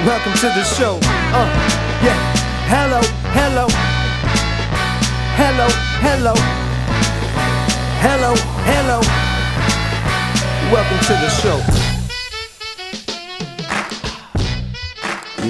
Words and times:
Welcome 0.00 0.32
to 0.32 0.46
the 0.46 0.64
show. 0.64 0.98
Uh, 1.04 1.46
yeah. 2.02 2.18
Hello, 2.66 3.00
hello. 3.30 3.68
Hello, 5.36 5.68
hello. 6.00 6.34
Hello, 8.00 8.34
hello. 8.64 9.00
Welcome 10.72 10.98
to 11.06 11.12
the 11.12 11.28
show. 11.30 11.60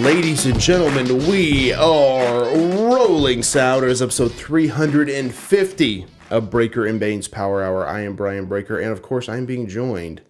Ladies 0.02 0.44
and 0.44 0.60
gentlemen, 0.60 1.26
we 1.30 1.72
are 1.72 2.44
rolling 2.76 3.42
Souders, 3.42 4.02
episode 4.02 4.32
350 4.32 6.06
of 6.28 6.50
Breaker 6.50 6.84
and 6.84 7.00
Bane's 7.00 7.28
Power 7.28 7.62
Hour. 7.62 7.86
I 7.86 8.00
am 8.00 8.16
Brian 8.16 8.44
Breaker, 8.44 8.78
and 8.78 8.90
of 8.92 9.00
course, 9.00 9.30
I'm 9.30 9.46
being 9.46 9.66
joined 9.66 10.20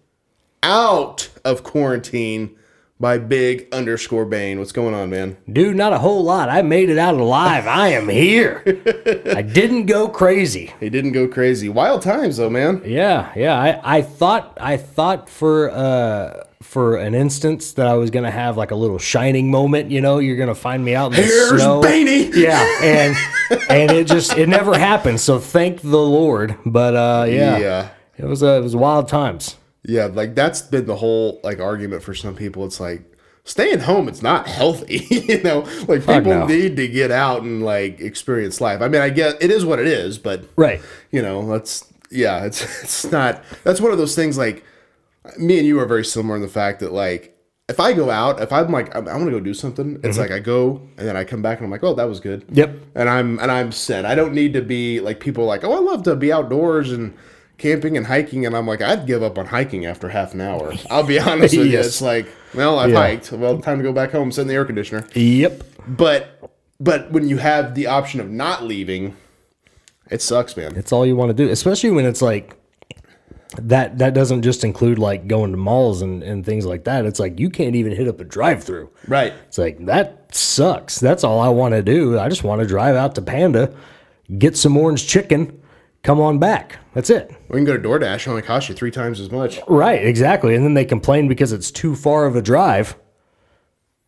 out 0.61 1.27
of 1.43 1.63
quarantine 1.63 2.55
by 2.99 3.17
Big 3.17 3.67
underscore 3.73 4.25
Bane. 4.25 4.59
What's 4.59 4.71
going 4.71 4.93
on, 4.93 5.09
man? 5.09 5.35
Dude, 5.51 5.75
not 5.75 5.91
a 5.93 5.97
whole 5.99 6.23
lot. 6.23 6.47
I 6.49 6.61
made 6.61 6.89
it 6.89 6.97
out 6.97 7.15
alive. 7.15 7.67
I 7.67 7.89
am 7.89 8.07
here. 8.07 8.61
I 9.35 9.41
didn't 9.41 9.87
go 9.87 10.07
crazy. 10.07 10.73
He 10.79 10.89
didn't 10.89 11.11
go 11.11 11.27
crazy. 11.27 11.67
Wild 11.69 12.01
times, 12.01 12.37
though, 12.37 12.49
man. 12.49 12.81
Yeah, 12.85 13.31
yeah. 13.35 13.59
I, 13.59 13.97
I 13.97 14.01
thought 14.01 14.57
I 14.61 14.77
thought 14.77 15.27
for 15.29 15.69
uh 15.71 16.45
for 16.61 16.95
an 16.95 17.13
instance 17.13 17.73
that 17.73 17.87
I 17.87 17.95
was 17.95 18.09
gonna 18.09 18.31
have 18.31 18.55
like 18.55 18.71
a 18.71 18.75
little 18.75 18.99
shining 18.99 19.51
moment. 19.51 19.91
You 19.91 19.99
know, 19.99 20.19
you're 20.19 20.37
gonna 20.37 20.55
find 20.55 20.85
me 20.85 20.95
out 20.95 21.07
in 21.13 21.17
the 21.17 21.23
Here's 21.23 21.61
snow. 21.61 21.81
Baney. 21.81 22.33
Yeah, 22.33 22.63
and 22.81 23.17
and 23.69 23.91
it 23.91 24.07
just 24.07 24.37
it 24.37 24.47
never 24.47 24.77
happened. 24.77 25.19
So 25.19 25.39
thank 25.39 25.81
the 25.81 25.97
Lord. 25.97 26.55
But 26.65 26.95
uh, 26.95 27.25
yeah, 27.27 27.57
Yeah. 27.57 27.89
it 28.17 28.25
was 28.25 28.41
uh, 28.43 28.59
it 28.59 28.61
was 28.63 28.75
wild 28.77 29.09
times. 29.09 29.57
Yeah, 29.85 30.05
like 30.05 30.35
that's 30.35 30.61
been 30.61 30.85
the 30.85 30.95
whole 30.95 31.41
like 31.43 31.59
argument 31.59 32.03
for 32.03 32.13
some 32.13 32.35
people. 32.35 32.65
It's 32.65 32.79
like 32.79 33.03
staying 33.43 33.79
home. 33.79 34.07
It's 34.07 34.21
not 34.21 34.47
healthy, 34.47 35.05
you 35.09 35.41
know. 35.43 35.61
Like 35.87 36.01
people 36.01 36.21
no. 36.21 36.45
need 36.45 36.77
to 36.77 36.87
get 36.87 37.11
out 37.11 37.41
and 37.41 37.63
like 37.63 37.99
experience 37.99 38.61
life. 38.61 38.81
I 38.81 38.87
mean, 38.87 39.01
I 39.01 39.09
get 39.09 39.41
it 39.41 39.51
is 39.51 39.65
what 39.65 39.79
it 39.79 39.87
is, 39.87 40.17
but 40.17 40.45
Right. 40.55 40.81
you 41.11 41.21
know, 41.21 41.47
that's 41.49 41.91
yeah, 42.09 42.45
it's 42.45 42.61
it's 42.83 43.11
not. 43.11 43.43
That's 43.63 43.81
one 43.81 43.91
of 43.91 43.97
those 43.97 44.15
things. 44.15 44.37
Like 44.37 44.63
me 45.37 45.57
and 45.57 45.67
you 45.67 45.79
are 45.79 45.85
very 45.85 46.05
similar 46.05 46.35
in 46.35 46.41
the 46.41 46.47
fact 46.47 46.79
that 46.79 46.91
like 46.91 47.37
if 47.69 47.79
I 47.79 47.93
go 47.93 48.09
out, 48.09 48.41
if 48.41 48.51
I'm 48.51 48.71
like 48.71 48.95
I, 48.95 48.99
I 48.99 49.17
want 49.17 49.25
to 49.25 49.31
go 49.31 49.39
do 49.39 49.53
something, 49.53 49.95
it's 50.03 50.17
mm-hmm. 50.17 50.19
like 50.19 50.31
I 50.31 50.39
go 50.39 50.81
and 50.97 51.07
then 51.07 51.17
I 51.17 51.23
come 51.23 51.41
back 51.41 51.59
and 51.59 51.65
I'm 51.65 51.71
like, 51.71 51.83
oh, 51.83 51.93
that 51.95 52.05
was 52.05 52.19
good. 52.19 52.45
Yep. 52.51 52.77
And 52.95 53.09
I'm 53.09 53.39
and 53.39 53.51
I'm 53.51 53.71
set. 53.71 54.05
I 54.05 54.15
don't 54.15 54.33
need 54.33 54.53
to 54.53 54.61
be 54.61 55.01
like 55.01 55.19
people 55.19 55.45
like, 55.45 55.63
oh, 55.63 55.73
I 55.73 55.79
love 55.79 56.03
to 56.03 56.15
be 56.15 56.31
outdoors 56.31 56.91
and 56.91 57.13
camping 57.57 57.95
and 57.97 58.07
hiking, 58.07 58.45
and 58.45 58.55
I'm 58.55 58.67
like, 58.67 58.81
I'd 58.81 59.05
give 59.05 59.23
up 59.23 59.37
on 59.37 59.45
hiking 59.47 59.85
after 59.85 60.09
half 60.09 60.33
an 60.33 60.41
hour. 60.41 60.73
I'll 60.89 61.03
be 61.03 61.19
honest 61.31 61.55
with 61.57 61.67
you. 61.67 61.79
It's 61.79 62.01
like, 62.01 62.27
well, 62.53 62.79
I've 62.79 62.91
Yeah. 62.91 62.97
hiked. 62.97 63.31
Well, 63.31 63.59
time 63.59 63.77
to 63.77 63.83
go 63.83 63.93
back 63.93 64.11
home, 64.11 64.31
sit 64.31 64.41
in 64.41 64.47
the 64.47 64.53
air 64.55 64.65
conditioner. 64.65 65.07
Yep. 65.13 65.63
But 65.87 66.49
but 66.79 67.11
when 67.11 67.27
you 67.27 67.37
have 67.37 67.75
the 67.75 67.87
option 67.87 68.19
of 68.19 68.29
not 68.29 68.63
leaving, 68.63 69.15
it 70.09 70.21
sucks, 70.21 70.57
man. 70.57 70.75
It's 70.75 70.91
all 70.91 71.05
you 71.05 71.15
want 71.15 71.29
to 71.29 71.33
do, 71.33 71.49
especially 71.49 71.91
when 71.91 72.05
it's 72.05 72.21
like 72.21 72.55
that. 73.61 73.97
That 73.99 74.13
doesn't 74.13 74.41
just 74.41 74.63
include 74.63 74.99
like 74.99 75.27
going 75.27 75.51
to 75.51 75.57
malls 75.57 76.01
and, 76.01 76.23
and 76.23 76.45
things 76.45 76.65
like 76.65 76.83
that. 76.85 77.05
It's 77.05 77.19
like 77.19 77.39
you 77.39 77.49
can't 77.49 77.75
even 77.75 77.95
hit 77.95 78.07
up 78.07 78.19
a 78.19 78.23
drive-through. 78.23 78.89
Right. 79.07 79.33
It's 79.47 79.57
like 79.57 79.85
that 79.85 80.33
sucks. 80.35 80.99
That's 80.99 81.23
all 81.23 81.39
I 81.39 81.49
want 81.49 81.73
to 81.73 81.81
do. 81.83 82.17
I 82.19 82.29
just 82.29 82.43
want 82.43 82.61
to 82.61 82.67
drive 82.67 82.95
out 82.95 83.15
to 83.15 83.21
Panda, 83.21 83.73
get 84.37 84.57
some 84.57 84.75
orange 84.77 85.07
chicken, 85.07 85.61
come 86.03 86.19
on 86.19 86.37
back. 86.39 86.77
That's 86.93 87.09
it. 87.09 87.31
We 87.49 87.57
can 87.57 87.65
go 87.65 87.75
to 87.77 87.81
DoorDash. 87.89 88.15
It 88.21 88.27
only 88.27 88.41
costs 88.43 88.69
you 88.69 88.75
three 88.75 88.91
times 88.91 89.19
as 89.19 89.31
much. 89.31 89.59
Right, 89.67 90.05
exactly. 90.05 90.55
And 90.55 90.63
then 90.63 90.73
they 90.75 90.85
complain 90.85 91.27
because 91.27 91.51
it's 91.51 91.71
too 91.71 91.95
far 91.95 92.25
of 92.25 92.35
a 92.35 92.41
drive. 92.41 92.95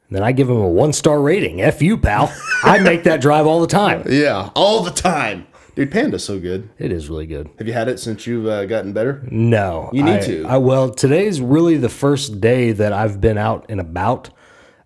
And 0.08 0.16
then 0.18 0.24
I 0.24 0.32
give 0.34 0.48
them 0.48 0.58
a 0.58 0.70
one 0.70 0.94
star 0.94 1.20
rating. 1.20 1.62
F 1.62 1.82
you, 1.82 1.98
pal. 1.98 2.32
I 2.64 2.78
make 2.80 3.04
that 3.06 3.22
drive 3.22 3.48
all 3.48 3.60
the 3.62 3.68
time. 3.68 4.04
Yeah, 4.08 4.52
all 4.56 4.84
the 4.84 4.92
time. 4.92 5.48
Dude, 5.76 5.92
Panda's 5.92 6.24
so 6.24 6.40
good. 6.40 6.70
It 6.78 6.92
is 6.94 7.10
really 7.10 7.26
good. 7.26 7.50
Have 7.58 7.68
you 7.68 7.74
had 7.74 7.90
it 7.90 8.00
since 8.00 8.26
you've 8.26 8.46
uh, 8.46 8.66
gotten 8.66 8.94
better? 8.94 9.28
No. 9.30 9.90
You 9.92 10.04
need 10.04 10.18
I- 10.20 10.26
to. 10.26 10.46
I, 10.46 10.58
well, 10.58 10.90
today's 10.92 11.42
really 11.42 11.76
the 11.78 11.90
first 11.90 12.40
day 12.40 12.72
that 12.72 12.94
I've 12.94 13.20
been 13.20 13.38
out 13.38 13.66
and 13.68 13.82
about. 13.82 14.30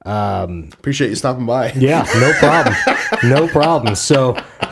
Appreciate 0.05 1.09
you 1.09 1.15
stopping 1.15 1.45
by. 1.45 1.71
Yeah, 1.73 2.07
no 2.15 2.33
problem. 2.39 2.75
no 3.29 3.47
problem. 3.49 3.93
So, 3.95 4.33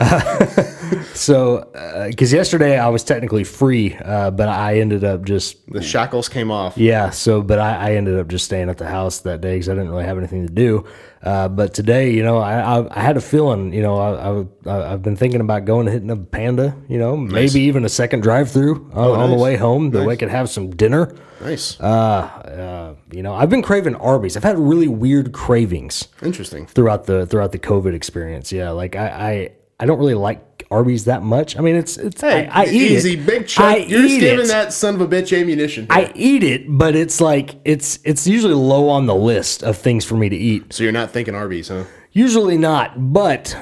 so, 1.18 1.68
because 2.08 2.32
yesterday 2.32 2.78
I 2.78 2.88
was 2.88 3.04
technically 3.04 3.44
free, 3.44 3.96
uh, 3.96 4.30
but 4.30 4.48
I 4.48 4.78
ended 4.80 5.04
up 5.04 5.24
just 5.24 5.66
The 5.70 5.82
shackles 5.82 6.28
came 6.28 6.50
off. 6.50 6.78
Yeah, 6.78 7.10
so 7.10 7.42
but 7.42 7.58
I, 7.58 7.90
I 7.90 7.94
ended 7.94 8.18
up 8.18 8.28
just 8.28 8.44
staying 8.44 8.68
at 8.70 8.78
the 8.78 8.86
house 8.86 9.20
that 9.20 9.40
day 9.40 9.54
because 9.54 9.68
I 9.68 9.74
didn't 9.74 9.90
really 9.90 10.04
have 10.04 10.18
anything 10.18 10.46
to 10.46 10.52
do. 10.52 10.84
Uh, 11.22 11.48
but 11.48 11.74
today, 11.74 12.12
you 12.12 12.22
know, 12.22 12.38
I, 12.38 12.60
I 12.78 13.00
I 13.00 13.02
had 13.02 13.16
a 13.16 13.20
feeling, 13.20 13.72
you 13.72 13.82
know, 13.82 13.96
I, 13.96 14.70
I 14.70 14.92
I've 14.92 15.02
been 15.02 15.16
thinking 15.16 15.40
about 15.40 15.64
going 15.64 15.88
and 15.88 15.92
hitting 15.92 16.10
a 16.10 16.16
Panda, 16.16 16.76
you 16.88 16.98
know, 16.98 17.16
maybe 17.16 17.60
even 17.62 17.84
a 17.84 17.88
second 17.88 18.20
drive 18.22 18.50
through 18.50 18.88
on, 18.94 19.20
on 19.20 19.30
the 19.30 19.36
way 19.36 19.56
home, 19.56 19.90
that 19.90 20.06
way 20.06 20.14
I 20.14 20.16
could 20.16 20.30
have 20.30 20.48
some 20.48 20.70
dinner. 20.70 21.12
Nice. 21.40 21.78
Uh, 21.80 22.94
you 23.12 23.22
know, 23.22 23.34
I've 23.34 23.50
been 23.50 23.62
craving 23.62 23.94
Arby's. 23.96 24.36
I've 24.36 24.44
had 24.44 24.58
really 24.58 24.88
weird 24.88 25.32
cravings 25.32 26.08
Interesting. 26.22 26.66
throughout 26.66 27.04
the 27.06 27.26
throughout 27.26 27.52
the 27.52 27.58
COVID 27.58 27.94
experience. 27.94 28.52
Yeah, 28.52 28.70
like 28.70 28.94
I 28.94 29.08
I, 29.08 29.50
I 29.80 29.86
don't 29.86 29.98
really 29.98 30.14
like 30.14 30.44
Arby's 30.70 31.04
that 31.06 31.22
much. 31.22 31.56
I 31.56 31.60
mean, 31.60 31.76
it's 31.76 31.96
it's 31.96 32.20
Hey, 32.20 32.46
I, 32.48 32.62
I 32.62 32.66
eat 32.66 32.92
easy, 32.92 33.14
it. 33.14 33.24
big 33.26 33.46
chunk. 33.48 33.68
I 33.68 33.76
You're 33.78 34.02
just 34.02 34.20
giving 34.20 34.44
it. 34.44 34.48
that 34.48 34.72
son 34.72 34.94
of 34.94 35.00
a 35.00 35.06
bitch 35.08 35.38
ammunition. 35.38 35.86
I 35.90 36.12
eat 36.14 36.42
it, 36.44 36.64
but 36.68 36.94
it's 36.94 37.20
like 37.20 37.56
it's 37.64 37.98
it's 38.04 38.26
usually 38.26 38.54
low 38.54 38.88
on 38.88 39.06
the 39.06 39.14
list 39.14 39.62
of 39.62 39.76
things 39.78 40.04
for 40.04 40.16
me 40.16 40.28
to 40.28 40.36
eat. 40.36 40.72
so 40.72 40.82
you're 40.82 40.92
not 40.92 41.10
thinking 41.10 41.34
Arby's, 41.34 41.68
huh? 41.68 41.84
Usually 42.12 42.56
not, 42.58 43.12
but 43.12 43.54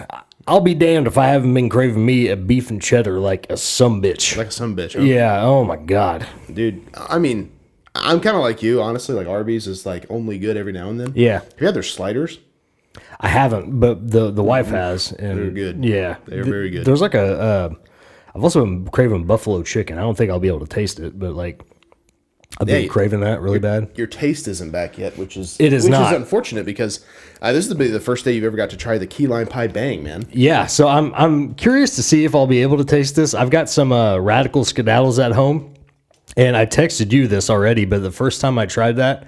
I'll 0.49 0.61
be 0.61 0.75
damned 0.75 1.07
if 1.07 1.19
I 1.19 1.27
haven't 1.27 1.53
been 1.55 1.69
craving 1.69 2.05
me 2.07 2.29
a 2.29 2.37
beef 2.37 2.71
and 2.71 2.81
cheddar 2.81 3.19
like 3.19 3.47
a 3.51 3.57
some 3.57 4.01
bitch. 4.03 4.37
Like 4.37 4.49
a 4.49 4.51
some 4.53 4.77
bitch. 4.77 4.95
Huh? 4.95 5.03
yeah. 5.03 5.43
Oh 5.43 5.65
my 5.65 5.77
god. 5.77 6.27
Dude, 6.53 6.83
I 6.95 7.19
mean, 7.19 7.53
I'm 7.95 8.21
kind 8.21 8.37
of 8.37 8.43
like 8.43 8.63
you, 8.63 8.81
honestly. 8.83 9.15
Like 9.15 9.27
Arby's 9.27 9.67
is 9.67 9.87
like 9.87 10.07
only 10.11 10.39
good 10.39 10.57
every 10.57 10.73
now 10.73 10.89
and 10.91 10.99
then. 11.01 11.13
Yeah. 11.15 11.41
Have 11.41 11.55
you 11.61 11.67
had 11.67 11.75
their 11.75 11.83
sliders? 11.83 12.39
I 13.21 13.29
haven't, 13.29 13.81
but 13.81 14.11
the 14.11 14.31
the 14.31 14.43
wife 14.43 14.69
has. 14.69 15.13
And 15.13 15.39
They're 15.39 15.51
good. 15.51 15.85
Yeah, 15.85 16.17
They're 16.27 16.43
Th- 16.43 16.53
very 16.53 16.71
good. 16.71 16.85
There's 16.85 17.01
like 17.01 17.15
a. 17.15 17.41
Uh, 17.41 17.69
I've 18.35 18.45
also 18.45 18.63
been 18.65 18.87
craving 18.89 19.25
buffalo 19.25 19.63
chicken. 19.63 19.97
I 19.97 20.03
don't 20.03 20.17
think 20.17 20.31
I'll 20.31 20.39
be 20.41 20.49
able 20.49 20.61
to 20.61 20.67
taste 20.67 21.01
it, 21.01 21.19
but 21.19 21.33
like 21.35 21.63
I've 22.61 22.67
been 22.67 22.83
Yeah, 22.83 22.89
craving 22.89 23.21
that 23.21 23.41
really 23.41 23.59
bad. 23.59 23.91
Your 23.97 24.07
taste 24.07 24.47
isn't 24.49 24.71
back 24.71 24.99
yet, 24.99 25.17
which 25.17 25.39
is 25.39 25.57
It 25.59 25.73
is 25.73 25.85
which 25.85 25.93
not. 25.93 26.13
is 26.13 26.17
unfortunate 26.19 26.67
because 26.67 27.05
uh, 27.41 27.53
this 27.53 27.67
is 27.67 27.75
the, 27.75 27.89
the 27.89 28.01
first 28.01 28.25
day 28.27 28.33
you've 28.33 28.45
ever 28.45 28.57
got 28.57 28.69
to 28.71 28.77
try 28.77 28.99
the 28.99 29.07
key 29.07 29.27
lime 29.27 29.47
pie 29.47 29.67
bang, 29.69 30.03
man. 30.03 30.27
Yeah, 30.31 30.67
so 30.67 30.87
I'm 30.89 31.15
I'm 31.15 31.55
curious 31.55 31.97
to 31.97 32.03
see 32.03 32.25
if 32.27 32.35
I'll 32.35 32.47
be 32.47 32.61
able 32.61 32.77
to 32.77 32.85
taste 32.85 33.17
this. 33.17 33.33
I've 33.33 33.51
got 33.51 33.71
some 33.71 33.93
uh, 33.93 34.19
radical 34.19 34.65
skedaddles 34.65 35.19
at 35.25 35.33
home, 35.33 35.73
And 36.37 36.55
I 36.59 36.67
texted 36.67 37.13
you 37.13 37.27
this 37.29 37.49
already, 37.49 37.87
but 37.87 38.03
the 38.03 38.13
first 38.13 38.43
time 38.43 38.59
I 38.59 38.67
tried 38.67 38.97
that, 38.97 39.27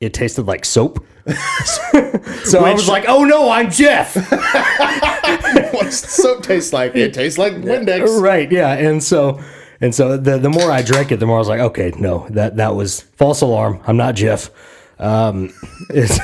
it 0.00 0.12
tasted 0.12 0.42
like 0.46 0.66
soap. 0.66 1.02
so 2.44 2.64
I 2.64 2.72
was 2.72 2.88
like, 2.88 3.04
"Oh 3.08 3.24
no, 3.24 3.50
I'm 3.50 3.70
Jeff." 3.70 4.14
What's 5.72 5.96
soap 6.12 6.42
taste 6.42 6.72
like? 6.72 6.94
It 6.96 7.14
tastes 7.14 7.38
like 7.38 7.54
Windex. 7.54 8.20
right? 8.20 8.50
Yeah, 8.50 8.72
and 8.72 9.02
so 9.02 9.40
and 9.80 9.94
so 9.94 10.16
the 10.16 10.38
the 10.38 10.50
more 10.50 10.70
I 10.70 10.82
drank 10.82 11.12
it, 11.12 11.18
the 11.20 11.26
more 11.26 11.36
I 11.36 11.38
was 11.40 11.48
like, 11.48 11.60
"Okay, 11.60 11.92
no, 11.98 12.26
that 12.30 12.56
that 12.56 12.74
was 12.74 13.00
false 13.00 13.40
alarm. 13.40 13.80
I'm 13.86 13.96
not 13.96 14.14
Jeff." 14.14 14.50
Um, 14.98 15.52
it's 15.90 16.18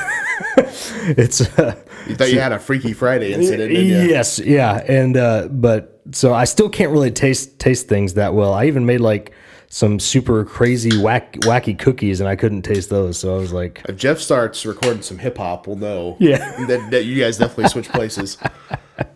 it's. 1.18 1.40
Uh, 1.58 1.74
You 2.06 2.14
thought 2.14 2.30
you 2.32 2.40
had 2.40 2.52
a 2.52 2.58
Freaky 2.58 2.92
Friday 2.92 3.32
incident, 3.32 3.70
didn't 3.72 3.86
you? 3.86 3.96
Yes, 4.08 4.38
yeah, 4.38 4.76
and 4.86 5.16
uh, 5.16 5.48
but 5.50 6.00
so 6.12 6.32
I 6.32 6.44
still 6.44 6.68
can't 6.68 6.92
really 6.92 7.10
taste 7.10 7.58
taste 7.58 7.88
things 7.88 8.14
that 8.14 8.32
well. 8.34 8.54
I 8.54 8.66
even 8.66 8.86
made 8.86 9.00
like 9.00 9.32
some 9.68 9.98
super 9.98 10.44
crazy 10.44 10.96
whack, 11.00 11.32
wacky 11.40 11.78
cookies, 11.78 12.20
and 12.20 12.28
I 12.28 12.36
couldn't 12.36 12.62
taste 12.62 12.88
those. 12.90 13.18
So 13.18 13.34
I 13.34 13.38
was 13.38 13.52
like, 13.52 13.82
If 13.88 13.96
Jeff 13.96 14.18
starts 14.18 14.64
recording 14.64 15.02
some 15.02 15.18
hip 15.18 15.36
hop, 15.38 15.66
we'll 15.66 15.76
know. 15.76 16.16
Yeah. 16.20 16.38
that, 16.66 16.90
that 16.90 17.04
you 17.04 17.20
guys 17.20 17.38
definitely 17.38 17.68
switch 17.68 17.88
places. 17.88 18.38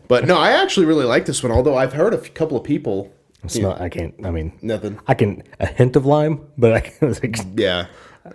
But 0.09 0.27
no, 0.27 0.37
I 0.39 0.51
actually 0.63 0.87
really 0.87 1.05
like 1.05 1.25
this 1.27 1.43
one. 1.43 1.53
Although 1.53 1.77
I've 1.77 1.93
heard 1.93 2.15
a 2.15 2.19
f- 2.19 2.35
couple 2.35 2.57
of 2.57 2.65
people 2.65 3.13
smell, 3.47 3.77
I 3.81 3.89
can't. 3.89 4.15
I 4.25 4.31
mean, 4.31 4.53
nothing. 4.61 4.99
I 5.07 5.15
can 5.15 5.43
a 5.61 5.67
hint 5.67 5.95
of 5.97 6.05
lime, 6.05 6.41
but 6.59 6.73
I 6.73 6.81
can, 6.81 7.13
like, 7.23 7.37
Yeah, 7.55 7.87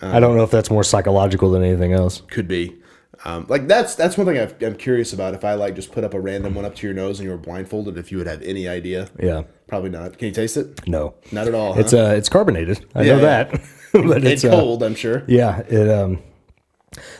I 0.01 0.19
don't 0.21 0.37
know 0.37 0.43
if 0.43 0.51
that's 0.51 0.71
more 0.71 0.83
psychological 0.85 1.51
than 1.51 1.63
anything 1.63 1.91
else. 1.93 2.21
could 2.31 2.47
be. 2.47 2.75
Um, 3.23 3.45
like 3.49 3.67
that's 3.67 3.95
that's 3.95 4.17
one 4.17 4.25
thing 4.27 4.37
I've, 4.37 4.61
I'm 4.61 4.75
curious 4.75 5.11
about. 5.13 5.33
If 5.33 5.43
I 5.45 5.53
like 5.55 5.75
just 5.75 5.91
put 5.91 6.03
up 6.03 6.13
a 6.13 6.19
random 6.19 6.53
one 6.55 6.63
up 6.65 6.75
to 6.75 6.87
your 6.87 6.93
nose 6.93 7.19
and 7.19 7.25
you 7.25 7.31
were 7.31 7.37
blindfolded, 7.37 7.97
if 7.97 8.11
you 8.11 8.17
would 8.19 8.27
have 8.27 8.41
any 8.41 8.67
idea. 8.67 9.09
Yeah, 9.19 9.43
Probably 9.67 9.89
not. 9.89 10.17
Can 10.17 10.27
you 10.27 10.33
taste 10.33 10.57
it? 10.57 10.87
no, 10.87 11.15
Not 11.31 11.47
at 11.47 11.55
all. 11.55 11.77
It's 11.79 11.91
huh? 11.91 12.05
uh, 12.05 12.09
it's 12.11 12.29
carbonated. 12.29 12.85
I 12.93 13.01
Yeah, 13.03 13.15
know 13.15 13.21
yeah. 13.21 13.43
that, 13.43 13.51
but 13.93 14.17
it's 14.23 14.43
it's 14.43 14.45
uh, 14.45 14.51
cold. 14.51 14.83
I'm 14.83 14.95
sure. 14.95 15.23
Yeah, 15.27 15.59
it 15.61 15.89
um, 15.89 16.21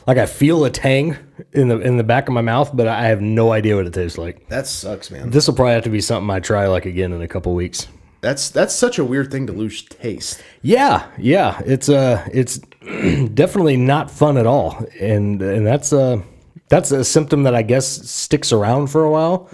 like 0.07 0.17
I 0.17 0.25
feel 0.25 0.63
a 0.65 0.69
tang 0.69 1.17
in 1.53 1.67
the 1.69 1.79
in 1.79 1.97
the 1.97 2.03
back 2.03 2.27
of 2.27 2.33
my 2.33 2.41
mouth, 2.41 2.75
but 2.75 2.87
I 2.87 3.05
have 3.07 3.21
no 3.21 3.51
idea 3.51 3.75
what 3.75 3.85
it 3.87 3.93
tastes 3.93 4.17
like. 4.17 4.47
That 4.49 4.67
sucks, 4.67 5.09
man. 5.11 5.29
This 5.31 5.47
will 5.47 5.55
probably 5.55 5.73
have 5.73 5.83
to 5.83 5.89
be 5.89 6.01
something 6.01 6.29
I 6.29 6.39
try 6.39 6.67
like 6.67 6.85
again 6.85 7.11
in 7.13 7.21
a 7.21 7.27
couple 7.27 7.53
weeks. 7.53 7.87
That's 8.21 8.49
that's 8.49 8.73
such 8.73 8.97
a 8.99 9.05
weird 9.05 9.31
thing 9.31 9.47
to 9.47 9.53
lose 9.53 9.83
taste. 9.83 10.41
Yeah, 10.61 11.07
yeah, 11.17 11.61
it's 11.65 11.89
uh, 11.89 12.27
it's 12.31 12.57
definitely 13.33 13.77
not 13.77 14.09
fun 14.11 14.37
at 14.37 14.47
all, 14.47 14.85
and 14.99 15.41
and 15.41 15.65
that's 15.65 15.93
uh, 15.93 16.21
that's 16.69 16.91
a 16.91 17.03
symptom 17.03 17.43
that 17.43 17.55
I 17.55 17.61
guess 17.61 17.87
sticks 17.87 18.51
around 18.51 18.87
for 18.87 19.03
a 19.03 19.11
while. 19.11 19.49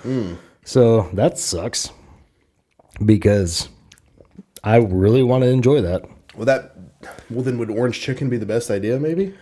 So 0.64 1.10
that 1.14 1.38
sucks 1.40 1.92
because 3.06 3.70
I 4.64 4.78
really 4.78 5.24
want 5.24 5.44
to 5.44 5.50
enjoy 5.50 5.82
that. 5.82 6.04
Well, 6.36 6.46
that 6.46 6.76
well 7.30 7.44
then 7.44 7.58
would 7.58 7.70
orange 7.70 8.00
chicken 8.00 8.30
be 8.30 8.38
the 8.38 8.46
best 8.46 8.70
idea? 8.72 9.00
Maybe 9.00 9.34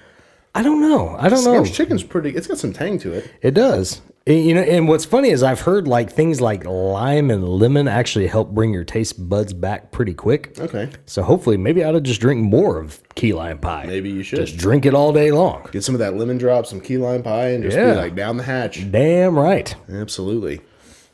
I 0.55 0.63
don't 0.63 0.81
know. 0.81 1.15
I 1.19 1.29
don't 1.29 1.43
know. 1.43 1.51
orange 1.53 1.73
chicken's 1.73 2.03
pretty. 2.03 2.31
It's 2.31 2.47
got 2.47 2.57
some 2.57 2.73
tang 2.73 2.97
to 2.99 3.13
it. 3.13 3.31
It 3.41 3.51
does. 3.51 4.01
And, 4.25 4.43
you 4.45 4.53
know, 4.53 4.61
and 4.61 4.87
what's 4.87 5.05
funny 5.05 5.29
is 5.29 5.43
I've 5.43 5.61
heard 5.61 5.87
like 5.87 6.11
things 6.11 6.41
like 6.41 6.65
lime 6.65 7.29
and 7.31 7.47
lemon 7.47 7.87
actually 7.87 8.27
help 8.27 8.49
bring 8.51 8.73
your 8.73 8.83
taste 8.83 9.29
buds 9.29 9.53
back 9.53 9.91
pretty 9.91 10.13
quick. 10.13 10.57
Okay, 10.59 10.89
So 11.05 11.21
hopefully, 11.23 11.57
maybe 11.57 11.83
I 11.83 11.89
ought 11.89 11.93
to 11.93 12.01
just 12.01 12.19
drink 12.21 12.41
more 12.41 12.79
of 12.79 13.01
key 13.15 13.33
lime 13.33 13.59
pie. 13.59 13.85
maybe 13.85 14.09
you 14.09 14.23
should 14.23 14.37
Just 14.39 14.57
drink 14.57 14.85
it 14.85 14.93
all 14.93 15.13
day 15.13 15.31
long. 15.31 15.67
get 15.71 15.83
some 15.83 15.95
of 15.95 15.99
that 15.99 16.15
lemon 16.15 16.37
drop, 16.37 16.65
some 16.65 16.81
key 16.81 16.97
lime 16.97 17.23
pie, 17.23 17.49
and 17.49 17.63
just 17.63 17.77
Yeah. 17.77 17.91
be 17.93 17.97
like 17.97 18.15
down 18.15 18.37
the 18.37 18.43
hatch. 18.43 18.89
Damn 18.91 19.37
right. 19.37 19.73
Absolutely. 19.91 20.61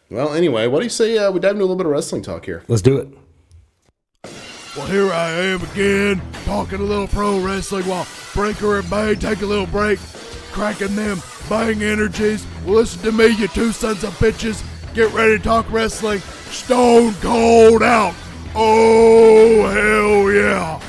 Well, 0.09 0.33
anyway, 0.33 0.67
what 0.67 0.79
do 0.79 0.85
you 0.85 0.89
say? 0.89 1.17
Uh, 1.17 1.31
we 1.31 1.39
dive 1.39 1.51
into 1.51 1.61
a 1.61 1.65
little 1.65 1.75
bit 1.75 1.85
of 1.85 1.91
wrestling 1.91 2.21
talk 2.21 2.45
here. 2.45 2.63
Let's 2.67 2.81
do 2.81 2.97
it. 2.97 3.07
Well, 4.75 4.87
here 4.87 5.11
I 5.11 5.29
am 5.29 5.63
again, 5.63 6.21
talking 6.43 6.79
a 6.79 6.83
little 6.83 7.07
pro 7.07 7.39
wrestling 7.39 7.85
while 7.85 8.07
Breaker 8.33 8.77
and 8.79 8.89
Bane 8.89 9.17
take 9.17 9.41
a 9.41 9.45
little 9.45 9.67
break, 9.67 9.99
cracking 10.51 10.95
them 10.95 11.21
Bang 11.49 11.83
energies. 11.83 12.45
Well, 12.65 12.75
listen 12.75 13.01
to 13.03 13.11
me, 13.11 13.27
you 13.27 13.47
two 13.47 13.71
sons 13.71 14.03
of 14.03 14.17
bitches. 14.17 14.63
Get 14.95 15.13
ready 15.13 15.37
to 15.37 15.43
talk 15.43 15.71
wrestling. 15.71 16.19
Stone 16.19 17.13
Cold 17.15 17.83
out. 17.83 18.15
Oh, 18.55 19.67
hell 19.67 20.31
yeah. 20.31 20.79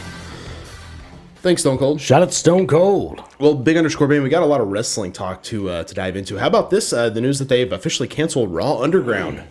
Thanks, 1.36 1.60
Stone 1.60 1.78
Cold. 1.78 2.00
Shout 2.00 2.22
out 2.22 2.32
Stone 2.32 2.68
Cold. 2.68 3.22
Well, 3.38 3.54
big 3.54 3.76
underscore 3.76 4.08
Bane, 4.08 4.22
we 4.22 4.28
got 4.30 4.42
a 4.42 4.46
lot 4.46 4.60
of 4.60 4.68
wrestling 4.68 5.12
talk 5.12 5.42
to 5.44 5.68
uh, 5.68 5.84
to 5.84 5.94
dive 5.94 6.16
into. 6.16 6.38
How 6.38 6.46
about 6.46 6.70
this? 6.70 6.92
Uh, 6.92 7.10
the 7.10 7.20
news 7.20 7.38
that 7.38 7.48
they've 7.48 7.70
officially 7.70 8.08
canceled 8.08 8.52
Raw 8.54 8.78
Underground. 8.80 9.42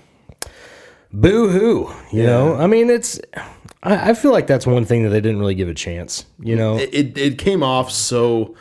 Boo 1.14 1.50
hoo. 1.50 1.92
You 2.12 2.24
know, 2.24 2.56
I 2.56 2.68
mean, 2.68 2.90
it's. 2.90 3.20
I, 3.84 4.10
I 4.12 4.14
feel 4.16 4.32
like 4.32 4.48
that's 4.48 4.66
one 4.66 4.86
thing 4.86 5.04
that 5.04 5.10
they 5.10 5.22
didn't 5.22 5.40
really 5.40 5.56
give 5.56 5.70
a 5.70 5.74
chance. 5.74 6.26
You 6.40 6.56
know, 6.56 6.78
It, 6.78 6.94
it, 6.94 7.18
it 7.18 7.38
came 7.38 7.62
off 7.64 7.92
so 7.92 8.56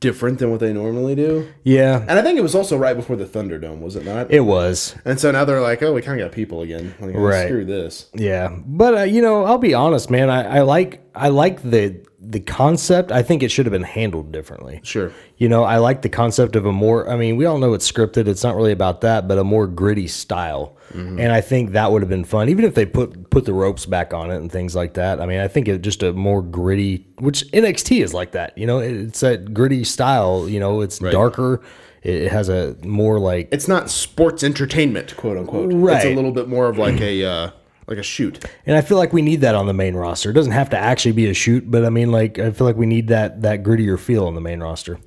different 0.00 0.38
than 0.38 0.50
what 0.50 0.60
they 0.60 0.72
normally 0.72 1.14
do. 1.14 1.48
yeah, 1.64 2.00
And 2.08 2.12
I 2.12 2.22
think 2.22 2.38
it 2.38 2.42
was 2.42 2.54
also 2.54 2.76
right 2.78 2.94
before 2.94 3.16
the 3.16 3.24
Thunderdome, 3.24 3.80
was 3.80 3.96
it 3.96 4.04
not? 4.04 4.30
it 4.30 4.40
was. 4.40 4.94
and 5.04 5.18
so 5.18 5.30
now 5.32 5.44
they're 5.44 5.60
like, 5.60 5.82
oh, 5.82 5.92
we 5.92 6.00
kind 6.02 6.20
of 6.20 6.24
got 6.26 6.34
people 6.34 6.62
again. 6.62 6.94
Like, 7.00 7.14
oh, 7.14 7.18
Right. 7.20 7.46
Screw 7.46 7.64
this. 7.64 8.08
Yeah, 8.14 8.56
but 8.66 8.98
uh, 8.98 9.02
you 9.02 9.20
know, 9.20 9.44
I'll 9.44 9.58
be 9.58 9.74
honest, 9.74 10.10
man. 10.10 10.30
I, 10.30 10.58
I 10.58 10.60
like 10.62 11.00
I 11.14 11.28
like 11.28 11.62
the 11.62 12.00
the 12.20 12.40
concept. 12.40 13.10
I 13.10 13.22
think 13.22 13.42
it 13.42 13.50
should 13.50 13.66
have 13.66 13.72
been 13.72 13.82
handled 13.82 14.30
differently. 14.30 14.80
Sure. 14.82 15.12
You 15.38 15.48
know, 15.48 15.64
I 15.64 15.78
like 15.78 16.02
the 16.02 16.08
concept 16.08 16.54
of 16.54 16.66
a 16.66 16.72
more. 16.72 17.08
I 17.08 17.16
mean, 17.16 17.36
we 17.36 17.46
all 17.46 17.58
know 17.58 17.72
it's 17.72 17.90
scripted. 17.90 18.28
It's 18.28 18.44
not 18.44 18.56
really 18.56 18.72
about 18.72 19.00
that, 19.00 19.26
but 19.26 19.38
a 19.38 19.44
more 19.44 19.66
gritty 19.66 20.06
style. 20.06 20.76
And 20.92 21.30
I 21.30 21.40
think 21.40 21.70
that 21.70 21.92
would 21.92 22.02
have 22.02 22.08
been 22.08 22.24
fun, 22.24 22.48
even 22.48 22.64
if 22.64 22.74
they 22.74 22.84
put 22.84 23.30
put 23.30 23.44
the 23.44 23.52
ropes 23.52 23.86
back 23.86 24.12
on 24.12 24.32
it 24.32 24.36
and 24.38 24.50
things 24.50 24.74
like 24.74 24.94
that. 24.94 25.20
I 25.20 25.26
mean, 25.26 25.38
I 25.38 25.46
think 25.46 25.68
it 25.68 25.82
just 25.82 26.02
a 26.02 26.12
more 26.12 26.42
gritty, 26.42 27.06
which 27.18 27.44
NXT 27.52 28.02
is 28.02 28.12
like 28.12 28.32
that. 28.32 28.58
You 28.58 28.66
know, 28.66 28.80
it's 28.80 29.20
that 29.20 29.54
gritty 29.54 29.84
style. 29.84 30.48
You 30.48 30.58
know, 30.58 30.80
it's 30.80 30.98
darker. 30.98 31.62
It 32.02 32.22
it 32.22 32.32
has 32.32 32.48
a 32.48 32.76
more 32.82 33.20
like 33.20 33.48
It's 33.52 33.68
not 33.68 33.88
sports 33.88 34.42
entertainment, 34.42 35.16
quote 35.16 35.36
unquote. 35.38 35.72
It's 35.72 36.04
a 36.06 36.14
little 36.14 36.32
bit 36.32 36.48
more 36.48 36.68
of 36.68 36.76
like 36.76 37.00
a 37.00 37.24
uh, 37.24 37.50
like 37.90 37.98
a 37.98 38.02
shoot. 38.02 38.42
And 38.64 38.76
I 38.76 38.80
feel 38.80 38.96
like 38.96 39.12
we 39.12 39.20
need 39.20 39.40
that 39.42 39.54
on 39.54 39.66
the 39.66 39.74
main 39.74 39.94
roster. 39.96 40.30
It 40.30 40.34
doesn't 40.34 40.52
have 40.52 40.70
to 40.70 40.78
actually 40.78 41.12
be 41.12 41.28
a 41.28 41.34
shoot, 41.34 41.68
but 41.70 41.84
I 41.84 41.90
mean, 41.90 42.10
like, 42.12 42.38
I 42.38 42.52
feel 42.52 42.66
like 42.66 42.76
we 42.76 42.86
need 42.86 43.08
that 43.08 43.42
that 43.42 43.62
grittier 43.62 43.98
feel 43.98 44.26
on 44.26 44.34
the 44.34 44.40
main 44.40 44.60
roster. 44.60 44.98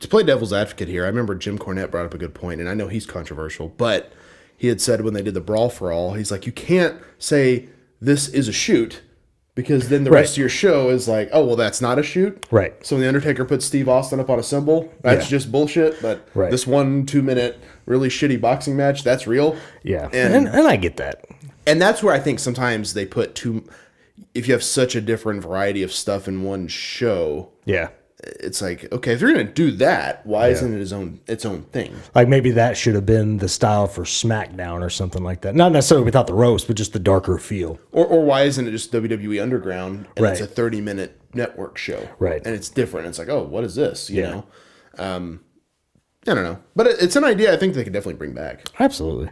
to 0.00 0.08
play 0.08 0.22
devil's 0.22 0.52
advocate 0.52 0.88
here, 0.88 1.04
I 1.04 1.08
remember 1.08 1.34
Jim 1.34 1.58
Cornette 1.58 1.90
brought 1.90 2.04
up 2.06 2.14
a 2.14 2.18
good 2.18 2.34
point, 2.34 2.60
and 2.60 2.68
I 2.68 2.74
know 2.74 2.88
he's 2.88 3.06
controversial, 3.06 3.68
but 3.76 4.12
he 4.56 4.68
had 4.68 4.80
said 4.80 5.00
when 5.02 5.14
they 5.14 5.22
did 5.22 5.34
the 5.34 5.40
brawl 5.40 5.68
for 5.70 5.90
all, 5.92 6.12
he's 6.14 6.30
like, 6.30 6.46
you 6.46 6.52
can't 6.52 6.96
say 7.18 7.68
this 8.00 8.28
is 8.28 8.46
a 8.46 8.52
shoot 8.52 9.02
because 9.54 9.88
then 9.88 10.04
the 10.04 10.10
Right. 10.10 10.20
rest 10.20 10.34
of 10.34 10.38
your 10.38 10.48
show 10.48 10.90
is 10.90 11.08
like, 11.08 11.30
oh 11.32 11.44
well, 11.46 11.56
that's 11.56 11.80
not 11.80 11.98
a 11.98 12.02
shoot, 12.02 12.44
Right. 12.50 12.74
So 12.86 12.96
when 12.96 13.02
the 13.02 13.08
Undertaker 13.08 13.44
puts 13.44 13.64
Steve 13.64 13.88
Austin 13.88 14.20
up 14.20 14.28
on 14.28 14.38
a 14.38 14.42
symbol, 14.42 14.92
that's 15.02 15.24
Yeah. 15.26 15.38
just 15.38 15.50
bullshit. 15.50 16.00
But 16.02 16.28
Right. 16.34 16.50
this 16.50 16.66
one 16.66 17.06
two 17.06 17.22
minute 17.22 17.58
really 17.86 18.08
shitty 18.08 18.40
boxing 18.40 18.76
match, 18.76 19.04
that's 19.04 19.26
real. 19.26 19.56
Yeah, 19.82 20.08
And- 20.12 20.34
and, 20.34 20.48
and 20.48 20.66
I 20.66 20.76
get 20.76 20.96
that. 20.98 21.24
And 21.66 21.80
that's 21.80 22.02
where 22.02 22.14
I 22.14 22.18
think 22.20 22.38
sometimes 22.38 22.94
they 22.94 23.06
put 23.06 23.34
too. 23.34 23.68
If 24.32 24.46
you 24.46 24.54
have 24.54 24.62
such 24.62 24.94
a 24.94 25.00
different 25.00 25.42
variety 25.42 25.82
of 25.82 25.92
stuff 25.92 26.28
in 26.28 26.42
one 26.44 26.68
show, 26.68 27.50
Yeah, 27.64 27.88
it's 28.22 28.62
like 28.62 28.90
okay, 28.92 29.12
if 29.12 29.20
you're 29.20 29.32
gonna 29.32 29.44
do 29.44 29.70
that, 29.72 30.24
why 30.24 30.48
isn't 30.48 30.72
it 30.72 30.80
its 30.80 30.92
own 30.92 31.20
its 31.26 31.44
own 31.44 31.62
thing? 31.62 31.94
like 32.14 32.28
maybe 32.28 32.52
that 32.52 32.76
should 32.76 32.94
have 32.94 33.06
been 33.06 33.38
the 33.38 33.48
style 33.48 33.86
for 33.88 34.04
SmackDown 34.04 34.82
or 34.82 34.90
something 34.90 35.22
like 35.24 35.40
that. 35.42 35.54
Not 35.56 35.72
necessarily 35.72 36.04
without 36.04 36.26
the 36.28 36.34
roast, 36.34 36.66
but 36.68 36.76
just 36.76 36.92
the 36.92 36.98
darker 37.00 37.38
feel. 37.38 37.78
Or, 37.92 38.06
or 38.06 38.24
why 38.24 38.42
isn't 38.42 38.66
it 38.68 38.70
just 38.70 38.92
WWE 38.92 39.42
Underground 39.42 40.06
and 40.16 40.26
it's 40.26 40.40
a 40.40 40.46
30 40.46 40.80
minute 40.80 41.20
network 41.34 41.76
show? 41.76 42.08
Right. 42.20 42.40
And 42.46 42.54
it's 42.54 42.68
different. 42.68 43.08
It's 43.08 43.18
like, 43.18 43.28
oh, 43.28 43.42
what 43.42 43.64
is 43.64 43.74
this? 43.74 44.08
You 44.10 44.22
Yeah. 44.22 44.30
know? 44.30 44.46
Um, 44.96 45.40
I 46.26 46.34
don't 46.34 46.44
know. 46.44 46.58
But 46.76 46.86
it, 46.86 46.96
it's 47.02 47.16
an 47.16 47.24
idea 47.24 47.52
I 47.52 47.56
think 47.56 47.74
they 47.74 47.82
could 47.84 47.92
definitely 47.92 48.14
bring 48.18 48.32
back. 48.32 48.68
Absolutely. 48.78 49.30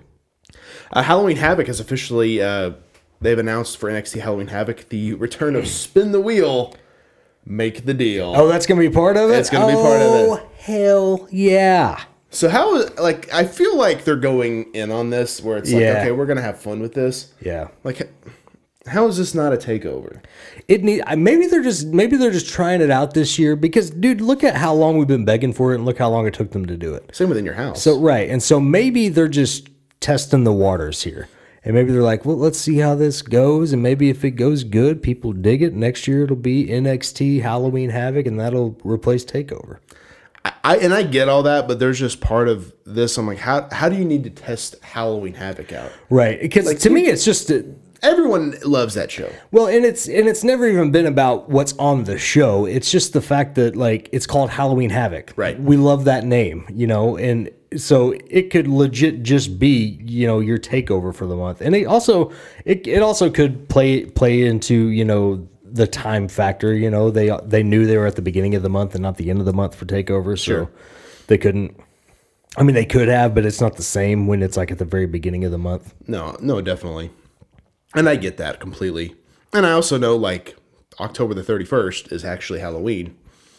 Uh, 0.93 1.03
Halloween 1.03 1.37
Havoc 1.37 1.67
has 1.69 1.81
officially, 1.81 2.43
uh, 2.43 2.73
they've 3.21 3.39
announced 3.39 3.79
for 3.79 3.91
NXT 3.91 4.21
Halloween 4.21 4.49
Havoc 4.49 4.89
the 4.91 5.15
return 5.15 5.57
of 5.57 5.67
Spin 5.67 6.13
the 6.13 6.21
Wheel, 6.21 6.75
Make 7.47 7.87
the 7.87 7.95
Deal. 7.95 8.33
Oh, 8.37 8.47
that's 8.49 8.67
gonna 8.67 8.81
be 8.81 8.91
part 8.91 9.17
of 9.17 9.31
it. 9.31 9.39
It's 9.39 9.51
gonna 9.51 9.67
be 9.69 9.75
part 9.75 10.01
of 10.03 10.15
it. 10.15 10.29
Oh, 10.29 10.49
hell 10.59 11.29
yeah! 11.31 12.05
So 12.31 12.49
how 12.49 12.87
like, 12.99 13.33
I 13.33 13.45
feel 13.45 13.77
like 13.77 14.05
they're 14.05 14.17
going 14.17 14.73
in 14.75 14.91
on 14.91 15.11
this 15.11 15.43
where 15.43 15.59
it's 15.59 15.71
like, 15.73 15.83
Yeah. 15.83 16.01
okay, 16.01 16.13
we're 16.13 16.25
going 16.27 16.39
to 16.39 16.43
have 16.43 16.59
fun 16.59 16.81
with 16.81 16.95
this. 16.95 17.35
Yeah. 17.43 17.69
Like, 17.85 18.11
how 18.87 19.07
is 19.07 19.19
this 19.19 19.35
not 19.35 19.53
a 19.53 19.59
takeover? 19.59 20.23
It 20.67 20.83
need 20.83 21.03
maybe 21.17 21.47
they're 21.47 21.63
just 21.63 21.89
maybe 21.89 22.17
they're 22.17 22.31
just 22.31 22.49
trying 22.49 22.81
it 22.81 22.91
out 22.91 23.13
this 23.13 23.39
year 23.39 23.55
because 23.55 23.91
dude, 23.91 24.21
look 24.23 24.43
at 24.45 24.57
how 24.57 24.73
long 24.73 24.97
we've 24.97 25.07
been 25.07 25.25
begging 25.27 25.53
for 25.53 25.73
it 25.73 25.77
and 25.77 25.85
look 25.85 25.99
how 25.99 26.09
long 26.09 26.27
it 26.27 26.33
took 26.35 26.53
them 26.53 26.65
to 26.67 26.77
do 26.77 26.95
it. 26.95 27.15
Same 27.15 27.29
within 27.29 27.45
your 27.45 27.55
house. 27.55 27.83
So 27.83 27.99
right, 27.99 28.29
and 28.31 28.43
so 28.43 28.59
maybe 28.61 29.09
they're 29.09 29.29
just 29.29 29.69
testing 30.03 30.45
the 30.45 30.53
waters 30.53 31.03
here, 31.03 31.29
and 31.65 31.75
maybe 31.75 31.93
they're 31.93 32.03
like, 32.03 32.25
well, 32.25 32.37
let's 32.37 32.59
see 32.59 32.79
how 32.79 32.95
this 32.95 33.23
goes, 33.23 33.73
and 33.73 33.83
maybe 33.83 34.11
if 34.11 34.25
it 34.25 34.33
goes 34.33 34.65
good, 34.65 35.03
people 35.03 35.33
dig 35.33 35.63
it. 35.63 35.73
Next 35.73 36.07
year 36.07 36.25
it'll 36.25 36.37
be 36.37 36.67
NXT 36.67 37.41
Halloween 37.43 37.91
Havoc, 37.91 38.27
and 38.27 38.39
that'll 38.39 38.79
replace 38.85 39.25
Takeover. 39.25 39.79
I 40.45 40.77
and 40.79 40.93
I 40.93 41.05
get 41.05 41.29
all 41.29 41.45
that, 41.45 41.69
but 41.69 41.79
there's 41.79 41.99
just 41.99 42.21
part 42.21 42.49
of 42.49 42.73
this. 42.85 43.17
I'm 43.17 43.27
like, 43.27 43.39
how 43.39 43.69
how 43.71 43.89
do 43.89 43.97
you 43.97 44.05
need 44.05 44.25
to 44.25 44.31
test 44.31 44.77
Halloween 44.83 45.35
Havoc 45.35 45.73
out? 45.73 45.93
Right, 46.11 46.41
because 46.41 46.75
to 46.83 46.91
me 46.91 47.07
it's 47.07 47.25
just 47.25 47.51
uh, 47.51 47.61
Everyone 48.03 48.57
loves 48.65 48.95
that 48.95 49.13
show. 49.13 49.31
Well, 49.53 49.69
and 49.69 49.85
it's 49.85 50.09
and 50.09 50.27
it's 50.29 50.43
never 50.43 50.67
even 50.67 50.91
been 50.91 51.07
about 51.07 51.49
what's 51.49 51.73
on 51.75 52.03
the 52.03 52.19
show. 52.19 52.67
It's 52.67 52.91
just 52.91 53.13
the 53.13 53.21
fact 53.21 53.55
that 53.55 53.77
like 53.77 54.09
it's 54.11 54.27
called 54.27 54.51
Halloween 54.51 54.91
Havoc. 54.91 55.33
Right. 55.37 55.59
We 55.61 55.77
love 55.77 56.05
that 56.07 56.25
name, 56.25 56.67
you 56.69 56.89
know, 56.89 57.17
and 57.17 57.49
so 57.81 58.15
it 58.29 58.51
could 58.51 58.67
legit 58.67 59.23
just 59.23 59.59
be, 59.59 60.01
you 60.03 60.27
know, 60.27 60.41
your 60.41 60.59
takeover 60.59 61.15
for 61.15 61.27
the 61.27 61.37
month. 61.37 61.61
And 61.61 61.75
it 61.75 61.85
also 61.87 62.33
it, 62.65 62.87
it 62.87 63.03
also 63.03 63.31
could 63.31 63.69
play 63.69 64.05
play 64.05 64.43
into, 64.43 64.89
you 64.89 65.05
know, 65.05 65.47
the 65.65 65.87
time 65.87 66.29
factor, 66.29 66.75
you 66.75 66.91
know, 66.91 67.11
they 67.11 67.37
they 67.45 67.63
knew 67.63 67.87
they 67.87 67.97
were 67.97 68.07
at 68.07 68.17
the 68.17 68.23
beginning 68.23 68.55
of 68.55 68.63
the 68.63 68.69
month 68.69 68.95
and 68.95 69.03
not 69.03 69.17
the 69.17 69.31
end 69.31 69.41
of 69.41 69.47
the 69.47 69.53
month 69.53 69.75
for 69.75 69.87
takeover, 69.87 70.39
so 70.39 70.45
Sure. 70.45 70.71
they 71.29 71.39
couldn't 71.39 71.79
I 72.57 72.63
mean, 72.65 72.75
they 72.75 72.85
could 72.85 73.09
have, 73.09 73.35
but 73.35 73.47
it's 73.47 73.63
not 73.63 73.77
the 73.77 73.83
same 73.83 74.27
when 74.27 74.43
it's 74.43 74.59
like 74.59 74.71
at 74.71 74.79
the 74.79 74.85
very 74.85 75.07
beginning 75.07 75.45
of 75.45 75.53
the 75.53 75.59
month. 75.59 75.95
No, 76.07 76.37
no, 76.41 76.61
definitely. 76.61 77.11
And 77.95 78.09
I 78.09 78.17
get 78.17 78.37
that 78.37 78.61
completely. 78.61 79.15
And 79.55 79.65
I 79.67 79.73
also 79.73 79.97
know 79.97 80.17
like 80.17 80.57
October 81.01 81.33
the 81.35 81.43
31st 81.43 82.13
is 82.13 82.25
actually 82.25 82.61
Halloween. 82.61 83.17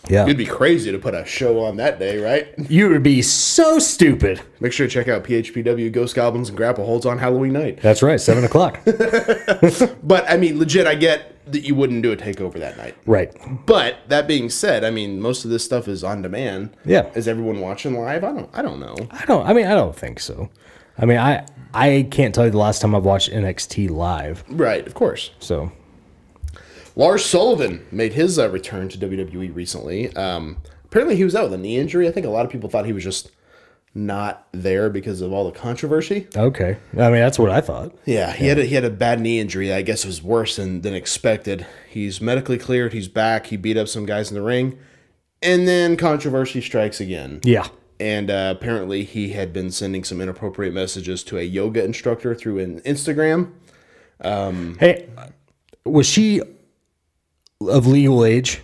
Yeah. 0.10 0.24
It'd 0.24 0.38
be 0.38 0.46
crazy 0.46 0.92
to 0.92 1.00
put 1.00 1.14
a 1.16 1.24
show 1.26 1.60
on 1.64 1.78
that 1.78 1.98
day, 2.00 2.18
right? 2.20 2.54
You 2.70 2.90
would 2.90 3.04
be 3.04 3.22
so 3.22 3.80
stupid. 3.80 4.42
Make 4.60 4.74
sure 4.74 4.88
to 4.88 4.92
check 4.94 5.08
out 5.08 5.24
PHPW 5.24 5.92
Ghost 5.92 6.16
Goblins 6.16 6.50
and 6.50 6.58
Grapple 6.58 6.86
Holds 6.86 7.06
on 7.06 7.18
Halloween 7.20 7.54
night. 7.54 7.80
That's 7.82 8.02
right, 8.04 8.20
seven 8.20 8.44
o'clock. 8.44 8.80
But 10.04 10.30
I 10.30 10.38
mean, 10.38 10.60
legit, 10.60 10.88
I 10.88 10.96
get 10.96 11.30
that 11.52 11.64
you 11.64 11.76
wouldn't 11.76 12.04
do 12.04 12.12
a 12.12 12.18
takeover 12.18 12.56
that 12.60 12.78
night. 12.78 12.96
right. 13.06 13.34
But 13.66 13.98
that 14.08 14.28
being 14.28 14.50
said, 14.50 14.84
I 14.84 14.90
mean, 14.92 15.20
most 15.22 15.44
of 15.46 15.52
this 15.52 15.64
stuff 15.64 15.88
is 15.88 16.04
on 16.04 16.22
demand. 16.22 16.76
Yeah. 16.86 17.10
Is 17.16 17.28
everyone 17.28 17.60
watching 17.62 17.98
live? 17.98 18.24
I 18.24 18.32
don't. 18.34 18.50
I 18.54 18.62
don't 18.62 18.80
know. 18.80 18.96
I 19.12 19.26
don't. 19.26 19.46
I 19.48 19.54
mean, 19.54 19.66
I 19.68 19.74
don't 19.76 19.96
think 19.96 20.20
so. 20.20 20.50
I 20.98 21.06
mean, 21.06 21.18
I 21.18 21.46
I 21.74 22.08
can't 22.12 22.34
tell 22.36 22.46
you 22.46 22.52
the 22.52 22.58
last 22.58 22.82
time 22.82 22.94
I've 22.96 23.06
watched 23.06 23.32
NXT 23.32 23.90
live. 23.90 24.44
Right. 24.50 24.86
Of 24.86 24.94
course. 24.94 25.32
So 25.40 25.72
Lars 26.96 27.26
Sullivan 27.26 27.86
made 27.92 28.14
his 28.14 28.38
uh, 28.38 28.50
return 28.50 28.90
to 28.90 28.98
WWE 28.98 29.54
recently. 29.56 30.16
Um, 30.16 30.58
apparently, 30.86 31.16
he 31.16 31.24
was 31.24 31.36
out 31.36 31.46
with 31.46 31.54
a 31.54 31.58
knee 31.58 31.78
injury. 31.78 32.08
I 32.08 32.12
think 32.12 32.26
a 32.26 32.30
lot 32.30 32.46
of 32.46 32.52
people 32.52 32.70
thought 32.70 32.86
he 32.86 32.94
was 32.94 33.04
just 33.04 33.32
not 33.96 34.48
there 34.52 34.90
because 34.90 35.22
of 35.22 35.32
all 35.32 35.46
the 35.46 35.58
controversy. 35.58 36.28
okay. 36.36 36.78
I 36.94 37.10
mean, 37.10 37.22
that's 37.22 37.38
what 37.38 37.52
I 37.52 37.62
thought. 37.62 37.96
Yeah, 38.06 38.34
he 38.34 38.48
had 38.48 38.58
a, 38.58 38.66
he 38.66 38.76
had 38.76 38.86
a 38.86 38.90
bad 38.90 39.20
knee 39.20 39.40
injury. 39.40 39.72
I 39.72 39.82
guess 39.82 40.04
it 40.04 40.08
was 40.08 40.22
worse 40.24 40.56
than, 40.56 40.82
than 40.82 40.94
expected. 40.94 41.66
He's 41.90 42.20
medically 42.20 42.58
cleared. 42.58 42.94
He's 42.94 43.08
back. 43.08 43.48
He 43.48 43.58
beat 43.58 43.78
up 43.78 43.88
some 43.88 44.06
guys 44.06 44.30
in 44.30 44.36
the 44.36 44.42
ring, 44.42 44.80
and 45.42 45.68
then 45.68 45.96
controversy 45.98 46.62
strikes 46.62 47.00
again. 47.00 47.40
Yeah. 47.44 47.68
And 48.00 48.32
uh, 48.32 48.54
apparently, 48.58 49.04
he 49.04 49.30
had 49.30 49.54
been 49.54 49.72
sending 49.72 50.04
some 50.04 50.20
inappropriate 50.20 50.74
messages 50.74 51.24
to 51.26 51.38
a 51.38 51.44
yoga 51.44 51.84
instructor 51.84 52.34
through 52.34 52.60
an 52.60 52.82
Instagram. 52.82 53.52
Hey, 54.20 55.08
was 55.86 56.08
she 56.08 56.42
of 57.62 57.88
legal 57.88 58.26
age? 58.26 58.62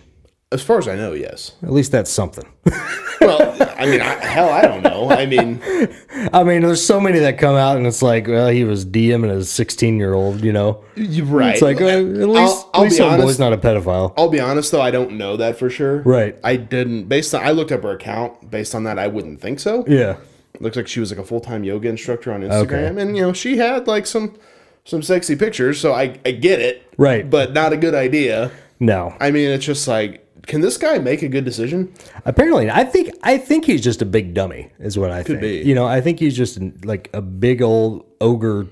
As 0.52 0.62
far 0.62 0.78
as 0.78 0.88
I 0.88 0.96
know, 0.96 1.12
yes. 1.12 1.52
At 1.62 1.72
least 1.72 1.92
that's 1.92 2.10
something. 2.10 2.46
Well, 3.20 3.54
I 3.78 3.84
mean, 3.84 4.00
I, 4.00 4.14
hell, 4.24 4.48
I 4.48 4.62
don't 4.62 4.82
know. 4.82 5.10
I 5.10 5.26
mean, 5.26 5.60
I 6.32 6.42
mean, 6.42 6.62
there's 6.62 6.82
so 6.82 6.98
many 6.98 7.18
that 7.18 7.36
come 7.36 7.54
out, 7.54 7.76
and 7.76 7.86
it's 7.86 8.00
like, 8.00 8.26
well, 8.26 8.48
he 8.48 8.64
was 8.64 8.86
DMing 8.86 9.30
a 9.30 9.44
16 9.44 9.98
year 9.98 10.14
old. 10.14 10.42
You 10.42 10.54
know, 10.54 10.82
you're 10.96 11.26
right. 11.26 11.52
it's 11.52 11.60
like 11.60 11.82
uh, 11.82 11.86
at 11.86 12.02
least 12.02 12.38
I'll, 12.38 12.58
at 12.58 12.66
I'll 12.72 12.82
least 12.84 12.98
be 12.98 13.04
honest. 13.04 13.26
boy's 13.26 13.38
not 13.38 13.52
a 13.52 13.58
pedophile. 13.58 14.14
I'll 14.16 14.30
be 14.30 14.40
honest 14.40 14.72
though, 14.72 14.80
I 14.80 14.90
don't 14.90 15.12
know 15.18 15.36
that 15.36 15.58
for 15.58 15.68
sure. 15.68 16.00
Right. 16.00 16.38
I 16.42 16.56
didn't 16.56 17.08
based 17.08 17.34
on 17.34 17.44
I 17.44 17.50
looked 17.50 17.72
up 17.72 17.82
her 17.82 17.90
account. 17.90 18.50
Based 18.50 18.74
on 18.74 18.84
that, 18.84 18.98
I 18.98 19.06
wouldn't 19.06 19.40
think 19.42 19.60
so. 19.60 19.84
Yeah. 19.86 20.16
Looks 20.58 20.76
like 20.78 20.88
she 20.88 21.00
was 21.00 21.10
like 21.10 21.20
a 21.20 21.24
full 21.24 21.40
time 21.40 21.62
yoga 21.62 21.90
instructor 21.90 22.32
on 22.32 22.40
Instagram, 22.40 22.98
and 22.98 23.18
you 23.18 23.22
know 23.22 23.34
she 23.34 23.58
had 23.58 23.86
like 23.86 24.06
some 24.06 24.38
some 24.86 25.02
sexy 25.02 25.36
pictures. 25.36 25.78
So 25.78 25.92
I 25.92 26.18
I 26.24 26.30
get 26.32 26.60
it. 26.60 26.90
Right. 26.96 27.28
But 27.28 27.52
not 27.52 27.74
a 27.74 27.76
good 27.76 27.94
idea. 27.94 28.50
No. 28.80 29.14
I 29.20 29.30
mean, 29.30 29.50
it's 29.50 29.64
just 29.64 29.86
like, 29.86 30.26
can 30.46 30.62
this 30.62 30.78
guy 30.78 30.98
make 30.98 31.22
a 31.22 31.28
good 31.28 31.44
decision? 31.44 31.92
Apparently, 32.24 32.70
I 32.70 32.84
think 32.84 33.10
I 33.22 33.36
think 33.38 33.66
he's 33.66 33.82
just 33.82 34.00
a 34.02 34.06
big 34.06 34.34
dummy, 34.34 34.70
is 34.78 34.98
what 34.98 35.10
I 35.10 35.22
think. 35.22 35.40
be. 35.40 35.58
You 35.58 35.74
know, 35.74 35.86
I 35.86 36.00
think 36.00 36.18
he's 36.18 36.36
just 36.36 36.58
like 36.84 37.10
a 37.12 37.20
big 37.20 37.60
old 37.62 38.06
ogre, 38.20 38.66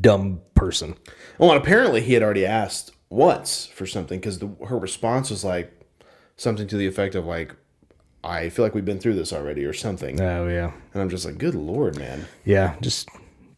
dumb 0.00 0.40
person. 0.54 0.96
Well, 1.38 1.52
and 1.52 1.60
apparently 1.60 2.00
he 2.00 2.14
had 2.14 2.22
already 2.22 2.46
asked 2.46 2.92
once 3.10 3.66
for 3.66 3.86
something 3.86 4.18
because 4.18 4.42
her 4.66 4.78
response 4.78 5.30
was 5.30 5.44
like 5.44 5.72
something 6.36 6.66
to 6.68 6.76
the 6.78 6.86
effect 6.86 7.14
of 7.14 7.26
like, 7.26 7.54
"I 8.24 8.48
feel 8.48 8.64
like 8.64 8.74
we've 8.74 8.84
been 8.84 8.98
through 8.98 9.14
this 9.14 9.32
already" 9.32 9.64
or 9.66 9.74
something. 9.74 10.20
Oh 10.20 10.48
yeah, 10.48 10.72
And 10.94 11.02
I'm 11.02 11.10
just 11.10 11.26
like, 11.26 11.36
"Good 11.38 11.54
lord, 11.54 11.98
man." 11.98 12.26
yeah. 12.46 12.76
Just 12.80 13.08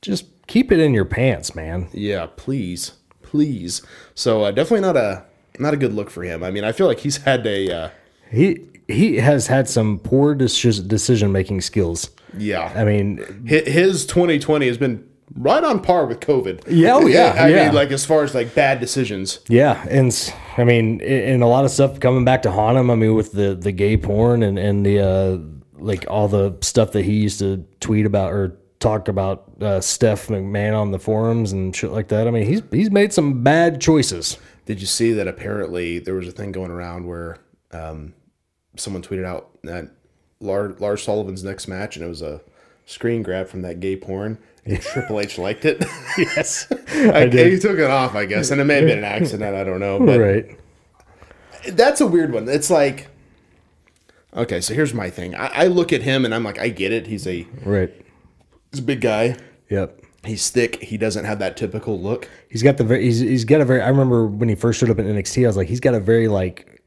just 0.03 0.25
keep 0.49 0.73
it 0.73 0.81
in 0.81 0.93
your 0.95 1.05
pants, 1.05 1.55
man. 1.55 1.89
Yeah, 1.93 2.27
please, 2.37 2.95
please. 3.23 3.83
So 4.17 4.43
uh, 4.43 4.51
definitely 4.51 4.81
not 4.81 4.97
a 4.97 5.25
not 5.59 5.75
a 5.75 5.77
good 5.77 5.93
look 5.93 6.11
for 6.11 6.23
him. 6.23 6.43
I 6.43 6.51
mean, 6.51 6.65
I 6.65 6.73
feel 6.73 6.87
like 6.87 7.01
he's 7.01 7.19
had 7.19 7.47
a 7.47 7.71
uh, 7.85 7.91
He 8.31 8.61
he 8.89 9.17
has 9.17 9.47
had 9.47 9.69
some 9.69 9.99
poor 9.99 10.35
decision 10.35 11.33
making 11.33 11.61
skills. 11.61 12.11
yeah. 12.37 12.73
I 12.75 12.85
mean, 12.85 13.19
his 13.47 14.05
2020 14.07 14.67
has 14.67 14.77
been 14.79 15.09
right 15.35 15.63
on 15.65 15.81
par 15.81 16.05
with 16.07 16.21
COVID. 16.21 16.65
Yeah, 16.69 16.95
oh, 16.97 17.07
yeah, 17.07 17.35
I 17.39 17.49
yeah. 17.49 17.65
mean, 17.67 17.75
like 17.75 17.91
as 17.91 18.05
far 18.05 18.23
as 18.25 18.35
like 18.35 18.55
bad 18.55 18.81
decisions. 18.81 19.41
yeah, 19.49 19.85
and 19.89 20.13
I 20.57 20.65
mean, 20.65 21.01
and 21.01 21.43
a 21.43 21.47
lot 21.47 21.65
of 21.65 21.71
stuff 21.71 22.01
coming 22.01 22.25
back 22.25 22.43
to 22.43 22.51
haunt 22.51 22.77
him. 22.79 22.91
I 22.91 22.97
mean, 22.97 23.15
with 23.15 23.33
the 23.33 23.55
the 23.55 23.73
gay 23.73 23.97
porn 23.97 24.43
and 24.43 24.59
and 24.59 24.85
the 24.85 25.01
uh, 25.01 25.39
like 25.79 26.05
all 26.09 26.29
the 26.29 26.57
stuff 26.61 26.93
that 26.93 27.05
he 27.05 27.15
used 27.15 27.39
to 27.39 27.65
tweet 27.81 28.05
about 28.07 28.33
or 28.33 28.59
talk 28.79 29.07
about 29.09 29.45
uh, 29.61 29.81
Steph 29.81 30.27
McMahon 30.27 30.77
on 30.79 30.91
the 30.91 30.99
forums 30.99 31.53
and 31.53 31.75
shit 31.75 31.93
like 31.93 32.09
that. 32.09 32.27
I 32.27 32.31
mean, 32.31 32.47
he's 32.47 32.63
he's 32.71 32.91
made 32.91 33.13
some 33.13 33.43
bad 33.45 33.81
choices. 33.81 34.39
Did 34.64 34.81
you 34.81 34.87
see 34.87 35.12
that? 35.12 35.26
Apparently, 35.26 35.99
there 35.99 36.14
was 36.14 36.28
a 36.28 36.33
thing 36.33 36.52
going 36.52 36.71
around 36.71 37.07
where 37.07 37.38
um, 37.73 38.14
someone 38.76 39.02
tweeted 39.02 39.25
out 39.25 39.50
that 39.62 39.90
Lars, 40.40 40.81
Lars 40.81 41.02
Sullivan's 41.02 41.42
next 41.42 41.69
match, 41.69 41.97
and 41.97 42.04
it 42.04 42.09
was 42.09 42.23
a 42.23 42.40
screen 42.87 43.23
grab 43.23 43.49
from 43.49 43.62
that 43.62 43.81
gay 43.81 43.97
porn. 43.97 44.38
And 44.64 44.81
Triple 44.83 45.21
H 45.21 45.38
liked 45.38 45.64
it. 45.64 45.85
Yes, 46.16 46.71
I 46.88 47.26
He 47.26 47.59
took 47.59 47.78
it 47.78 47.90
off, 47.90 48.14
I 48.14 48.26
guess, 48.26 48.50
and 48.50 48.61
it 48.61 48.64
may 48.64 48.76
have 48.76 48.87
been 48.87 48.99
an 48.99 49.04
accident. 49.04 49.57
I 49.57 49.64
don't 49.64 49.81
know, 49.81 49.99
but 49.99 50.21
right. 50.21 50.59
that's 51.75 52.00
a 52.00 52.07
weird 52.07 52.33
one. 52.33 52.49
It's 52.49 52.71
like, 52.71 53.09
okay, 54.35 54.61
so 54.61 54.75
here's 54.75 54.95
my 54.95 55.11
thing. 55.11 55.35
I, 55.35 55.47
I 55.49 55.66
look 55.66 55.92
at 55.92 56.02
him 56.02 56.25
and 56.25 56.35
I'm 56.35 56.45
like, 56.45 56.61
I 56.61 56.69
get 56.69 56.92
it. 56.92 57.09
He's 57.09 57.26
a 57.26 57.47
Right. 57.64 57.92
he's 58.71 58.81
a 58.81 58.85
big 58.85 59.00
guy. 59.00 59.37
Yep. 59.69 60.00
He's 60.25 60.50
thick. 60.50 60.81
He 60.83 60.97
doesn't 60.97 61.25
have 61.25 61.41
that 61.41 61.57
typical 61.57 62.00
look. 62.00 62.29
He's 62.49 62.62
got 62.62 62.76
the 62.76 62.85
very. 62.85 63.02
He's, 63.05 63.19
he's 63.21 63.45
got 63.45 63.61
a 63.61 63.64
very. 63.64 63.81
I 63.81 63.88
remember 63.88 64.26
when 64.26 64.49
he 64.49 64.55
first 64.55 64.79
showed 64.79 64.91
up 64.91 64.99
in 64.99 65.07
NXT. 65.07 65.45
I 65.45 65.47
was 65.49 65.57
like, 65.57 65.69
he's 65.69 65.81
got 65.81 65.95
a 65.95 66.00
very 66.00 66.29
like 66.29 66.81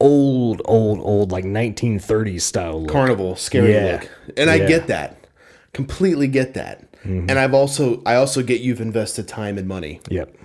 old, 0.00 0.62
old, 0.64 1.00
old 1.00 1.32
like 1.32 1.44
1930s 1.44 2.40
style 2.42 2.82
look. 2.82 2.90
Carnival, 2.92 3.34
scary 3.36 3.72
Yeah. 3.74 3.98
look, 4.00 4.10
and 4.36 4.48
I 4.48 4.54
Yeah. 4.54 4.60
Mm-hmm. 4.60 4.68
get 4.68 4.86
that. 4.88 5.26
Completely 5.72 6.28
get 6.28 6.54
that. 6.54 6.84
And 7.04 7.32
I've 7.38 7.54
also 7.54 8.02
I 8.04 8.16
also 8.16 8.42
get 8.42 8.60
you've 8.60 8.80
invested 8.82 9.26
time 9.28 9.56
and 9.56 9.66
money. 9.66 10.00
Yep. 10.10 10.36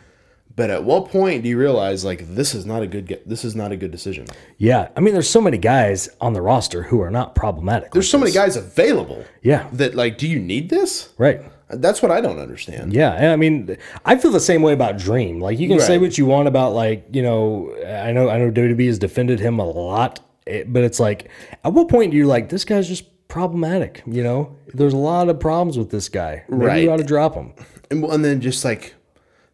But 0.55 0.69
at 0.69 0.83
what 0.85 1.09
point 1.09 1.43
do 1.43 1.49
you 1.49 1.57
realize 1.57 2.05
like 2.05 2.35
this 2.35 2.55
is 2.55 2.65
not 2.65 2.81
a 2.83 2.87
good 2.87 3.05
get 3.05 3.27
this 3.27 3.43
is 3.43 3.53
not 3.55 3.71
a 3.73 3.75
good 3.75 3.91
decision? 3.91 4.27
Yeah. 4.57 4.89
I 4.95 5.01
mean, 5.01 5.13
there's 5.13 5.29
so 5.29 5.41
many 5.41 5.57
guys 5.57 6.07
on 6.21 6.31
the 6.33 6.41
roster 6.41 6.83
who 6.83 7.01
are 7.01 7.09
not 7.11 7.35
problematic. 7.35 7.91
There's 7.91 8.09
so 8.09 8.17
many 8.17 8.31
guys 8.31 8.55
available. 8.55 9.25
Yeah. 9.41 9.67
That 9.73 9.93
like, 9.95 10.17
do 10.17 10.27
you 10.27 10.39
need 10.39 10.69
this? 10.69 11.09
Right. 11.17 11.41
That's 11.75 12.01
what 12.01 12.11
I 12.11 12.21
don't 12.21 12.39
understand. 12.39 12.93
Yeah, 12.93 13.31
I 13.31 13.35
mean, 13.35 13.77
I 14.05 14.15
feel 14.17 14.31
the 14.31 14.39
same 14.39 14.61
way 14.61 14.73
about 14.73 14.97
Dream. 14.97 15.39
Like, 15.39 15.59
you 15.59 15.67
can 15.67 15.79
say 15.79 15.97
what 15.97 16.17
you 16.17 16.25
want 16.25 16.47
about, 16.47 16.73
like, 16.73 17.05
you 17.11 17.21
know, 17.21 17.73
I 17.85 18.11
know, 18.11 18.29
I 18.29 18.37
know 18.37 18.51
WWE 18.51 18.87
has 18.87 18.99
defended 18.99 19.39
him 19.39 19.59
a 19.59 19.65
lot, 19.65 20.19
eh, 20.47 20.63
but 20.67 20.83
it's 20.83 20.99
like, 20.99 21.29
at 21.63 21.73
what 21.73 21.89
point 21.89 22.11
do 22.11 22.17
you 22.17 22.27
like 22.27 22.49
this 22.49 22.65
guy's 22.65 22.87
just 22.87 23.05
problematic? 23.27 24.03
You 24.05 24.23
know, 24.23 24.55
there's 24.73 24.93
a 24.93 24.97
lot 24.97 25.29
of 25.29 25.39
problems 25.39 25.77
with 25.77 25.89
this 25.89 26.09
guy. 26.09 26.43
Maybe 26.49 26.65
Right. 26.65 26.83
you 26.83 26.91
ought 26.91 26.97
to 26.97 27.03
drop 27.03 27.33
him. 27.35 27.53
and, 27.91 28.03
and 28.05 28.23
then 28.25 28.41
just 28.41 28.63
like 28.65 28.93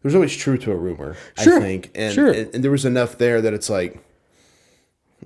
there's 0.02 0.14
always 0.14 0.34
truth 0.34 0.60
to 0.62 0.72
a 0.72 0.76
rumor 0.76 1.14
Sure, 1.42 1.58
i 1.58 1.60
think 1.60 1.90
and, 1.94 2.14
sure. 2.14 2.30
and, 2.32 2.54
and 2.54 2.64
there 2.64 2.70
was 2.70 2.86
enough 2.86 3.18
there 3.18 3.42
that 3.42 3.52
it's 3.52 3.68
like 3.68 3.98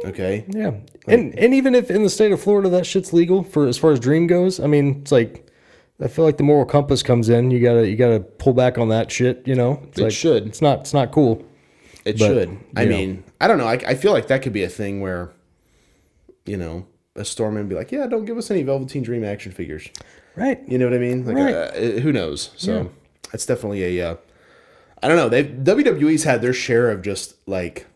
okay 0.04 0.44
Yeah, 0.48 0.72
and 1.06 1.32
and 1.38 1.54
even 1.54 1.74
if 1.76 1.90
in 1.90 2.02
the 2.02 2.10
state 2.10 2.32
of 2.32 2.40
Florida 2.42 2.68
that 2.70 2.84
shit's 2.86 3.12
legal 3.12 3.44
for 3.44 3.66
as 3.68 3.78
far 3.78 3.92
as 3.92 4.00
Dream 4.00 4.26
goes, 4.26 4.58
I 4.60 4.66
mean, 4.66 5.00
it's 5.02 5.12
like. 5.12 5.43
I 6.02 6.08
feel 6.08 6.24
like 6.24 6.36
the 6.38 6.42
moral 6.42 6.64
compass 6.66 7.02
comes 7.02 7.28
in. 7.28 7.50
You 7.50 7.60
gotta 7.60 7.88
you 7.88 7.96
gotta 7.96 8.20
pull 8.20 8.52
back 8.52 8.78
on 8.78 8.88
that 8.88 9.10
shit. 9.12 9.46
You 9.46 9.54
know, 9.54 9.80
it's 9.88 9.98
It 9.98 10.02
like, 10.04 10.12
should. 10.12 10.46
It's 10.46 10.60
not 10.62 10.80
it's 10.80 10.94
not 10.94 11.12
cool. 11.12 11.44
it 12.04 12.18
But, 12.18 12.26
should 12.26 12.58
i 12.76 12.84
know. 12.84 12.90
mean 12.90 13.24
i 13.40 13.48
don't 13.48 13.56
know 13.56 13.66
I, 13.66 13.74
I 13.74 13.94
feel 13.94 14.12
like 14.12 14.26
that 14.26 14.42
could 14.42 14.52
be 14.52 14.62
a 14.62 14.68
thing 14.68 15.00
where 15.00 15.30
you 16.44 16.56
know 16.58 16.86
a 17.16 17.20
stormman 17.20 17.54
would 17.58 17.68
be 17.70 17.74
like 17.74 17.90
yeah 17.92 18.06
don't 18.06 18.26
give 18.26 18.36
us 18.36 18.50
any 18.50 18.62
velveteen 18.62 19.02
dream 19.02 19.24
action 19.24 19.52
figures 19.52 19.88
Right. 20.36 20.60
you 20.68 20.76
know 20.78 20.84
what 20.84 20.94
i 20.94 20.98
mean 20.98 21.24
like 21.24 21.36
Right. 21.36 21.54
uh, 21.54 22.00
who 22.00 22.12
knows 22.12 22.50
so 22.56 22.90
that's 23.32 23.46
definitely 23.46 23.98
a 23.98 24.10
uh, 24.10 24.16
i 25.02 25.08
don't 25.08 25.16
know 25.16 25.28
they've 25.30 25.50
wwe's 25.64 26.24
had 26.24 26.42
their 26.42 26.52
share 26.52 26.90
of 26.90 27.00
just 27.00 27.36
like 27.48 27.86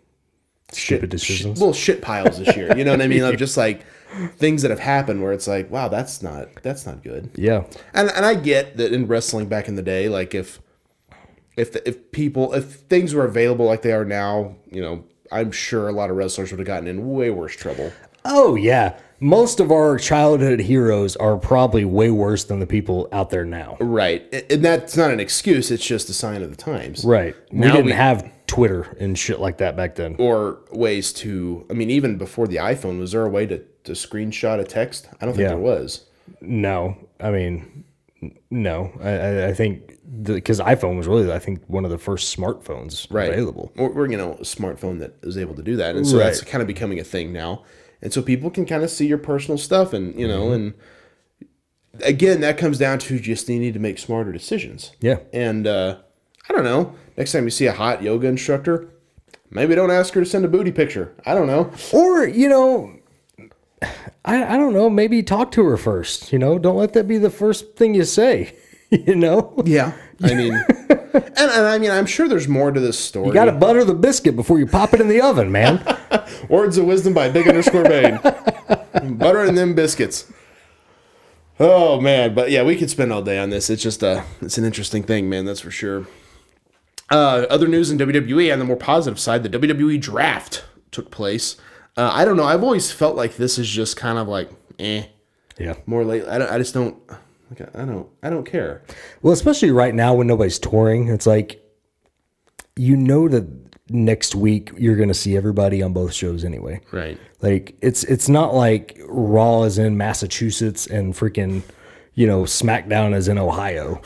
Stupid 0.72 1.02
shit, 1.02 1.10
decisions. 1.10 1.58
shit- 1.58 1.62
well 1.62 1.72
shit 1.74 2.00
piles 2.00 2.38
this 2.38 2.56
year 2.56 2.74
you 2.78 2.84
know 2.84 2.92
what 2.92 3.02
i 3.02 3.08
mean 3.08 3.22
of 3.28 3.36
just 3.36 3.56
like 3.58 3.82
things 4.36 4.62
that 4.62 4.70
have 4.70 4.80
happened 4.80 5.22
where 5.22 5.32
it's 5.32 5.46
like 5.46 5.70
wow 5.70 5.88
that's 5.88 6.22
not 6.22 6.48
that's 6.62 6.86
not 6.86 7.02
good 7.02 7.30
Yeah. 7.34 7.64
And 7.94 8.10
and 8.10 8.24
I 8.24 8.34
get 8.34 8.76
that 8.78 8.92
in 8.92 9.06
wrestling 9.06 9.48
back 9.48 9.68
in 9.68 9.74
the 9.76 9.82
day, 9.82 10.08
like 10.08 10.34
if 10.34 10.60
if 11.56 11.72
the, 11.72 11.86
if 11.88 12.10
people 12.12 12.54
if 12.54 12.64
things 12.64 13.14
were 13.14 13.24
available 13.24 13.66
like 13.66 13.82
they 13.82 13.92
are 13.92 14.04
now, 14.04 14.56
you 14.70 14.80
know, 14.80 15.04
I'm 15.30 15.52
sure 15.52 15.88
a 15.88 15.92
lot 15.92 16.10
of 16.10 16.16
wrestlers 16.16 16.50
would 16.50 16.60
have 16.60 16.66
gotten 16.66 16.88
in 16.88 17.08
way 17.10 17.30
worse 17.30 17.54
trouble. 17.56 17.92
Oh 18.24 18.54
yeah, 18.56 18.98
most 19.20 19.60
of 19.60 19.70
our 19.70 19.98
childhood 19.98 20.60
heroes 20.60 21.16
are 21.16 21.36
probably 21.36 21.84
way 21.84 22.10
worse 22.10 22.44
than 22.44 22.60
the 22.60 22.66
people 22.66 23.08
out 23.12 23.30
there 23.30 23.44
now. 23.44 23.76
Right, 23.80 24.22
and 24.50 24.64
that's 24.64 24.96
not 24.96 25.10
an 25.10 25.20
excuse. 25.20 25.70
It's 25.70 25.84
just 25.86 26.08
a 26.08 26.12
sign 26.14 26.42
of 26.42 26.50
the 26.50 26.56
times. 26.56 27.04
Right. 27.04 27.34
We 27.52 27.58
Now 27.58 27.72
didn't 27.72 27.86
we- 27.86 27.92
have 27.92 28.30
Twitter 28.46 28.96
and 28.98 29.18
shit 29.18 29.40
like 29.40 29.58
that 29.58 29.76
back 29.76 29.94
then. 29.96 30.16
Or 30.18 30.58
ways 30.72 31.12
to. 31.14 31.66
I 31.70 31.74
mean, 31.74 31.90
even 31.90 32.16
before 32.18 32.46
the 32.48 32.56
iPhone, 32.56 32.98
was 32.98 33.12
there 33.12 33.24
a 33.24 33.30
way 33.30 33.46
to 33.46 33.62
to 33.88 33.92
screenshot 33.94 34.58
a 34.60 34.64
text? 34.64 35.08
I 35.20 35.24
don't 35.26 35.34
think 35.34 35.42
Yeah. 35.42 35.48
there 35.48 35.58
was. 35.58 36.06
No, 36.40 36.96
I 37.20 37.30
mean, 37.30 37.84
no. 38.50 38.92
I, 39.02 39.48
I, 39.48 39.54
think 39.54 39.98
because 40.22 40.60
iPhone 40.60 40.96
was 40.96 41.06
really, 41.06 41.30
I 41.32 41.38
think, 41.38 41.62
one 41.66 41.84
of 41.84 41.90
the 41.90 41.98
first 41.98 42.36
smartphones 42.36 43.06
right. 43.10 43.30
available. 43.30 43.72
Or, 43.76 43.90
or 43.90 44.10
you 44.10 44.16
know, 44.16 44.32
a 44.34 44.42
smartphone 44.42 44.98
that 45.00 45.16
is 45.22 45.36
able 45.36 45.54
to 45.54 45.62
do 45.62 45.76
that, 45.76 45.96
and 45.96 46.06
so 46.06 46.18
Right. 46.18 46.24
that's 46.24 46.42
kind 46.42 46.62
of 46.62 46.68
becoming 46.68 46.98
a 46.98 47.04
thing 47.04 47.32
now. 47.32 47.64
And 48.00 48.12
so 48.12 48.22
people 48.22 48.50
can 48.50 48.64
kind 48.64 48.84
of 48.84 48.90
see 48.90 49.06
your 49.06 49.18
personal 49.18 49.58
stuff, 49.58 49.92
and 49.92 50.18
you 50.18 50.28
know, 50.28 50.46
Mm-hmm. 50.46 50.54
and 50.54 50.74
again, 52.02 52.40
that 52.42 52.58
comes 52.58 52.78
down 52.78 52.98
to 53.00 53.18
just 53.18 53.48
you 53.48 53.58
need 53.58 53.74
to 53.74 53.80
make 53.80 53.98
smarter 53.98 54.32
decisions. 54.32 54.92
Yeah. 55.00 55.18
And 55.32 55.66
uh, 55.66 55.96
I 56.48 56.52
don't 56.52 56.64
know. 56.64 56.94
Next 57.16 57.32
time 57.32 57.44
you 57.44 57.50
see 57.50 57.66
a 57.66 57.72
hot 57.72 58.02
yoga 58.02 58.28
instructor, 58.28 58.88
maybe 59.50 59.74
don't 59.74 59.90
ask 59.90 60.14
her 60.14 60.20
to 60.20 60.26
send 60.26 60.44
a 60.44 60.48
booty 60.48 60.70
picture. 60.72 61.14
I 61.26 61.34
don't 61.34 61.46
know. 61.48 61.72
Or 61.92 62.26
you 62.26 62.48
know, 62.48 62.97
I 64.24 64.54
I 64.54 64.56
don't 64.56 64.74
know. 64.74 64.90
Maybe 64.90 65.22
talk 65.22 65.52
to 65.52 65.64
her 65.64 65.76
first. 65.76 66.32
You 66.32 66.38
know, 66.38 66.58
don't 66.58 66.76
let 66.76 66.92
that 66.94 67.08
be 67.08 67.18
the 67.18 67.30
first 67.30 67.76
thing 67.76 67.94
you 67.94 68.04
say. 68.04 68.54
You 68.90 69.16
know, 69.16 69.52
Yeah. 69.66 69.92
I 70.22 70.32
mean, 70.32 70.54
and, 70.88 71.34
and 71.36 71.66
I 71.66 71.76
mean, 71.76 71.90
I'm 71.90 72.06
sure 72.06 72.26
there's 72.26 72.48
more 72.48 72.70
to 72.70 72.80
this 72.80 72.98
story. 72.98 73.26
you 73.26 73.34
got 73.34 73.44
to 73.44 73.52
butter 73.52 73.84
the 73.84 73.92
biscuit 73.94 74.34
before 74.34 74.58
you 74.58 74.66
pop 74.66 74.94
it 74.94 75.00
in 75.02 75.08
the 75.08 75.20
oven, 75.20 75.52
man. 75.52 75.84
Words 76.48 76.78
of 76.78 76.86
wisdom 76.86 77.12
by 77.12 77.28
Big 77.28 77.46
underscore 77.46 77.82
Bane. 77.84 78.18
Butter 79.18 79.42
and 79.42 79.58
them 79.58 79.74
biscuits. 79.74 80.32
Oh 81.60 82.00
man, 82.00 82.34
but 82.34 82.50
yeah, 82.50 82.62
we 82.62 82.76
could 82.76 82.88
spend 82.88 83.12
all 83.12 83.20
day 83.20 83.36
on 83.38 83.50
this. 83.50 83.68
It's 83.68 83.82
just 83.82 84.02
a, 84.02 84.24
it's 84.40 84.56
an 84.56 84.64
interesting 84.64 85.02
thing, 85.02 85.28
man. 85.28 85.44
That's 85.44 85.60
for 85.60 85.70
sure. 85.70 86.06
Uh, 87.10 87.44
other 87.50 87.68
news 87.68 87.90
in 87.90 87.98
WWE 87.98 88.50
on 88.52 88.58
the 88.58 88.64
more 88.64 88.76
positive 88.76 89.20
side, 89.20 89.42
the 89.42 89.50
WWE 89.50 90.00
draft 90.00 90.64
took 90.92 91.10
place. 91.10 91.56
Uh, 91.98 92.12
I 92.14 92.24
don't 92.24 92.36
know. 92.36 92.44
I've 92.44 92.62
always 92.62 92.92
felt 92.92 93.16
like 93.16 93.36
this 93.36 93.58
is 93.58 93.68
just 93.68 93.96
kind 93.96 94.18
of 94.18 94.28
like, 94.28 94.48
eh, 94.78 95.06
yeah. 95.58 95.74
more 95.84 96.04
late. 96.04 96.24
I 96.28 96.38
don't. 96.38 96.50
I 96.50 96.56
just 96.56 96.72
don't. 96.72 96.96
Like, 97.50 97.74
I 97.74 97.84
don't. 97.84 98.08
I 98.22 98.30
don't 98.30 98.44
care. 98.44 98.84
Well, 99.20 99.34
especially 99.34 99.72
right 99.72 99.92
now 99.92 100.14
when 100.14 100.28
nobody's 100.28 100.60
touring, 100.60 101.08
it's 101.08 101.26
like 101.26 101.60
you 102.76 102.96
know 102.96 103.26
that 103.28 103.48
next 103.90 104.36
week 104.36 104.70
you're 104.76 104.94
going 104.94 105.08
to 105.08 105.14
see 105.14 105.36
everybody 105.36 105.82
on 105.82 105.92
both 105.92 106.12
shows 106.12 106.44
anyway. 106.44 106.80
Right. 106.92 107.18
Like 107.40 107.76
it's 107.82 108.04
it's 108.04 108.28
not 108.28 108.54
like 108.54 108.96
Raw 109.08 109.64
is 109.64 109.76
in 109.76 109.96
Massachusetts 109.96 110.86
and 110.86 111.14
freaking 111.14 111.62
you 112.14 112.28
know 112.28 112.42
SmackDown 112.42 113.12
is 113.12 113.26
in 113.26 113.38
Ohio. 113.38 114.00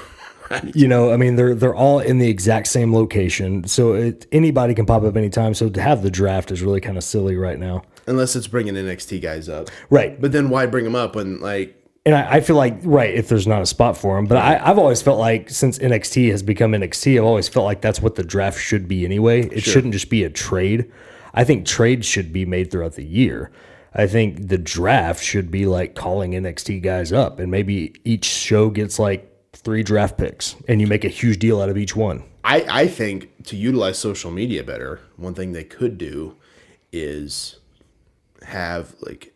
You 0.75 0.89
know, 0.89 1.13
I 1.13 1.17
mean 1.17 1.37
they're 1.37 1.55
they're 1.55 1.75
all 1.75 2.01
in 2.01 2.19
the 2.19 2.29
exact 2.29 2.69
same 2.69 2.95
location, 2.95 3.65
so 3.67 3.95
it, 3.95 4.27
anybody 4.33 4.75
can 4.75 4.87
pop 4.87 5.03
up 5.03 5.17
anytime. 5.17 5.55
So 5.55 5.69
to 5.69 5.81
have 5.81 6.03
the 6.03 6.11
draft 6.11 6.51
is 6.51 6.63
really 6.63 6.81
kind 6.81 6.97
of 6.97 7.05
silly 7.05 7.37
right 7.37 7.59
now. 7.59 7.83
Unless 8.07 8.37
it's 8.37 8.49
bringing 8.49 8.75
NXT 8.75 9.23
guys 9.23 9.49
up. 9.49 9.71
Right, 9.89 10.21
But 10.21 10.33
then 10.33 10.51
why 10.51 10.67
bring 10.67 10.85
them 10.85 10.97
up 10.97 11.15
when 11.15 11.41
like 11.41 11.77
and 12.05 12.15
I, 12.17 12.35
I 12.37 12.41
feel 12.41 12.57
like 12.57 12.79
right 12.83 13.15
if 13.15 13.29
there's 13.29 13.47
not 13.47 13.63
a 13.63 13.67
spot 13.67 13.97
for 13.97 14.19
him, 14.19 14.27
but 14.27 14.39
I, 14.39 14.61
I've 14.63 14.79
always 14.79 15.01
felt 15.01 15.19
like 15.19 15.51
since 15.51 15.79
NXT 15.79 16.31
has 16.31 16.43
become 16.43 16.73
NXT, 16.73 17.17
I've 17.17 17.25
always 17.25 17.49
felt 17.49 17.65
like 17.65 17.81
that's 17.81 18.01
what 18.01 18.17
the 18.17 18.25
draft 18.25 18.61
should 18.61 18.89
be 18.89 19.05
anyway. 19.05 19.49
It 19.49 19.63
shouldn't 19.63 19.93
just 19.93 20.11
be 20.11 20.25
a 20.25 20.31
trade. 20.31 20.91
I 21.35 21.45
think 21.45 21.65
trades 21.65 22.07
should 22.07 22.33
be 22.33 22.45
made 22.45 22.71
throughout 22.71 22.95
the 22.95 23.05
year. 23.05 23.51
I 23.95 24.07
think 24.07 24.49
the 24.49 24.59
draft 24.59 25.23
should 25.23 25.51
be 25.51 25.67
like 25.67 25.95
calling 25.95 26.33
NXT 26.33 26.83
guys 26.83 27.13
up, 27.13 27.39
and 27.39 27.51
maybe 27.51 27.95
each 28.05 28.25
show 28.25 28.71
gets 28.71 28.99
like 28.99 29.32
three 29.53 29.83
draft 29.83 30.17
picks, 30.19 30.57
and 30.69 30.81
you 30.81 30.87
make 30.87 31.05
a 31.05 31.09
huge 31.09 31.39
deal 31.39 31.61
out 31.61 31.69
of 31.69 31.77
each 31.77 31.95
one. 31.95 32.25
I, 32.45 32.65
I 32.69 32.87
think 32.89 33.45
to 33.45 33.57
utilize 33.57 33.99
social 33.99 34.31
media 34.31 34.65
better, 34.65 35.01
one 35.17 35.35
thing 35.35 35.53
they 35.53 35.65
could 35.65 35.99
do 35.99 36.37
is 36.93 37.59
have 38.47 38.95
like 39.01 39.33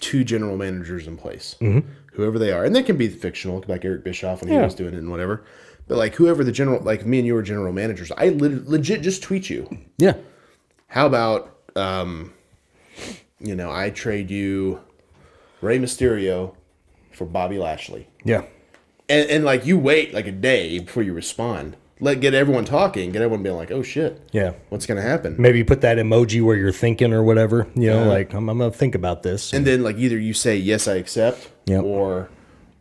two 0.00 0.22
general 0.24 0.56
managers 0.56 1.06
in 1.06 1.16
place, 1.16 1.56
whoever 2.12 2.38
they 2.38 2.52
are, 2.52 2.64
and 2.64 2.74
they 2.76 2.82
can 2.82 2.96
be 2.96 3.08
fictional, 3.08 3.64
like 3.68 3.84
Eric 3.84 4.04
Bischoff 4.04 4.42
when 4.42 4.50
he 4.52 4.58
was 4.58 4.74
doing 4.74 4.94
it 4.94 4.98
and 4.98 5.10
whatever. 5.10 5.44
But 5.88 5.98
like 5.98 6.14
whoever 6.14 6.44
the 6.44 6.52
general, 6.52 6.80
like 6.82 7.06
me 7.06 7.18
and 7.18 7.26
you 7.26 7.34
were 7.34 7.42
general 7.42 7.72
managers, 7.72 8.12
I 8.16 8.28
le- 8.28 8.62
legit 8.64 9.02
just 9.02 9.22
tweet 9.22 9.48
you. 9.50 9.68
Yeah, 9.96 10.14
How 10.88 11.06
about, 11.06 11.56
um, 11.74 12.32
you 13.40 13.56
know, 13.56 13.70
I 13.72 13.90
trade 13.90 14.30
you 14.30 14.80
Rey 15.60 15.78
Mysterio 15.78 16.54
for 17.12 17.24
Bobby 17.26 17.58
Lashley, 17.58 18.06
yeah, 18.24 18.42
and, 19.12 19.30
and 19.30 19.44
like 19.44 19.66
you 19.66 19.78
wait 19.78 20.12
like 20.14 20.26
a 20.26 20.32
day 20.32 20.78
before 20.80 21.02
you 21.02 21.12
respond. 21.12 21.76
Let 22.00 22.20
get 22.20 22.34
everyone 22.34 22.64
talking, 22.64 23.12
get 23.12 23.22
everyone 23.22 23.44
being 23.44 23.54
like, 23.54 23.70
"Oh 23.70 23.82
shit, 23.84 24.20
yeah. 24.32 24.54
what's 24.70 24.86
gonna 24.86 25.02
happen?" 25.02 25.36
Maybe 25.38 25.62
put 25.62 25.82
that 25.82 25.98
emoji 25.98 26.42
where 26.44 26.56
you're 26.56 26.72
thinking 26.72 27.12
or 27.12 27.22
whatever. 27.22 27.68
You 27.76 27.90
know, 27.90 28.04
like 28.08 28.34
I'm, 28.34 28.48
I'm 28.48 28.58
gonna 28.58 28.72
think 28.72 28.96
about 28.96 29.22
this. 29.22 29.52
and 29.52 29.64
then 29.64 29.84
like 29.84 29.96
either 29.98 30.18
you 30.18 30.34
say 30.34 30.56
yes 30.56 30.88
i 30.88 30.94
accept 30.94 31.50
Yep. 31.66 31.84
or 31.84 32.28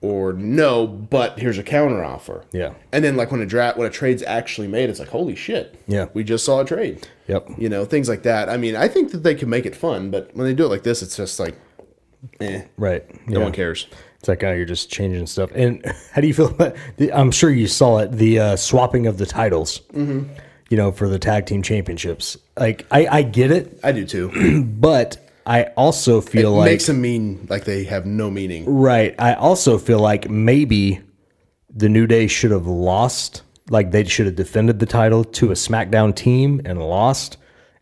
or 0.03 0.33
no 0.33 0.87
but 0.87 1.37
here's 1.37 1.59
a 1.59 1.63
counter 1.63 2.03
offer 2.03 2.43
Yeah. 2.51 2.73
and 2.91 3.03
then 3.05 3.15
like 3.15 3.31
when 3.31 3.41
a 3.41 3.45
draft 3.45 3.77
when 3.77 3.85
a 3.85 3.91
trade's 3.91 4.23
actually 4.23 4.67
made 4.67 4.89
it's 4.89 4.99
like 4.99 5.09
holy 5.09 5.35
shit 5.35 5.75
Yeah. 5.87 6.07
we 6.15 6.23
just 6.23 6.43
saw 6.43 6.61
a 6.61 6.65
trade 6.65 7.07
Yep. 7.27 7.49
you 7.59 7.69
know 7.69 7.85
things 7.85 8.09
like 8.09 8.23
that 8.23 8.49
i 8.49 8.57
mean 8.57 8.75
i 8.75 8.87
think 8.87 9.11
that 9.11 9.21
they 9.21 9.35
can 9.35 9.47
make 9.51 9.67
it 9.67 9.75
fun 9.75 10.09
but 10.09 10.31
when 10.35 10.47
they 10.47 10.55
do 10.55 10.65
it 10.65 10.69
like 10.69 10.81
this 10.81 11.03
it's 11.03 11.15
just 11.15 11.39
like 11.39 11.55
eh, 12.39 12.63
Right. 12.77 13.03
no 13.27 13.37
yeah. 13.37 13.43
one 13.43 13.51
cares 13.51 13.85
It's 14.21 14.27
like, 14.27 14.43
oh, 14.43 14.53
you're 14.53 14.65
just 14.65 14.91
changing 14.91 15.25
stuff. 15.25 15.49
And 15.55 15.83
how 16.11 16.21
do 16.21 16.27
you 16.27 16.33
feel 16.35 16.49
about? 16.49 16.75
The, 16.97 17.11
I'm 17.11 17.31
sure 17.31 17.49
you 17.49 17.65
saw 17.65 17.97
it. 17.97 18.11
The 18.11 18.37
uh, 18.37 18.55
swapping 18.55 19.07
of 19.07 19.17
the 19.17 19.25
titles. 19.25 19.79
Mm-hmm. 19.93 20.31
You 20.69 20.77
know, 20.77 20.91
for 20.91 21.09
the 21.09 21.17
tag 21.17 21.47
team 21.47 21.63
championships. 21.63 22.37
Like, 22.55 22.85
I, 22.91 23.07
I 23.07 23.21
get 23.23 23.49
it, 23.49 23.79
i 23.83 23.91
do 23.91 24.05
too 24.05 24.63
but 24.79 25.17
I 25.45 25.63
also 25.75 26.21
feel 26.21 26.51
like 26.51 26.55
it 26.55 26.59
like 26.59 26.71
makes 26.71 26.85
them 26.85 27.01
mean 27.01 27.47
like 27.49 27.65
they 27.65 27.83
have 27.85 28.05
no 28.05 28.29
meaning 28.29 28.63
right. 28.65 29.15
I 29.17 29.33
also 29.33 29.79
feel 29.79 29.99
like 29.99 30.29
maybe 30.29 31.01
the 31.67 31.89
New 31.89 32.05
Day 32.05 32.27
should 32.27 32.51
have 32.51 32.67
lost. 32.67 33.41
Like 33.69 33.89
they 33.89 34.03
should 34.03 34.27
have 34.27 34.35
defended 34.35 34.79
the 34.79 34.85
title 34.85 35.23
to 35.23 35.49
a 35.49 35.55
SmackDown 35.55 36.15
team 36.15 36.61
and 36.63 36.79
lost, 36.79 37.37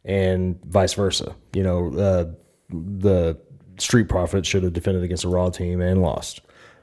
and 0.06 0.58
vice 0.64 0.94
versa. 0.94 1.36
You 1.54 1.64
know, 1.64 1.94
uh, 1.94 2.26
the 2.70 3.38
Street 3.82 4.10
Profits 4.10 4.48
should 4.48 4.64
have 4.64 4.74
defended 4.74 5.04
against 5.04 5.24
a 5.24 5.30
Raw 5.30 5.50
team 5.50 5.82
and 5.82 6.02
lost. 6.02 6.42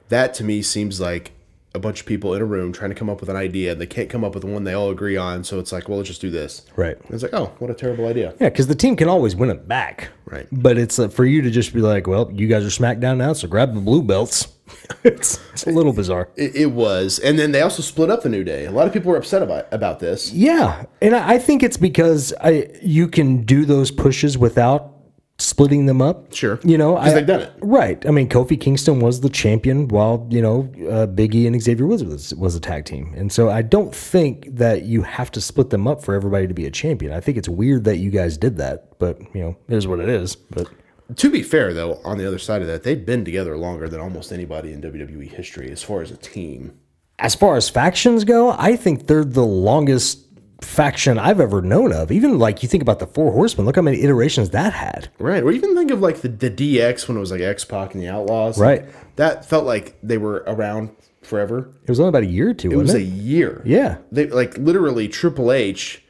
that 0.09 0.35
to 0.35 0.45
me 0.45 0.63
seems 0.63 1.01
like 1.01 1.33
a 1.75 1.79
bunch 1.79 2.01
of 2.01 2.07
people 2.07 2.33
in 2.33 2.41
a 2.41 2.45
room 2.45 2.73
trying 2.73 2.89
to 2.89 2.95
come 2.95 3.11
up 3.11 3.21
with 3.21 3.29
an 3.29 3.37
idea 3.37 3.73
and 3.73 3.79
they 3.81 3.87
can't 3.87 4.09
come 4.09 4.25
up 4.25 4.35
with 4.35 4.45
one 4.45 4.65
they 4.65 4.73
all 4.73 4.89
agree 4.91 5.15
on 5.19 5.45
so 5.45 5.59
it's 5.59 5.73
like 5.73 5.91
well 5.91 5.99
let's 5.99 6.09
just 6.09 6.23
do 6.23 6.31
this 6.31 6.63
Right. 6.75 6.97
And 6.99 7.11
it's 7.11 7.23
like 7.23 7.35
oh 7.35 7.53
what 7.59 7.71
a 7.71 7.75
terrible 7.75 8.07
idea 8.07 8.33
Yeah, 8.41 8.49
because 8.49 8.67
the 8.67 8.75
team 8.75 8.97
can 8.97 9.09
always 9.11 9.37
win 9.37 9.51
it 9.51 9.69
back. 9.69 10.09
Right. 10.25 10.47
But 10.51 10.79
it's 10.79 10.99
uh, 10.99 11.09
for 11.09 11.27
you 11.27 11.43
to 11.43 11.51
just 11.51 11.75
be 11.75 11.81
like, 11.81 12.07
well, 12.07 12.31
you 12.33 12.47
guys 12.49 12.65
are 12.65 12.69
SmackDown 12.83 13.19
now, 13.19 13.33
so 13.35 13.47
grab 13.47 13.75
the 13.75 13.81
blue 13.81 14.03
belts. 14.03 14.49
it's, 15.05 15.39
it's 15.53 15.67
a 15.67 15.71
little 15.71 15.93
bizarre. 15.93 16.29
It, 16.35 16.57
it 16.57 16.67
was, 16.73 17.19
and 17.21 17.39
then 17.39 17.53
they 17.53 17.61
also 17.61 17.83
split 17.83 18.11
up 18.11 18.23
the 18.25 18.29
New 18.29 18.43
Day. 18.43 18.65
A 18.65 18.71
lot 18.73 18.87
of 18.89 18.93
people 18.93 19.13
were 19.13 19.19
upset 19.19 19.41
about 19.43 19.69
about 19.71 20.01
this. 20.01 20.33
Yeah, 20.33 20.87
and 21.01 21.15
I, 21.15 21.35
I 21.35 21.39
think 21.39 21.63
it's 21.63 21.77
because 21.77 22.33
I 22.41 22.71
you 22.83 23.07
can 23.07 23.45
do 23.45 23.65
those 23.67 23.91
pushes 23.93 24.37
without 24.37 24.96
splitting 25.39 25.87
them 25.87 26.01
up. 26.01 26.35
Sure. 26.35 26.59
you 26.65 26.79
know, 26.79 26.97
I- 26.97 27.13
they've 27.13 27.27
done 27.27 27.43
it. 27.43 27.53
right. 27.61 28.05
I 28.07 28.11
mean, 28.11 28.29
Kofi 28.29 28.59
Kingston 28.61 29.01
was 29.01 29.21
the 29.21 29.29
champion, 29.29 29.89
while 29.89 30.27
you 30.31 30.41
know 30.41 30.61
uh, 30.89 31.07
Biggie 31.07 31.47
and 31.47 31.61
Xavier 31.63 31.87
Woods 31.87 32.05
was, 32.05 32.35
was 32.35 32.55
a 32.55 32.61
tag 32.61 32.85
team, 32.87 33.13
and 33.17 33.31
so 33.31 33.51
I 33.51 33.63
don't 33.63 33.95
think 33.95 34.47
that 34.57 34.83
you 34.85 35.03
have 35.03 35.31
to 35.33 35.41
split 35.41 35.71
them 35.71 35.87
up 35.87 36.03
for 36.03 36.15
everybody 36.15 36.47
to 36.47 36.55
be 36.55 36.67
a 36.67 36.71
champion. 36.71 37.13
I 37.13 37.21
think 37.21 37.37
it's 37.37 37.49
weird 37.49 37.85
that 37.85 37.99
you 37.99 38.11
guys 38.11 38.39
did 38.39 38.57
that, 38.59 38.99
but 38.99 39.21
you 39.35 39.43
know, 39.43 39.57
it 39.69 39.75
is 39.77 39.87
what 39.87 40.01
it 40.01 40.09
is. 40.09 40.37
But 40.37 40.69
To 41.17 41.31
be 41.31 41.43
fair, 41.43 41.73
though, 41.75 42.01
on 42.05 42.19
the 42.19 42.27
other 42.27 42.39
side 42.39 42.63
of 42.63 42.69
that, 42.69 42.83
they've 42.83 43.05
been 43.05 43.25
together 43.25 43.57
longer 43.59 43.89
than 43.89 44.01
almost 44.01 44.33
anybody 44.33 44.73
in 44.73 44.81
WWE 44.81 45.31
history 45.31 45.71
as 45.71 45.83
far 45.83 46.01
as 46.03 46.11
a 46.11 46.17
team. 46.17 46.73
as 47.19 47.35
far 47.35 47.57
as 47.57 47.69
factions 47.69 48.25
go, 48.25 48.51
I 48.59 48.77
think 48.77 49.07
they're 49.07 49.25
the 49.25 49.45
longest 49.47 50.26
faction 50.61 51.19
I've 51.19 51.41
ever 51.41 51.61
known 51.63 51.93
of. 51.93 52.11
Even 52.11 52.39
like 52.39 52.63
you 52.63 52.69
think 52.69 52.83
about 52.83 52.99
the 52.99 53.07
Four 53.07 53.33
Horsemen, 53.33 53.67
look 53.67 53.77
how 53.77 53.83
many 53.83 54.03
iterations 54.03 54.51
that 54.51 54.73
had. 54.73 55.09
Right. 55.19 55.43
Or 55.43 55.51
even 55.53 55.75
think 55.77 55.91
of 55.91 56.01
like 56.01 56.23
the, 56.23 56.29
the 56.29 56.51
DX 56.51 57.09
when 57.09 57.17
it 57.17 57.21
was 57.21 57.31
like 57.31 57.41
X 57.41 57.65
Pac 57.65 57.95
and 57.95 58.03
the 58.03 58.09
Outlaws. 58.09 58.59
Right. 58.59 58.85
That 59.17 59.45
felt 59.45 59.65
like 59.67 59.97
they 60.03 60.19
were 60.19 60.45
around 60.47 60.95
forever. 61.23 61.75
It 61.83 61.89
was 61.89 62.01
only 62.01 62.09
about 62.11 62.23
a 62.23 62.27
year 62.27 62.51
or 62.51 62.55
two, 62.55 62.71
It 62.71 62.77
was 62.77 62.89
wasn't 62.89 63.03
a 63.05 63.07
year. 63.07 63.63
Yeah. 63.65 63.99
They 64.13 64.27
like 64.29 64.57
literally 64.59 65.09
Triple 65.09 65.53
H 65.53 66.03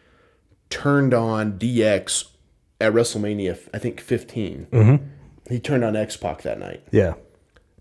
turned 0.71 1.15
on 1.15 1.59
DX 1.59 2.29
at 2.81 2.93
WrestleMania, 2.93 3.59
I 3.73 3.79
think 3.79 4.01
15. 4.01 4.67
Mm-hmm. 4.71 5.07
He 5.49 5.61
turned 5.61 5.85
on 5.85 5.97
X 5.97 6.17
Pac 6.17 6.43
that 6.43 6.59
night. 6.59 6.83
yeah. 6.91 7.15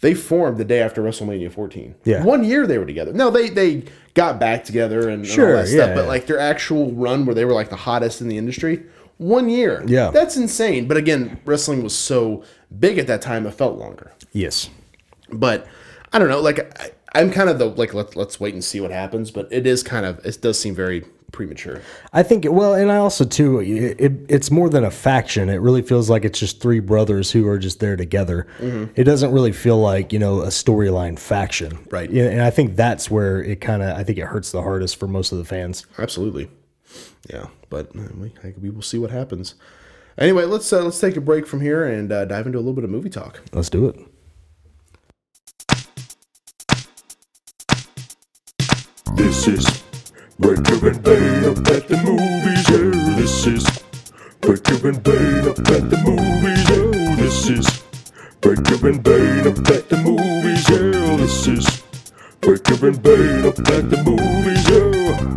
They 0.05 0.13
formed 0.13 0.57
the 0.59 0.63
day 0.65 0.81
after 0.81 1.01
WrestleMania 1.01 1.51
14. 1.51 1.95
Yeah. 2.03 2.23
one 2.23 2.43
year 2.43 2.67
they 2.67 2.77
were 2.77 2.85
together. 2.85 3.11
No, 3.11 3.31
they 3.31 3.49
they 3.49 3.83
got 4.13 4.39
back 4.39 4.63
together 4.63 5.09
and, 5.09 5.23
and 5.23 5.27
Sure, 5.27 5.49
all 5.49 5.63
that 5.63 5.67
stuff. 5.67 5.89
yeah, 5.89 5.95
But 5.95 6.01
yeah. 6.03 6.07
like 6.07 6.27
their 6.27 6.39
actual 6.39 6.91
run 6.91 7.25
where 7.25 7.33
they 7.33 7.43
were 7.43 7.53
like 7.53 7.69
the 7.71 7.75
hottest 7.75 8.21
in 8.21 8.27
the 8.27 8.37
industry, 8.37 8.83
one 9.17 9.49
year. 9.49 9.83
Yeah. 9.87 10.11
that's 10.11 10.37
insane. 10.37 10.87
But 10.87 10.97
again, 10.97 11.39
wrestling 11.43 11.81
was 11.83 11.95
so 11.95 12.43
big 12.79 12.99
at 12.99 13.07
that 13.07 13.21
time, 13.23 13.47
it 13.47 13.53
felt 13.55 13.77
longer. 13.79 14.11
Yes. 14.31 14.69
But 15.31 15.65
I 16.13 16.19
don't 16.19 16.29
know. 16.29 16.39
Like 16.39 16.59
I, 16.79 16.91
I'm 17.19 17.31
kind 17.31 17.49
of 17.49 17.57
the 17.57 17.65
like 17.65 17.93
let's 17.95 18.15
let's 18.15 18.39
wait 18.39 18.53
and 18.53 18.63
see 18.63 18.79
what 18.79 18.91
happens. 18.91 19.31
But 19.31 19.47
it 19.51 19.65
is 19.65 19.81
kind 19.83 20.05
of 20.05 20.23
it 20.25 20.39
does 20.41 20.59
seem 20.59 20.75
very 20.75 21.03
premature. 21.35 21.81
I 22.13 22.23
think 22.23 22.45
well, 22.49 22.73
and 22.73 22.91
I 22.91 22.97
also 22.97 23.25
too, 23.25 23.59
it, 23.59 23.99
it, 23.99 24.11
it's 24.29 24.49
more 24.49 24.69
than 24.69 24.83
a 24.83 24.89
faction. 24.89 25.49
It 25.49 25.57
really 25.57 25.81
feels 25.81 26.09
like 26.09 26.25
it's 26.25 26.39
just 26.39 26.61
three 26.61 26.79
brothers 26.79 27.31
who 27.31 27.47
are 27.47 27.59
just 27.59 27.79
there 27.79 27.95
together. 27.97 28.47
It 28.95 29.03
doesn't 29.03 29.31
really 29.31 29.51
feel 29.51 29.79
like 29.79 30.13
you 30.13 30.19
know 30.19 30.41
a 30.41 30.47
storyline 30.47 31.19
faction, 31.19 31.77
Right. 31.91 32.09
Yeah, 32.09 32.25
and 32.25 32.41
I 32.41 32.49
think 32.49 32.75
that's 32.75 33.11
where 33.11 33.43
it 33.43 33.61
kind 33.61 33.83
of 33.83 33.97
I 33.97 34.03
think 34.03 34.17
it 34.17 34.25
hurts 34.25 34.51
the 34.51 34.61
hardest 34.61 34.97
for 34.97 35.07
most 35.07 35.31
of 35.31 35.37
the 35.37 35.45
fans. 35.45 35.85
Absolutely. 35.99 36.49
Yeah, 37.29 37.47
but 37.69 37.95
uh, 37.95 38.03
we, 38.17 38.31
we 38.61 38.69
will 38.69 38.81
see 38.81 38.97
what 38.97 39.11
happens. 39.11 39.55
Anyway, 40.17 40.45
let's 40.45 40.71
uh, 40.71 40.81
let's 40.83 40.99
take 40.99 41.17
a 41.17 41.21
break 41.21 41.45
from 41.45 41.59
here 41.59 41.83
and 41.85 42.11
uh, 42.11 42.23
dive 42.25 42.45
into 42.45 42.57
a 42.57 42.61
little 42.61 42.73
bit 42.73 42.85
of 42.85 42.89
movie 42.89 43.09
talk. 43.09 43.41
Let's 43.51 43.69
do 43.69 43.87
it. 43.89 43.99
This 49.15 49.47
is 49.47 49.74
Breaker 50.37 50.89
and 50.89 51.01
Bane 51.01 51.45
up 51.45 51.57
at 51.69 51.87
the 51.87 51.95
movies. 52.03 52.69
Yeah, 52.69 53.15
this 53.15 53.47
is 53.47 53.65
Breaker 54.41 54.89
and 54.89 55.01
Bane 55.01 55.47
up 55.47 55.59
at 55.59 55.89
the 55.89 55.97
movies. 56.03 56.69
Yeah, 56.69 57.15
this 57.15 57.49
is 57.49 57.83
Breaker 58.41 58.89
and 58.89 59.01
Bane 59.01 59.47
up 59.47 59.57
at 59.69 59.87
the 59.87 59.97
movies. 60.03 60.69
Yeah, 60.69 61.15
this 61.15 61.47
is 61.47 61.83
Breaker 62.41 62.87
and 62.87 63.01
Bane 63.01 63.45
up 63.45 63.59
at 63.59 63.89
the 63.89 64.03
movies. 64.03 64.69
Yeah. 64.69 65.31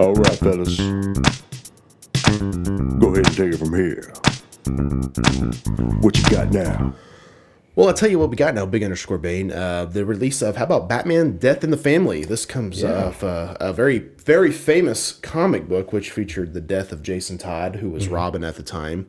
All 0.00 0.14
right, 0.14 0.38
fellas. 0.38 0.76
Go 2.98 3.12
ahead 3.12 3.26
and 3.26 3.36
take 3.36 3.52
it 3.54 3.58
from 3.58 3.74
here. 3.74 4.12
What 6.00 6.18
you 6.18 6.24
got 6.30 6.50
now? 6.50 6.94
Well, 7.76 7.88
I'll 7.88 7.94
tell 7.94 8.10
you 8.10 8.20
what 8.20 8.30
we 8.30 8.36
got 8.36 8.54
now. 8.54 8.66
Big 8.66 8.84
underscore 8.84 9.18
Bane. 9.18 9.50
Uh, 9.50 9.86
the 9.86 10.04
release 10.04 10.42
of 10.42 10.56
how 10.56 10.64
about 10.64 10.88
Batman: 10.88 11.38
Death 11.38 11.64
in 11.64 11.70
the 11.70 11.76
Family? 11.76 12.24
This 12.24 12.46
comes 12.46 12.84
off 12.84 13.24
uh, 13.24 13.56
a 13.58 13.72
very 13.72 13.98
very 13.98 14.52
famous 14.52 15.12
comic 15.12 15.68
book 15.68 15.92
which 15.92 16.10
featured 16.10 16.54
the 16.54 16.60
death 16.60 16.92
of 16.92 17.02
Jason 17.02 17.36
Todd, 17.36 17.76
who 17.76 17.90
was 17.90 18.08
Robin 18.08 18.44
at 18.44 18.54
the 18.54 18.62
time, 18.62 19.08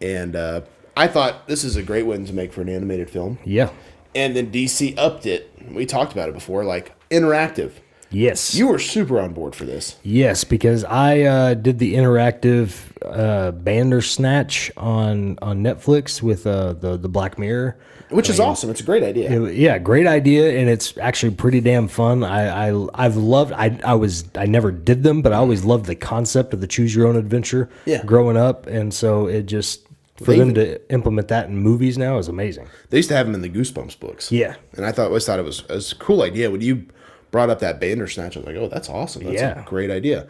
and 0.00 0.34
uh, 0.34 0.62
I 0.96 1.06
thought 1.06 1.46
this 1.46 1.64
is 1.64 1.76
a 1.76 1.82
great 1.82 2.06
one 2.06 2.24
to 2.24 2.32
make 2.32 2.52
for 2.52 2.62
an 2.62 2.68
animated 2.68 3.10
film. 3.10 3.38
Yeah. 3.44 3.70
And 4.14 4.34
then 4.34 4.50
DC 4.50 4.98
upped 4.98 5.26
it. 5.26 5.52
We 5.70 5.86
talked 5.86 6.12
about 6.12 6.28
it 6.28 6.34
before, 6.34 6.64
like 6.64 6.92
interactive. 7.10 7.72
Yes. 8.10 8.54
You 8.54 8.68
were 8.68 8.78
super 8.78 9.20
on 9.20 9.34
board 9.34 9.54
for 9.54 9.64
this. 9.64 9.96
Yes, 10.02 10.44
because 10.44 10.82
I 10.84 11.20
uh, 11.22 11.54
did 11.54 11.78
the 11.78 11.94
interactive 11.94 12.80
uh, 13.04 13.52
Bandersnatch 13.52 14.70
on 14.76 15.38
on 15.42 15.62
Netflix 15.62 16.22
with 16.22 16.46
uh, 16.46 16.72
the 16.74 16.96
the 16.96 17.08
Black 17.08 17.38
Mirror. 17.38 17.76
Which 18.10 18.30
is 18.30 18.40
awesome. 18.40 18.70
It's 18.70 18.80
a 18.80 18.84
great 18.84 19.02
idea. 19.02 19.30
It- 19.30 19.54
yeah, 19.56 19.76
great 19.78 20.06
idea, 20.06 20.58
and 20.58 20.70
it's 20.70 20.96
actually 20.96 21.34
pretty 21.34 21.60
damn 21.60 21.88
fun. 21.88 22.24
I, 22.24 22.70
I 22.70 22.86
I've 22.94 23.16
loved. 23.16 23.52
I 23.52 23.78
I 23.84 23.94
was 23.94 24.24
I 24.34 24.46
never 24.46 24.70
did 24.72 25.02
them, 25.02 25.20
but 25.20 25.32
I 25.34 25.36
always 25.36 25.64
loved 25.64 25.84
the 25.84 25.94
concept 25.94 26.54
of 26.54 26.60
the 26.62 26.66
choose 26.66 26.94
your 26.94 27.06
own 27.06 27.16
adventure. 27.16 27.68
Yeah. 27.84 28.02
growing 28.04 28.38
up, 28.38 28.66
and 28.66 28.94
so 28.94 29.26
it 29.26 29.42
just 29.42 29.86
for 30.16 30.24
They 30.32 30.38
them 30.38 30.50
even- 30.52 30.64
to 30.64 30.92
implement 30.92 31.28
that 31.28 31.48
in 31.48 31.58
movies 31.58 31.98
now 31.98 32.16
is 32.18 32.28
amazing. 32.28 32.68
They 32.88 32.96
used 32.96 33.10
to 33.10 33.16
have 33.16 33.26
them 33.26 33.34
in 33.34 33.42
the 33.42 33.50
Goosebumps 33.50 34.00
books. 34.00 34.32
Yeah. 34.32 34.54
And 34.76 34.86
I 34.86 34.92
thought 34.92 35.08
always 35.08 35.26
thought 35.26 35.38
it 35.38 35.44
was, 35.44 35.60
it 35.60 35.68
was 35.74 35.92
a 35.92 35.96
cool 35.96 36.22
idea. 36.22 36.50
When 36.50 36.60
you 36.62 36.86
brought 37.30 37.50
up 37.50 37.58
that 37.60 37.80
Bandersnatch, 37.80 38.36
I 38.36 38.40
was 38.40 38.46
like, 38.46 38.56
oh, 38.56 38.68
that's 38.68 38.88
awesome. 38.88 39.24
That's 39.24 39.40
Yeah. 39.40 39.60
a 39.62 39.64
great 39.64 39.90
idea. 39.90 40.26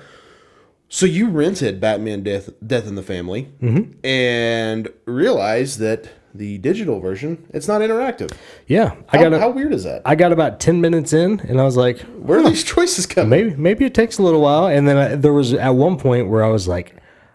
So 0.91 1.05
you 1.07 1.29
rented 1.29 1.81
Batman 1.81 2.23
Death 2.23 2.49
Death 2.67 2.87
in 2.87 2.95
the 2.95 3.03
Family 3.03 3.49
Mm-hmm. 3.63 3.93
and 4.07 4.89
realized 5.05 5.79
that 5.81 6.09
the 6.35 6.59
digital 6.59 7.01
version, 7.01 7.47
it's 7.53 7.67
not 7.69 7.81
interactive. 7.81 8.33
Yeah, 8.67 8.95
I 9.11 9.17
How, 9.17 9.23
got 9.25 9.33
a, 9.35 9.39
how 9.39 9.51
weird 9.51 9.73
is 9.73 9.85
that? 9.85 10.03
I 10.05 10.15
got 10.15 10.31
about 10.33 10.61
ten 10.61 10.81
minutes 10.81 11.13
in, 11.13 11.41
and 11.41 11.61
I 11.61 11.65
was 11.65 11.77
like, 11.77 12.01
Where 12.01 12.39
are 12.39 12.49
these 12.49 12.65
choices 12.65 13.07
coming? 13.07 13.29
maybe 13.31 13.57
maybe 13.57 13.85
it 13.85 13.95
takes 13.95 14.19
a 14.19 14.23
little 14.23 14.41
while 14.41 14.67
and 14.67 14.87
then 14.89 14.97
I, 14.97 15.15
there 15.17 15.33
was 15.33 15.53
at 15.55 15.71
one 15.71 15.99
point 15.99 16.29
where 16.29 16.45
i 16.45 16.49
was 16.49 16.67
like 16.69 16.95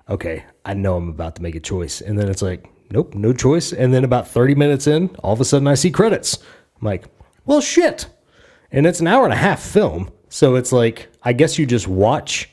okay 0.09 0.43
i 0.65 0.73
know 0.73 0.95
i'm 0.95 1.09
about 1.09 1.35
to 1.37 1.41
make 1.41 1.55
a 1.55 1.59
choice 1.59 2.01
and 2.01 2.17
then 2.19 2.27
it's 2.29 2.41
like 2.41 2.69
nope 2.91 3.13
no 3.15 3.33
choice 3.33 3.71
and 3.73 3.93
then 3.93 4.03
about 4.03 4.27
30 4.27 4.55
minutes 4.55 4.87
in 4.87 5.09
all 5.23 5.33
of 5.33 5.39
a 5.41 5.45
sudden 5.45 5.67
i 5.67 5.73
see 5.75 5.89
credits 5.91 6.37
i'm 6.81 6.85
like 6.85 7.05
well 7.45 7.61
shit 7.61 8.07
and 8.73 8.85
it's 8.85 8.99
an 8.99 9.07
hour 9.07 9.23
and 9.23 9.31
a 9.33 9.37
half 9.37 9.61
film 9.61 10.09
so 10.29 10.55
it's 10.55 10.71
like 10.73 11.07
i 11.23 11.31
guess 11.31 11.57
you 11.57 11.65
just 11.65 11.87
watch 11.87 12.49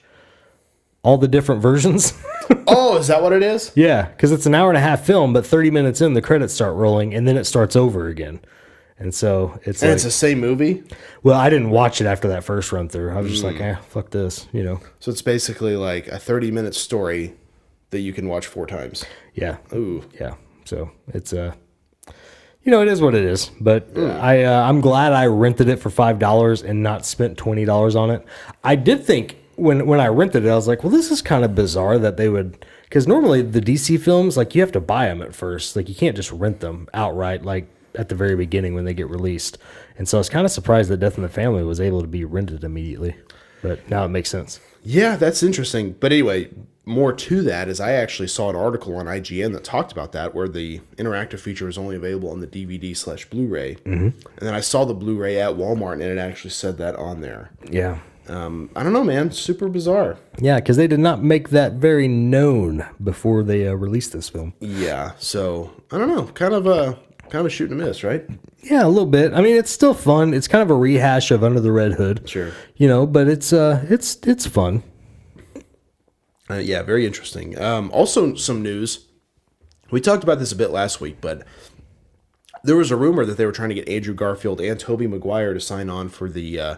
all 1.02 1.18
the 1.18 1.28
different 1.28 1.60
versions 1.62 2.12
Oh, 2.66 2.96
is 2.98 3.06
that 3.08 3.22
what 3.22 3.32
it 3.32 3.42
is? 3.42 3.72
yeah 3.74 4.02
because 4.06 4.30
it's 4.32 4.46
an 4.46 4.54
hour 4.54 4.68
and 4.70 4.76
a 4.76 4.80
half 4.80 5.04
film 5.04 5.32
but 5.32 5.44
30 5.46 5.70
minutes 5.70 6.00
in 6.00 6.12
the 6.14 6.22
credits 6.22 6.52
start 6.54 6.74
rolling 6.76 7.14
and 7.14 7.26
then 7.26 7.36
it 7.36 7.44
starts 7.44 7.74
over 7.76 8.06
again 8.08 8.40
and 8.98 9.14
so 9.14 9.58
it's 9.64 9.82
And 9.82 9.90
like, 9.90 9.94
it's 9.96 10.04
the 10.04 10.10
same 10.10 10.40
movie. 10.40 10.82
well 11.22 11.38
i 11.38 11.48
didn't 11.48 11.70
watch 11.70 12.00
it 12.00 12.06
after 12.06 12.28
that 12.28 12.44
first 12.44 12.70
run 12.72 12.88
through 12.88 13.10
i 13.16 13.20
was 13.20 13.30
just 13.30 13.42
Hmm. 13.42 13.48
like 13.48 13.60
eh 13.60 13.76
fuck 13.88 14.10
this 14.10 14.46
you 14.52 14.62
know 14.62 14.80
So 15.00 15.10
it's 15.10 15.22
basically 15.22 15.74
like 15.76 16.06
a 16.08 16.18
30 16.18 16.50
minute 16.50 16.74
story 16.74 17.34
that 17.90 18.00
you 18.00 18.12
can 18.12 18.28
watch 18.28 18.46
four 18.46 18.66
times. 18.68 19.04
Yeah. 19.34 19.56
Ooh. 19.72 20.04
Yeah. 20.20 20.34
So 20.64 20.92
it's 21.08 21.32
uh 21.32 21.54
you 22.64 22.70
know, 22.70 22.82
it 22.82 22.88
is 22.88 23.00
what 23.00 23.14
it 23.14 23.24
is. 23.24 23.50
But 23.60 23.94
Mm. 23.94 24.20
I 24.20 24.44
uh, 24.44 24.68
I'm 24.68 24.80
glad 24.80 25.12
I 25.12 25.26
rented 25.26 25.68
it 25.68 25.76
for 25.76 25.90
five 25.90 26.18
dollars 26.18 26.62
and 26.62 26.82
not 26.82 27.06
spent 27.06 27.36
twenty 27.38 27.64
dollars 27.64 27.96
on 27.96 28.10
it. 28.10 28.24
I 28.64 28.76
did 28.76 29.04
think 29.04 29.36
when 29.56 29.86
when 29.86 30.00
I 30.00 30.08
rented 30.08 30.44
it, 30.44 30.48
I 30.50 30.54
was 30.56 30.68
like, 30.68 30.82
well, 30.82 30.92
this 30.92 31.10
is 31.10 31.22
kind 31.22 31.44
of 31.44 31.54
bizarre 31.54 31.98
that 31.98 32.16
they 32.16 32.28
would 32.28 32.64
because 32.84 33.06
normally 33.06 33.42
the 33.42 33.60
DC 33.60 34.00
films 34.00 34.36
like 34.36 34.54
you 34.54 34.60
have 34.62 34.72
to 34.72 34.80
buy 34.80 35.06
them 35.06 35.22
at 35.22 35.34
first. 35.34 35.76
Like 35.76 35.88
you 35.88 35.94
can't 35.94 36.16
just 36.16 36.32
rent 36.32 36.60
them 36.60 36.88
outright 36.94 37.44
like 37.44 37.68
at 37.96 38.08
the 38.08 38.14
very 38.14 38.36
beginning 38.36 38.74
when 38.74 38.84
they 38.84 38.94
get 38.94 39.08
released. 39.08 39.58
And 39.98 40.08
so 40.08 40.16
I 40.16 40.20
was 40.20 40.28
kind 40.28 40.44
of 40.46 40.52
surprised 40.52 40.90
that 40.90 40.98
Death 40.98 41.16
in 41.16 41.22
the 41.22 41.28
Family 41.28 41.62
was 41.64 41.80
able 41.80 42.00
to 42.02 42.06
be 42.06 42.24
rented 42.24 42.62
immediately. 42.64 43.16
But 43.62 43.88
now 43.90 44.04
it 44.04 44.08
makes 44.08 44.30
sense. 44.30 44.60
Yeah, 44.82 45.16
that's 45.16 45.42
interesting. 45.42 45.92
But 46.00 46.12
anyway, 46.12 46.48
more 46.90 47.12
to 47.12 47.42
that 47.42 47.68
is 47.68 47.80
I 47.80 47.92
actually 47.92 48.28
saw 48.28 48.50
an 48.50 48.56
article 48.56 48.96
on 48.96 49.06
IGN 49.06 49.52
that 49.52 49.64
talked 49.64 49.92
about 49.92 50.12
that, 50.12 50.34
where 50.34 50.48
the 50.48 50.80
interactive 50.96 51.40
feature 51.40 51.66
was 51.66 51.78
only 51.78 51.96
available 51.96 52.30
on 52.30 52.40
the 52.40 52.46
DVD 52.46 52.96
slash 52.96 53.24
Blu-ray, 53.26 53.76
mm-hmm. 53.76 54.06
and 54.06 54.14
then 54.38 54.54
I 54.54 54.60
saw 54.60 54.84
the 54.84 54.94
Blu-ray 54.94 55.40
at 55.40 55.52
Walmart, 55.52 55.94
and 55.94 56.02
it 56.02 56.18
actually 56.18 56.50
said 56.50 56.78
that 56.78 56.96
on 56.96 57.20
there. 57.20 57.50
Yeah. 57.70 57.98
Um, 58.28 58.70
I 58.76 58.82
don't 58.82 58.92
know, 58.92 59.02
man. 59.02 59.32
Super 59.32 59.68
bizarre. 59.68 60.18
Yeah, 60.38 60.56
because 60.56 60.76
they 60.76 60.86
did 60.86 61.00
not 61.00 61.22
make 61.22 61.50
that 61.50 61.72
very 61.72 62.06
known 62.06 62.86
before 63.02 63.42
they 63.42 63.66
uh, 63.66 63.72
released 63.72 64.12
this 64.12 64.28
film. 64.28 64.54
Yeah. 64.60 65.12
So 65.18 65.72
I 65.90 65.98
don't 65.98 66.08
know. 66.08 66.26
Kind 66.26 66.54
of 66.54 66.66
a 66.66 66.98
kind 67.22 67.40
of 67.40 67.46
a 67.46 67.50
shoot 67.50 67.70
and 67.70 67.80
a 67.80 67.84
miss, 67.84 68.04
right? 68.04 68.24
Yeah, 68.62 68.84
a 68.84 68.88
little 68.88 69.06
bit. 69.06 69.32
I 69.32 69.40
mean, 69.40 69.56
it's 69.56 69.70
still 69.70 69.94
fun. 69.94 70.34
It's 70.34 70.46
kind 70.46 70.62
of 70.62 70.70
a 70.70 70.74
rehash 70.74 71.30
of 71.30 71.42
Under 71.42 71.60
the 71.60 71.72
Red 71.72 71.92
Hood. 71.92 72.28
Sure. 72.28 72.52
You 72.76 72.86
know, 72.88 73.06
but 73.06 73.26
it's 73.26 73.52
uh, 73.52 73.84
it's 73.88 74.18
it's 74.24 74.46
fun. 74.46 74.82
Uh, 76.50 76.56
yeah, 76.56 76.82
very 76.82 77.06
interesting. 77.06 77.58
Um, 77.60 77.90
also, 77.92 78.34
some 78.34 78.62
news. 78.62 79.06
We 79.90 80.00
talked 80.00 80.24
about 80.24 80.38
this 80.38 80.52
a 80.52 80.56
bit 80.56 80.70
last 80.70 81.00
week, 81.00 81.18
but 81.20 81.46
there 82.64 82.76
was 82.76 82.90
a 82.90 82.96
rumor 82.96 83.24
that 83.24 83.36
they 83.36 83.46
were 83.46 83.52
trying 83.52 83.70
to 83.70 83.74
get 83.74 83.88
Andrew 83.88 84.14
Garfield 84.14 84.60
and 84.60 84.78
Tobey 84.78 85.06
Maguire 85.06 85.54
to 85.54 85.60
sign 85.60 85.88
on 85.88 86.08
for 86.08 86.28
the 86.28 86.60
uh, 86.60 86.76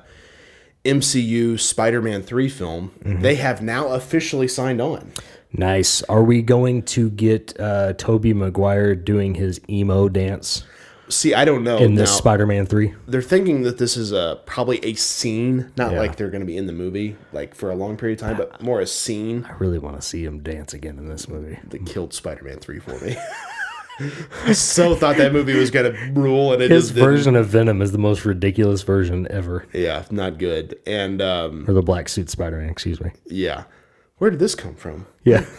MCU 0.85 1.59
Spider-Man 1.59 2.23
three 2.23 2.49
film. 2.49 2.93
They 3.05 3.35
have 3.37 3.63
now 3.63 3.89
officially 3.89 4.49
signed 4.49 4.81
on. 4.81 5.13
Nice. 5.53 6.03
Are 6.05 6.23
we 6.23 6.41
going 6.43 6.83
to 6.85 7.11
get 7.11 7.59
uh, 7.61 7.93
Tobey 7.95 8.33
Maguire 8.33 8.95
doing 8.95 9.35
his 9.35 9.61
emo 9.69 10.09
dance 10.09 10.65
See, 11.13 11.35
I 11.35 11.45
don't 11.45 11.63
know. 11.63 11.79
in 11.79 11.95
this 11.95 12.11
now, 12.11 12.17
Spider-Man 12.17 12.67
three? 12.67 12.95
they're 13.07 13.23
thinking 13.23 13.63
that 13.63 13.79
this 13.79 13.97
is 13.97 14.13
a 14.13 14.41
probably 14.47 14.79
a 14.85 14.95
scene, 14.95 15.71
not 15.77 15.93
Yeah. 15.93 15.99
like 15.99 16.17
they're 16.17 16.31
going 16.31 16.41
to 16.41 16.47
be 16.47 16.57
in 16.57 16.67
the 16.67 16.73
movie 16.73 17.17
like 17.33 17.55
for 17.55 17.71
a 17.71 17.75
long 17.75 17.97
period 17.97 18.21
of 18.21 18.27
time, 18.27 18.37
but 18.37 18.63
more 18.63 18.81
a 18.81 18.87
scene 18.87 19.47
I 19.49 19.53
really 19.59 19.79
want 19.79 19.97
to 19.97 20.03
see 20.03 20.25
him 20.25 20.41
dance 20.41 20.73
again 20.75 20.99
in 20.99 21.07
this 21.07 21.29
movie. 21.29 21.59
that 21.69 21.87
killed 21.87 22.13
Spider-Man 22.15 22.59
three 22.59 22.79
for 22.81 22.99
me. 23.05 23.17
I 24.47 24.53
so 24.53 24.95
thought 24.97 25.17
that 25.19 25.33
movie 25.33 25.55
was 25.55 25.71
going 25.71 25.93
to 25.93 26.13
rule, 26.21 26.53
and 26.55 26.63
it 26.63 26.71
His 26.71 26.89
didn't. 26.89 27.05
version 27.05 27.37
of 27.37 27.47
Venom 27.49 27.83
is 27.83 27.93
the 27.93 27.99
most 27.99 28.25
ridiculous 28.25 28.83
version 28.83 29.29
ever. 29.31 29.67
Yeah, 29.73 30.05
not 30.11 30.39
good. 30.39 30.79
And 30.87 31.21
um, 31.21 31.67
Or 31.69 31.75
the 31.75 31.83
black 31.83 32.09
suit 32.09 32.31
Spider-Man, 32.31 32.71
excuse 32.71 33.01
me. 33.01 33.11
yeah, 33.27 33.65
where 34.19 34.31
did 34.31 34.39
this 34.41 34.55
come 34.55 34.75
from? 34.75 35.07
Yeah. 35.25 35.45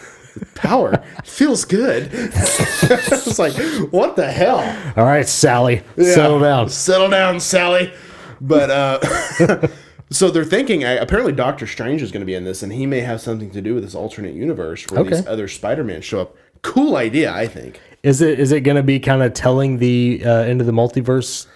Power 0.54 1.02
feels 1.24 1.64
good. 1.64 2.08
it's 2.12 3.38
like, 3.38 3.54
what 3.92 4.16
the 4.16 4.30
hell? 4.30 4.58
All 4.96 5.04
right, 5.04 5.28
Sally, 5.28 5.82
Yeah. 5.96 6.14
settle 6.14 6.40
down. 6.40 6.68
Settle 6.68 7.08
down, 7.10 7.40
Sally. 7.40 7.92
But 8.40 8.70
uh, 8.70 9.68
so 10.10 10.30
they're 10.30 10.44
thinking. 10.44 10.84
I, 10.84 10.92
apparently, 10.92 11.32
Doctor 11.32 11.66
Strange 11.66 12.02
is 12.02 12.10
going 12.10 12.20
to 12.20 12.26
be 12.26 12.34
in 12.34 12.44
this, 12.44 12.62
and 12.62 12.72
he 12.72 12.84
may 12.86 13.00
have 13.00 13.20
something 13.20 13.50
to 13.52 13.62
do 13.62 13.74
with 13.74 13.84
this 13.84 13.94
alternate 13.94 14.34
universe 14.34 14.86
where 14.90 15.04
these 15.04 15.26
other 15.26 15.48
Spider-Man 15.48 16.02
show 16.02 16.20
up. 16.22 16.36
cool 16.62 16.96
idea, 16.96 17.32
I 17.32 17.46
think. 17.46 17.80
Is 18.02 18.20
it 18.20 18.38
is 18.40 18.52
it 18.52 18.60
going 18.60 18.76
to 18.76 18.82
be 18.82 19.00
kind 19.00 19.22
of 19.22 19.32
telling 19.34 19.78
the 19.78 20.22
uh, 20.24 20.30
end 20.42 20.60
of 20.60 20.66
the 20.66 20.72
multiverse 20.72 21.46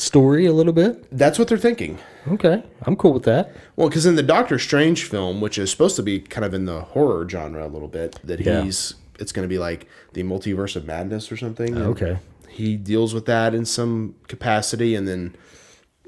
story 0.00 0.46
a 0.46 0.52
little 0.52 0.72
bit? 0.72 1.06
That's 1.16 1.38
what 1.38 1.48
they're 1.48 1.58
thinking. 1.58 1.98
Okay, 2.28 2.62
I'm 2.82 2.96
cool 2.96 3.12
with 3.12 3.24
that. 3.24 3.54
Well, 3.76 3.88
because 3.88 4.06
in 4.06 4.14
the 4.16 4.22
Doctor 4.22 4.58
Strange 4.58 5.04
film, 5.04 5.40
which 5.40 5.58
is 5.58 5.70
supposed 5.70 5.96
to 5.96 6.02
be 6.02 6.20
kind 6.20 6.44
of 6.44 6.54
in 6.54 6.64
the 6.66 6.80
horror 6.82 7.28
genre 7.28 7.66
a 7.66 7.68
little 7.68 7.88
bit, 7.88 8.18
that 8.24 8.40
Yeah. 8.40 8.62
he's 8.62 8.94
it's 9.18 9.32
going 9.32 9.44
to 9.44 9.48
be 9.48 9.58
like 9.58 9.86
the 10.14 10.22
multiverse 10.22 10.74
of 10.76 10.86
madness 10.86 11.30
or 11.30 11.36
something. 11.36 11.76
Okay. 11.76 12.18
he 12.48 12.76
deals 12.76 13.14
with 13.14 13.24
that 13.26 13.54
in 13.54 13.64
some 13.64 14.14
capacity, 14.28 14.94
and 14.94 15.08
then 15.08 15.34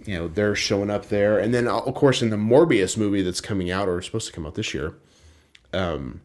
you 0.04 0.14
know 0.18 0.28
they're 0.28 0.54
showing 0.54 0.90
up 0.90 1.08
there, 1.08 1.38
and 1.38 1.54
then 1.54 1.66
of 1.68 1.94
course 1.94 2.20
in 2.22 2.30
the 2.30 2.36
Morbius 2.36 2.96
movie 2.96 3.22
that's 3.22 3.40
coming 3.40 3.70
out 3.70 3.88
or 3.88 4.00
supposed 4.02 4.26
to 4.26 4.32
come 4.32 4.44
out 4.46 4.54
this 4.54 4.74
year, 4.74 4.94
um, 5.72 6.20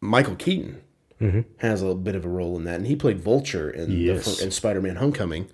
Michael 0.00 0.36
Keaton 0.36 0.80
has 1.58 1.80
a 1.80 1.86
little 1.86 2.00
bit 2.00 2.14
of 2.14 2.24
a 2.26 2.28
role 2.28 2.54
in 2.58 2.64
that, 2.64 2.74
and 2.76 2.86
he 2.86 2.94
played 2.94 3.18
Vulture 3.18 3.70
in 3.70 3.88
the 3.88 3.96
Yes. 3.96 4.38
fir- 4.38 4.44
in 4.44 4.50
Spider 4.50 4.82
Man 4.82 4.96
Homecoming. 4.96 5.46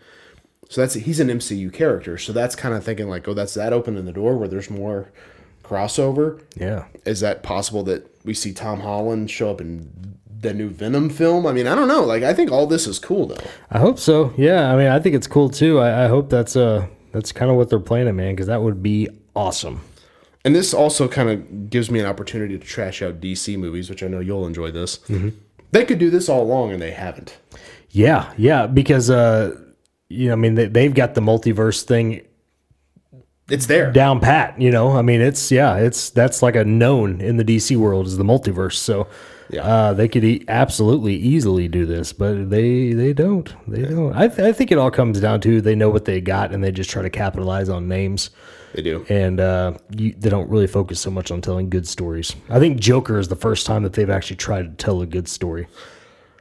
So 0.70 0.80
that's 0.80 0.94
he's 0.94 1.18
an 1.18 1.26
MCU 1.26 1.72
character. 1.72 2.16
So 2.16 2.32
that's 2.32 2.54
kind 2.54 2.76
of 2.76 2.84
thinking 2.84 3.08
like, 3.08 3.26
oh, 3.26 3.34
that's 3.34 3.54
that 3.54 3.72
opening 3.72 4.04
the 4.04 4.12
door 4.12 4.36
where 4.38 4.46
there's 4.46 4.70
more 4.70 5.10
crossover. 5.64 6.40
Yeah. 6.54 6.84
Is 7.04 7.18
that 7.20 7.42
possible 7.42 7.82
that 7.84 8.08
we 8.24 8.34
see 8.34 8.52
Tom 8.52 8.78
Holland 8.80 9.32
show 9.32 9.50
up 9.50 9.60
in 9.60 10.16
the 10.40 10.54
new 10.54 10.68
Venom 10.68 11.10
film? 11.10 11.44
I 11.44 11.52
mean, 11.52 11.66
I 11.66 11.74
don't 11.74 11.88
know. 11.88 12.04
Like, 12.04 12.22
I 12.22 12.32
think 12.32 12.52
all 12.52 12.68
this 12.68 12.86
is 12.86 13.00
cool 13.00 13.26
though. 13.26 13.42
I 13.72 13.80
hope 13.80 13.98
so. 13.98 14.32
Yeah, 14.36 14.72
I 14.72 14.76
mean, 14.76 14.86
I 14.86 15.00
think 15.00 15.16
it's 15.16 15.26
cool 15.26 15.50
too. 15.50 15.80
I, 15.80 16.04
I 16.04 16.08
hope 16.08 16.30
that's 16.30 16.54
uh 16.54 16.86
that's 17.10 17.32
kind 17.32 17.50
of 17.50 17.56
what 17.56 17.68
they're 17.68 17.80
planning, 17.80 18.14
man, 18.14 18.36
because 18.36 18.46
that 18.46 18.62
would 18.62 18.80
be 18.80 19.08
awesome. 19.34 19.80
And 20.44 20.54
this 20.54 20.72
also 20.72 21.08
kind 21.08 21.30
of 21.30 21.68
gives 21.68 21.90
me 21.90 21.98
an 21.98 22.06
opportunity 22.06 22.56
to 22.56 22.64
trash 22.64 23.02
out 23.02 23.20
DC 23.20 23.58
movies, 23.58 23.90
which 23.90 24.04
I 24.04 24.06
know 24.06 24.20
you'll 24.20 24.46
enjoy 24.46 24.70
this. 24.70 25.00
They 25.72 25.84
could 25.84 25.98
do 25.98 26.10
this 26.10 26.28
all 26.28 26.42
along, 26.42 26.70
and 26.70 26.80
they 26.80 26.92
haven't. 26.92 27.36
Yeah, 27.90 28.32
yeah, 28.38 28.66
because 28.66 29.10
uh, 29.10 29.56
you 30.10 30.26
know, 30.28 30.32
I 30.34 30.36
mean, 30.36 30.54
they, 30.56 30.66
they've 30.66 30.92
got 30.92 31.14
the 31.14 31.22
multiverse 31.22 31.82
thing 31.84 32.20
It's 33.48 33.66
there. 33.66 33.90
down 33.92 34.20
pat. 34.20 34.60
You 34.60 34.70
know, 34.70 34.92
I 34.92 35.02
mean, 35.02 35.20
it's 35.20 35.50
yeah, 35.50 35.76
it's 35.76 36.10
that's 36.10 36.42
like 36.42 36.56
a 36.56 36.64
known 36.64 37.20
in 37.20 37.36
the 37.36 37.44
DC 37.44 37.76
world 37.76 38.06
is 38.06 38.16
the 38.18 38.24
multiverse. 38.24 38.74
So. 38.74 39.08
Yeah. 39.52 39.62
Uh, 39.66 39.94
they 39.94 40.06
could 40.06 40.22
e- 40.22 40.44
absolutely 40.46 41.16
easily 41.16 41.66
do 41.66 41.84
this, 41.84 42.12
but 42.12 42.50
they 42.50 42.92
they 42.92 43.12
don't. 43.12 43.52
They 43.68 43.82
don't. 43.82 44.14
I, 44.14 44.28
th- 44.28 44.38
I 44.38 44.52
think 44.52 44.70
it 44.70 44.78
all 44.78 44.92
comes 44.92 45.20
down 45.20 45.40
to 45.40 45.60
they 45.60 45.74
know 45.74 45.90
what 45.90 46.04
they 46.04 46.20
got 46.20 46.54
and 46.54 46.62
they 46.62 46.70
just 46.70 46.88
try 46.88 47.02
to 47.02 47.10
capitalize 47.10 47.68
on 47.68 47.88
names. 47.88 48.30
They 48.74 48.82
do. 48.82 49.04
and 49.08 49.40
uh, 49.40 49.72
you, 49.96 50.14
they 50.16 50.30
don't 50.30 50.48
really 50.48 50.68
focus 50.68 51.00
so 51.00 51.10
much 51.10 51.32
on 51.32 51.40
telling 51.40 51.68
good 51.68 51.88
stories. 51.88 52.36
I 52.48 52.60
think 52.60 52.78
Joker 52.78 53.18
is 53.18 53.26
the 53.26 53.34
first 53.34 53.66
time 53.66 53.82
that 53.82 53.94
they've 53.94 54.08
actually 54.08 54.36
tried 54.36 54.78
to 54.78 54.84
tell 54.84 55.02
a 55.02 55.06
good 55.06 55.26
story. 55.26 55.66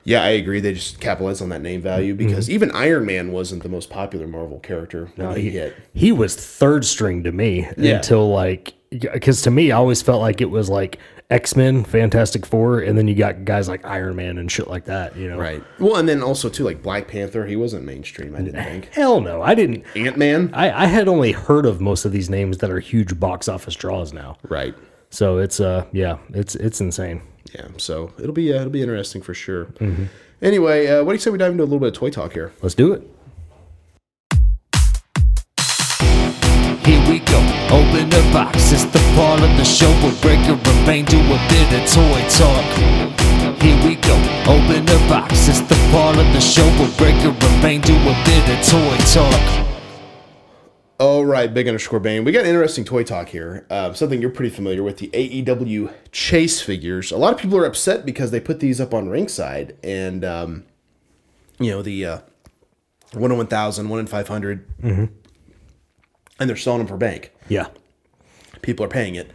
Yeah, 0.10 0.24
I 0.24 0.30
agree. 0.30 0.60
They 0.60 0.74
just 0.74 1.00
capitalize 1.00 1.40
on 1.42 1.50
that 1.50 1.62
name 1.62 1.82
value 1.82 2.16
because 2.16 2.50
even 2.50 2.72
Iron 2.72 3.06
Man 3.06 3.32
wasn't 3.32 3.62
the 3.64 3.70
most 3.70 3.90
popular 3.90 4.26
Marvel 4.28 4.60
character 4.60 5.10
he 5.36 5.42
he, 5.42 5.50
hit. 5.52 5.76
he 5.94 6.12
was 6.12 6.36
third 6.36 6.84
string 6.84 7.24
to 7.26 7.32
me 7.32 7.68
Yeah. 7.78 7.98
until 7.98 8.30
like 8.32 8.74
because 8.90 9.44
to 9.44 9.52
me 9.52 9.72
I 9.72 9.78
always 9.78 10.02
felt 10.02 10.20
like 10.20 10.42
it 10.42 10.50
was 10.50 10.68
like 10.70 10.98
X 11.30 11.56
Men, 11.56 11.84
Fantastic 11.84 12.44
Four, 12.44 12.80
and 12.80 12.98
then 12.98 13.08
you 13.08 13.14
got 13.14 13.46
guys 13.46 13.70
like 13.70 13.86
Iron 13.86 14.16
Man 14.16 14.40
and 14.40 14.52
shit 14.52 14.68
like 14.68 14.86
that. 14.86 15.16
You 15.16 15.30
know, 15.30 15.38
Right. 15.38 15.64
Well, 15.78 15.98
and 15.98 16.10
then 16.10 16.24
also 16.24 16.50
too, 16.50 16.64
like 16.64 16.82
Black 16.82 17.08
Panther, 17.08 17.46
he 17.46 17.56
wasn't 17.56 17.86
mainstream. 17.86 18.36
I 18.36 18.42
didn't 18.42 18.64
think. 18.64 18.86
Hell 18.92 19.22
no, 19.22 19.44
I 19.44 19.54
didn't. 19.54 19.86
Ant 19.96 20.18
Man. 20.18 20.50
I, 20.56 20.72
I 20.72 20.86
had 20.88 21.08
only 21.08 21.34
heard 21.34 21.68
of 21.68 21.80
most 21.82 22.04
of 22.04 22.12
these 22.12 22.32
names 22.32 22.58
that 22.58 22.72
are 22.72 22.80
huge 22.80 23.20
box 23.20 23.48
office 23.48 23.76
draws 23.76 24.12
now. 24.12 24.38
Right. 24.50 24.74
So 25.12 25.38
it's 25.38 25.60
uh 25.60 25.86
yeah, 25.92 26.18
it's 26.34 26.56
it's 26.56 26.82
insane. 26.82 27.22
Yeah. 27.54 27.68
So 27.78 28.14
it'll 28.20 28.34
be 28.34 28.54
uh, 28.54 28.58
it'll 28.62 28.70
be 28.70 28.82
interesting 28.82 29.22
for 29.22 29.34
sure. 29.34 29.68
Anyway, 30.42 30.88
uh, 30.88 31.04
what 31.04 31.12
do 31.12 31.16
you 31.16 31.20
say 31.20 31.32
we 31.32 31.38
dive 31.38 31.52
into 31.52 31.64
a 31.64 31.66
little 31.66 31.80
bit 31.80 31.90
of 31.90 31.94
toy 31.96 32.10
talk 32.10 32.34
here? 32.34 32.52
Let's 32.62 32.76
do 32.76 32.94
it. 32.94 33.02
Here 36.86 37.02
we 37.08 37.20
go, 37.20 37.38
open 37.70 38.10
the 38.10 38.22
box. 38.34 38.72
It's 38.72 38.86
the 38.86 39.00
part 39.16 39.42
of 39.42 39.50
the 39.58 39.64
show 39.64 39.92
where 40.02 40.16
Breaker 40.22 40.54
and 40.58 40.86
Bane 40.86 41.06
do 41.06 41.20
a 41.20 41.40
bit 41.50 41.70
of 41.78 41.86
toy 41.92 42.22
talk. 42.30 42.66
Here 43.62 43.78
we 43.86 43.96
go, 43.96 44.16
open 44.48 44.86
the 44.86 44.98
box. 45.10 45.48
It's 45.50 45.62
the 45.62 45.76
part 45.92 46.18
of 46.18 46.26
the 46.34 46.40
show 46.42 46.66
where 46.80 46.90
Breaker 46.98 47.30
and 47.30 47.62
Bane 47.62 47.82
do 47.82 47.94
a 47.94 48.16
bit 48.26 48.50
of 48.50 48.66
toy 48.66 48.98
talk. 49.14 49.69
All 51.00 51.26
right, 51.26 51.54
big 51.54 51.66
underscore 51.68 52.02
Bane. 52.02 52.26
We 52.26 52.34
got 52.34 52.46
interesting 52.46 52.84
toy 52.84 53.04
talk 53.04 53.30
here. 53.30 53.66
Uh, 53.70 53.94
something 53.94 54.20
you're 54.20 54.30
pretty 54.30 54.54
familiar 54.54 54.84
with 54.84 54.98
the 54.98 55.08
AEW 55.08 55.94
Chase 56.12 56.62
figures. 56.62 57.12
A 57.12 57.18
lot 57.18 57.34
of 57.34 57.40
people 57.40 57.58
are 57.58 57.64
upset 57.66 58.06
because 58.06 58.32
they 58.32 58.42
put 58.42 58.60
these 58.60 58.82
up 58.82 58.94
on 58.94 59.08
ringside, 59.08 59.78
and 59.82 60.26
um, 60.26 60.66
you 61.58 61.72
know 61.72 61.82
the 61.82 62.06
uh, 62.06 62.20
one 63.14 63.32
in 63.32 63.38
one 63.38 63.48
thousand, 63.48 63.88
one 63.88 64.00
in 64.02 64.08
five 64.08 64.30
and 66.40 66.50
they're 66.50 66.58
selling 66.58 66.80
them 66.80 66.88
for 66.88 66.98
bank. 66.98 67.34
Yeah. 67.48 67.68
People 68.62 68.86
are 68.86 68.90
paying 68.90 69.16
it. 69.16 69.32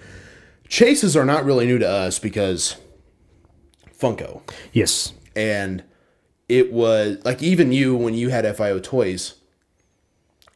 Chases 0.68 1.16
are 1.16 1.24
not 1.24 1.44
really 1.44 1.66
new 1.66 1.78
to 1.78 1.88
us 1.88 2.18
because 2.18 2.76
Funko. 3.98 4.42
Yes. 4.72 5.12
and 5.36 5.82
it 6.48 6.72
was 6.72 7.18
like 7.24 7.42
even 7.42 7.72
you 7.72 7.96
when 7.96 8.12
you 8.12 8.28
had 8.28 8.44
FIO 8.56 8.78
toys, 8.78 9.34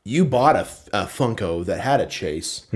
you 0.09 0.25
bought 0.25 0.57
a, 0.57 0.67
a 0.93 1.07
Funko 1.07 1.65
that 1.67 1.81
had 1.81 2.01
a 2.01 2.07
chase, 2.07 2.67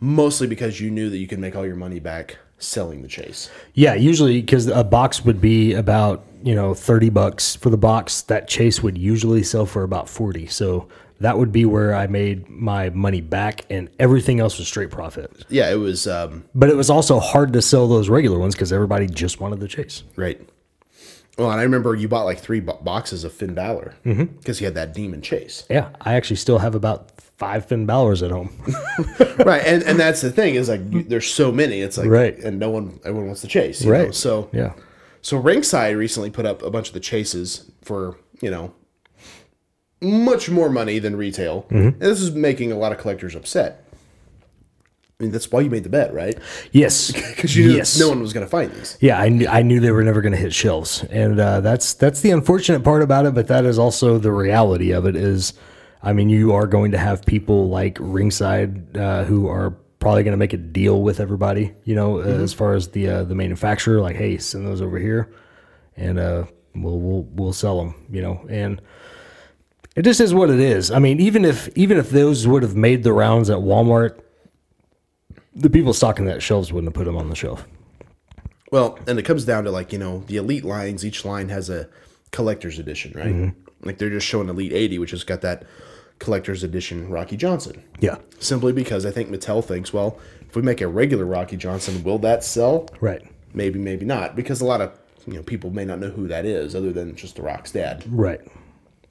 mostly 0.00 0.46
because 0.46 0.80
you 0.80 0.90
knew 0.90 1.08
that 1.10 1.18
you 1.18 1.26
could 1.26 1.38
make 1.38 1.54
all 1.56 1.64
your 1.66 1.76
money 1.76 2.00
back 2.00 2.38
selling 2.58 3.02
the 3.02 3.08
chase. 3.08 3.48
Yeah, 3.74 3.94
usually 3.94 4.40
because 4.40 4.66
a 4.66 4.84
box 4.84 5.24
would 5.24 5.40
be 5.40 5.72
about 5.74 6.24
you 6.42 6.54
know 6.54 6.74
thirty 6.74 7.08
bucks 7.10 7.54
for 7.56 7.70
the 7.70 7.78
box. 7.78 8.22
That 8.22 8.48
chase 8.48 8.82
would 8.82 8.98
usually 8.98 9.42
sell 9.42 9.66
for 9.66 9.82
about 9.84 10.08
forty. 10.08 10.46
So 10.46 10.88
that 11.20 11.38
would 11.38 11.52
be 11.52 11.64
where 11.66 11.94
I 11.94 12.06
made 12.06 12.48
my 12.48 12.90
money 12.90 13.20
back, 13.20 13.64
and 13.70 13.88
everything 13.98 14.40
else 14.40 14.58
was 14.58 14.66
straight 14.66 14.90
profit. 14.90 15.44
Yeah, 15.50 15.70
it 15.70 15.76
was 15.76 16.06
um, 16.06 16.44
But 16.54 16.70
it 16.70 16.76
was 16.76 16.88
also 16.90 17.20
hard 17.20 17.52
to 17.52 17.62
sell 17.62 17.86
those 17.88 18.08
regular 18.08 18.38
ones 18.38 18.54
because 18.54 18.72
everybody 18.72 19.06
just 19.06 19.38
wanted 19.40 19.60
the 19.60 19.68
chase. 19.68 20.02
right. 20.16 20.40
Well, 21.40 21.50
and 21.50 21.58
I 21.58 21.62
remember 21.62 21.94
you 21.94 22.06
bought 22.06 22.24
like 22.24 22.38
three 22.38 22.60
bo- 22.60 22.78
boxes 22.82 23.24
of 23.24 23.32
Finn 23.32 23.54
Balor 23.54 23.94
mm-hmm. 24.04 24.24
because 24.24 24.58
he 24.58 24.66
had 24.66 24.74
that 24.74 24.92
demon 24.92 25.22
chase. 25.22 25.64
Yeah, 25.70 25.88
I 26.02 26.12
actually 26.12 26.36
still 26.36 26.58
have 26.58 26.74
about 26.74 27.18
five 27.18 27.64
Finn 27.64 27.86
Balors 27.86 28.22
at 28.22 28.30
home. 28.30 28.50
right, 29.46 29.62
and 29.64 29.82
and 29.84 29.98
that's 29.98 30.20
the 30.20 30.30
thing 30.30 30.54
is 30.56 30.68
like 30.68 30.82
you, 30.90 31.02
there's 31.02 31.32
so 31.32 31.50
many. 31.50 31.80
It's 31.80 31.96
like 31.96 32.10
Right. 32.10 32.38
and 32.40 32.58
no 32.58 32.68
one 32.68 33.00
everyone 33.06 33.26
wants 33.28 33.40
to 33.40 33.48
chase. 33.48 33.80
you 33.80 33.90
know? 33.90 34.04
Right. 34.04 34.14
So 34.14 34.50
yeah, 34.52 34.74
So 35.22 35.38
Ringside 35.38 35.96
recently 35.96 36.28
put 36.30 36.44
up 36.44 36.60
a 36.62 36.70
bunch 36.70 36.88
of 36.88 36.94
the 36.94 37.00
chases 37.00 37.70
for, 37.80 38.18
you 38.42 38.50
know, 38.50 38.74
much 40.02 40.50
more 40.50 40.68
money 40.68 40.98
than 40.98 41.16
retail. 41.16 41.62
Mm-hmm. 41.70 41.76
And 41.76 42.00
this 42.00 42.20
is 42.20 42.32
making 42.32 42.70
a 42.70 42.76
lot 42.76 42.92
of 42.92 42.98
collectors 42.98 43.34
upset. 43.34 43.86
I 45.20 45.22
mean, 45.24 45.32
that's 45.32 45.52
why 45.52 45.60
you 45.60 45.68
made 45.68 45.84
the 45.84 45.90
bet, 45.90 46.14
right? 46.14 46.38
yes, 46.72 47.12
Because 47.30 47.54
you 47.54 47.68
knew 47.68 47.76
yes. 47.76 48.00
no 48.00 48.08
one 48.08 48.20
was 48.20 48.32
going 48.32 48.46
to 48.46 48.50
find 48.50 48.72
these. 48.72 48.96
Yeah, 49.00 49.20
I 49.20 49.28
knew, 49.28 49.46
I 49.46 49.60
knew 49.60 49.78
they 49.78 49.90
were 49.92 50.02
never 50.02 50.22
going 50.22 50.32
to 50.32 50.38
hit 50.38 50.54
shelves, 50.54 51.04
and 51.10 51.38
uh, 51.38 51.60
that's 51.60 51.92
that's 51.92 52.22
the 52.22 52.30
unfortunate 52.30 52.82
part 52.82 53.02
about 53.02 53.26
it. 53.26 53.34
But 53.34 53.46
that 53.48 53.66
is 53.66 53.78
also 53.78 54.16
the 54.16 54.32
reality 54.32 54.92
of 54.92 55.04
it. 55.04 55.16
Is, 55.16 55.52
I 56.02 56.14
mean, 56.14 56.30
you 56.30 56.54
are 56.54 56.66
going 56.66 56.92
to 56.92 56.98
have 56.98 57.26
people 57.26 57.68
like 57.68 57.98
Ringside 58.00 58.96
uh, 58.96 59.24
who 59.24 59.46
are 59.46 59.72
probably 59.98 60.22
going 60.22 60.32
to 60.32 60.38
make 60.38 60.54
a 60.54 60.56
deal 60.56 61.02
with 61.02 61.20
everybody. 61.20 61.74
You 61.84 61.94
know, 61.96 62.14
Mm-hmm. 62.14 62.42
as 62.42 62.54
far 62.54 62.72
as 62.72 62.88
the 62.88 63.08
uh, 63.10 63.24
the 63.24 63.34
manufacturer, 63.34 64.00
like, 64.00 64.16
hey, 64.16 64.38
send 64.38 64.66
those 64.66 64.80
over 64.80 64.98
here, 64.98 65.30
and 65.98 66.18
uh, 66.18 66.44
we'll 66.74 66.98
we'll 66.98 67.22
we'll 67.34 67.52
sell 67.52 67.76
them. 67.84 68.06
You 68.10 68.22
know, 68.22 68.46
and 68.48 68.80
it 69.96 70.02
just 70.02 70.20
is 70.20 70.32
what 70.32 70.48
it 70.48 70.60
is. 70.60 70.90
I 70.90 70.98
mean, 70.98 71.20
even 71.20 71.44
if 71.44 71.68
even 71.76 71.98
if 71.98 72.08
those 72.08 72.46
would 72.46 72.62
have 72.62 72.74
made 72.74 73.02
the 73.02 73.12
rounds 73.12 73.50
at 73.50 73.58
Walmart, 73.58 74.18
the 75.54 75.70
people 75.70 75.92
stocking 75.92 76.24
that 76.26 76.42
shelves 76.42 76.72
wouldn't 76.72 76.88
have 76.88 76.94
put 76.94 77.04
them 77.06 77.16
on 77.16 77.28
the 77.28 77.36
shelf. 77.36 77.66
Well, 78.70 78.98
and 79.06 79.18
it 79.18 79.22
comes 79.24 79.44
down 79.44 79.64
to 79.64 79.70
like, 79.70 79.92
you 79.92 79.98
know, 79.98 80.22
the 80.26 80.36
elite 80.36 80.64
lines, 80.64 81.04
each 81.04 81.24
line 81.24 81.48
has 81.48 81.68
a 81.68 81.88
collector's 82.30 82.78
edition, 82.78 83.12
right? 83.16 83.26
Mm-hmm. 83.34 83.86
Like 83.86 83.98
they're 83.98 84.10
just 84.10 84.26
showing 84.26 84.48
Elite 84.48 84.72
80, 84.72 84.98
which 85.00 85.10
has 85.10 85.24
got 85.24 85.40
that 85.40 85.64
collector's 86.20 86.62
edition 86.62 87.08
Rocky 87.08 87.36
Johnson. 87.36 87.82
Yeah. 87.98 88.18
Simply 88.38 88.72
because 88.72 89.04
I 89.06 89.10
think 89.10 89.28
Mattel 89.30 89.64
thinks, 89.64 89.92
well, 89.92 90.18
if 90.42 90.54
we 90.54 90.62
make 90.62 90.80
a 90.80 90.86
regular 90.88 91.24
Rocky 91.24 91.56
Johnson, 91.56 92.02
will 92.04 92.18
that 92.18 92.44
sell? 92.44 92.88
Right. 93.00 93.22
maybe 93.54 93.78
maybe 93.80 94.04
not 94.06 94.36
because 94.36 94.60
a 94.60 94.64
lot 94.64 94.80
of 94.80 94.92
you 95.26 95.32
know 95.34 95.42
people 95.42 95.70
may 95.70 95.84
not 95.84 95.98
know 95.98 96.10
who 96.10 96.28
that 96.28 96.44
is 96.44 96.74
other 96.76 96.92
than 96.92 97.16
just 97.16 97.34
the 97.36 97.42
rock's 97.42 97.72
dad 97.72 98.04
Right. 98.08 98.40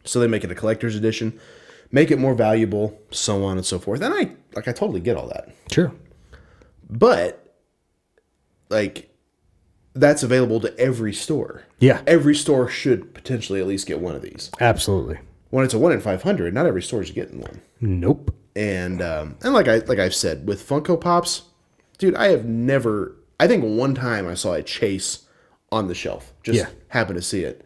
so 0.05 0.19
they 0.21 0.27
make 0.27 0.45
it 0.45 0.51
a 0.51 0.55
collector's 0.55 0.95
edition 0.95 1.37
make 1.91 2.09
it 2.09 2.17
more 2.19 2.33
valuable 2.33 2.97
so 3.11 3.43
on 3.43 3.57
and 3.57 3.65
so 3.65 3.77
forth 3.79 4.01
and 4.01 4.13
i 4.13 4.31
like 4.55 4.67
i 4.69 4.71
totally 4.71 5.01
get 5.01 5.17
all 5.17 5.27
that 5.27 5.49
Sure. 5.69 5.91
But 6.89 7.55
like 8.69 9.09
that's 9.93 10.23
available 10.23 10.59
to 10.61 10.77
every 10.79 11.13
store 11.13 11.63
Yeah. 11.79 12.01
every 12.07 12.35
store 12.35 12.67
should 12.69 13.13
potentially 13.13 13.59
at 13.59 13.67
least 13.67 13.87
get 13.87 13.99
one 13.99 14.15
of 14.15 14.21
these 14.21 14.49
Absolutely. 14.59 15.19
when 15.49 15.65
it's 15.65 15.73
a 15.73 15.79
1 15.79 15.91
in 15.91 16.01
500 16.01 16.53
not 16.53 16.65
every 16.65 16.81
store 16.81 17.01
is 17.01 17.11
getting 17.11 17.41
one 17.41 17.61
Nope. 17.81 18.33
and 18.55 19.01
um, 19.01 19.37
and 19.43 19.53
like 19.53 19.67
I 19.67 19.77
like 19.79 19.99
I've 19.99 20.15
said 20.15 20.47
with 20.47 20.67
Funko 20.67 20.99
Pops, 20.99 21.43
dude, 21.97 22.15
I 22.15 22.27
have 22.29 22.43
never. 22.45 23.15
I 23.39 23.47
think 23.47 23.63
one 23.63 23.95
time 23.95 24.27
I 24.27 24.33
saw 24.33 24.51
a 24.53 24.61
chase 24.63 25.25
on 25.71 25.87
the 25.87 25.95
shelf. 25.95 26.33
Just 26.43 26.57
Yeah. 26.59 26.69
happen 26.89 27.15
to 27.15 27.21
see 27.21 27.43
it. 27.43 27.63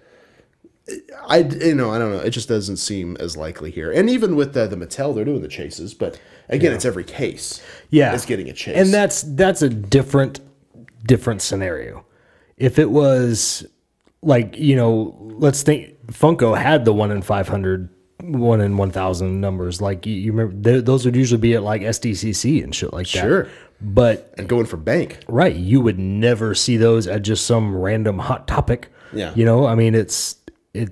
I 1.28 1.38
you 1.40 1.76
know 1.76 1.92
I 1.92 1.98
don't 2.00 2.12
know. 2.12 2.20
It 2.20 2.32
just 2.32 2.50
doesn't 2.50 2.78
seem 2.78 3.16
as 3.20 3.38
likely 3.38 3.72
here. 3.72 3.92
And 3.92 4.10
even 4.10 4.36
with 4.36 4.54
the, 4.54 4.68
the 4.68 4.76
Mattel, 4.76 5.16
they're 5.16 5.24
doing 5.26 5.42
the 5.42 5.48
chases, 5.48 5.94
but 5.94 6.20
again, 6.50 6.74
it's 6.74 6.84
every 6.86 7.06
case. 7.06 7.62
yeah 7.90 8.14
is 8.14 8.26
getting 8.26 8.50
a 8.50 8.54
chase. 8.54 8.76
and 8.78 8.94
that's 8.94 9.22
that's 9.24 9.62
a 9.62 9.70
different 9.70 10.40
different 11.06 11.42
scenario 11.42 12.06
if 12.58 12.80
it 12.80 12.90
was 12.90 13.66
like 14.22 14.58
you 14.58 14.76
know 14.76 15.18
let's 15.38 15.64
think 15.64 15.96
funko 16.08 16.58
had 16.58 16.86
the 16.86 16.94
1 16.94 17.12
in 17.12 17.22
500 17.22 17.90
1 18.22 18.62
in 18.62 18.78
1000 18.78 19.42
numbers 19.42 19.82
like 19.82 20.06
you, 20.06 20.14
you 20.14 20.32
remember 20.32 20.70
th- 20.72 20.86
those 20.86 21.04
would 21.04 21.16
usually 21.16 21.42
be 21.42 21.56
at 21.56 21.64
like 21.64 21.82
sdcc 21.82 22.64
and 22.64 22.74
shit 22.74 22.94
like 22.94 23.08
that 23.12 23.20
Sure. 23.22 23.50
but 23.82 24.34
and 24.38 24.48
going 24.48 24.66
for 24.66 24.78
bank. 24.78 25.20
right 25.28 25.56
you 25.56 25.82
would 25.82 26.00
never 26.00 26.56
see 26.56 26.78
those 26.78 27.06
at 27.08 27.22
just 27.22 27.46
some 27.46 27.76
random 27.76 28.20
hot 28.20 28.48
topic 28.48 28.90
Yeah. 29.12 29.34
you 29.36 29.44
know 29.44 29.66
i 29.66 29.76
mean 29.76 29.94
it's 29.96 30.36
it 30.74 30.92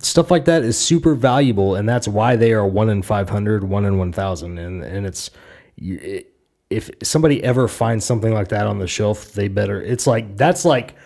stuff 0.00 0.30
like 0.30 0.46
that 0.46 0.62
is 0.64 0.76
super 0.78 1.14
valuable 1.14 1.74
and 1.76 1.88
that's 1.88 2.08
why 2.08 2.34
they 2.36 2.52
are 2.52 2.66
1 2.66 2.88
in 2.88 3.02
500 3.02 3.62
1 3.64 3.84
in 3.84 3.98
1000 3.98 4.58
and 4.58 4.82
and 4.82 5.06
it's 5.06 5.30
it, 5.76 6.26
if 6.70 6.90
somebody 7.02 7.42
ever 7.44 7.68
finds 7.68 8.04
something 8.04 8.32
like 8.34 8.48
that 8.48 8.66
on 8.66 8.78
the 8.78 8.86
shelf 8.88 9.32
they 9.32 9.46
better 9.48 9.80
it's 9.80 10.06
like 10.06 10.36
that's 10.36 10.64
like 10.64 10.96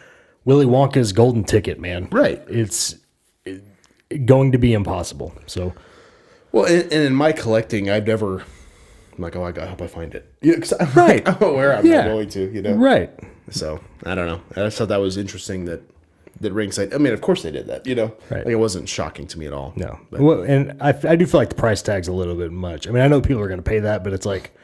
willy 0.46 0.64
wonka's 0.64 1.12
golden 1.12 1.44
ticket 1.44 1.78
man 1.78 2.08
Right. 2.10 2.42
it's 2.48 2.96
it- 3.44 3.62
going 4.24 4.52
to 4.52 4.58
be 4.58 4.72
impossible 4.72 5.34
so 5.46 5.74
Well, 6.52 6.64
and, 6.64 6.84
and 6.84 7.02
in 7.04 7.14
my 7.14 7.32
collecting, 7.32 7.90
I've 7.90 8.06
never. 8.06 8.38
I'm 9.16 9.22
like, 9.22 9.34
oh, 9.36 9.44
I, 9.44 9.66
hope 9.66 9.82
I 9.82 9.88
find 9.88 10.14
it. 10.14 10.24
I'm 10.80 10.92
Right. 10.94 11.26
Like, 11.26 11.42
I'm 11.42 11.48
aware 11.50 11.76
I'm 11.76 11.84
Yeah. 11.84 12.02
not 12.02 12.08
going 12.12 12.28
to. 12.30 12.52
You 12.54 12.62
know. 12.62 12.74
right 12.74 13.10
So 13.50 13.80
I 14.04 14.14
don't 14.14 14.26
know. 14.28 14.40
I 14.52 14.66
just 14.66 14.78
thought 14.78 14.88
that 14.88 15.00
was 15.00 15.16
interesting 15.16 15.64
that 15.66 15.82
that 16.40 16.52
ringside. 16.52 16.92
I 16.94 16.98
mean, 16.98 17.12
of 17.12 17.20
course 17.20 17.42
they 17.42 17.50
did 17.50 17.66
that. 17.66 17.86
You 17.86 17.94
know. 17.94 18.12
Right. 18.30 18.44
Like 18.44 18.52
it 18.52 18.56
wasn't 18.56 18.88
shocking 18.88 19.26
to 19.28 19.38
me 19.38 19.46
at 19.46 19.52
all. 19.52 19.72
no 19.76 19.98
But, 20.10 20.20
well, 20.20 20.42
and 20.42 20.80
I, 20.82 20.88
I 21.08 21.16
do 21.16 21.26
feel 21.26 21.40
like 21.40 21.48
the 21.50 21.54
price 21.56 21.82
tag's 21.82 22.08
a 22.08 22.12
little 22.12 22.34
bit 22.34 22.52
much 22.52 22.86
i 22.86 22.90
mean 22.90 23.02
i 23.02 23.08
know 23.08 23.20
people 23.20 23.42
are 23.42 23.48
going 23.48 23.58
to 23.62 23.68
pay 23.68 23.80
that 23.80 24.04
but 24.04 24.12
it's 24.12 24.26
like 24.26 24.54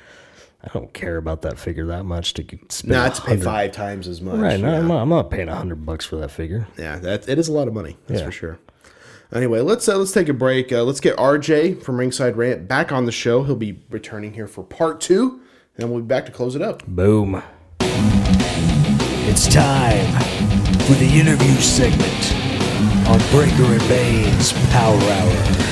i 0.63 0.69
don't 0.73 0.93
care 0.93 1.17
about 1.17 1.43
that 1.43 1.59
figure 1.59 1.87
that 1.87 2.05
much 2.05 2.35
to 2.35 2.45
spend 2.69 2.93
not 2.93 3.15
to 3.17 3.23
pay 3.23 3.37
five 3.37 3.73
times 3.73 4.07
as 4.09 4.21
much. 4.21 4.37
Right, 4.39 4.59
no, 4.61 4.71
Yeah. 4.71 4.79
I'm, 4.79 4.89
not, 4.89 5.03
I'm 5.03 5.09
not 5.09 5.31
paying 5.31 5.49
a 5.49 5.57
hundred 5.57 5.85
bucks 5.87 6.05
for 6.05 6.17
that 6.17 6.31
figure. 6.31 6.67
Yeah, 6.79 6.99
that 6.99 7.29
it 7.29 7.39
is 7.39 7.49
a 7.49 7.53
lot 7.53 7.69
of 7.69 7.75
money. 7.75 7.97
That's 8.07 8.21
Yeah. 8.21 8.27
for 8.27 8.33
sure. 8.33 8.59
Anyway, 9.35 9.61
let's 9.61 9.89
uh, 9.89 9.97
let's 9.97 10.13
take 10.13 10.29
a 10.29 10.35
break. 10.35 10.71
Uh, 10.73 10.83
let's 10.83 11.01
get 11.01 11.17
RJ 11.17 11.83
from 11.83 11.97
Ringside 11.99 12.37
Rant 12.37 12.69
back 12.69 12.93
on 12.93 13.07
the 13.07 13.13
show. 13.13 13.43
He'll 13.45 13.57
be 13.57 13.81
returning 13.91 14.35
here 14.35 14.47
for 14.47 14.63
part 14.63 15.01
two, 15.01 15.41
and 15.79 15.91
we'll 15.91 16.01
be 16.03 16.07
back 16.07 16.27
to 16.27 16.33
close 16.33 16.55
it 16.55 16.61
up. 16.63 16.87
Boom. 16.87 17.43
It's 19.25 19.49
time 19.49 20.62
for 20.87 20.95
the 20.95 21.07
interview 21.07 21.55
segment 21.61 22.35
on 23.09 23.19
Breaker 23.31 23.73
and 23.73 23.89
Bane's 23.89 24.53
Power 24.73 24.99
Hour. 24.99 25.63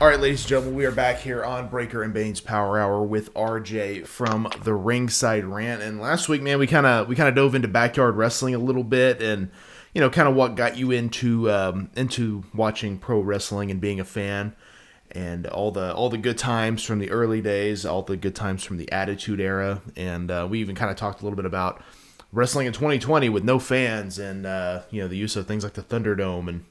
All 0.00 0.08
right, 0.08 0.18
ladies 0.18 0.40
and 0.40 0.48
gentlemen, 0.48 0.74
we 0.74 0.84
are 0.86 0.90
back 0.90 1.20
here 1.20 1.44
on 1.44 1.68
Breaker 1.68 2.02
and 2.02 2.12
Bane's 2.12 2.40
Power 2.40 2.80
Hour 2.80 3.04
with 3.04 3.32
RJ 3.34 4.08
from 4.08 4.48
the 4.64 4.74
Ringside 4.74 5.44
Rant. 5.44 5.82
And 5.82 6.00
last 6.00 6.28
week, 6.28 6.42
man, 6.42 6.58
we 6.58 6.66
kind 6.66 6.84
of 6.84 7.06
we 7.06 7.14
kind 7.14 7.28
of 7.28 7.36
dove 7.36 7.54
into 7.54 7.68
backyard 7.68 8.16
wrestling 8.16 8.56
a 8.56 8.58
little 8.58 8.82
bit, 8.82 9.22
and 9.22 9.48
you 9.94 10.00
know, 10.00 10.10
kind 10.10 10.26
of 10.26 10.34
what 10.34 10.56
got 10.56 10.76
you 10.76 10.90
into 10.90 11.48
um, 11.48 11.90
into 11.94 12.42
watching 12.52 12.98
pro 12.98 13.20
wrestling 13.20 13.70
and 13.70 13.80
being 13.80 14.00
a 14.00 14.04
fan, 14.04 14.56
and 15.12 15.46
all 15.46 15.70
the 15.70 15.94
all 15.94 16.10
the 16.10 16.18
good 16.18 16.38
times 16.38 16.82
from 16.82 16.98
the 16.98 17.10
early 17.10 17.40
days, 17.40 17.86
all 17.86 18.02
the 18.02 18.16
good 18.16 18.34
times 18.34 18.64
from 18.64 18.78
the 18.78 18.90
Attitude 18.90 19.40
Era, 19.40 19.82
and 19.96 20.30
uh, 20.30 20.46
we 20.50 20.60
even 20.60 20.74
kind 20.74 20.90
of 20.90 20.96
talked 20.96 21.20
a 21.20 21.24
little 21.24 21.36
bit 21.36 21.46
about 21.46 21.82
wrestling 22.32 22.66
in 22.66 22.72
2020 22.72 23.28
with 23.28 23.44
no 23.44 23.58
fans, 23.58 24.18
and 24.18 24.46
uh, 24.46 24.82
you 24.90 25.00
know, 25.00 25.08
the 25.08 25.16
use 25.16 25.36
of 25.36 25.46
things 25.46 25.64
like 25.64 25.74
the 25.74 25.82
Thunderdome 25.82 26.48
and 26.48 26.64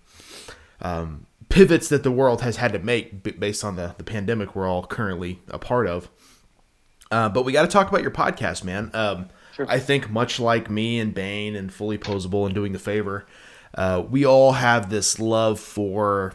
pivots 1.49 1.89
that 1.89 2.03
the 2.03 2.11
world 2.11 2.41
has 2.41 2.57
had 2.57 2.73
to 2.73 2.79
make 2.79 3.23
b- 3.23 3.31
based 3.31 3.63
on 3.63 3.75
the, 3.75 3.93
the 3.97 4.03
pandemic 4.03 4.55
we're 4.55 4.67
all 4.67 4.85
currently 4.85 5.39
a 5.49 5.59
part 5.59 5.87
of. 5.87 6.09
Uh, 7.11 7.29
but 7.29 7.43
we 7.43 7.51
got 7.51 7.63
to 7.63 7.67
talk 7.67 7.89
about 7.89 8.01
your 8.01 8.11
podcast, 8.11 8.63
man. 8.63 8.89
Um, 8.93 9.29
I 9.67 9.79
think 9.79 10.09
much 10.09 10.39
like 10.39 10.69
me 10.69 10.99
and 10.99 11.13
Bane 11.13 11.55
and 11.55 11.71
Fully 11.71 11.97
Posable 11.97 12.45
and 12.45 12.55
Doing 12.55 12.71
the 12.71 12.79
Favor, 12.79 13.27
uh, 13.75 14.01
we 14.09 14.25
all 14.25 14.53
have 14.53 14.89
this 14.89 15.19
love 15.19 15.59
for 15.59 16.33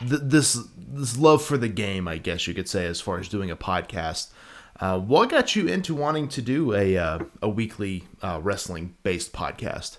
th- 0.00 0.22
this 0.22 0.58
this 0.76 1.16
love 1.16 1.42
for 1.42 1.56
the 1.56 1.68
game, 1.68 2.08
I 2.08 2.18
guess 2.18 2.46
you 2.46 2.54
could 2.54 2.68
say, 2.68 2.86
as 2.86 3.00
far 3.00 3.18
as 3.18 3.28
doing 3.28 3.50
a 3.50 3.56
podcast. 3.56 4.28
Uh, 4.78 4.98
what 4.98 5.30
got 5.30 5.56
you 5.56 5.66
into 5.66 5.94
wanting 5.94 6.28
to 6.28 6.42
do 6.42 6.74
a 6.74 6.96
uh, 6.96 7.18
a 7.42 7.48
weekly 7.48 8.04
uh, 8.22 8.40
wrestling 8.42 8.94
based 9.02 9.32
podcast? 9.32 9.98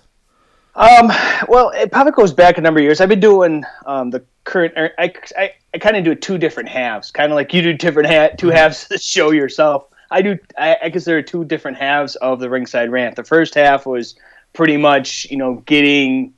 Um, 0.74 1.10
well, 1.48 1.70
it 1.70 1.90
probably 1.90 2.12
goes 2.12 2.32
back 2.32 2.56
a 2.56 2.60
number 2.60 2.78
of 2.78 2.84
years. 2.84 3.00
I've 3.00 3.08
been 3.08 3.18
doing 3.18 3.64
um, 3.86 4.10
the 4.10 4.24
current. 4.44 4.74
er, 4.76 4.92
I, 4.96 5.12
I, 5.36 5.52
I 5.74 5.78
kind 5.78 5.96
of 5.96 6.04
do 6.04 6.12
it 6.12 6.22
two 6.22 6.38
different 6.38 6.68
halves, 6.68 7.10
kind 7.10 7.32
of 7.32 7.36
like 7.36 7.52
you 7.52 7.62
do 7.62 7.72
different 7.72 8.08
ha- 8.08 8.36
two 8.38 8.48
halves 8.48 8.84
of 8.84 8.90
the 8.90 8.98
show 8.98 9.32
yourself. 9.32 9.88
I 10.12 10.22
do. 10.22 10.38
I, 10.56 10.76
I 10.84 10.90
consider 10.90 11.20
two 11.20 11.44
different 11.44 11.78
halves 11.78 12.14
of 12.16 12.38
the 12.38 12.48
ringside 12.48 12.90
rant. 12.90 13.16
The 13.16 13.24
first 13.24 13.54
half 13.54 13.86
was 13.86 14.14
pretty 14.52 14.76
much, 14.76 15.26
you 15.30 15.36
know, 15.36 15.54
getting, 15.66 16.32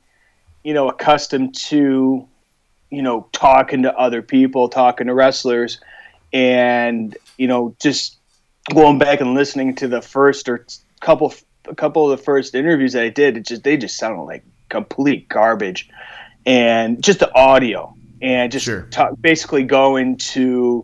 you 0.63 0.73
know, 0.73 0.89
accustomed 0.89 1.55
to, 1.55 2.27
you 2.91 3.01
know, 3.01 3.27
talking 3.31 3.83
to 3.83 3.97
other 3.97 4.21
people, 4.21 4.69
talking 4.69 5.07
to 5.07 5.13
wrestlers, 5.13 5.79
and 6.31 7.17
you 7.37 7.47
know, 7.47 7.75
just 7.79 8.17
going 8.73 8.99
back 8.99 9.21
and 9.21 9.33
listening 9.33 9.73
to 9.75 9.87
the 9.87 10.01
first 10.01 10.47
or 10.47 10.65
couple 10.99 11.33
a 11.65 11.75
couple 11.75 12.09
of 12.11 12.17
the 12.17 12.23
first 12.23 12.53
interviews 12.53 12.93
that 12.93 13.03
I 13.03 13.09
did, 13.09 13.37
it 13.37 13.45
just 13.47 13.63
they 13.63 13.77
just 13.77 13.97
sounded 13.97 14.23
like 14.23 14.43
complete 14.69 15.27
garbage, 15.29 15.89
and 16.45 17.03
just 17.03 17.19
the 17.19 17.33
audio 17.33 17.95
and 18.21 18.51
just 18.51 18.65
Sure. 18.65 18.83
talk, 18.91 19.13
basically 19.19 19.63
going 19.63 20.17
to. 20.17 20.83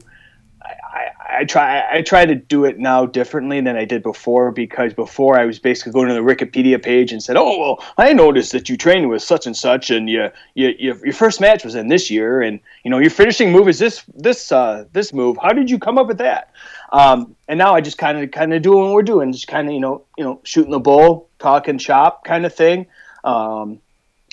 I, 1.30 1.44
try 1.44 1.84
I 1.92 2.02
try 2.02 2.26
to 2.26 2.36
do 2.36 2.66
it 2.66 2.80
now 2.80 3.06
differently 3.06 3.60
than 3.60 3.76
I 3.76 3.86
did 3.86 4.02
before 4.02 4.52
because 4.52 4.94
before 4.94 5.38
I 5.38 5.46
was 5.46 5.60
basically 5.60 5.92
going 5.92 6.08
to 6.08 6.14
the 6.14 6.22
Wikipedia 6.22 6.82
page 6.82 7.12
and 7.12 7.22
said, 7.22 7.36
"Oh 7.36 7.60
well, 7.60 7.86
I 7.98 8.14
noticed 8.14 8.52
that 8.54 8.70
you 8.70 8.78
trained 8.78 9.10
with 9.10 9.22
such 9.22 9.46
and 9.46 9.56
such, 9.56 9.90
and 9.90 10.10
you, 10.10 10.30
you, 10.56 10.74
you 10.80 11.00
your 11.04 11.14
first 11.14 11.42
match 11.42 11.66
was 11.66 11.76
in 11.76 11.90
this 11.90 12.10
year, 12.10 12.42
and 12.42 12.60
you 12.84 12.92
know 12.92 13.00
your 13.00 13.10
finishing 13.10 13.52
move 13.52 13.68
is 13.68 13.80
this 13.80 14.04
this 14.16 14.52
uh, 14.52 14.86
this 14.94 15.12
move. 15.12 15.38
How 15.42 15.52
did 15.52 15.70
you 15.70 15.80
come 15.80 15.98
up 15.98 16.08
with 16.08 16.20
that?" 16.20 16.52
Um, 16.94 17.36
and 17.48 17.58
now 17.58 17.74
I 17.74 17.82
just 17.82 17.98
kind 17.98 18.18
of 18.18 18.32
kind 18.32 18.54
of 18.54 18.62
doing 18.62 18.86
what 18.86 18.94
we're 18.94 19.04
doing, 19.04 19.32
just 19.34 19.48
kind 19.48 19.68
of 19.68 19.74
you 19.74 19.82
know 19.82 20.04
you 20.18 20.24
know 20.24 20.40
shooting 20.44 20.72
the 20.72 20.80
bull, 20.80 21.30
talking 21.40 21.78
shop 21.78 22.24
kind 22.24 22.46
of 22.46 22.56
thing. 22.56 22.88
Um, 23.24 23.80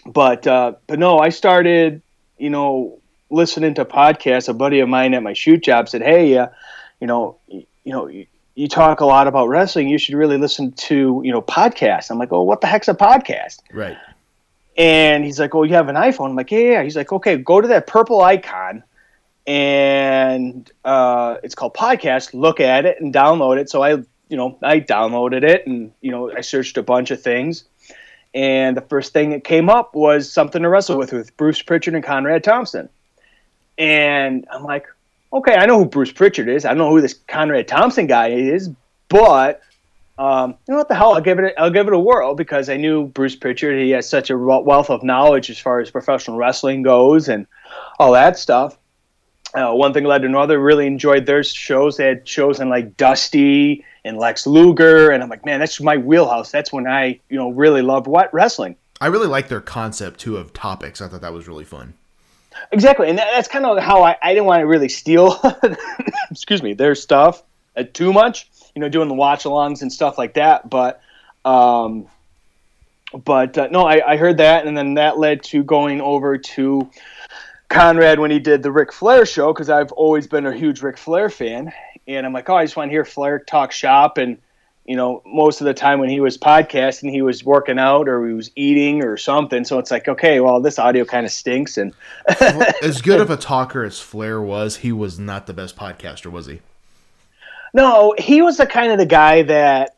but 0.07 0.46
uh, 0.46 0.74
but 0.87 0.98
no, 0.98 1.18
I 1.18 1.30
started 1.30 2.02
you 2.38 2.50
know 2.50 3.00
listening 3.30 3.74
to 3.74 3.85
podcasts. 3.85 4.48
A 4.48 4.54
buddy 4.54 4.78
of 4.80 4.88
mine 4.88 5.14
at 5.14 5.22
my 5.22 5.33
shoot 5.33 5.62
job 5.64 5.88
said, 5.88 6.02
"Hey, 6.02 6.38
uh, 6.38 6.48
you 7.05 7.09
know, 7.09 7.37
you, 7.49 7.67
you 7.85 7.93
know." 7.93 8.07
You, 8.09 8.27
you 8.57 8.69
talk 8.69 9.01
a 9.01 9.05
lot 9.05 9.27
about 9.27 9.49
wrestling. 9.49 9.88
You 9.88 9.99
should 9.99 10.14
really 10.14 10.38
listen 10.38 10.71
to 10.73 11.21
you 11.25 11.33
know 11.33 11.43
podcasts. 11.43 12.11
I'm 12.11 12.19
like, 12.19 12.33
oh, 12.33 12.43
what 12.43 12.61
the 12.61 12.69
heck's 12.69 12.87
a 12.87 12.95
podcast? 12.95 13.59
Right. 13.73 13.97
And 14.77 15.25
he's 15.25 15.38
like, 15.38 15.55
"Oh, 15.55 15.62
you 15.62 15.75
have 15.75 15.88
an 15.88 15.97
iPhone?" 15.97 16.31
I'm 16.31 16.37
like, 16.37 16.51
"Yeah, 16.51 16.59
yeah." 16.59 16.83
He's 16.83 16.97
like, 16.97 17.12
"Okay, 17.12 17.37
go 17.37 17.61
to 17.61 17.69
that 17.69 17.87
purple 17.87 18.21
icon, 18.21 18.83
and 19.47 20.71
uh, 20.85 21.37
it's 21.43 21.55
called 21.55 21.75
podcast. 21.75 22.35
Look 22.35 22.61
at 22.61 22.85
it 22.85 23.01
and 23.01 23.14
download 23.14 23.59
it." 23.59 23.71
So 23.71 23.83
I, 23.83 23.90
you 24.29 24.37
know, 24.37 24.59
I 24.62 24.81
downloaded 24.81 25.45
it, 25.45 25.67
and 25.67 25.93
you 26.01 26.11
know, 26.11 26.33
I 26.33 26.40
searched 26.40 26.77
a 26.77 26.83
bunch 26.83 27.12
of 27.12 27.23
things, 27.23 27.64
and 28.35 28.77
the 28.77 28.83
first 28.83 29.12
thing 29.12 29.31
that 29.31 29.45
came 29.45 29.69
up 29.69 29.95
was 29.95 30.33
something 30.33 30.62
to 30.62 30.69
wrestle 30.69 30.99
with 30.99 31.12
with 31.12 31.37
Bruce 31.37 31.62
Prichard 31.62 31.95
and 31.95 32.03
Conrad 32.03 32.43
Thompson, 32.43 32.88
and 33.79 34.45
I'm 34.51 34.64
like, 34.64 34.87
"Okay, 35.35 35.55
I 35.55 35.66
know 35.66 35.79
who 35.79 35.87
Bruce 35.87 36.12
Prichard 36.12 36.49
is. 36.49 36.64
I 36.64 36.68
don't 36.68 36.79
know 36.79 36.90
who 36.90 37.01
this 37.01 37.20
Conrad 37.29 37.68
Thompson 37.68 38.07
guy 38.07 38.29
is, 38.29 38.70
but." 39.09 39.61
um, 40.16 40.55
you 40.68 40.73
know 40.73 40.79
what 40.79 40.88
the 40.88 40.94
hell? 40.94 41.14
I'll 41.14 41.20
give 41.20 41.38
it. 41.38 41.44
A, 41.44 41.61
I'll 41.61 41.70
give 41.70 41.88
it 41.88 41.92
a 41.92 41.99
whirl 41.99 42.35
because 42.35 42.68
I 42.68 42.77
knew 42.77 43.07
Bruce 43.09 43.35
Prichard. 43.35 43.81
He 43.81 43.90
has 43.90 44.09
such 44.09 44.31
a 44.31 44.38
wealth 44.38 44.90
of 44.90 45.03
knowledge 45.03 45.51
as 45.51 45.59
far 45.59 45.81
as 45.81 45.90
professional 45.90 46.37
wrestling 46.37 46.83
goes 46.83 47.29
and 47.29 47.47
all 47.99 48.12
that 48.12 48.38
stuff. 48.38 48.79
Uh, 49.55 49.73
one 49.73 49.92
thing 49.92 50.05
led 50.05 50.23
to 50.23 50.29
another. 50.29 50.61
Really 50.61 50.87
enjoyed 50.87 51.27
their 51.27 51.42
shows. 51.42 51.96
They 51.96 52.06
had 52.06 52.29
shows 52.29 52.61
in 52.61 52.69
like 52.69 52.96
Dusty 52.96 53.85
and 54.04 54.17
Lex 54.17 54.46
Luger, 54.46 55.11
and 55.11 55.23
I'm 55.23 55.29
like, 55.29 55.44
man, 55.44 55.58
that's 55.58 55.81
my 55.81 55.96
wheelhouse. 55.96 56.50
That's 56.52 56.73
when 56.73 56.87
I, 56.87 57.19
you 57.29 57.37
know, 57.37 57.50
really 57.50 57.83
loved 57.83 58.06
what 58.06 58.33
wrestling. 58.33 58.77
I 59.00 59.08
really 59.08 59.27
like 59.27 59.48
their 59.48 59.61
concept 59.61 60.21
too 60.21 60.37
of 60.37 60.52
topics. 60.52 61.00
I 61.00 61.08
thought 61.08 61.23
that 61.23 61.33
was 61.33 61.48
really 61.48 61.65
fun. 61.65 61.94
Exactly, 62.73 63.09
and 63.09 63.19
that, 63.19 63.29
that's 63.33 63.48
kind 63.48 63.65
of 63.65 63.79
how 63.79 64.02
I, 64.02 64.17
I 64.23 64.33
didn't 64.33 64.46
want 64.46 64.61
to 64.61 64.67
really 64.67 64.88
steal, 64.88 65.40
excuse 66.31 66.63
me, 66.63 66.75
their 66.75 66.94
stuff 66.94 67.42
uh, 67.77 67.85
too 67.92 68.13
much. 68.13 68.48
You 68.75 68.81
know, 68.81 68.88
doing 68.88 69.09
the 69.09 69.15
watch-alongs 69.15 69.83
and 69.83 69.92
stuff 69.92 70.19
like 70.19 70.35
that. 70.35 70.69
But, 70.69 71.00
um, 71.44 72.09
but 73.25 73.57
uh, 73.57 73.69
no, 73.71 73.87
I, 73.87 74.13
I 74.13 74.17
heard 74.17 74.38
that, 74.38 74.67
and 74.67 74.77
then 74.77 74.94
that 74.94 75.17
led 75.17 75.44
to 75.44 75.63
going 75.63 76.00
over 76.00 76.38
to 76.38 76.90
Conrad 77.69 78.19
when 78.19 78.33
he 78.33 78.40
did 78.40 78.65
the 78.65 78.73
Ric 78.73 78.92
Flair 78.92 79.27
show 79.27 79.52
because 79.52 79.71
I've 79.71 79.92
always 79.92 80.27
been 80.27 80.46
a 80.46 80.52
huge 80.52 80.83
Ric 80.83 80.98
Flair 80.98 81.31
fan, 81.31 81.73
and 82.09 82.27
I'm 82.27 82.33
like, 82.33 82.48
oh, 82.48 82.57
I 82.57 82.65
just 82.65 82.77
want 82.77 82.88
to 82.88 82.92
hear 82.92 83.05
Flair 83.05 83.38
talk 83.38 83.71
shop 83.71 84.19
and 84.19 84.38
you 84.85 84.96
know, 84.96 85.22
most 85.24 85.60
of 85.60 85.64
the 85.64 85.72
time 85.74 85.98
when 85.98 86.10
he 86.10 86.20
was 86.20 86.37
podcasting, 86.37 87.10
he 87.10 87.22
was 87.22 87.42
working 87.44 87.78
out 87.78 88.08
or 88.08 88.26
he 88.26 88.35
was 88.35 88.50
eating 88.54 89.02
or 89.02 89.16
something. 89.16 89.64
So 89.64 89.78
it's 89.78 89.90
like, 89.90 90.08
okay, 90.08 90.40
well, 90.40 90.60
this 90.60 90.78
audio 90.78 91.04
kind 91.06 91.24
of 91.24 91.32
stinks. 91.32 91.78
And 91.78 91.92
as 92.82 93.00
good 93.00 93.20
of 93.20 93.30
a 93.30 93.37
talker 93.37 93.82
as 93.85 93.98
Flair 94.00 94.40
was, 94.42 94.76
he 94.78 94.92
was 94.92 95.18
not 95.18 95.46
the 95.46 95.54
best 95.54 95.76
podcaster, 95.76 96.30
was 96.30 96.46
he? 96.46 96.60
no, 97.72 98.14
he 98.18 98.40
was 98.42 98.56
the 98.58 98.66
kind 98.66 98.92
of 98.92 98.98
the 98.98 99.06
guy 99.06 99.42
that 99.42 99.96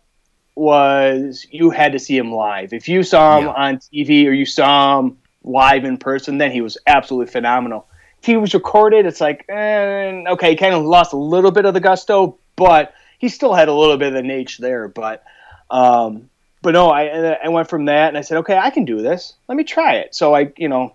was 0.54 1.46
you 1.50 1.70
had 1.70 1.92
to 1.92 1.98
see 1.98 2.16
him 2.16 2.32
live. 2.32 2.72
If 2.72 2.88
you 2.88 3.02
saw 3.02 3.38
him 3.38 3.44
Yeah. 3.46 3.52
on 3.52 3.76
TV 3.78 4.26
or 4.26 4.32
you 4.32 4.46
saw 4.46 5.00
him 5.00 5.18
live 5.44 5.84
in 5.84 5.98
person, 5.98 6.38
then 6.38 6.50
he 6.50 6.60
was 6.62 6.78
absolutely 6.86 7.30
phenomenal. 7.30 7.86
If 8.20 8.26
he 8.26 8.36
was 8.38 8.54
recorded, 8.54 9.04
it's 9.04 9.20
like, 9.20 9.44
eh, 9.50 10.24
okay, 10.28 10.50
he 10.50 10.56
kind 10.56 10.74
of 10.74 10.82
lost 10.84 11.12
a 11.12 11.16
little 11.18 11.50
bit 11.50 11.66
of 11.66 11.74
the 11.74 11.80
gusto, 11.80 12.38
but 12.56 12.94
he 13.18 13.28
still 13.28 13.54
had 13.54 13.68
a 13.68 13.72
little 13.74 13.96
bit 13.96 14.08
of 14.08 14.14
an 14.16 14.26
nature 14.26 14.62
there. 14.62 14.88
But, 14.88 15.22
um, 15.70 16.28
but 16.62 16.72
no, 16.72 16.90
I 16.90 17.34
I 17.44 17.48
went 17.48 17.68
from 17.68 17.84
that 17.86 18.08
and 18.08 18.18
I 18.18 18.22
said, 18.22 18.38
okay, 18.38 18.56
I 18.56 18.70
can 18.70 18.84
do 18.84 19.00
this. 19.00 19.34
Let 19.48 19.56
me 19.56 19.64
try 19.64 19.96
it. 19.96 20.14
So 20.14 20.34
I, 20.34 20.52
you 20.56 20.68
know, 20.68 20.94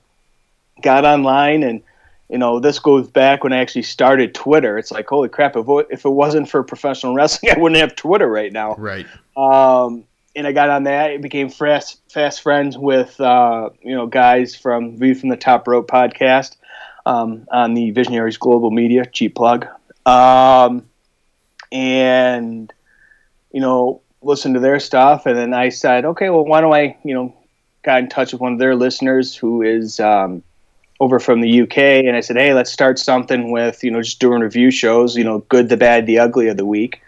got 0.81 1.05
online 1.05 1.63
and 1.63 1.81
you 2.29 2.37
know 2.37 2.59
this 2.59 2.79
goes 2.79 3.07
back 3.09 3.43
when 3.43 3.51
I 3.53 3.57
actually 3.57 3.83
started 3.83 4.33
Twitter. 4.33 4.77
It's 4.77 4.91
like 4.91 5.07
holy 5.07 5.27
crap! 5.29 5.55
If, 5.57 5.67
it- 5.67 5.87
if 5.89 6.05
it 6.05 6.09
wasn't 6.09 6.49
for 6.49 6.63
professional 6.63 7.13
wrestling, 7.15 7.51
I 7.55 7.59
wouldn't 7.59 7.79
have 7.81 7.95
Twitter 7.95 8.27
right 8.27 8.51
now. 8.53 8.75
Right. 8.77 9.05
Um, 9.35 10.05
and 10.33 10.47
I 10.47 10.53
got 10.53 10.69
on 10.69 10.83
that. 10.83 11.11
It 11.11 11.21
became 11.21 11.49
fast 11.49 11.99
fast 12.09 12.41
friends 12.41 12.77
with 12.77 13.19
uh, 13.19 13.69
you 13.81 13.93
know 13.95 14.07
guys 14.07 14.55
from 14.55 14.97
View 14.97 15.13
from 15.13 15.27
the 15.29 15.35
Top 15.35 15.67
Rope 15.67 15.89
podcast 15.89 16.55
um, 17.05 17.45
on 17.51 17.73
the 17.73 17.91
Visionaries 17.91 18.37
Global 18.37 18.71
Media 18.71 19.05
cheap 19.05 19.35
plug. 19.35 19.67
Um, 20.05 20.87
and 21.71 22.71
you 23.51 23.61
know 23.61 24.01
listen 24.21 24.53
to 24.53 24.59
their 24.59 24.79
stuff, 24.79 25.25
and 25.25 25.37
then 25.37 25.53
I 25.53 25.69
said, 25.69 26.05
okay, 26.05 26.29
well, 26.29 26.45
why 26.45 26.61
don't 26.61 26.73
I 26.73 26.97
you 27.03 27.13
know 27.13 27.35
got 27.83 27.99
in 27.99 28.09
touch 28.09 28.31
with 28.31 28.41
one 28.41 28.53
of 28.53 28.59
their 28.59 28.75
listeners 28.75 29.35
who 29.35 29.61
is 29.61 29.99
um, 29.99 30.43
over 30.99 31.19
from 31.19 31.41
the 31.41 31.61
UK, 31.61 31.77
and 31.77 32.15
I 32.15 32.19
said, 32.21 32.37
hey, 32.37 32.53
let's 32.53 32.71
start 32.71 32.99
something 32.99 33.51
with 33.51 33.83
you 33.83 33.91
know 33.91 34.01
just 34.01 34.19
doing 34.19 34.41
review 34.41 34.71
shows, 34.71 35.15
you 35.15 35.23
know, 35.23 35.39
good, 35.39 35.69
the 35.69 35.77
bad, 35.77 36.05
the 36.05 36.19
ugly 36.19 36.47
of 36.47 36.57
the 36.57 36.65
week 36.65 37.01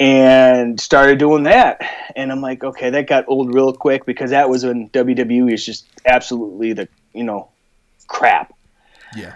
and 0.00 0.80
started 0.80 1.18
doing 1.18 1.44
that. 1.44 1.80
And 2.16 2.32
I'm 2.32 2.40
like, 2.40 2.64
okay, 2.64 2.90
that 2.90 3.06
got 3.06 3.24
old 3.28 3.54
real 3.54 3.72
quick 3.72 4.04
because 4.04 4.30
that 4.30 4.48
was 4.48 4.64
when 4.64 4.88
WWE 4.90 5.50
was 5.50 5.64
just 5.64 5.86
absolutely 6.06 6.72
the, 6.72 6.88
you 7.12 7.24
know, 7.24 7.48
crap. 8.06 8.52
Yeah. 9.16 9.34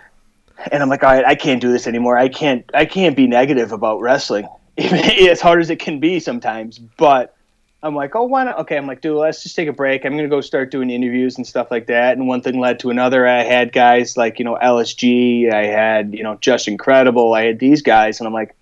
And 0.71 0.83
I'm 0.83 0.89
like, 0.89 1.03
all 1.05 1.13
right, 1.13 1.25
I 1.25 1.35
can't 1.35 1.61
do 1.61 1.71
this 1.71 1.87
anymore. 1.87 2.17
I 2.19 2.29
can't, 2.29 2.69
I 2.75 2.85
can't 2.85 3.17
be 3.17 3.27
negative 3.27 3.73
about 3.73 4.01
wrestling, 4.01 4.49
as 4.79 5.41
hard 5.41 5.61
as 5.61 5.71
it 5.71 5.79
can 5.79 6.01
be 6.01 6.21
sometimes. 6.21 6.79
But 6.79 7.37
I'm 7.83 7.95
like, 7.95 8.17
oh, 8.17 8.25
why 8.25 8.45
not? 8.45 8.59
Okay, 8.61 8.77
I'm 8.77 8.87
like, 8.87 9.01
dude, 9.01 9.17
let's 9.17 9.43
just 9.43 9.55
take 9.55 9.69
a 9.69 9.73
break. 9.73 10.05
I'm 10.05 10.17
gonna 10.17 10.29
go 10.29 10.41
start 10.41 10.71
doing 10.73 10.91
interviews 10.91 11.37
and 11.37 11.47
stuff 11.47 11.71
like 11.71 11.87
that. 11.87 12.17
And 12.17 12.27
one 12.27 12.43
thing 12.43 12.59
led 12.59 12.81
to 12.81 12.91
another. 12.91 13.27
I 13.27 13.45
had 13.45 13.73
guys 13.73 14.17
like, 14.17 14.41
you 14.41 14.45
know, 14.45 14.59
LSG. 14.61 15.53
I 15.53 15.67
had, 15.67 16.13
you 16.15 16.25
know, 16.25 16.37
Just 16.41 16.67
Incredible. 16.67 17.35
I 17.35 17.45
had 17.45 17.61
these 17.61 17.83
guys, 17.83 18.19
and 18.19 18.27
I'm 18.27 18.35
like, 18.35 18.57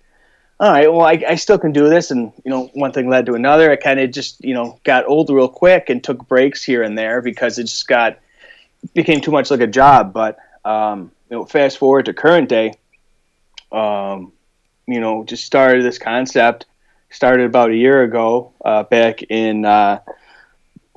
all 0.59 0.71
right, 0.71 0.91
well, 0.91 1.05
I, 1.05 1.23
I 1.27 1.35
still 1.35 1.59
can 1.59 1.71
do 1.71 1.87
this. 1.89 2.09
And, 2.09 2.31
you 2.43 2.49
know, 2.49 2.69
one 2.73 2.91
thing 2.91 3.09
led 3.09 3.27
to 3.27 3.35
another. 3.35 3.71
I 3.71 3.75
kind 3.75 3.99
of 3.99 4.11
just, 4.11 4.43
you 4.43 4.53
know, 4.53 4.79
got 4.83 5.07
old 5.07 5.29
real 5.29 5.47
quick 5.47 5.89
and 5.89 6.03
took 6.03 6.27
breaks 6.27 6.63
here 6.63 6.81
and 6.81 6.97
there 6.97 7.21
because 7.21 7.59
it 7.59 7.63
just 7.63 7.87
got, 7.87 8.17
became 8.93 9.21
too 9.21 9.31
much 9.31 9.51
like 9.51 9.61
a 9.61 9.67
job. 9.67 10.13
But, 10.13 10.39
um, 10.65 11.11
you 11.29 11.37
know, 11.37 11.45
fast 11.45 11.77
forward 11.77 12.05
to 12.05 12.13
current 12.13 12.49
day, 12.49 12.73
um, 13.71 14.31
you 14.87 14.99
know, 14.99 15.23
just 15.23 15.45
started 15.45 15.83
this 15.83 15.97
concept, 15.97 16.65
started 17.09 17.45
about 17.45 17.71
a 17.71 17.75
year 17.75 18.03
ago, 18.03 18.53
uh, 18.63 18.83
back 18.83 19.23
in, 19.23 19.65
uh, 19.65 19.99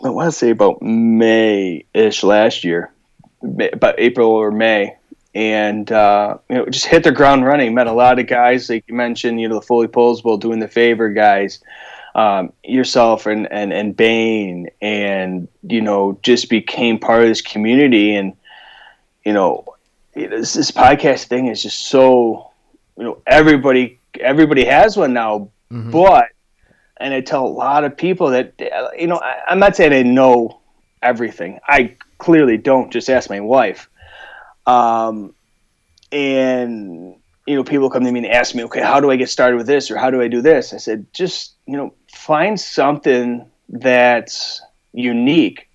I 0.05 0.09
want 0.09 0.29
to 0.29 0.33
say 0.33 0.51
about 0.51 0.81
May 0.83 1.85
ish 1.93 2.23
last 2.23 2.65
year, 2.65 2.93
about 3.43 3.97
April 3.99 4.31
or 4.31 4.51
May 4.51 4.97
and 5.35 5.91
uh, 5.93 6.39
you 6.49 6.57
know 6.57 6.67
just 6.67 6.87
hit 6.87 7.05
the 7.05 7.13
ground 7.13 7.45
running. 7.45 7.75
Met 7.75 7.87
a 7.87 7.93
lot 7.93 8.19
of 8.19 8.27
guys 8.27 8.69
like 8.69 8.85
you 8.89 8.95
mentioned, 8.95 9.41
you 9.41 9.49
know 9.49 9.57
the 9.57 9.63
fully 9.67 9.87
posable, 9.89 10.41
doing 10.41 10.59
the 10.59 10.69
favor 10.69 11.11
guys, 11.11 11.61
um, 12.15 12.53
yourself 12.65 13.27
and 13.27 13.51
and 13.53 13.73
and 13.73 13.97
Bane, 13.97 14.69
and 14.81 15.49
you 15.63 15.81
know 15.81 16.19
just 16.23 16.51
became 16.51 16.99
part 16.99 17.23
of 17.23 17.29
this 17.29 17.43
community. 17.43 18.15
And 18.17 18.35
you 19.25 19.33
know 19.33 19.65
this, 20.15 20.55
this 20.55 20.71
podcast 20.71 21.25
thing 21.25 21.47
is 21.47 21.63
just 21.63 21.87
so 21.87 22.51
you 22.97 23.05
know 23.05 23.23
everybody 23.27 24.01
everybody 24.19 24.65
has 24.65 24.97
one 24.97 25.13
now, 25.13 25.51
but 25.91 26.27
and 26.97 27.15
I 27.15 27.21
tell 27.21 27.47
a 27.47 27.49
lot 27.49 27.85
of 27.85 27.97
people 27.97 28.31
that 28.31 28.55
you 28.99 29.07
know 29.07 29.17
I, 29.17 29.41
I'm 29.49 29.59
not 29.59 29.77
saying 29.77 29.93
I 29.93 30.03
know 30.03 30.61
everything. 31.03 31.61
I 31.67 31.97
clearly 32.19 32.57
don't. 32.57 32.93
Just 32.93 33.09
ask 33.09 33.31
my 33.31 33.41
wife. 33.41 33.89
Um, 34.67 35.35
and 36.13 37.17
you 37.47 37.57
know, 37.57 37.65
people 37.65 37.91
come 37.91 38.05
to 38.05 38.13
me 38.13 38.21
and 38.21 38.29
ask 38.29 38.55
me, 38.55 38.65
okay, 38.65 38.83
how 38.83 39.01
do 39.01 39.11
I 39.11 39.17
get 39.17 39.29
started 39.29 39.57
with 39.57 39.67
this 39.67 39.91
or 39.91 39.97
how 39.97 40.11
do 40.11 40.21
I 40.21 40.29
do 40.29 40.43
this? 40.43 40.73
I 40.73 40.77
said, 40.77 41.07
just 41.13 41.55
you 41.67 41.77
know, 41.77 41.95
find 42.13 42.61
something 42.61 43.47
that's 43.69 44.61
unique, 44.93 45.69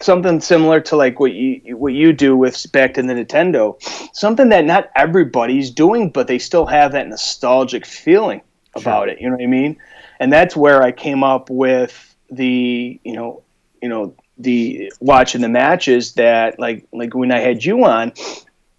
something 0.00 0.40
similar 0.40 0.80
to 0.80 0.96
like 0.96 1.20
what 1.20 1.32
you 1.32 1.76
what 1.76 1.92
you 1.92 2.12
do 2.12 2.36
with 2.36 2.70
back 2.72 2.94
to 2.94 3.02
the 3.02 3.12
Nintendo, 3.12 3.80
something 4.14 4.48
that 4.48 4.64
not 4.64 4.90
everybody's 4.96 5.70
doing, 5.70 6.10
but 6.10 6.26
they 6.26 6.38
still 6.38 6.66
have 6.66 6.92
that 6.92 7.08
nostalgic 7.08 7.86
feeling 7.86 8.40
about 8.74 9.08
it. 9.08 9.20
You 9.20 9.28
know 9.28 9.36
what 9.36 9.44
I 9.44 9.48
mean? 9.48 9.76
And 10.18 10.32
that's 10.32 10.56
where 10.56 10.82
I 10.82 10.92
came 10.92 11.22
up 11.22 11.50
with 11.50 12.14
the 12.30 13.00
you 13.04 13.12
know 13.12 13.42
you 13.82 13.88
know 13.88 14.14
the 14.38 14.92
watching 15.00 15.40
the 15.40 15.48
matches 15.48 16.14
that 16.14 16.58
like 16.58 16.86
like 16.92 17.14
when 17.14 17.30
I 17.30 17.40
had 17.40 17.64
you 17.64 17.84
on, 17.84 18.12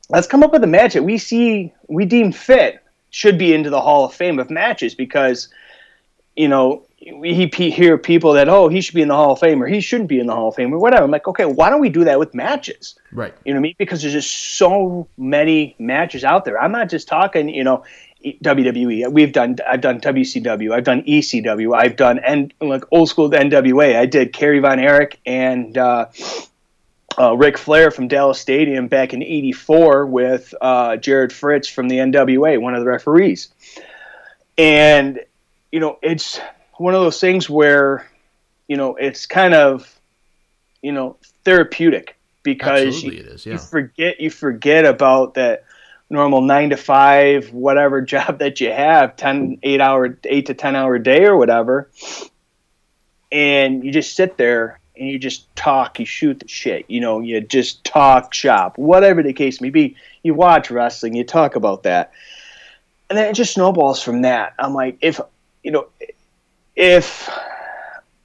let's 0.10 0.28
come 0.28 0.44
up 0.44 0.52
with 0.52 0.64
a 0.64 0.68
match 0.68 0.94
that 0.94 1.04
we 1.04 1.18
see 1.18 1.74
we 1.88 2.06
deem 2.06 2.32
fit 2.32 2.84
should 3.12 3.38
be 3.38 3.54
into 3.54 3.70
the 3.70 3.82
Hall 3.82 4.06
of 4.06 4.14
Fame 4.14 4.40
of 4.40 4.50
matches 4.50 4.96
because 4.96 5.50
you 6.36 6.48
know 6.48 6.86
he- 7.02 7.72
hear 7.72 7.98
people 7.98 8.34
that 8.34 8.48
oh 8.48 8.68
he 8.68 8.80
should 8.82 8.96
be 8.96 9.02
in 9.02 9.08
the 9.08 9.16
Hall 9.16 9.34
of 9.34 9.40
Fame 9.40 9.62
or 9.62 9.68
he 9.68 9.82
shouldn't 9.82 10.10
be 10.10 10.20
in 10.20 10.28
the 10.28 10.36
Hall 10.36 10.50
of 10.50 10.56
Fame 10.56 10.74
or 10.74 10.78
whatever. 10.78 11.04
I'm 11.04 11.12
like 11.12 11.28
okay, 11.28 11.46
why 11.46 11.70
don't 11.70 11.82
we 11.82 11.90
do 11.90 12.04
that 12.04 12.20
with 12.20 12.34
matches? 12.34 12.96
Right. 13.12 13.34
You 13.44 13.54
know 13.54 13.58
what 13.58 13.62
I 13.62 13.64
mean? 13.64 13.76
Because 13.78 14.02
there's 14.02 14.14
just 14.14 14.56
so 14.58 15.08
many 15.18 15.76
matches 15.80 16.24
out 16.24 16.46
there. 16.46 16.62
I'm 16.62 16.72
not 16.72 16.90
just 16.90 17.08
talking, 17.08 17.50
you 17.50 17.64
know, 17.64 17.84
WWE. 18.24 19.12
We've 19.12 19.32
done, 19.32 19.58
I've 19.68 19.82
done 19.82 20.00
WCW, 20.00 20.74
I've 20.74 20.84
done 20.84 21.02
ECW, 21.04 21.76
I've 21.76 21.96
done 21.96 22.20
and 22.20 22.54
like 22.62 22.84
old 22.92 23.10
school 23.10 23.30
NWA. 23.30 23.96
I 23.96 24.06
did 24.06 24.34
Kerry 24.34 24.60
Von 24.60 24.80
Erich 24.80 25.20
and 25.26 25.78
uh, 25.78 26.08
uh, 27.18 27.36
Ric 27.36 27.58
Flair 27.58 27.92
from 27.92 28.08
Dallas 28.08 28.40
Stadium 28.40 28.88
back 28.88 29.14
in 29.14 29.24
'84 29.24 30.06
with 30.06 30.54
uh, 30.62 30.98
Jared 30.98 31.34
Fritz 31.34 31.68
from 31.68 31.88
the 31.88 31.98
NWA, 31.98 32.62
one 32.62 32.76
of 32.76 32.82
the 32.82 32.88
referees. 32.88 33.50
And 34.58 35.20
you 35.72 35.80
know, 35.80 35.98
it's 36.02 36.40
one 36.82 36.96
of 36.96 37.02
those 37.02 37.20
things 37.20 37.50
where 37.50 38.08
you 38.68 38.78
know 38.78 38.96
it's 38.96 39.26
kind 39.26 39.54
of 39.54 40.00
you 40.82 40.92
know 40.92 41.18
therapeutic 41.44 42.18
because 42.44 43.04
you, 43.04 43.12
is, 43.12 43.46
you 43.46 43.58
forget 43.58 44.20
you 44.20 44.30
forget 44.30 44.86
about 44.86 45.36
that 45.36 45.64
normal 46.10 46.42
nine 46.42 46.70
to 46.70 46.78
five 46.78 47.52
whatever 47.54 48.02
job 48.14 48.40
that 48.40 48.60
you 48.60 48.72
have 48.72 49.16
10 49.16 49.60
8 49.64 49.82
hour 49.82 50.18
8 50.24 50.46
to 50.48 50.54
10 50.54 50.76
hour 50.76 50.98
day 51.00 51.26
or 51.26 51.38
whatever 51.38 51.90
and 53.32 53.84
you 53.84 53.92
just 53.92 54.16
sit 54.16 54.38
there 54.38 54.80
and 54.98 55.08
you 55.08 55.18
just 55.18 55.54
talk 55.56 56.00
you 56.00 56.06
shoot 56.06 56.40
the 56.40 56.48
shit 56.48 56.86
you 56.90 57.00
know 57.00 57.22
you 57.22 57.40
just 57.42 57.84
talk 57.84 58.34
shop 58.34 58.78
whatever 58.78 59.24
the 59.24 59.34
case 59.34 59.62
may 59.62 59.70
be 59.70 59.96
you 60.24 60.34
watch 60.34 60.70
wrestling 60.72 61.16
you 61.16 61.24
talk 61.24 61.56
about 61.56 61.84
that 61.84 62.12
and 63.12 63.18
then 63.18 63.28
it 63.28 63.34
just 63.34 63.56
snowballs 63.56 64.02
from 64.02 64.22
that. 64.22 64.54
I'm 64.58 64.74
like 64.74 64.98
if 65.02 65.20
you 65.64 65.72
know 65.72 65.88
if 66.82 67.30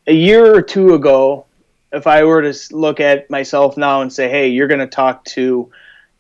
a 0.07 0.15
year 0.15 0.55
or 0.55 0.63
two 0.63 0.95
ago 0.95 1.45
if 1.93 2.07
i 2.07 2.25
were 2.25 2.41
to 2.41 2.75
look 2.75 3.01
at 3.01 3.29
myself 3.29 3.77
now 3.77 4.01
and 4.01 4.11
say 4.11 4.31
hey 4.31 4.49
you're 4.49 4.67
going 4.67 4.81
to 4.81 4.87
talk 4.87 5.23
to 5.27 5.71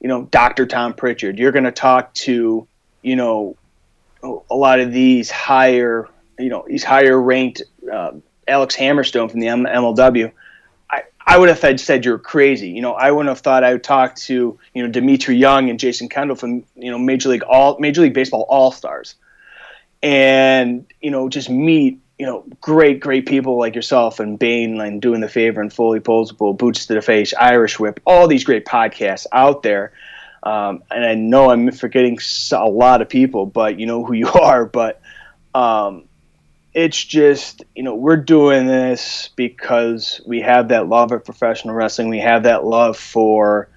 you 0.01 0.09
know 0.09 0.24
dr 0.24 0.66
tom 0.66 0.93
prichard 0.93 1.39
you're 1.39 1.51
going 1.51 1.64
to 1.64 1.72
talk 1.72 2.12
to 2.12 2.68
you 3.01 3.16
know 3.16 3.57
a 4.22 4.55
lot 4.55 4.80
of 4.80 4.93
these 4.93 5.30
higher 5.30 6.07
you 6.39 6.51
know 6.51 6.62
these 6.68 6.84
higher 6.84 7.18
ranked 7.18 7.62
uh, 7.91 8.12
alex 8.47 8.76
hammerstone 8.76 9.30
from 9.30 9.41
the 9.41 9.49
M- 9.49 9.64
mlw 9.64 10.30
I, 10.89 11.03
I 11.26 11.39
would 11.39 11.49
have 11.49 11.80
said, 11.80 12.05
you're 12.05 12.20
crazy. 12.20 12.68
You 12.68 12.80
know, 12.80 12.93
I 12.93 13.11
wouldn't 13.11 13.28
have 13.28 13.41
thought 13.41 13.64
I 13.64 13.72
would 13.72 13.82
talk 13.82 14.14
to 14.14 14.57
you 14.72 14.82
know 14.82 14.89
Dmitri 14.89 15.34
Young 15.34 15.68
and 15.68 15.80
Jason 15.80 16.09
Kendall 16.09 16.37
from 16.37 16.62
you 16.76 16.93
know 16.93 16.99
Major 16.99 17.30
League 17.30 17.43
All 17.43 17.76
Major 17.80 18.03
League 18.03 18.14
Baseball 18.14 18.47
All 18.49 18.70
Stars, 18.70 19.16
and 20.01 20.87
you 21.01 21.11
know 21.11 21.28
just 21.28 21.51
meet 21.51 21.99
you 22.19 22.25
know 22.25 22.45
great 22.61 23.01
great 23.01 23.27
people 23.27 23.59
like 23.59 23.75
yourself 23.75 24.21
and 24.21 24.39
Bane 24.39 24.81
and 24.81 25.03
doing 25.03 25.21
the 25.21 25.29
favor 25.29 25.61
and 25.61 25.73
fully 25.73 26.01
posable 26.01 26.57
boots 26.57 26.87
to 26.87 26.95
the 26.95 27.03
face 27.03 27.35
Irish 27.35 27.79
Whip 27.79 28.01
all 28.07 28.27
these 28.27 28.45
great 28.45 28.64
podcasts 28.64 29.27
out 29.33 29.62
there. 29.62 29.93
Um, 30.43 30.85
and 30.93 31.05
I 31.05 31.14
know 31.14 31.51
I'm 31.51 31.73
forgetting 31.73 32.19
a 32.53 32.69
lot 32.69 33.03
of 33.03 33.09
people, 33.09 33.47
but 33.47 33.81
you 33.81 33.87
know 33.87 34.05
who 34.05 34.14
you 34.14 34.29
are. 34.35 34.64
But 34.64 35.01
um, 35.55 36.05
it's 36.73 37.03
just 37.03 37.64
you 37.75 37.83
know 37.83 37.95
we're 37.95 38.17
doing 38.17 38.67
this 38.67 39.31
because 39.35 40.21
we 40.27 40.41
have 40.43 40.69
that 40.69 40.89
love 40.89 41.12
of 41.12 41.25
professional 41.25 41.75
wrestling. 41.75 42.09
We 42.09 42.21
have 42.21 42.45
that 42.45 42.64
love 42.64 42.97
for 42.97 43.69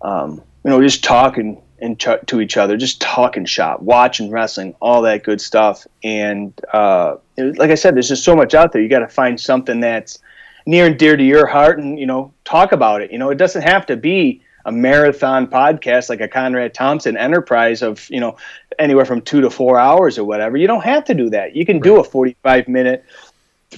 um, 0.00 0.42
you 0.64 0.70
know 0.70 0.80
just 0.80 1.02
talking 1.04 1.60
and 1.78 1.98
ch- 1.98 2.26
to 2.26 2.40
each 2.40 2.56
other, 2.56 2.76
just 2.76 3.00
talking 3.00 3.44
shop, 3.44 3.80
watching 3.80 4.30
wrestling, 4.30 4.74
all 4.80 5.02
that 5.02 5.22
good 5.22 5.40
stuff. 5.40 5.86
And 6.02 6.52
uh, 6.72 7.16
like 7.36 7.70
I 7.70 7.74
said, 7.74 7.94
there's 7.94 8.08
just 8.08 8.24
so 8.24 8.34
much 8.34 8.54
out 8.54 8.72
there. 8.72 8.82
You 8.82 8.88
got 8.88 9.00
to 9.00 9.08
find 9.08 9.40
something 9.40 9.80
that's 9.80 10.18
near 10.66 10.86
and 10.86 10.98
dear 10.98 11.16
to 11.16 11.22
your 11.22 11.46
heart, 11.46 11.78
and 11.78 11.98
you 11.98 12.06
know 12.06 12.32
talk 12.44 12.72
about 12.72 13.02
it. 13.02 13.12
You 13.12 13.18
know, 13.18 13.30
it 13.30 13.38
doesn't 13.38 13.62
have 13.62 13.86
to 13.86 13.96
be 13.96 14.42
a 14.64 14.72
marathon 14.72 15.46
podcast 15.46 16.08
like 16.08 16.20
a 16.20 16.28
Conrad 16.28 16.74
Thompson 16.74 17.16
enterprise 17.16 17.82
of 17.82 18.08
you 18.10 18.20
know 18.20 18.36
anywhere 18.78 19.04
from 19.04 19.22
two 19.22 19.40
to 19.40 19.50
four 19.50 19.78
hours 19.78 20.18
or 20.18 20.24
whatever. 20.24 20.56
You 20.56 20.66
don't 20.66 20.84
have 20.84 21.04
to 21.06 21.14
do 21.14 21.30
that. 21.30 21.54
You 21.54 21.64
can 21.64 21.80
do 21.80 22.00
a 22.00 22.04
45 22.04 22.68
minute, 22.68 23.04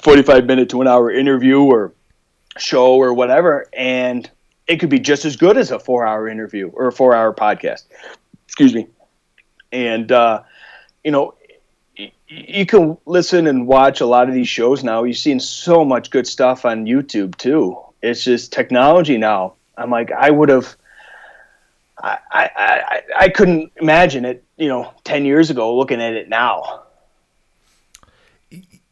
45 0.02 0.46
minute 0.46 0.70
to 0.70 0.80
an 0.80 0.88
hour 0.88 1.10
interview 1.10 1.60
or 1.60 1.92
show 2.56 2.96
or 2.96 3.12
whatever, 3.12 3.68
and 3.72 4.28
it 4.68 4.78
could 4.78 4.90
be 4.90 5.00
just 5.00 5.24
as 5.24 5.34
good 5.34 5.56
as 5.56 5.70
a 5.70 5.78
four 5.78 6.06
hour 6.06 6.28
interview 6.28 6.68
or 6.68 6.88
a 6.88 6.92
four 6.92 7.14
hour 7.14 7.34
podcast. 7.34 7.84
Excuse 8.46 8.74
me. 8.74 8.86
And, 9.72 10.12
uh, 10.12 10.42
you 11.02 11.10
know, 11.10 11.34
you 12.28 12.66
can 12.66 12.98
listen 13.06 13.46
and 13.46 13.66
watch 13.66 14.00
a 14.00 14.06
lot 14.06 14.28
of 14.28 14.34
these 14.34 14.48
shows 14.48 14.84
now. 14.84 15.02
You're 15.04 15.14
seeing 15.14 15.40
so 15.40 15.84
much 15.84 16.10
good 16.10 16.26
stuff 16.26 16.64
on 16.66 16.84
YouTube 16.84 17.36
too. 17.36 17.78
It's 18.02 18.22
just 18.22 18.52
technology 18.52 19.16
now. 19.16 19.54
I'm 19.76 19.90
like, 19.90 20.12
I 20.12 20.30
would 20.30 20.50
have, 20.50 20.76
I, 22.00 22.18
I, 22.30 22.50
I, 22.56 23.02
I 23.18 23.28
couldn't 23.30 23.72
imagine 23.76 24.24
it, 24.24 24.44
you 24.56 24.68
know, 24.68 24.92
10 25.04 25.24
years 25.24 25.50
ago 25.50 25.76
looking 25.76 26.00
at 26.00 26.12
it 26.12 26.28
now. 26.28 26.82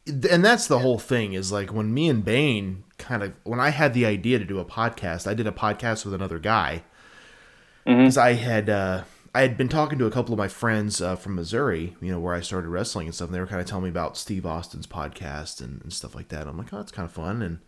and 0.08 0.44
that's 0.44 0.66
the 0.66 0.78
whole 0.78 0.98
thing 0.98 1.34
is 1.34 1.52
like 1.52 1.72
when 1.72 1.92
me 1.92 2.08
and 2.08 2.24
Bane 2.24 2.84
kind 2.98 3.22
of 3.22 3.34
when 3.44 3.60
I 3.60 3.70
had 3.70 3.94
the 3.94 4.06
idea 4.06 4.38
to 4.38 4.44
do 4.44 4.58
a 4.58 4.64
podcast, 4.64 5.26
I 5.26 5.34
did 5.34 5.46
a 5.46 5.52
podcast 5.52 6.04
with 6.04 6.14
another 6.14 6.38
guy 6.38 6.82
because 7.84 8.18
I 8.18 8.32
had 8.32 8.68
uh, 8.68 9.04
I 9.34 9.42
had 9.42 9.56
been 9.56 9.68
talking 9.68 9.98
to 9.98 10.06
a 10.06 10.10
couple 10.10 10.32
of 10.32 10.38
my 10.38 10.48
friends 10.48 11.00
uh, 11.00 11.14
from 11.14 11.34
Missouri, 11.34 11.94
you 12.00 12.10
know, 12.10 12.18
where 12.18 12.34
I 12.34 12.40
started 12.40 12.68
wrestling 12.68 13.06
and 13.06 13.14
stuff. 13.14 13.28
And 13.28 13.34
they 13.34 13.40
were 13.40 13.46
kind 13.46 13.60
of 13.60 13.66
telling 13.66 13.84
me 13.84 13.90
about 13.90 14.16
Steve 14.16 14.46
Austin's 14.46 14.86
podcast 14.86 15.60
and, 15.60 15.82
and 15.82 15.92
stuff 15.92 16.14
like 16.14 16.28
that. 16.28 16.46
I'm 16.46 16.56
like, 16.56 16.72
oh, 16.72 16.78
that's 16.78 16.92
kind 16.92 17.06
of 17.06 17.12
fun. 17.12 17.42
And 17.42 17.58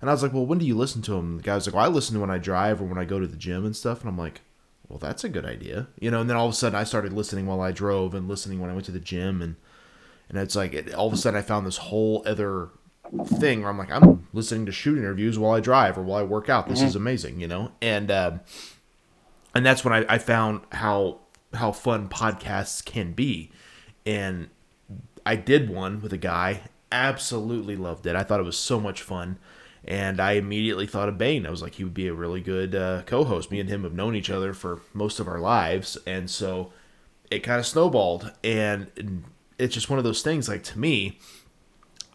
and 0.00 0.08
I 0.08 0.12
was 0.12 0.22
like, 0.22 0.32
well, 0.32 0.46
when 0.46 0.58
do 0.58 0.66
you 0.66 0.76
listen 0.76 1.02
to 1.02 1.14
him? 1.14 1.38
The 1.38 1.42
guy 1.42 1.56
was 1.56 1.66
like, 1.66 1.74
well, 1.74 1.84
I 1.84 1.88
listen 1.88 2.14
to 2.14 2.20
when 2.20 2.30
I 2.30 2.38
drive 2.38 2.80
or 2.80 2.84
when 2.84 2.98
I 2.98 3.04
go 3.04 3.18
to 3.18 3.26
the 3.26 3.36
gym 3.36 3.66
and 3.66 3.74
stuff. 3.74 4.00
And 4.00 4.08
I'm 4.08 4.16
like, 4.16 4.42
well, 4.88 4.98
that's 4.98 5.24
a 5.24 5.28
good 5.28 5.44
idea, 5.44 5.88
you 5.98 6.10
know. 6.10 6.20
And 6.20 6.30
then 6.30 6.36
all 6.36 6.46
of 6.46 6.52
a 6.52 6.56
sudden, 6.56 6.78
I 6.78 6.84
started 6.84 7.12
listening 7.12 7.46
while 7.46 7.60
I 7.60 7.72
drove 7.72 8.14
and 8.14 8.28
listening 8.28 8.60
when 8.60 8.70
I 8.70 8.74
went 8.74 8.86
to 8.86 8.92
the 8.92 9.00
gym 9.00 9.42
and 9.42 9.56
and 10.28 10.38
it's 10.38 10.54
like 10.54 10.72
it, 10.74 10.94
all 10.94 11.06
of 11.08 11.12
a 11.12 11.16
sudden 11.16 11.38
I 11.38 11.42
found 11.42 11.66
this 11.66 11.78
whole 11.78 12.22
other 12.26 12.68
thing 13.24 13.60
where 13.60 13.70
I'm 13.70 13.78
like 13.78 13.90
I'm 13.90 14.26
listening 14.32 14.66
to 14.66 14.72
shoot 14.72 14.98
interviews 14.98 15.38
while 15.38 15.52
I 15.52 15.60
drive 15.60 15.98
or 15.98 16.02
while 16.02 16.20
I 16.20 16.24
work 16.24 16.48
out. 16.48 16.68
This 16.68 16.82
is 16.82 16.96
amazing, 16.96 17.40
you 17.40 17.48
know, 17.48 17.72
and 17.80 18.10
um, 18.10 18.40
and 19.54 19.64
that's 19.64 19.84
when 19.84 19.92
I, 19.94 20.14
I 20.14 20.18
found 20.18 20.62
how 20.72 21.20
how 21.54 21.72
fun 21.72 22.08
podcasts 22.08 22.84
can 22.84 23.12
be, 23.12 23.50
and 24.06 24.48
I 25.24 25.36
did 25.36 25.70
one 25.70 26.00
with 26.00 26.12
a 26.12 26.18
guy. 26.18 26.62
Absolutely 26.90 27.76
loved 27.76 28.06
it. 28.06 28.16
I 28.16 28.22
thought 28.22 28.40
it 28.40 28.44
was 28.44 28.58
so 28.58 28.80
much 28.80 29.02
fun. 29.02 29.38
And 29.84 30.20
I 30.20 30.32
immediately 30.32 30.86
thought 30.86 31.08
of 31.08 31.16
Bane. 31.16 31.46
I 31.46 31.50
was 31.50 31.62
like, 31.62 31.76
he 31.76 31.84
would 31.84 31.94
be 31.94 32.08
a 32.08 32.12
really 32.14 32.42
good 32.42 32.74
uh, 32.74 33.02
co-host. 33.06 33.50
Me 33.50 33.58
and 33.58 33.70
him 33.70 33.84
have 33.84 33.94
known 33.94 34.14
each 34.14 34.28
other 34.28 34.52
for 34.52 34.82
most 34.92 35.18
of 35.18 35.28
our 35.28 35.38
lives, 35.38 35.96
and 36.06 36.28
so 36.28 36.72
it 37.30 37.40
kind 37.40 37.58
of 37.58 37.66
snowballed 37.66 38.32
and 38.42 39.24
it's 39.58 39.74
just 39.74 39.90
one 39.90 39.98
of 39.98 40.04
those 40.04 40.22
things 40.22 40.48
like 40.48 40.62
to 40.62 40.78
me 40.78 41.18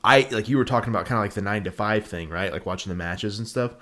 i 0.03 0.27
like 0.31 0.49
you 0.49 0.57
were 0.57 0.65
talking 0.65 0.89
about 0.89 1.05
kind 1.05 1.17
of 1.17 1.23
like 1.23 1.33
the 1.33 1.41
nine 1.41 1.63
to 1.63 1.71
five 1.71 2.05
thing 2.05 2.29
right? 2.29 2.51
Like 2.51 2.65
watching 2.65 2.89
the 2.89 2.95
matches 2.95 3.39
and 3.39 3.47
stuff. 3.47 3.75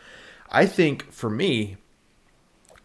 I 0.49 0.65
think 0.65 1.11
for 1.11 1.29
me 1.29 1.77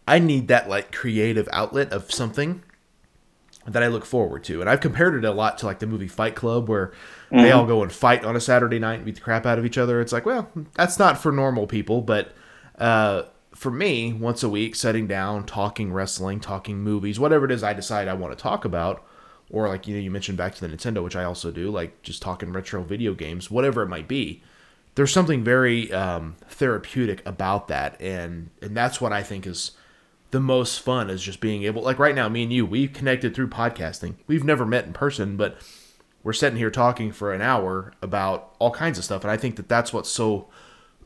i 0.07 0.19
need 0.19 0.47
that 0.47 0.69
like 0.69 0.91
creative 0.91 1.49
outlet 1.51 1.91
of 1.91 2.11
something 2.11 2.63
that 3.65 3.83
i 3.83 3.87
look 3.87 4.05
forward 4.05 4.43
to. 4.45 4.61
And 4.61 4.69
i've 4.69 4.79
compared 4.79 5.15
it 5.15 5.25
a 5.25 5.31
lot 5.31 5.57
to 5.59 5.65
like 5.65 5.79
the 5.79 5.87
movie 5.87 6.07
fight 6.07 6.35
club 6.35 6.69
where 6.69 6.93
they 7.31 7.51
all 7.51 7.65
go 7.65 7.83
and 7.83 7.91
fight 7.91 8.23
on 8.23 8.35
a 8.35 8.39
saturday 8.39 8.79
night 8.79 8.95
and 8.95 9.05
beat 9.05 9.15
the 9.15 9.21
crap 9.21 9.45
out 9.45 9.59
of 9.59 9.65
each 9.65 9.77
other. 9.77 9.99
It's 10.01 10.13
like 10.13 10.25
well 10.25 10.49
that's 10.73 10.97
not 10.97 11.17
for 11.17 11.31
normal 11.31 11.67
people 11.67 12.01
but 12.01 12.33
uh 12.79 13.23
for 13.57 13.71
me, 13.71 14.13
once 14.13 14.43
a 14.43 14.49
week, 14.49 14.75
sitting 14.75 15.07
down, 15.07 15.43
talking 15.43 15.91
wrestling, 15.91 16.39
talking 16.39 16.77
movies, 16.77 17.19
whatever 17.19 17.45
it 17.45 17.51
is 17.51 17.63
I 17.63 17.73
decide 17.73 18.07
I 18.07 18.13
want 18.13 18.37
to 18.37 18.41
talk 18.41 18.65
about, 18.65 19.03
or 19.49 19.67
like 19.67 19.87
you 19.87 19.95
know, 19.95 20.01
you 20.01 20.11
mentioned 20.11 20.37
back 20.37 20.55
to 20.55 20.67
the 20.67 20.75
Nintendo, 20.75 21.03
which 21.03 21.15
I 21.15 21.23
also 21.23 21.51
do, 21.51 21.69
like 21.69 22.01
just 22.01 22.21
talking 22.21 22.51
retro 22.51 22.83
video 22.83 23.13
games, 23.13 23.49
whatever 23.49 23.81
it 23.81 23.87
might 23.87 24.07
be. 24.07 24.41
There's 24.95 25.11
something 25.11 25.43
very 25.43 25.91
um, 25.93 26.35
therapeutic 26.49 27.25
about 27.25 27.67
that, 27.67 27.99
and 28.01 28.49
and 28.61 28.75
that's 28.75 28.99
what 28.99 29.13
I 29.13 29.23
think 29.23 29.45
is 29.45 29.71
the 30.31 30.39
most 30.39 30.81
fun 30.81 31.09
is 31.09 31.23
just 31.23 31.39
being 31.39 31.63
able, 31.63 31.81
like 31.81 31.99
right 31.99 32.15
now, 32.15 32.27
me 32.27 32.43
and 32.43 32.51
you, 32.51 32.65
we've 32.65 32.91
connected 32.91 33.33
through 33.33 33.47
podcasting. 33.47 34.15
We've 34.27 34.43
never 34.43 34.65
met 34.65 34.85
in 34.85 34.93
person, 34.93 35.37
but 35.37 35.57
we're 36.23 36.33
sitting 36.33 36.57
here 36.57 36.71
talking 36.71 37.11
for 37.11 37.31
an 37.31 37.41
hour 37.41 37.93
about 38.01 38.53
all 38.59 38.71
kinds 38.71 38.97
of 38.97 39.05
stuff, 39.05 39.23
and 39.23 39.31
I 39.31 39.37
think 39.37 39.55
that 39.55 39.69
that's 39.69 39.93
what's 39.93 40.09
so 40.09 40.49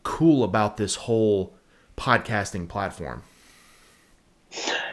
cool 0.03 0.43
about 0.43 0.77
this 0.77 0.95
whole 0.95 1.53
podcasting 1.97 2.67
platform. 2.67 3.23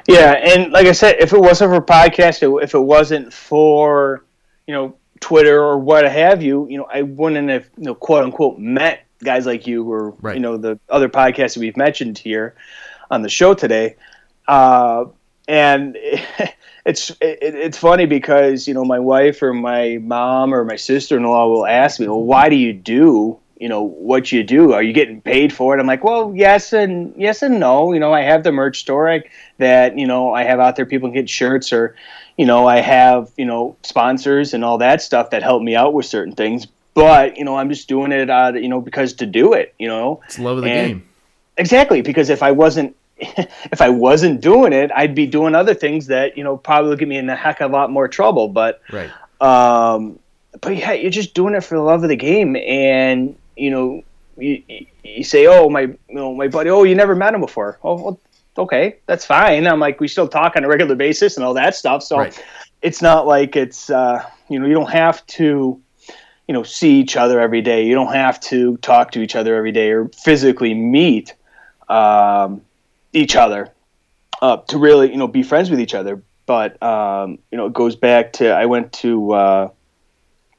Yeah, 0.06 0.32
and 0.32 0.72
like 0.72 0.86
I 0.86 0.92
said, 0.92 1.16
if 1.18 1.32
it 1.32 1.40
wasn't 1.40 1.72
for 1.74 1.80
podcast, 1.80 2.62
if 2.62 2.74
it 2.74 2.78
wasn't 2.78 3.32
for 3.32 4.24
you 4.66 4.74
know 4.74 4.96
Twitter 5.20 5.60
or 5.62 5.78
what 5.78 6.10
have 6.10 6.42
you, 6.42 6.66
you 6.68 6.78
know, 6.78 6.88
I 6.92 7.02
wouldn't 7.02 7.48
have 7.48 7.68
you 7.76 7.84
know 7.84 7.94
quote 7.94 8.24
unquote 8.24 8.58
met 8.58 9.04
guys 9.22 9.46
like 9.46 9.66
you 9.66 9.90
or 9.90 10.14
Right. 10.20 10.36
you 10.36 10.40
know 10.40 10.56
the 10.56 10.78
other 10.88 11.08
podcasts 11.08 11.54
that 11.54 11.60
we've 11.60 11.76
mentioned 11.76 12.18
here 12.18 12.54
on 13.10 13.22
the 13.22 13.28
show 13.28 13.54
today. 13.54 13.96
Uh, 14.46 15.06
and 15.46 15.96
it's 16.86 17.10
it, 17.20 17.38
it's 17.40 17.78
funny 17.78 18.06
because 18.06 18.68
you 18.68 18.74
know 18.74 18.84
my 18.84 18.98
wife 18.98 19.42
or 19.42 19.52
my 19.52 19.98
mom 20.00 20.54
or 20.54 20.64
my 20.64 20.76
sister 20.76 21.16
in 21.16 21.24
law 21.24 21.48
will 21.48 21.66
ask 21.66 22.00
me, 22.00 22.06
well, 22.06 22.22
why 22.22 22.48
do 22.48 22.56
you 22.56 22.72
do 22.72 23.38
you 23.60 23.68
know 23.68 23.82
what 23.82 24.30
you 24.32 24.42
do? 24.44 24.72
Are 24.72 24.82
you 24.82 24.92
getting 24.92 25.20
paid 25.20 25.52
for 25.52 25.76
it? 25.76 25.80
I'm 25.80 25.86
like, 25.86 26.04
well, 26.04 26.32
yes 26.34 26.72
and 26.72 27.14
yes 27.16 27.42
and 27.42 27.58
no. 27.60 27.92
You 27.92 28.00
know, 28.00 28.12
I 28.12 28.22
have 28.22 28.42
the 28.44 28.52
merch 28.52 28.80
store 28.80 29.10
I, 29.10 29.22
that 29.58 29.98
you 29.98 30.06
know 30.06 30.32
I 30.32 30.44
have 30.44 30.60
out 30.60 30.76
there. 30.76 30.86
People 30.86 31.08
can 31.08 31.14
get 31.14 31.28
shirts 31.30 31.72
or 31.72 31.94
you 32.36 32.46
know 32.46 32.66
I 32.68 32.80
have 32.80 33.30
you 33.36 33.44
know 33.44 33.76
sponsors 33.82 34.54
and 34.54 34.64
all 34.64 34.78
that 34.78 35.02
stuff 35.02 35.30
that 35.30 35.42
help 35.42 35.62
me 35.62 35.74
out 35.76 35.92
with 35.94 36.06
certain 36.06 36.34
things. 36.34 36.66
But 36.94 37.36
you 37.36 37.44
know, 37.44 37.56
I'm 37.56 37.68
just 37.68 37.88
doing 37.88 38.12
it 38.12 38.30
out 38.30 38.60
you 38.62 38.68
know 38.68 38.80
because 38.80 39.12
to 39.14 39.26
do 39.26 39.52
it. 39.52 39.74
You 39.78 39.88
know, 39.88 40.20
It's 40.26 40.38
love 40.38 40.58
of 40.58 40.64
the 40.64 40.70
And- 40.70 40.88
game. 40.88 41.08
Exactly, 41.56 42.02
because 42.02 42.30
if 42.30 42.42
I 42.42 42.52
wasn't 42.52 42.94
if 43.20 43.80
I 43.82 43.88
wasn't 43.88 44.40
doing 44.40 44.72
it, 44.72 44.92
I'd 44.94 45.14
be 45.16 45.26
doing 45.26 45.56
other 45.56 45.74
things 45.74 46.06
that 46.06 46.36
you 46.38 46.44
know 46.44 46.56
probably 46.56 46.90
would 46.90 47.00
get 47.00 47.08
me 47.08 47.16
in 47.18 47.28
a 47.28 47.34
heck 47.34 47.60
of 47.60 47.72
a 47.72 47.74
lot 47.74 47.90
more 47.90 48.06
trouble. 48.06 48.46
But 48.48 48.80
Right. 48.92 49.10
um, 49.40 50.18
but 50.60 50.76
yeah, 50.76 50.92
you're 50.92 51.10
just 51.10 51.34
doing 51.34 51.54
it 51.54 51.62
for 51.64 51.74
the 51.76 51.82
love 51.82 52.02
of 52.04 52.08
the 52.08 52.16
game, 52.16 52.54
and 52.56 53.34
you 53.58 53.70
know, 53.70 54.02
you, 54.36 54.62
you- 55.04 55.24
say, 55.24 55.46
oh 55.46 55.68
my, 55.68 55.82
you 55.82 55.98
know, 56.10 56.34
my 56.34 56.46
buddy, 56.48 56.70
oh 56.70 56.84
you 56.84 56.94
never 56.94 57.14
met 57.16 57.34
him 57.34 57.40
before. 57.40 57.78
Oh, 57.82 57.94
well, 58.02 58.20
okay, 58.56 58.98
that's 59.06 59.24
fine. 59.24 59.66
I'm 59.66 59.80
like, 59.80 60.00
we 60.00 60.06
still 60.08 60.28
talk 60.28 60.54
on 60.56 60.64
a 60.64 60.68
regular 60.68 60.94
basis 60.94 61.36
and 61.36 61.44
all 61.44 61.54
that 61.54 61.74
stuff. 61.74 62.02
So 62.02 62.18
Right. 62.18 62.44
it's 62.82 63.02
not 63.02 63.26
like 63.26 63.56
it's 63.56 63.90
uh, 63.90 64.22
you 64.48 64.58
know, 64.60 64.66
you 64.66 64.74
don't 64.74 64.90
have 64.90 65.26
to 65.38 65.80
you 66.46 66.54
know 66.54 66.62
see 66.62 67.00
each 67.00 67.16
other 67.16 67.40
every 67.40 67.62
day. 67.62 67.84
You 67.84 67.94
don't 67.94 68.12
have 68.14 68.38
to 68.40 68.76
talk 68.78 69.10
to 69.12 69.20
each 69.22 69.34
other 69.36 69.56
every 69.56 69.72
day 69.72 69.90
or 69.90 70.08
physically 70.08 70.72
meet 70.74 71.34
um, 71.88 72.62
each 73.12 73.34
other 73.36 73.72
uh, 74.42 74.58
to 74.68 74.78
really 74.78 75.10
you 75.10 75.16
know 75.16 75.26
be 75.28 75.42
friends 75.42 75.70
with 75.70 75.80
each 75.80 75.94
other. 75.94 76.22
But 76.46 76.80
um, 76.82 77.38
you 77.50 77.58
know 77.58 77.66
it 77.66 77.72
goes 77.72 77.96
back 77.96 78.34
to 78.34 78.50
I 78.50 78.66
went 78.66 78.92
to 78.94 79.32
uh, 79.32 79.68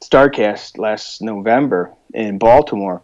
Starcast 0.02 0.78
last 0.78 1.22
November 1.22 1.94
in 2.14 2.38
Baltimore, 2.38 3.02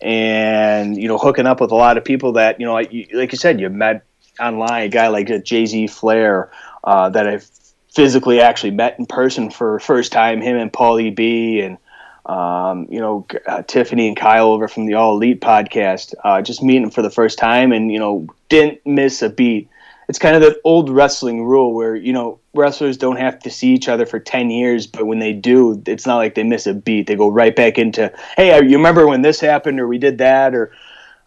and 0.00 0.96
you 0.96 1.08
know 1.08 1.18
hooking 1.18 1.46
up 1.46 1.60
with 1.60 1.70
a 1.70 1.74
lot 1.74 1.98
of 1.98 2.04
people 2.04 2.32
that 2.32 2.58
you 2.60 2.66
know 2.66 2.74
like 2.74 2.92
you, 2.92 3.28
said 3.38 3.60
you 3.60 3.68
met 3.68 4.04
online 4.40 4.84
a 4.84 4.88
guy 4.88 5.08
like 5.08 5.44
Jay 5.44 5.66
Z 5.66 5.86
Flair 5.88 6.50
uh, 6.84 7.08
that 7.10 7.26
I've 7.26 7.48
physically 7.94 8.40
actually 8.40 8.72
met 8.72 8.98
in 8.98 9.06
person 9.06 9.50
for 9.50 9.80
first 9.80 10.12
time 10.12 10.40
him 10.40 10.56
and 10.56 10.72
Paulie 10.72 11.14
B 11.14 11.60
and 11.60 11.78
um, 12.26 12.86
you 12.90 13.00
know 13.00 13.26
uh, 13.46 13.62
Tiffany 13.62 14.08
and 14.08 14.16
Kyle 14.16 14.48
over 14.48 14.68
from 14.68 14.86
the 14.86 14.94
All 14.94 15.14
Elite 15.14 15.40
podcast. 15.40 16.14
Uh, 16.24 16.42
just 16.42 16.62
meeting 16.62 16.82
them 16.82 16.90
for 16.90 17.02
the 17.02 17.10
first 17.10 17.38
time 17.38 17.72
and 17.72 17.92
you 17.92 17.98
know 17.98 18.26
didn't 18.48 18.84
miss 18.86 19.22
a 19.22 19.30
beat 19.30 19.68
it's 20.08 20.18
kind 20.18 20.36
of 20.36 20.42
that 20.42 20.58
old 20.64 20.88
wrestling 20.90 21.44
rule 21.44 21.74
where 21.74 21.96
you 21.96 22.12
know 22.12 22.38
wrestlers 22.54 22.96
don't 22.96 23.16
have 23.16 23.38
to 23.40 23.50
see 23.50 23.72
each 23.72 23.88
other 23.88 24.06
for 24.06 24.18
10 24.18 24.50
years 24.50 24.86
but 24.86 25.06
when 25.06 25.18
they 25.18 25.32
do 25.32 25.82
it's 25.86 26.06
not 26.06 26.16
like 26.16 26.34
they 26.34 26.42
miss 26.42 26.66
a 26.66 26.74
beat 26.74 27.06
they 27.06 27.16
go 27.16 27.28
right 27.28 27.56
back 27.56 27.78
into 27.78 28.12
hey 28.36 28.56
you 28.64 28.76
remember 28.76 29.06
when 29.06 29.22
this 29.22 29.40
happened 29.40 29.80
or 29.80 29.86
we 29.88 29.98
did 29.98 30.18
that 30.18 30.54
or 30.54 30.72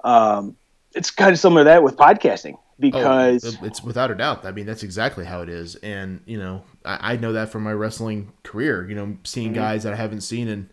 um, 0.04 0.56
it's 0.96 1.12
kind 1.12 1.32
of 1.32 1.40
similar 1.40 1.62
to 1.62 1.66
that 1.66 1.84
with 1.84 1.98
podcasting 1.98 2.58
because 2.80 3.44
Oh, 3.44 3.66
it's 3.66 3.84
without 3.84 4.10
a 4.10 4.16
doubt. 4.16 4.46
I 4.46 4.52
mean, 4.52 4.66
that's 4.66 4.84
exactly 4.84 5.26
how 5.26 5.42
it 5.42 5.50
is, 5.50 5.76
and 5.76 6.22
you 6.26 6.40
know, 6.40 6.64
I, 6.84 7.14
I 7.14 7.16
know 7.18 7.34
that 7.34 7.50
from 7.50 7.64
my 7.64 7.74
wrestling 7.74 8.32
career. 8.44 8.88
You 8.90 8.96
know, 8.96 9.18
seeing 9.24 9.50
Mm-hmm. 9.50 9.54
guys 9.54 9.84
that 9.84 9.94
I 9.94 9.96
haven't 9.98 10.22
seen 10.22 10.48
in 10.48 10.70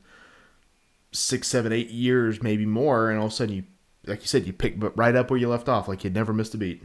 six, 1.12 1.48
seven, 1.48 1.72
eight 1.72 1.90
years, 1.90 2.42
maybe 2.42 2.66
more, 2.66 3.10
and 3.10 3.18
all 3.18 3.26
of 3.26 3.32
a 3.32 3.34
sudden 3.34 3.54
you, 3.56 3.64
like 4.06 4.20
you 4.22 4.26
said, 4.28 4.46
you 4.46 4.52
pick 4.52 4.78
but 4.78 4.96
right 4.96 5.14
up 5.16 5.30
where 5.30 5.38
you 5.38 5.48
left 5.48 5.68
off, 5.68 5.88
like 5.88 6.04
you'd 6.04 6.14
never 6.14 6.32
missed 6.32 6.54
a 6.54 6.58
beat. 6.58 6.82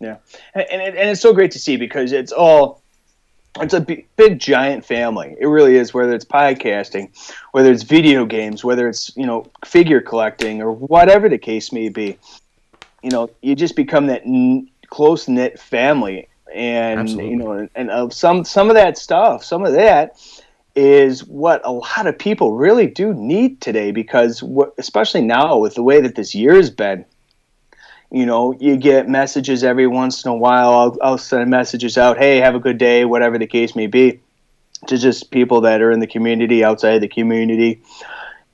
Yeah, 0.00 0.16
and 0.54 0.64
and, 0.70 0.96
and 0.96 1.10
it's 1.10 1.20
so 1.20 1.32
great 1.32 1.50
to 1.52 1.58
see 1.58 1.76
because 1.76 2.12
it's 2.12 2.32
all 2.32 2.82
it's 3.60 3.74
a 3.74 3.80
big, 3.80 4.06
big 4.16 4.38
giant 4.38 4.84
family. 4.84 5.36
It 5.38 5.46
really 5.46 5.76
is. 5.76 5.92
Whether 5.92 6.14
it's 6.14 6.24
podcasting, 6.24 7.10
whether 7.52 7.72
it's 7.72 7.82
video 7.82 8.24
games, 8.24 8.64
whether 8.64 8.88
it's 8.88 9.14
you 9.16 9.26
know 9.26 9.46
figure 9.64 10.00
collecting 10.00 10.62
or 10.62 10.72
whatever 10.72 11.28
the 11.28 11.38
case 11.38 11.72
may 11.72 11.88
be, 11.88 12.18
you 13.02 13.10
know, 13.10 13.30
you 13.42 13.54
just 13.54 13.76
become 13.76 14.06
that 14.06 14.22
n- 14.22 14.68
close 14.88 15.28
knit 15.28 15.58
family. 15.58 16.28
And 16.52 17.00
Absolutely. 17.00 17.30
you 17.30 17.36
know, 17.36 17.68
and, 17.74 17.90
of 17.90 18.08
uh, 18.08 18.12
some 18.12 18.44
some 18.44 18.70
of 18.70 18.74
that 18.74 18.96
stuff, 18.96 19.44
some 19.44 19.64
of 19.64 19.74
that 19.74 20.16
is 20.74 21.24
what 21.24 21.60
a 21.64 21.72
lot 21.72 22.06
of 22.06 22.16
people 22.16 22.52
really 22.52 22.86
do 22.86 23.12
need 23.12 23.60
today 23.60 23.90
because 23.90 24.42
what, 24.42 24.72
especially 24.78 25.20
now 25.20 25.58
with 25.58 25.74
the 25.74 25.82
way 25.82 26.00
that 26.00 26.14
this 26.14 26.34
year 26.34 26.54
has 26.54 26.70
been 26.70 27.04
you 28.10 28.24
know, 28.24 28.54
you 28.58 28.76
get 28.76 29.08
messages 29.08 29.62
every 29.62 29.86
once 29.86 30.24
in 30.24 30.30
a 30.30 30.34
while. 30.34 30.72
I'll, 30.72 30.96
I'll 31.02 31.18
send 31.18 31.50
messages 31.50 31.98
out, 31.98 32.16
hey, 32.16 32.38
have 32.38 32.54
a 32.54 32.60
good 32.60 32.78
day, 32.78 33.04
whatever 33.04 33.38
the 33.38 33.46
case 33.46 33.76
may 33.76 33.86
be, 33.86 34.20
to 34.86 34.96
just 34.96 35.30
people 35.30 35.60
that 35.62 35.82
are 35.82 35.90
in 35.90 36.00
the 36.00 36.06
community, 36.06 36.64
outside 36.64 36.94
of 36.94 37.00
the 37.02 37.08
community. 37.08 37.82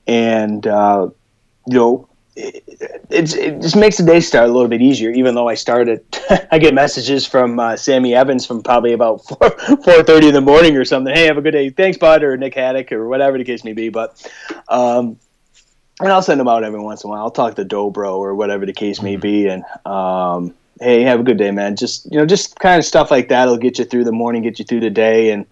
And, 0.07 0.65
uh, 0.67 1.09
you 1.67 1.77
know, 1.77 2.09
it, 2.35 2.63
it 3.09 3.61
just 3.61 3.77
makes 3.77 3.95
the 3.97 4.03
day 4.03 4.19
start 4.19 4.49
a 4.49 4.51
little 4.51 4.67
bit 4.67 4.81
easier, 4.81 5.09
even 5.11 5.35
though 5.35 5.47
I 5.47 5.53
started, 5.53 6.03
I 6.51 6.59
get 6.59 6.73
messages 6.73 7.25
from 7.25 7.57
uh, 7.57 7.77
Sammy 7.77 8.13
Evans 8.13 8.45
from 8.45 8.61
probably 8.61 8.91
about 8.91 9.25
4, 9.27 9.37
4.30 9.37 10.27
in 10.27 10.33
the 10.33 10.41
morning 10.41 10.75
or 10.75 10.83
something. 10.83 11.13
Hey, 11.13 11.27
have 11.27 11.37
a 11.37 11.41
good 11.41 11.51
day. 11.51 11.69
Thanks, 11.69 11.97
bud, 11.97 12.23
or 12.23 12.35
Nick 12.35 12.55
Haddock, 12.55 12.91
or 12.91 13.07
whatever 13.07 13.37
the 13.37 13.45
case 13.45 13.63
may 13.63 13.71
be. 13.71 13.87
But, 13.87 14.29
um, 14.67 15.17
and 15.99 16.11
I'll 16.11 16.21
send 16.21 16.39
them 16.39 16.47
out 16.47 16.63
every 16.63 16.79
once 16.79 17.03
in 17.03 17.09
a 17.09 17.11
while. 17.11 17.21
I'll 17.21 17.31
talk 17.31 17.55
to 17.55 17.65
Dobro 17.65 18.17
or 18.17 18.35
whatever 18.35 18.65
the 18.65 18.73
case 18.73 19.01
may 19.01 19.15
be, 19.15 19.47
and 19.47 19.63
um, 19.85 20.53
hey, 20.79 21.03
have 21.03 21.19
a 21.19 21.23
good 21.23 21.37
day, 21.37 21.51
man. 21.51 21.75
Just 21.75 22.11
you 22.11 22.17
know, 22.17 22.25
just 22.25 22.59
kind 22.59 22.79
of 22.79 22.85
stuff 22.85 23.11
like 23.11 23.29
that 23.29 23.47
will 23.47 23.57
get 23.57 23.79
you 23.79 23.85
through 23.85 24.03
the 24.03 24.11
morning, 24.11 24.43
get 24.43 24.59
you 24.59 24.65
through 24.65 24.81
the 24.81 24.89
day, 24.89 25.31
and 25.31 25.45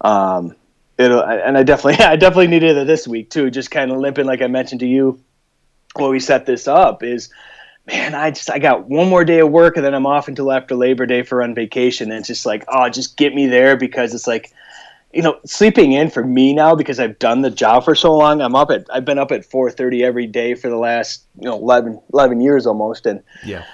um, 0.00 0.56
it'll. 0.96 1.22
And 1.22 1.56
I 1.56 1.62
definitely, 1.62 2.04
I 2.04 2.16
definitely 2.16 2.48
needed 2.48 2.76
it 2.76 2.86
this 2.86 3.06
week 3.06 3.30
too. 3.30 3.50
Just 3.50 3.70
kind 3.70 3.90
of 3.90 3.98
limping, 3.98 4.26
like 4.26 4.42
I 4.42 4.46
mentioned 4.48 4.80
to 4.80 4.86
you 4.86 5.20
when 5.94 6.10
we 6.10 6.20
set 6.20 6.46
this 6.46 6.68
up, 6.68 7.02
is 7.02 7.30
man, 7.86 8.14
I 8.14 8.30
just 8.30 8.50
I 8.50 8.58
got 8.58 8.88
one 8.88 9.08
more 9.08 9.24
day 9.24 9.40
of 9.40 9.50
work, 9.50 9.76
and 9.76 9.84
then 9.84 9.94
I'm 9.94 10.06
off 10.06 10.28
until 10.28 10.52
after 10.52 10.74
Labor 10.74 11.06
Day 11.06 11.22
for 11.22 11.42
on 11.42 11.54
vacation, 11.54 12.10
and 12.10 12.20
it's 12.20 12.28
just 12.28 12.46
like, 12.46 12.64
oh, 12.68 12.88
just 12.88 13.16
get 13.16 13.34
me 13.34 13.46
there 13.46 13.76
because 13.76 14.14
it's 14.14 14.26
like 14.26 14.52
you 15.12 15.22
know, 15.22 15.38
sleeping 15.46 15.92
in 15.92 16.10
for 16.10 16.22
me 16.24 16.52
now 16.52 16.74
because 16.74 17.00
I've 17.00 17.18
done 17.18 17.40
the 17.42 17.50
job 17.50 17.84
for 17.84 17.94
so 17.94 18.14
long. 18.14 18.40
I'm 18.42 18.54
up 18.54 18.70
at 18.70 18.86
I've 18.92 19.04
been 19.04 19.18
up 19.18 19.32
at 19.32 19.42
4:30 19.48 20.02
every 20.04 20.26
day 20.26 20.54
for 20.54 20.68
the 20.68 20.76
last 20.76 21.24
you 21.40 21.46
know 21.48 21.56
11, 21.56 22.00
11 22.12 22.40
years 22.40 22.66
almost, 22.66 23.06
and 23.06 23.22
Yeah. 23.44 23.64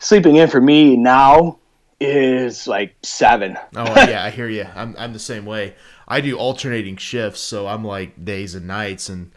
sleeping 0.00 0.36
in 0.36 0.48
for 0.48 0.60
me 0.60 0.96
now 0.96 1.58
is 2.00 2.66
like 2.66 2.94
seven. 3.02 3.56
Oh 3.76 3.84
yeah, 4.08 4.24
I 4.24 4.30
hear 4.30 4.48
you. 4.48 4.66
I'm 4.74 4.94
I'm 4.98 5.12
the 5.12 5.18
same 5.18 5.44
way. 5.44 5.74
I 6.08 6.20
do 6.20 6.36
alternating 6.36 6.96
shifts, 6.96 7.40
so 7.40 7.66
I'm 7.68 7.84
like 7.84 8.24
days 8.24 8.54
and 8.56 8.66
nights, 8.66 9.08
and 9.08 9.30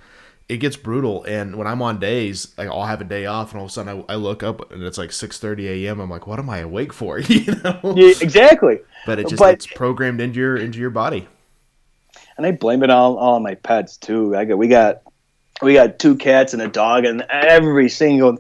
it 0.50 0.58
gets 0.58 0.76
brutal. 0.76 1.24
And 1.26 1.58
when 1.58 1.68
I'm 1.68 1.82
on 1.84 2.00
days, 2.00 2.54
like 2.58 2.68
I'll 2.70 2.86
have 2.86 3.02
a 3.02 3.06
day 3.06 3.28
off, 3.28 3.52
and 3.52 3.60
all 3.60 3.66
of 3.66 3.70
a 3.70 3.74
sudden 3.74 4.04
I, 4.10 4.14
I 4.14 4.16
look 4.16 4.42
up 4.42 4.72
and 4.72 4.82
it's 4.82 4.98
like 4.98 5.12
6:30 5.12 5.86
a.m. 5.86 6.00
I'm 6.00 6.10
like, 6.10 6.26
what 6.26 6.40
am 6.40 6.50
I 6.50 6.58
awake 6.58 6.92
for? 6.92 7.20
you 7.20 7.54
know. 7.64 7.94
Yeah, 7.96 8.14
exactly. 8.20 8.80
But 9.06 9.20
it 9.20 9.28
just 9.28 9.40
But- 9.40 9.54
it's 9.54 9.68
programmed 9.68 10.20
into 10.20 10.40
your 10.40 10.58
into 10.58 10.80
your 10.80 10.90
body. 10.90 11.28
And 12.38 12.46
I 12.46 12.52
blame 12.52 12.84
it 12.84 12.90
all, 12.90 13.18
all 13.18 13.36
on 13.36 13.44
my 13.44 13.56
pets 13.56 13.98
too. 13.98 14.36
I 14.36 14.46
got 14.46 14.58
we 14.58 14.68
got 14.68 15.02
we 15.62 15.74
got 15.74 16.00
two 16.00 16.16
cats 16.16 16.54
and 16.54 16.62
a 16.62 16.68
dog, 16.68 17.06
and 17.06 17.22
every 17.30 17.90
single 17.90 18.38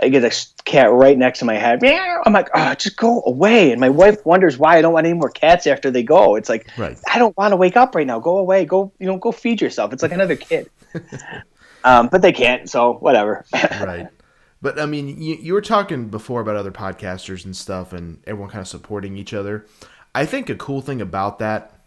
I 0.00 0.08
get 0.08 0.24
a 0.24 0.46
cat 0.64 0.92
right 0.92 1.18
next 1.18 1.40
to 1.40 1.44
my 1.44 1.54
head. 1.54 1.82
I'm 1.84 2.32
like, 2.32 2.48
oh, 2.54 2.74
just 2.74 2.96
go 2.96 3.22
away. 3.26 3.72
And 3.72 3.80
my 3.80 3.88
wife 3.88 4.24
wonders 4.24 4.56
why 4.56 4.76
I 4.78 4.82
don't 4.82 4.92
want 4.92 5.06
any 5.06 5.14
more 5.14 5.30
cats 5.30 5.66
after 5.66 5.90
they 5.90 6.02
go. 6.02 6.36
It's 6.36 6.48
like 6.48 6.70
Right. 6.76 6.96
I 7.12 7.18
don't 7.18 7.36
want 7.36 7.52
to 7.52 7.56
wake 7.56 7.76
up 7.76 7.94
right 7.94 8.06
now. 8.06 8.20
Go 8.20 8.38
away. 8.38 8.64
Go 8.64 8.92
you 8.98 9.06
know 9.06 9.16
go 9.16 9.32
feed 9.32 9.60
yourself. 9.60 9.92
It's 9.92 10.02
like 10.02 10.12
another 10.12 10.36
kid. 10.36 10.70
um, 11.84 12.08
but 12.08 12.22
they 12.22 12.32
can't, 12.32 12.68
so 12.70 12.94
whatever. 12.94 13.44
right. 13.54 14.08
But 14.60 14.80
I 14.80 14.86
mean, 14.86 15.20
you, 15.20 15.36
you 15.36 15.52
were 15.52 15.60
talking 15.60 16.08
before 16.08 16.40
about 16.40 16.56
other 16.56 16.72
podcasters 16.72 17.44
and 17.44 17.56
stuff, 17.56 17.92
and 17.92 18.20
everyone 18.26 18.50
kind 18.50 18.60
of 18.60 18.68
supporting 18.68 19.16
each 19.16 19.32
other. 19.32 19.66
I 20.14 20.26
think 20.26 20.48
a 20.48 20.56
cool 20.56 20.80
thing 20.80 21.00
about 21.00 21.38
that 21.38 21.77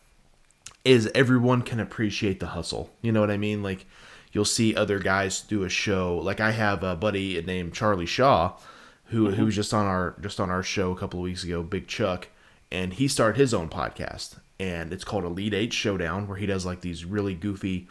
is 0.84 1.10
everyone 1.14 1.62
can 1.62 1.80
appreciate 1.80 2.40
the 2.40 2.48
hustle. 2.48 2.90
You 3.02 3.12
know 3.12 3.20
what 3.20 3.32
I 3.32 3.38
mean? 3.38 3.62
Like 3.64 3.86
you'll 4.32 4.46
see 4.46 4.76
other 4.76 5.00
guys 5.00 5.42
do 5.42 5.64
a 5.64 5.70
show. 5.70 6.18
Like 6.18 6.40
I 6.40 6.52
have 6.52 6.84
a 6.84 6.96
buddy 6.96 7.42
named 7.42 7.74
Charlie 7.74 8.06
Shaw, 8.06 8.54
who 9.06 9.26
who 9.26 9.32
mm-hmm. 9.32 9.46
was 9.46 9.56
just 9.56 9.74
on 9.74 9.86
our 9.86 10.16
just 10.22 10.40
on 10.40 10.50
our 10.50 10.64
show 10.64 10.92
a 10.92 10.98
couple 10.98 11.20
of 11.20 11.24
weeks 11.24 11.44
ago, 11.44 11.64
Big 11.64 11.88
Chuck, 11.88 12.30
and 12.72 12.94
he 12.94 13.08
started 13.08 13.40
his 13.40 13.54
own 13.54 13.70
podcast, 13.70 14.38
and 14.60 14.94
it's 14.94 15.04
called 15.04 15.24
Elite 15.24 15.54
Eight 15.54 15.74
Showdown, 15.74 16.28
where 16.28 16.38
he 16.38 16.46
does 16.46 16.66
like 16.66 16.82
these 16.82 17.06
really 17.06 17.36
goofy 17.36 17.88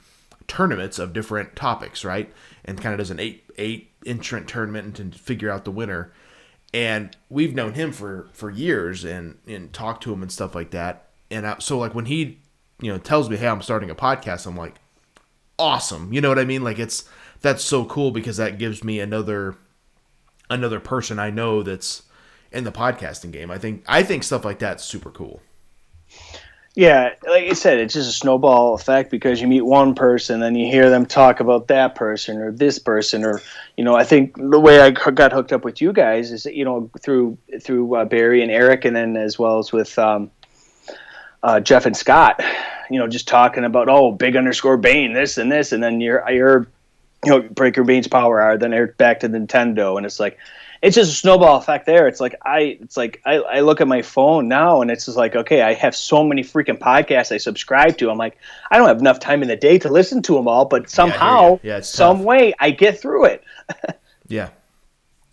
tournaments 0.49 0.99
of 0.99 1.13
different 1.13 1.55
topics, 1.55 2.05
right? 2.05 2.33
And 2.65 2.81
kind 2.81 2.93
of 2.93 2.99
does 2.99 3.11
an 3.11 3.21
eight 3.21 3.45
eight 3.57 3.93
entrant 4.05 4.49
tournament 4.49 4.99
and 4.99 5.13
to 5.13 5.19
figure 5.19 5.51
out 5.51 5.65
the 5.65 5.71
winner. 5.71 6.13
And 6.73 7.17
we've 7.29 7.55
known 7.55 7.75
him 7.75 7.93
for 7.93 8.29
for 8.33 8.51
years 8.51 9.05
and 9.05 9.39
and 9.47 9.73
talked 9.73 10.03
to 10.05 10.13
him 10.13 10.23
and 10.23 10.33
stuff 10.33 10.55
like 10.55 10.71
that. 10.73 11.09
And 11.31 11.47
I, 11.47 11.59
so 11.59 11.79
like 11.79 11.95
when 11.95 12.07
he 12.07 12.40
you 12.81 12.93
know 12.93 12.99
tells 12.99 13.29
me, 13.29 13.37
"Hey, 13.37 13.49
I'm 13.49 13.63
starting 13.63 13.91
a 13.91 13.95
podcast," 13.95 14.47
I'm 14.47 14.57
like, 14.57 14.75
"Awesome!" 15.59 16.13
You 16.13 16.21
know 16.21 16.29
what 16.29 16.39
I 16.39 16.45
mean? 16.45 16.63
Like 16.63 16.79
it's 16.79 17.05
that's 17.41 17.65
so 17.65 17.85
cool 17.85 18.11
because 18.11 18.37
that 18.37 18.59
gives 18.59 18.85
me 18.85 19.01
another 19.01 19.57
another 20.49 20.81
person 20.81 21.19
I 21.19 21.31
know 21.31 21.63
that's 21.63 22.03
in 22.53 22.65
the 22.65 22.73
podcasting 22.73 23.33
game. 23.33 23.51
I 23.51 23.59
think 23.59 23.85
I 23.87 24.03
think 24.03 24.25
stuff 24.25 24.45
like 24.45 24.59
that's 24.59 24.85
super 24.85 25.11
cool. 25.11 25.41
Yeah, 26.77 27.15
like 27.27 27.47
you 27.47 27.57
said, 27.57 27.79
it's 27.79 27.95
just 27.95 28.09
a 28.09 28.13
snowball 28.13 28.75
effect 28.75 29.11
because 29.11 29.41
you 29.41 29.49
meet 29.49 29.63
one 29.63 29.93
person, 29.95 30.39
then 30.39 30.55
you 30.55 30.71
hear 30.71 30.89
them 30.89 31.05
talk 31.05 31.41
about 31.41 31.67
that 31.67 31.97
person 31.97 32.39
or 32.39 32.53
this 32.53 32.79
person, 32.79 33.25
or 33.25 33.41
you 33.77 33.83
know, 33.83 33.97
I 33.97 34.05
think 34.05 34.37
the 34.37 34.61
way 34.61 34.81
I 34.81 34.91
got 34.91 35.33
hooked 35.33 35.53
up 35.53 35.65
with 35.65 35.81
you 35.81 35.93
guys 35.93 36.31
is 36.31 36.47
you 36.47 36.65
know 36.65 36.89
through 37.01 37.37
through 37.61 37.95
uh, 37.97 38.05
Barry 38.05 38.41
and 38.43 38.53
Eric, 38.53 38.85
and 38.85 38.95
then 38.95 39.17
as 39.17 39.39
well 39.39 39.59
as 39.59 39.73
with 39.73 39.99
um, 39.99 40.31
uh, 41.43 41.61
Jeff 41.61 41.87
and 41.87 41.97
Scott, 41.97 42.43
you 42.91 42.99
know, 42.99 43.07
just 43.09 43.29
talking 43.29 43.65
about 43.65 43.89
oh, 43.89 44.13
big 44.13 44.37
underscore 44.37 44.77
Bane, 44.77 45.13
this 45.13 45.39
and 45.39 45.51
this, 45.51 45.73
and 45.73 45.83
then 45.83 46.01
you're 46.01 46.25
I 46.25 46.37
heard 46.37 46.67
you 47.25 47.31
know 47.31 47.41
Breaker 47.43 47.85
Bane's 47.85 48.09
Power 48.09 48.41
Hour, 48.41 48.59
then 48.59 48.73
Eric 48.73 48.97
back 48.97 49.21
to 49.21 49.29
Nintendo, 49.29 49.97
and 49.97 50.07
it's 50.07 50.21
like 50.21 50.39
it's 50.83 50.97
just 50.97 51.13
a 51.13 51.15
snowball 51.15 51.59
effect 51.59 51.85
there. 51.85 52.09
It's 52.09 52.21
like 52.21 52.35
I 52.45 52.79
it's 52.81 52.97
like 52.97 53.21
I, 53.27 53.37
I 53.37 53.61
look 53.61 53.81
at 53.83 53.89
my 53.89 54.01
phone 54.01 54.49
now 54.49 54.81
and 54.81 54.91
it's 54.91 55.05
just 55.05 55.17
like, 55.17 55.37
okay, 55.37 55.61
I 55.61 55.75
have 55.75 55.95
so 55.95 56.25
many 56.25 56.43
freaking 56.43 56.79
podcasts 56.79 57.33
I 57.33 57.37
subscribe 57.37 57.99
to. 57.99 58.11
I'm 58.11 58.17
like, 58.17 58.39
I 58.71 58.79
don't 58.79 58.89
have 58.89 58.99
enough 59.01 59.21
time 59.21 59.43
in 59.43 59.49
the 59.49 59.57
day 59.57 59.79
to 59.79 59.91
listen 59.91 60.23
to 60.23 60.35
them 60.35 60.49
all, 60.49 60.65
but 60.65 60.89
somehow, 60.89 61.61
Yeah, 61.63 61.77
it's 61.79 61.89
some 61.91 62.17
tough. 62.19 62.25
way 62.27 62.55
I 62.59 62.71
get 62.71 63.01
through 63.01 63.27
it. 63.27 63.45
Yeah. 64.27 64.51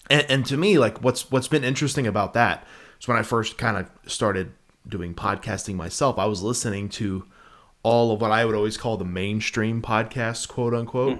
And, 0.09 0.25
and 0.27 0.45
to 0.47 0.57
me, 0.57 0.79
like 0.79 1.03
what's 1.03 1.29
what's 1.29 1.47
been 1.47 1.63
interesting 1.63 2.07
about 2.07 2.33
that 2.33 2.65
is 2.99 3.07
when 3.07 3.15
I 3.15 3.21
first 3.21 3.57
kind 3.59 3.77
of 3.77 3.89
started 4.11 4.51
doing 4.87 5.13
podcasting 5.13 5.75
myself, 5.75 6.17
I 6.17 6.25
was 6.25 6.41
listening 6.41 6.89
to 6.89 7.25
all 7.83 8.11
of 8.11 8.21
what 8.21 8.31
I 8.31 8.43
would 8.45 8.55
always 8.55 8.77
call 8.77 8.97
the 8.97 9.05
mainstream 9.05 9.81
podcasts, 9.81 10.47
quote 10.47 10.73
unquote. 10.73 11.19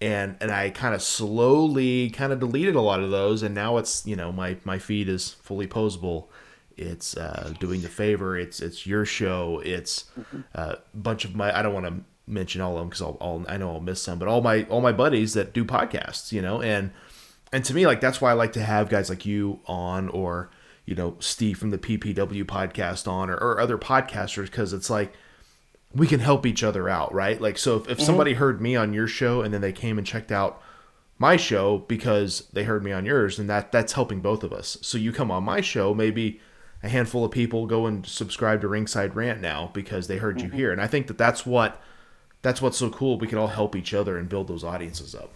And 0.00 0.36
and 0.40 0.50
I 0.50 0.70
kind 0.70 0.94
of 0.94 1.02
slowly 1.02 2.10
kind 2.10 2.32
of 2.32 2.38
deleted 2.40 2.76
a 2.76 2.80
lot 2.80 3.00
of 3.00 3.10
those 3.10 3.42
and 3.42 3.54
now 3.54 3.78
it's, 3.78 4.06
you 4.06 4.16
know, 4.16 4.30
my 4.32 4.56
my 4.64 4.78
feed 4.78 5.08
is 5.08 5.30
fully 5.30 5.66
posable. 5.66 6.28
It's 6.76 7.16
uh, 7.16 7.52
doing 7.58 7.82
the 7.82 7.88
favor. 7.88 8.38
It's 8.38 8.60
it's 8.60 8.86
your 8.86 9.04
show. 9.04 9.60
It's 9.64 10.04
uh, 10.54 10.76
a 10.76 10.96
bunch 10.96 11.24
of 11.24 11.34
my. 11.34 11.56
I 11.56 11.62
don't 11.62 11.74
want 11.74 11.86
to 11.86 11.94
mention 12.28 12.60
all 12.60 12.74
of 12.74 12.78
them 12.78 12.88
because 12.88 13.02
I'll, 13.02 13.16
I'll 13.20 13.44
I 13.48 13.56
know 13.56 13.72
I'll 13.72 13.80
miss 13.80 14.00
some, 14.00 14.20
but 14.20 14.28
all 14.28 14.40
my 14.42 14.62
all 14.64 14.80
my 14.80 14.92
buddies 14.92 15.34
that 15.34 15.52
do 15.52 15.64
podcasts, 15.64 16.30
you 16.30 16.40
know, 16.40 16.62
and 16.62 16.92
and 17.52 17.64
to 17.64 17.74
me 17.74 17.84
like 17.84 18.00
that's 18.00 18.20
why 18.20 18.30
I 18.30 18.34
like 18.34 18.52
to 18.52 18.62
have 18.62 18.88
guys 18.88 19.10
like 19.10 19.26
you 19.26 19.58
on 19.66 20.08
or 20.10 20.50
you 20.88 20.94
know 20.94 21.16
Steve 21.20 21.58
from 21.58 21.68
the 21.68 21.76
PPW 21.76 22.44
podcast 22.44 23.06
on 23.06 23.28
or, 23.28 23.36
or 23.36 23.60
other 23.60 23.76
podcasters 23.76 24.46
because 24.46 24.72
it's 24.72 24.88
like 24.88 25.12
we 25.94 26.06
can 26.06 26.20
help 26.20 26.46
each 26.46 26.62
other 26.62 26.88
out, 26.88 27.12
right? 27.12 27.38
Like 27.38 27.58
so 27.58 27.76
if, 27.76 27.90
if 27.90 28.00
somebody 28.00 28.32
heard 28.34 28.62
me 28.62 28.74
on 28.74 28.94
your 28.94 29.06
show 29.06 29.42
and 29.42 29.52
then 29.52 29.60
they 29.60 29.72
came 29.72 29.98
and 29.98 30.06
checked 30.06 30.32
out 30.32 30.62
my 31.18 31.36
show 31.36 31.78
because 31.88 32.48
they 32.54 32.64
heard 32.64 32.82
me 32.82 32.90
on 32.90 33.04
yours 33.04 33.38
and 33.38 33.50
that 33.50 33.70
that's 33.70 33.92
helping 33.92 34.20
both 34.20 34.42
of 34.42 34.50
us. 34.50 34.78
So 34.80 34.96
you 34.96 35.12
come 35.12 35.30
on 35.30 35.44
my 35.44 35.60
show, 35.60 35.92
maybe 35.92 36.40
a 36.82 36.88
handful 36.88 37.22
of 37.22 37.32
people 37.32 37.66
go 37.66 37.84
and 37.84 38.06
subscribe 38.06 38.62
to 38.62 38.68
Ringside 38.68 39.14
Rant 39.14 39.42
now 39.42 39.70
because 39.74 40.08
they 40.08 40.16
heard 40.16 40.40
you 40.40 40.48
here. 40.48 40.72
And 40.72 40.80
I 40.80 40.86
think 40.86 41.06
that 41.08 41.18
that's 41.18 41.44
what 41.44 41.82
that's 42.40 42.62
what's 42.62 42.78
so 42.78 42.88
cool. 42.88 43.18
We 43.18 43.26
can 43.26 43.36
all 43.36 43.48
help 43.48 43.76
each 43.76 43.92
other 43.92 44.16
and 44.16 44.26
build 44.26 44.48
those 44.48 44.64
audiences 44.64 45.14
up. 45.14 45.34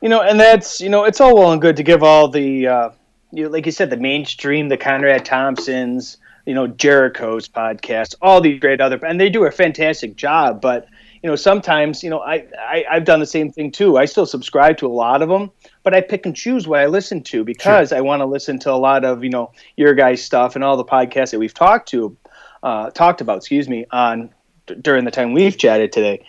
You 0.00 0.10
know, 0.10 0.22
and 0.22 0.38
that's 0.38 0.80
you 0.80 0.90
know, 0.90 1.04
it's 1.04 1.20
all 1.20 1.34
well 1.34 1.50
and 1.50 1.60
good 1.60 1.76
to 1.76 1.82
give 1.82 2.04
all 2.04 2.28
the 2.28 2.68
uh, 2.68 2.90
you 3.34 3.44
know, 3.44 3.50
like 3.50 3.66
you 3.66 3.72
said, 3.72 3.90
the 3.90 3.96
mainstream, 3.96 4.68
the 4.68 4.76
Conrad 4.76 5.24
Thompsons, 5.24 6.18
you 6.46 6.54
know, 6.54 6.66
Jericho's 6.66 7.48
podcast, 7.48 8.14
all 8.22 8.40
these 8.40 8.60
great 8.60 8.80
other, 8.80 8.98
and 9.04 9.20
they 9.20 9.30
do 9.30 9.44
a 9.44 9.50
fantastic 9.50 10.16
job. 10.16 10.60
But 10.60 10.88
you 11.22 11.30
know, 11.30 11.36
sometimes, 11.36 12.04
you 12.04 12.10
know, 12.10 12.20
I, 12.20 12.46
I 12.58 12.84
I've 12.90 13.04
done 13.04 13.20
the 13.20 13.26
same 13.26 13.50
thing 13.50 13.70
too. 13.72 13.96
I 13.96 14.04
still 14.04 14.26
subscribe 14.26 14.76
to 14.78 14.86
a 14.86 14.92
lot 14.92 15.22
of 15.22 15.28
them, 15.28 15.50
but 15.82 15.94
I 15.94 16.02
pick 16.02 16.26
and 16.26 16.36
choose 16.36 16.68
what 16.68 16.80
I 16.80 16.86
listen 16.86 17.22
to 17.24 17.44
because 17.44 17.92
I 17.92 18.02
want 18.02 18.20
to 18.20 18.26
listen 18.26 18.58
to 18.60 18.70
a 18.70 18.76
lot 18.76 19.04
of 19.04 19.24
you 19.24 19.30
know 19.30 19.52
your 19.76 19.94
guys' 19.94 20.22
stuff 20.22 20.54
and 20.54 20.62
all 20.62 20.76
the 20.76 20.84
podcasts 20.84 21.30
that 21.30 21.38
we've 21.38 21.54
talked 21.54 21.88
to, 21.88 22.16
uh, 22.62 22.90
talked 22.90 23.20
about. 23.20 23.38
Excuse 23.38 23.68
me, 23.68 23.86
on 23.90 24.34
d- 24.66 24.74
during 24.74 25.04
the 25.04 25.10
time 25.10 25.32
we've 25.32 25.56
chatted 25.56 25.92
today. 25.92 26.26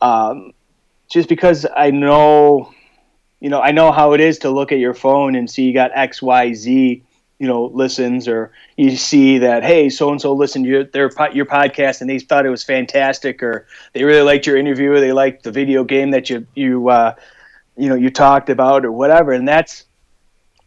Um, 0.00 0.52
just 1.08 1.28
because 1.28 1.64
I 1.76 1.92
know, 1.92 2.72
you 3.42 3.48
know, 3.48 3.60
I 3.60 3.72
know 3.72 3.90
how 3.90 4.12
it 4.12 4.20
is 4.20 4.38
to 4.38 4.50
look 4.50 4.70
at 4.70 4.78
your 4.78 4.94
phone 4.94 5.34
and 5.34 5.50
see 5.50 5.64
you 5.64 5.74
got 5.74 5.90
X, 5.94 6.22
Y, 6.22 6.54
Z, 6.54 7.02
you 7.40 7.48
know, 7.48 7.64
listens, 7.74 8.28
or 8.28 8.52
you 8.76 8.94
see 8.96 9.38
that 9.38 9.64
hey, 9.64 9.90
so 9.90 10.12
and 10.12 10.20
so 10.20 10.32
listened 10.32 10.64
to 10.64 10.70
your 10.70 10.84
their 10.84 11.10
your 11.32 11.44
podcast 11.44 12.00
and 12.00 12.08
they 12.08 12.20
thought 12.20 12.46
it 12.46 12.50
was 12.50 12.62
fantastic, 12.62 13.42
or 13.42 13.66
they 13.94 14.04
really 14.04 14.22
liked 14.22 14.46
your 14.46 14.56
interview, 14.56 14.92
or 14.92 15.00
they 15.00 15.10
liked 15.10 15.42
the 15.42 15.50
video 15.50 15.82
game 15.82 16.12
that 16.12 16.30
you 16.30 16.46
you 16.54 16.88
uh, 16.88 17.16
you 17.76 17.88
know 17.88 17.96
you 17.96 18.10
talked 18.10 18.48
about, 18.48 18.84
or 18.84 18.92
whatever, 18.92 19.32
and 19.32 19.48
that's 19.48 19.86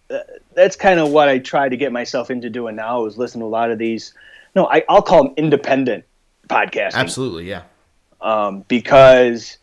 uh, 0.10 0.20
that's 0.54 0.76
kind 0.76 1.00
of 1.00 1.12
what 1.12 1.30
I 1.30 1.40
try 1.40 1.70
to 1.70 1.78
get 1.78 1.94
myself 1.94 2.30
into 2.30 2.50
doing 2.50 2.76
now 2.76 3.06
is 3.06 3.18
listen 3.18 3.40
to 3.40 3.46
a 3.46 3.48
lot 3.48 3.72
of 3.72 3.78
these. 3.78 4.14
No, 4.54 4.68
I, 4.68 4.84
I'll 4.90 5.02
call 5.02 5.24
them 5.24 5.34
independent 5.38 6.04
podcasting 6.50 6.96
Absolutely, 6.96 7.48
yeah. 7.50 7.62
um, 8.20 8.66
because 8.68 9.60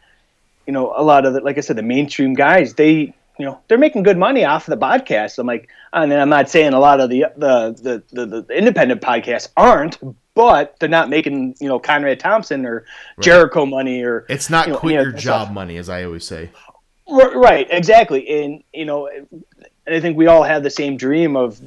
you 0.67 0.73
know 0.73 0.93
a 0.97 1.03
lot 1.03 1.27
of 1.27 1.35
the, 1.35 1.41
like 1.41 1.59
I 1.59 1.61
said, 1.61 1.77
the 1.77 1.83
mainstream 1.83 2.35
guys 2.35 2.75
they 2.75 3.15
you 3.39 3.47
know 3.47 3.61
they're 3.69 3.79
making 3.79 4.03
good 4.03 4.19
money 4.19 4.45
off 4.45 4.69
of 4.69 4.79
the 4.79 4.85
podcast. 4.85 5.39
I'm 5.39 5.47
like, 5.47 5.69
and 5.93 6.13
I'm 6.13 6.29
not 6.29 6.51
saying 6.51 6.73
a 6.75 6.81
lot 6.81 7.01
of 7.01 7.11
the 7.11 7.27
the 7.37 7.73
the, 8.13 8.27
the, 8.27 8.43
the 8.43 8.55
independent 8.55 9.01
podcasts 9.01 9.49
aren't, 9.57 9.99
but 10.35 10.77
they're 10.79 10.89
not 10.89 11.09
making 11.09 11.57
you 11.61 11.69
know 11.69 11.79
Conrad 11.79 12.21
Thompson 12.21 12.67
or 12.67 12.85
Jericho 13.21 13.67
money 13.67 14.03
or 14.03 14.27
It's 14.29 14.51
not 14.51 14.67
you 14.67 14.75
know, 14.75 14.79
quit 14.79 14.95
your 14.95 15.13
job 15.13 15.47
stuff. 15.47 15.53
money, 15.53 15.77
as 15.77 15.89
I 15.89 16.05
always 16.05 16.25
say. 16.25 16.51
Right, 17.09 17.67
exactly, 17.71 18.29
and 18.45 18.63
you 18.73 18.85
know, 18.85 19.11
I 19.87 20.01
think 20.01 20.17
we 20.17 20.29
all 20.29 20.45
have 20.45 20.63
the 20.63 20.71
same 20.71 20.97
dream 20.97 21.37
of 21.37 21.61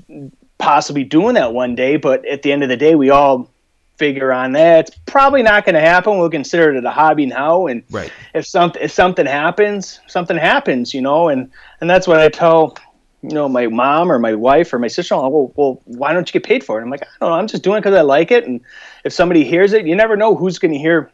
possibly 0.57 1.03
doing 1.03 1.35
that 1.35 1.53
one 1.53 1.75
day. 1.75 1.97
But 1.97 2.25
at 2.25 2.41
the 2.41 2.51
end 2.51 2.63
of 2.63 2.69
the 2.69 2.77
day, 2.77 2.95
we 2.95 3.09
all 3.09 3.49
figure 3.97 4.31
on 4.33 4.51
that 4.53 4.87
it's 4.89 4.97
probably 5.05 5.41
not 5.41 5.65
going 5.65 5.75
to 5.75 5.81
happen. 5.81 6.17
We'll 6.17 6.29
consider 6.29 6.73
it 6.73 6.83
a 6.83 6.91
hobby 6.91 7.25
now, 7.25 7.67
and 7.67 7.83
Right. 7.91 8.11
if 8.33 8.45
something 8.45 8.81
if 8.81 8.91
something 8.91 9.25
happens, 9.25 9.99
something 10.07 10.37
happens, 10.37 10.93
you 10.93 11.01
know, 11.01 11.29
and 11.29 11.49
and 11.81 11.89
that's 11.89 12.07
what 12.07 12.19
I 12.19 12.29
tell. 12.29 12.77
You 13.21 13.31
know, 13.33 13.49
my 13.49 13.65
mom 13.65 14.11
or 14.11 14.19
my 14.19 14.35
wife 14.35 14.71
or 14.71 14.77
my 14.77 14.87
sister-in-law. 14.87 15.29
Well, 15.29 15.51
well, 15.55 15.81
why 15.85 16.13
don't 16.13 16.29
you 16.29 16.33
get 16.33 16.43
paid 16.43 16.63
for 16.63 16.79
it? 16.79 16.83
I'm 16.83 16.91
like, 16.91 17.01
I 17.01 17.07
don't 17.19 17.29
know. 17.31 17.35
I'm 17.35 17.47
just 17.47 17.63
doing 17.63 17.77
it 17.77 17.81
because 17.81 17.95
I 17.95 18.01
like 18.01 18.29
it. 18.31 18.45
And 18.45 18.61
if 19.03 19.13
somebody 19.13 19.43
hears 19.43 19.73
it, 19.73 19.87
you 19.87 19.95
never 19.95 20.15
know 20.15 20.35
who's 20.35 20.59
going 20.59 20.73
to 20.73 20.77
hear 20.77 21.09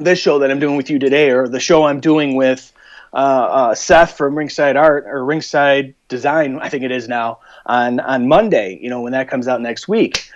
this 0.00 0.18
show 0.18 0.40
that 0.40 0.50
I'm 0.50 0.58
doing 0.58 0.76
with 0.76 0.90
you 0.90 0.98
today, 0.98 1.30
or 1.30 1.46
the 1.46 1.60
show 1.60 1.84
I'm 1.84 2.00
doing 2.00 2.34
with 2.34 2.72
uh, 3.12 3.16
uh, 3.16 3.74
Seth 3.76 4.16
from 4.16 4.36
Ringside 4.36 4.76
Art 4.76 5.04
or 5.06 5.24
Ringside 5.24 5.94
Design, 6.08 6.58
I 6.60 6.68
think 6.68 6.82
it 6.82 6.90
is 6.90 7.06
now 7.06 7.38
on 7.66 8.00
on 8.00 8.26
Monday. 8.26 8.76
You 8.82 8.90
know 8.90 9.02
when 9.02 9.12
that 9.12 9.28
comes 9.28 9.46
out 9.46 9.60
next 9.60 9.86
week. 9.86 10.28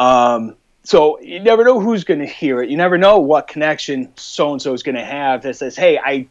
Um, 0.00 0.56
so 0.84 1.20
you 1.20 1.40
never 1.40 1.64
know 1.64 1.80
who's 1.80 2.04
going 2.04 2.20
to 2.20 2.26
hear 2.26 2.62
it. 2.62 2.70
You 2.70 2.76
never 2.76 2.98
know 2.98 3.18
what 3.18 3.48
connection 3.48 4.12
so 4.16 4.52
and 4.52 4.62
so 4.62 4.72
is 4.72 4.82
going 4.82 4.94
to 4.94 5.04
have 5.04 5.42
that 5.42 5.56
says, 5.56 5.76
"Hey, 5.76 5.98
I." 5.98 6.28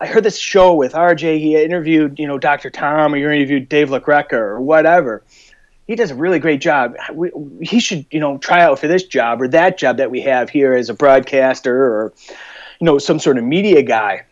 I 0.00 0.06
heard 0.06 0.22
this 0.22 0.38
show 0.38 0.74
with 0.74 0.92
RJ. 0.92 1.40
He 1.40 1.56
interviewed, 1.56 2.16
you 2.16 2.28
know, 2.28 2.38
Dr. 2.38 2.70
Tom, 2.70 3.12
or 3.12 3.16
you 3.16 3.28
interviewed 3.28 3.68
Dave 3.68 3.88
LaGreca, 3.88 4.34
or 4.34 4.60
whatever. 4.60 5.24
He 5.88 5.96
does 5.96 6.12
a 6.12 6.14
really 6.14 6.38
great 6.38 6.60
job. 6.60 6.94
We, 7.12 7.32
he 7.60 7.80
should, 7.80 8.06
you 8.12 8.20
know, 8.20 8.38
try 8.38 8.62
out 8.62 8.78
for 8.78 8.86
this 8.86 9.02
job 9.02 9.42
or 9.42 9.48
that 9.48 9.78
job 9.78 9.96
that 9.96 10.12
we 10.12 10.20
have 10.20 10.48
here 10.48 10.74
as 10.74 10.90
a 10.90 10.94
broadcaster 10.94 11.74
or, 11.74 12.12
you 12.78 12.84
know, 12.84 12.98
some 12.98 13.18
sort 13.18 13.36
of 13.36 13.42
media 13.42 13.82
guy 13.82 14.26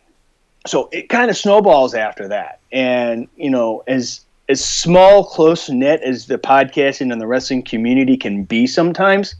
so 0.65 0.89
it 0.91 1.09
kind 1.09 1.29
of 1.29 1.37
snowballs 1.37 1.93
after 1.93 2.27
that 2.27 2.59
and 2.71 3.27
you 3.37 3.49
know 3.49 3.83
as 3.87 4.21
as 4.49 4.63
small 4.63 5.23
close 5.23 5.69
knit 5.69 6.01
as 6.01 6.25
the 6.25 6.37
podcasting 6.37 7.11
and 7.11 7.21
the 7.21 7.27
wrestling 7.27 7.61
community 7.61 8.17
can 8.17 8.43
be 8.43 8.67
sometimes 8.67 9.35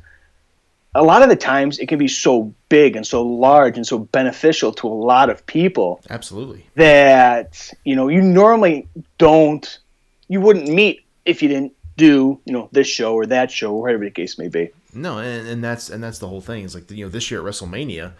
a 0.96 1.04
lot 1.04 1.22
of 1.22 1.30
the 1.30 1.36
times 1.36 1.78
it 1.80 1.88
can 1.88 2.00
be 2.00 2.08
so 2.08 2.54
big 2.70 2.96
and 2.96 3.06
so 3.06 3.22
large 3.24 3.76
and 3.76 3.86
so 3.86 4.00
beneficial 4.00 4.72
to 4.72 4.88
a 4.88 4.90
lot 4.90 5.30
of 5.30 5.46
people 5.46 6.02
Absolutely. 6.10 6.66
that 6.76 7.72
you 7.84 7.96
know 7.96 8.08
you 8.08 8.22
normally 8.22 8.88
don't 9.18 9.80
you 10.28 10.40
wouldn't 10.40 10.68
meet 10.68 11.04
if 11.26 11.42
you 11.42 11.50
didn't 11.50 11.74
do 11.98 12.40
you 12.46 12.54
know 12.54 12.70
this 12.72 12.88
show 12.88 13.14
or 13.14 13.26
that 13.26 13.52
show 13.52 13.74
or 13.74 13.82
whatever 13.82 14.06
the 14.06 14.12
case 14.12 14.38
may 14.38 14.48
be 14.48 14.70
No, 14.94 15.20
and, 15.20 15.48
and 15.48 15.64
that's 15.64 15.90
and 15.90 16.04
that's 16.04 16.20
the 16.20 16.28
whole 16.28 16.42
thing. 16.42 16.64
Is 16.64 16.74
like 16.74 16.90
you 16.90 17.06
know 17.06 17.10
this 17.10 17.30
year 17.30 17.42
at 17.42 17.46
WrestleMania, 17.46 18.14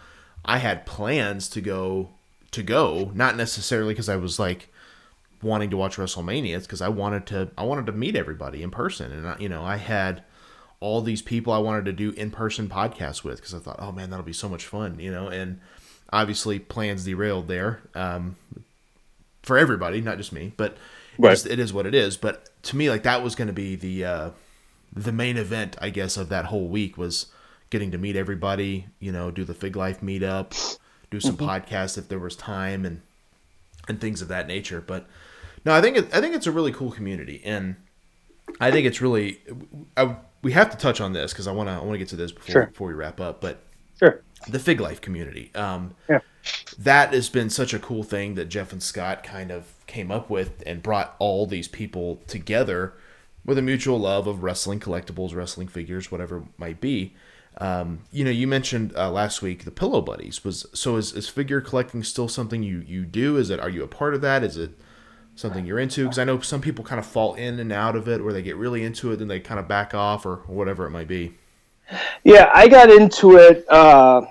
I 0.44 0.58
had 0.58 0.86
plans 0.86 1.48
to 1.50 1.60
go 1.60 2.10
to 2.52 2.62
go, 2.62 3.10
not 3.14 3.36
necessarily 3.36 3.94
because 3.94 4.08
I 4.08 4.16
was 4.16 4.38
like 4.38 4.69
wanting 5.42 5.70
to 5.70 5.76
watch 5.76 5.96
WrestleMania. 5.96 6.56
It's 6.56 6.66
because 6.66 6.82
I 6.82 6.88
wanted 6.88 7.26
to 7.26 7.50
I 7.56 7.64
wanted 7.64 7.86
to 7.86 7.92
meet 7.92 8.16
everybody 8.16 8.62
in 8.62 8.70
person, 8.70 9.12
and 9.12 9.26
I, 9.26 9.36
you 9.38 9.48
know 9.48 9.62
I 9.64 9.76
had 9.76 10.22
all 10.80 11.02
these 11.02 11.20
people 11.22 11.52
I 11.52 11.58
wanted 11.58 11.84
to 11.84 11.92
do 11.92 12.10
in 12.12 12.30
person 12.30 12.68
podcasts 12.68 13.22
with 13.22 13.36
because 13.36 13.54
I 13.54 13.58
thought, 13.58 13.76
oh 13.80 13.92
man, 13.92 14.10
that'll 14.10 14.24
be 14.24 14.32
so 14.32 14.48
much 14.48 14.64
fun, 14.66 14.98
you 14.98 15.10
know. 15.10 15.28
And 15.28 15.60
obviously 16.12 16.58
plans 16.58 17.04
derailed 17.04 17.48
there 17.48 17.82
um, 17.94 18.36
for 19.42 19.58
everybody, 19.58 20.00
not 20.00 20.16
just 20.16 20.32
me, 20.32 20.52
but 20.56 20.76
Right. 21.18 21.32
it's- 21.32 21.44
it 21.46 21.58
is 21.58 21.72
what 21.72 21.84
it 21.86 21.94
is. 21.94 22.16
But 22.16 22.48
to 22.64 22.76
me, 22.76 22.88
like 22.88 23.02
that 23.02 23.22
was 23.22 23.34
going 23.34 23.48
to 23.48 23.52
be 23.54 23.76
the 23.76 24.04
uh, 24.04 24.30
the 24.94 25.12
main 25.12 25.36
event, 25.36 25.76
I 25.80 25.90
guess, 25.90 26.16
of 26.16 26.28
that 26.30 26.46
whole 26.46 26.66
week 26.68 26.96
was 26.96 27.26
getting 27.68 27.90
to 27.90 27.98
meet 27.98 28.16
everybody. 28.16 28.86
You 29.00 29.12
know, 29.12 29.30
do 29.30 29.44
the 29.44 29.54
Fig 29.54 29.76
Life 29.76 30.00
meetup, 30.00 30.78
do 31.10 31.20
some 31.20 31.36
podcasts 31.36 31.98
if 31.98 32.08
there 32.08 32.18
was 32.18 32.36
time, 32.36 32.84
and 32.86 33.02
and 33.86 34.00
things 34.00 34.22
of 34.22 34.28
that 34.28 34.46
nature. 34.46 34.80
But 34.80 35.06
no, 35.64 35.72
I 35.72 35.80
think 35.80 35.96
it, 35.96 36.14
I 36.14 36.20
think 36.20 36.34
it's 36.34 36.46
a 36.46 36.52
really 36.52 36.72
cool 36.72 36.90
community, 36.90 37.40
and 37.44 37.76
I 38.60 38.70
think 38.70 38.86
it's 38.86 39.00
really 39.00 39.40
I, 39.96 40.16
we 40.42 40.52
have 40.52 40.70
to 40.70 40.76
touch 40.76 41.00
on 41.00 41.12
this 41.12 41.32
because 41.32 41.46
I 41.46 41.52
want 41.52 41.68
to 41.68 41.72
I 41.72 41.78
want 41.78 41.92
to 41.92 41.98
get 41.98 42.08
to 42.08 42.16
this 42.16 42.32
before 42.32 42.52
Sure. 42.52 42.66
before 42.66 42.88
we 42.88 42.94
wrap 42.94 43.20
up. 43.20 43.40
But 43.40 43.62
sure 43.98 44.22
the 44.48 44.58
Fig 44.58 44.80
Life 44.80 45.00
community. 45.00 45.50
Um, 45.54 45.94
Yeah. 46.08 46.20
That 46.78 47.12
has 47.12 47.28
been 47.28 47.50
such 47.50 47.74
a 47.74 47.78
cool 47.78 48.02
thing 48.02 48.34
that 48.36 48.46
Jeff 48.46 48.72
and 48.72 48.82
Scott 48.82 49.22
kind 49.22 49.50
of 49.50 49.74
came 49.86 50.10
up 50.10 50.30
with 50.30 50.62
and 50.64 50.82
brought 50.82 51.14
all 51.18 51.44
these 51.46 51.68
people 51.68 52.22
together 52.26 52.94
with 53.44 53.58
a 53.58 53.62
mutual 53.62 53.98
love 53.98 54.26
of 54.26 54.42
wrestling 54.42 54.80
collectibles, 54.80 55.34
wrestling 55.34 55.68
figures, 55.68 56.10
whatever 56.10 56.38
it 56.38 56.44
might 56.56 56.80
be. 56.80 57.14
Um, 57.58 58.00
you 58.10 58.24
know, 58.24 58.30
you 58.30 58.46
mentioned 58.46 58.94
uh, 58.96 59.10
last 59.10 59.42
week 59.42 59.64
the 59.64 59.70
Pillow 59.70 60.00
Buddies 60.00 60.42
was 60.42 60.64
so 60.72 60.96
is, 60.96 61.12
is 61.12 61.28
figure 61.28 61.60
collecting 61.60 62.02
still 62.02 62.28
something 62.28 62.62
you 62.62 62.82
you 62.86 63.04
do? 63.04 63.36
Is 63.36 63.50
it 63.50 63.60
are 63.60 63.68
you 63.68 63.82
a 63.82 63.88
part 63.88 64.14
of 64.14 64.22
that? 64.22 64.42
Is 64.42 64.56
it 64.56 64.70
something 65.34 65.64
you're 65.66 65.78
into? 65.78 66.04
Because 66.04 66.18
I 66.18 66.24
know 66.24 66.40
some 66.40 66.60
people 66.60 66.84
kind 66.84 66.98
of 66.98 67.06
fall 67.06 67.34
in 67.34 67.58
and 67.60 67.72
out 67.72 67.96
of 67.96 68.08
it, 68.08 68.22
where 68.22 68.32
they 68.32 68.42
get 68.42 68.56
really 68.56 68.84
into 68.84 69.12
it, 69.12 69.16
then 69.16 69.28
they 69.28 69.40
kind 69.40 69.60
of 69.60 69.68
back 69.68 69.94
off, 69.94 70.26
or 70.26 70.36
whatever 70.46 70.86
it 70.86 70.90
might 70.90 71.08
be. 71.08 71.34
Yeah, 72.24 72.50
I 72.54 72.68
got 72.68 72.90
into 72.90 73.36
it. 73.36 73.64
Uh, 73.68 74.22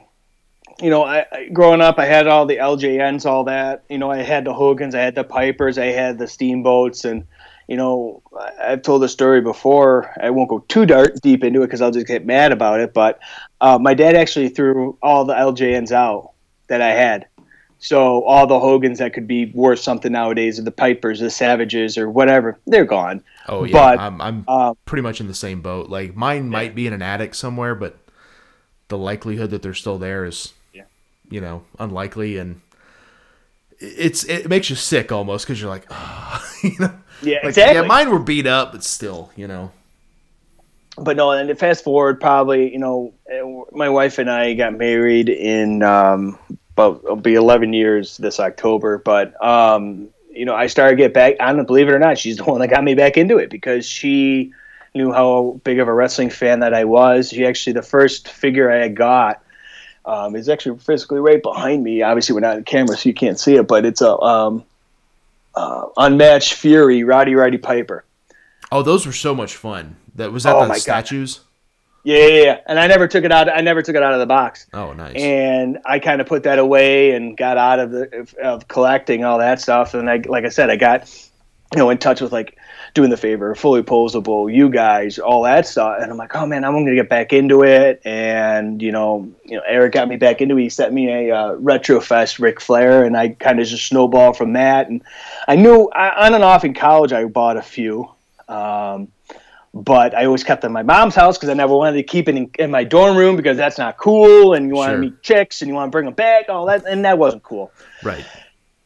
you 0.82 0.89
know, 0.89 1.04
I, 1.04 1.26
I 1.32 1.50
growing 1.50 1.82
up, 1.82 2.00
I 2.00 2.06
had 2.06 2.28
all 2.28 2.45
the 2.45 2.58
LJNs, 2.58 3.26
all 3.26 3.43
that. 3.45 3.84
You 3.89 3.97
know, 3.97 4.10
I 4.10 4.18
had 4.18 4.45
the 4.45 4.54
Hogans, 4.54 4.95
I 4.95 5.02
had 5.02 5.16
the 5.16 5.24
Pipers, 5.24 5.78
I 5.78 5.88
had 5.88 6.18
the 6.18 6.28
Steamboats, 6.28 7.04
and 7.06 7.26
you 7.68 7.76
know, 7.76 8.24
I- 8.39 8.72
I've 8.72 8.82
told 8.82 9.02
the 9.02 9.10
story 9.10 9.41
before. 9.41 10.14
I 10.22 10.30
won't 10.30 10.50
go 10.50 10.60
too 10.70 10.86
dark 10.86 11.16
deep 11.22 11.43
into 11.43 11.62
it 11.62 11.68
because 11.68 11.82
I'll 11.82 11.91
just 11.91 12.08
get 12.08 12.26
mad 12.26 12.52
about 12.52 12.80
it. 12.80 12.93
But 12.93 13.20
uh, 13.62 13.78
my 13.78 13.93
dad 13.93 14.16
actually 14.16 14.50
threw 14.50 14.97
all 15.04 15.26
the 15.26 15.34
LJNs 15.36 15.91
out 15.91 16.32
that 16.68 16.82
I 16.82 16.89
had. 16.91 17.28
So 17.82 18.23
all 18.25 18.45
the 18.45 18.59
Hogans 18.59 18.99
that 18.99 19.13
could 19.13 19.27
be 19.27 19.45
worth 19.55 19.80
something 19.80 20.11
nowadays, 20.11 20.59
or 20.59 20.63
the 20.63 20.71
Pipers, 20.71 21.21
the 21.21 21.30
Savages, 21.30 21.97
or 21.97 22.09
whatever, 22.09 22.59
they're 22.67 22.84
gone. 22.86 23.23
Oh 23.47 23.63
yeah, 23.63 23.71
But, 23.71 23.99
I'm 23.99 24.21
I'm 24.21 24.45
um, 24.49 24.77
pretty 24.86 25.01
much 25.01 25.21
in 25.21 25.27
the 25.27 25.34
same 25.34 25.61
boat. 25.61 25.89
Like 25.89 26.15
mine 26.15 26.49
might 26.49 26.75
be 26.75 26.88
in 26.88 26.93
an 26.93 27.01
attic 27.01 27.34
somewhere, 27.34 27.75
but 27.75 27.97
the 28.89 28.97
likelihood 28.97 29.51
that 29.51 29.61
they're 29.61 29.73
still 29.73 29.97
there 29.97 30.25
is, 30.25 30.53
you 31.30 31.39
know, 31.39 31.63
unlikely, 31.80 32.38
and 32.38 32.59
it's 33.80 34.23
it 34.25 34.49
makes 34.49 34.69
you 34.69 34.75
sick 34.75 35.11
almost 35.11 35.45
because 35.45 35.61
you're 35.61 35.69
like, 35.69 35.86
oh, 35.89 36.51
you 36.63 36.75
know, 36.80 36.93
Yeah, 37.21 37.38
like, 37.38 37.45
exactly. 37.49 37.75
yeah, 37.75 37.88
mine 37.88 38.09
were 38.09 38.19
beat 38.19 38.47
up, 38.47 38.71
but 38.73 38.84
still, 38.84 39.32
you 39.36 39.47
know, 39.47 39.71
but 40.97 41.15
no, 41.15 41.32
and 41.32 41.57
fast 41.57 41.84
forward, 41.84 42.19
probably 42.19 42.71
you 42.71 42.80
know, 42.80 43.13
eh, 43.32 43.41
my 43.71 43.89
wife 43.89 44.17
and 44.17 44.30
I 44.30 44.53
got 44.53 44.77
married 44.77 45.30
in 45.30 45.82
um, 45.84 46.38
about 46.80 47.03
it'll 47.03 47.15
be 47.15 47.36
eleven 47.36 47.73
years 47.73 48.17
this 48.17 48.39
October. 48.39 48.97
But 48.97 49.41
um, 49.43 50.09
you 50.32 50.45
know, 50.45 50.55
I 50.55 50.67
started 50.67 50.95
to 50.97 51.03
get 51.03 51.13
back. 51.13 51.36
I 51.39 51.51
don't 51.53 51.65
believe 51.65 51.88
it 51.88 51.93
or 51.93 51.99
not, 51.99 52.17
she's 52.17 52.38
the 52.38 52.43
one 52.43 52.59
that 52.61 52.69
got 52.69 52.84
me 52.84 52.95
back 52.95 53.17
into 53.17 53.38
it 53.38 53.49
because 53.49 53.86
she 53.86 54.53
knew 54.95 55.11
how 55.11 55.59
big 55.63 55.80
of 55.80 55.88
a 55.88 55.93
wrestling 55.93 56.30
fan 56.30 56.61
that 56.61 56.73
I 56.73 56.86
was. 56.86 57.30
She 57.30 57.45
actually 57.45 57.73
the 57.73 57.82
first 57.82 58.30
figure 58.30 58.71
I 58.71 58.77
had 58.77 58.95
got. 58.95 59.43
Um, 60.05 60.36
is 60.36 60.49
actually 60.49 60.80
physically 60.80 61.19
right 61.19 61.43
behind 61.43 61.84
me. 61.84 62.01
Obviously, 62.01 62.34
we're 62.34 62.39
not 62.39 62.55
on 62.55 62.63
camera, 62.63 62.97
so 62.97 63.07
you 63.07 63.13
can't 63.13 63.38
see 63.39 63.55
it, 63.57 63.67
but 63.67 63.86
it's 63.86 64.01
a 64.01 64.17
um, 64.17 64.63
uh, 65.53 65.86
unmatched 65.97 66.53
Fury, 66.53 67.03
Roddy 67.03 67.36
Roddy 67.36 67.57
Piper. 67.59 68.03
oh, 68.71 68.82
those 68.82 69.05
were 69.05 69.11
so 69.13 69.36
much 69.36 69.55
fun. 69.55 69.97
That 70.15 70.32
was 70.32 70.43
that 70.43 70.55
Oh 70.55 70.61
the 70.63 70.67
my 70.69 70.80
God. 70.80 71.05
Yeah, 72.04 72.28
yeah, 72.28 72.43
yeah. 72.43 72.60
And 72.66 72.80
I 72.80 72.88
never 72.88 73.08
took 73.08 73.24
it 73.24 73.32
out. 73.32 73.50
I 73.50 73.62
never 73.62 73.82
took 73.82 73.95
it 73.95 74.04
out 74.04 74.14
of 74.14 74.20
the 74.20 74.26
box. 74.26 74.68
Oh, 74.74 74.93
nice. 74.93 75.16
And 75.16 75.80
I 75.86 76.00
kind 76.00 76.22
of 76.22 76.28
put 76.28 76.43
that 76.43 76.60
away 76.60 77.12
and 77.12 77.36
got 77.36 77.58
out 77.58 77.80
of 77.80 77.91
the 77.91 78.20
of, 78.20 78.34
of 78.36 78.68
collecting 78.68 79.24
all 79.24 79.39
that 79.39 79.60
stuff. 79.62 79.93
And 79.93 80.10
I, 80.10 80.22
like 80.26 80.45
I 80.45 80.50
said, 80.50 80.70
I 80.70 80.76
got 80.76 81.14
you 81.74 81.80
know 81.80 81.89
in 81.89 81.97
touch 81.97 82.22
with 82.22 82.32
like 82.32 82.58
doing 82.93 83.10
the 83.10 83.18
favor, 83.18 83.54
fully 83.54 83.84
posable, 83.84 84.54
you 84.54 84.70
guys, 84.70 85.20
all 85.20 85.43
that 85.43 85.68
stuff. 85.68 85.97
And 86.02 86.12
I'm 86.12 86.18
like, 86.18 86.36
oh 86.36 86.45
man, 86.45 86.64
I'm 86.64 86.74
going 86.74 86.86
to 86.86 86.95
get 86.95 87.10
back 87.10 87.34
into 87.34 87.64
it. 87.64 88.02
And 88.06 88.82
you 88.82 88.91
know, 88.91 89.32
you 89.43 89.58
know, 89.58 89.64
Eric 89.68 89.93
got 89.93 90.08
me 90.08 90.16
back 90.16 90.41
into 90.41 90.58
it. 90.58 90.64
He 90.64 90.70
sent 90.70 90.93
me 90.93 91.30
a 91.30 91.36
uh, 91.36 91.56
Retrofest 91.56 92.39
Ric 92.39 92.62
Flair, 92.62 93.04
and 93.04 93.16
I 93.16 93.30
kind 93.30 93.60
of 93.60 93.68
just 93.68 93.88
snowballed 93.88 94.38
from 94.38 94.54
that. 94.54 94.89
And 94.89 95.04
I 95.47 95.56
knew 95.56 95.89
I, 95.89 96.28
on 96.28 96.34
and 96.34 96.43
off 96.43 96.64
in 96.64 96.74
college, 96.74 97.12
I 97.12 97.26
bought 97.26 97.58
a 97.58 97.62
few. 97.62 98.10
Um, 98.47 99.10
but 99.80 100.13
I 100.13 100.25
always 100.25 100.43
kept 100.43 100.61
them 100.61 100.69
in 100.69 100.73
my 100.73 100.84
mom's 100.84 101.15
house 101.15 101.38
because 101.38 101.49
I 101.49 101.53
never 101.53 101.73
wanted 101.75 101.97
to 101.97 102.03
keep 102.03 102.27
it 102.27 102.36
in, 102.36 102.51
in, 102.59 102.69
my 102.69 102.84
dorm 102.84 103.15
room 103.15 103.36
because 103.36 103.55
that's 103.57 103.77
not 103.77 103.97
cool. 103.97 104.53
And 104.53 104.67
you 104.67 104.75
want 104.75 104.89
to 104.89 104.93
Sure. 104.93 104.99
meet 104.99 105.21
chicks 105.21 105.61
and 105.61 105.69
you 105.69 105.75
want 105.75 105.88
to 105.88 105.91
bring 105.91 106.05
them 106.05 106.13
back, 106.13 106.49
all 106.49 106.65
that, 106.65 106.86
and 106.86 107.05
that 107.05 107.17
wasn't 107.17 107.43
cool. 107.43 107.71
right. 108.03 108.25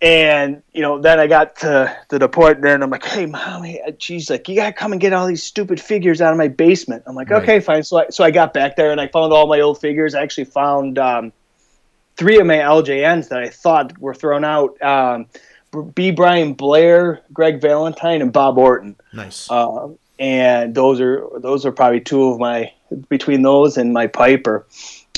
And 0.01 0.61
you 0.73 0.81
know, 0.81 0.99
then 0.99 1.17
I 1.17 1.27
got 1.27 1.55
to, 1.57 1.95
to 2.09 2.19
the 2.19 2.27
point 2.27 2.61
there, 2.61 2.75
and 2.75 2.83
I'm 2.83 2.89
like, 2.89 3.05
"Hey, 3.05 3.25
mommy," 3.25 3.79
she's 3.99 4.29
like, 4.29 4.49
"You 4.49 4.55
gotta 4.57 4.73
come 4.73 4.91
and 4.91 4.99
get 4.99 5.13
all 5.13 5.25
these 5.25 5.43
stupid 5.43 5.79
figures 5.79 6.19
out 6.19 6.33
of 6.33 6.37
my 6.37 6.49
basement." 6.49 7.03
I'm 7.07 7.15
like, 7.15 7.29
Right. 7.29 7.41
"Okay, 7.41 7.59
fine." 7.61 7.83
So 7.83 7.99
I 7.99 8.07
so 8.09 8.25
I 8.25 8.29
got 8.31 8.53
back 8.53 8.75
there 8.75 8.91
and 8.91 8.99
I 8.99 9.07
found 9.07 9.31
all 9.31 9.47
my 9.47 9.61
old 9.61 9.79
figures. 9.79 10.13
I 10.13 10.21
actually 10.21 10.43
found 10.43 10.99
um, 10.99 11.31
three 12.17 12.37
of 12.37 12.45
my 12.45 12.57
LJNs 12.57 13.29
that 13.29 13.39
I 13.39 13.47
thought 13.47 13.97
were 13.97 14.13
thrown 14.13 14.43
out. 14.43 14.81
Um, 14.81 15.27
B. 15.95 16.11
Brian 16.11 16.53
Blair, 16.53 17.21
Greg 17.31 17.61
Valentine, 17.61 18.21
and 18.21 18.33
Bob 18.33 18.57
Orton. 18.57 18.97
Nice. 19.13 19.49
Um, 19.49 19.97
and 20.19 20.75
those 20.75 21.01
are 21.01 21.27
those 21.39 21.65
are 21.65 21.71
probably 21.71 21.99
two 21.99 22.29
of 22.29 22.39
my 22.39 22.71
between 23.09 23.41
those 23.41 23.77
and 23.77 23.93
my 23.93 24.07
Piper 24.07 24.65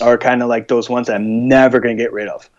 are 0.02 0.18
kind 0.18 0.41
of 0.41 0.50
like 0.50 0.68
those 0.68 0.89
ones 0.89 1.10
I'm 1.10 1.48
never 1.48 1.80
gonna 1.80 1.96
get 1.96 2.14
rid 2.14 2.28
of. 2.28 2.50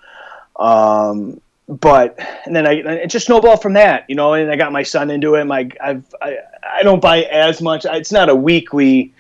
Um, 0.59 1.41
but 1.68 2.18
and 2.45 2.55
then 2.55 2.66
I 2.66 2.72
it 2.72 3.09
just 3.09 3.26
snowballed 3.26 3.62
from 3.62 3.74
that, 3.74 4.05
you 4.09 4.14
know. 4.14 4.34
And 4.34 4.51
I 4.51 4.57
got 4.57 4.72
my 4.72 4.82
son 4.82 5.11
into 5.11 5.34
it. 5.34 5.45
My 5.45 5.68
I've 5.80 6.14
I, 6.20 6.39
I 6.62 6.82
don't 6.82 7.01
buy 7.01 7.22
as 7.22 7.61
much. 7.61 7.84
It's 7.84 8.12
not 8.12 8.28
a 8.28 8.34
weekly 8.34 9.12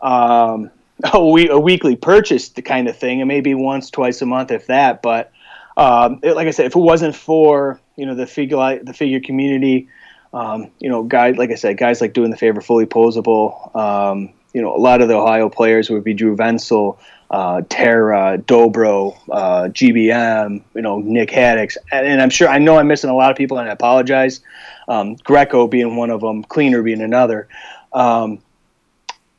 um, 0.00 0.70
a, 1.12 1.18
a 1.18 1.58
weekly 1.58 1.96
purchase 1.96 2.50
the 2.50 2.62
kind 2.62 2.88
of 2.88 2.96
thing. 2.96 3.20
It 3.20 3.24
may 3.24 3.40
be 3.40 3.54
once 3.54 3.90
twice 3.90 4.22
a 4.22 4.26
month 4.26 4.50
if 4.50 4.66
that. 4.66 5.02
But 5.02 5.32
um, 5.76 6.20
it, 6.22 6.34
like 6.34 6.48
I 6.48 6.50
said, 6.50 6.66
if 6.66 6.76
it 6.76 6.80
wasn't 6.80 7.14
for 7.14 7.80
you 7.96 8.06
know 8.06 8.14
the 8.14 8.26
figure 8.26 8.78
the 8.82 8.94
figure 8.94 9.20
community, 9.20 9.88
um, 10.32 10.70
you 10.78 10.88
know, 10.88 11.02
guys 11.02 11.36
like 11.36 11.50
I 11.50 11.54
said, 11.54 11.78
guys 11.78 12.00
like 12.00 12.12
doing 12.12 12.30
the 12.30 12.36
favor 12.36 12.60
fully 12.60 12.86
posable. 12.86 13.74
Um, 13.74 14.30
you 14.52 14.62
know, 14.62 14.74
a 14.74 14.78
lot 14.78 15.00
of 15.00 15.08
the 15.08 15.14
Ohio 15.14 15.48
players 15.48 15.90
would 15.90 16.04
be 16.04 16.14
Drew 16.14 16.36
Venzel, 16.36 16.98
uh, 17.30 17.62
Tara, 17.68 18.38
Dobro, 18.38 19.16
uh, 19.30 19.64
GBM, 19.64 20.62
you 20.74 20.82
know, 20.82 20.98
Nick 20.98 21.30
Haddix, 21.30 21.76
and, 21.92 22.06
and 22.06 22.22
I'm 22.22 22.30
sure 22.30 22.48
I 22.48 22.58
know 22.58 22.78
I'm 22.78 22.88
missing 22.88 23.10
a 23.10 23.14
lot 23.14 23.30
of 23.30 23.36
people, 23.36 23.58
and 23.58 23.68
I 23.68 23.72
apologize. 23.72 24.40
Um, 24.88 25.16
Greco 25.16 25.66
being 25.66 25.96
one 25.96 26.10
of 26.10 26.20
them, 26.20 26.42
Cleaner 26.44 26.82
being 26.82 27.02
another. 27.02 27.48
Um, 27.92 28.40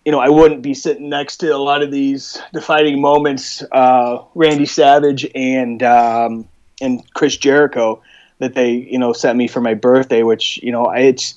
you 0.05 0.11
know, 0.11 0.19
I 0.19 0.29
wouldn't 0.29 0.61
be 0.61 0.73
sitting 0.73 1.09
next 1.09 1.37
to 1.37 1.55
a 1.55 1.57
lot 1.57 1.83
of 1.83 1.91
these 1.91 2.41
defining 2.53 3.01
moments, 3.01 3.63
uh, 3.71 4.23
Randy 4.33 4.65
Savage 4.65 5.29
and 5.35 5.83
um, 5.83 6.47
and 6.81 7.01
Chris 7.13 7.37
Jericho 7.37 8.01
that 8.39 8.55
they 8.55 8.71
you 8.71 8.99
know 8.99 9.13
sent 9.13 9.37
me 9.37 9.47
for 9.47 9.61
my 9.61 9.73
birthday. 9.73 10.23
Which 10.23 10.57
you 10.63 10.71
know, 10.71 10.89
it's 10.91 11.35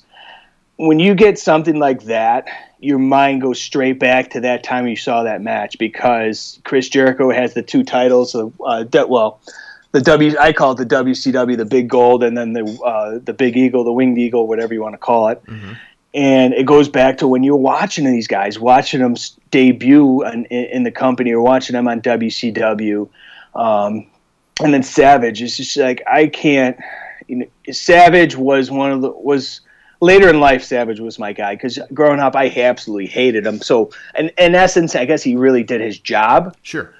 when 0.77 0.99
you 0.99 1.15
get 1.15 1.37
something 1.39 1.77
like 1.77 2.03
that, 2.03 2.47
your 2.79 2.99
mind 2.99 3.41
goes 3.41 3.61
straight 3.61 3.99
back 3.99 4.31
to 4.31 4.41
that 4.41 4.63
time 4.63 4.87
you 4.87 4.95
saw 4.95 5.23
that 5.23 5.41
match 5.41 5.77
because 5.77 6.59
Chris 6.63 6.89
Jericho 6.89 7.31
has 7.31 7.53
the 7.53 7.63
two 7.63 7.83
titles 7.83 8.35
of 8.35 8.53
uh, 8.65 8.83
de- 8.83 9.07
well. 9.07 9.39
The 9.91 10.01
W 10.01 10.35
I 10.39 10.53
call 10.53 10.71
it 10.71 10.77
the 10.77 10.95
WCW, 10.95 11.55
the 11.55 11.65
Big 11.65 11.87
Gold, 11.87 12.23
and 12.23 12.35
then 12.35 12.53
the 12.53 12.63
uh, 12.83 13.19
the 13.23 13.33
Big 13.33 13.55
Eagle, 13.55 13.83
the 13.83 13.91
Winged 13.91 14.17
Eagle, 14.17 14.47
whatever 14.47 14.73
you 14.73 14.81
want 14.81 14.93
to 14.93 14.97
call 14.97 15.27
it 15.27 15.43
and 16.13 16.53
it 16.53 16.65
goes 16.65 16.89
back 16.89 17.17
to 17.17 17.27
when 17.27 17.43
you're 17.43 17.55
watching 17.55 18.05
these 18.05 18.27
guys, 18.27 18.59
watching 18.59 19.01
them 19.01 19.15
debut 19.51 20.25
in, 20.25 20.45
in 20.45 20.65
in 20.65 20.83
the 20.83 20.91
company 20.91 21.31
or 21.31 21.41
watching 21.41 21.73
them 21.73 21.87
on 21.87 22.01
WCW, 22.01 23.09
um, 23.55 24.07
and 24.61 24.73
then 24.73 24.83
Savage. 24.83 25.41
is 25.41 25.57
just 25.57 25.77
like 25.77 26.01
I 26.07 26.27
can't. 26.27 26.77
You 27.27 27.37
know, 27.37 27.45
Savage 27.71 28.35
was 28.35 28.69
one 28.69 28.91
of 28.91 29.01
the 29.01 29.09
was 29.09 29.61
later 30.01 30.29
in 30.29 30.39
life. 30.39 30.63
Savage 30.63 30.99
was 30.99 31.17
my 31.17 31.33
guy 31.33 31.55
because 31.55 31.79
growing 31.93 32.19
up, 32.19 32.35
I 32.35 32.49
absolutely 32.49 33.07
hated 33.07 33.45
him. 33.45 33.61
So, 33.61 33.91
in, 34.17 34.29
in 34.37 34.55
essence, 34.55 34.95
I 34.95 35.05
guess 35.05 35.23
he 35.23 35.35
really 35.35 35.63
did 35.63 35.81
his 35.81 35.97
job. 35.97 36.55
Sure. 36.61 36.93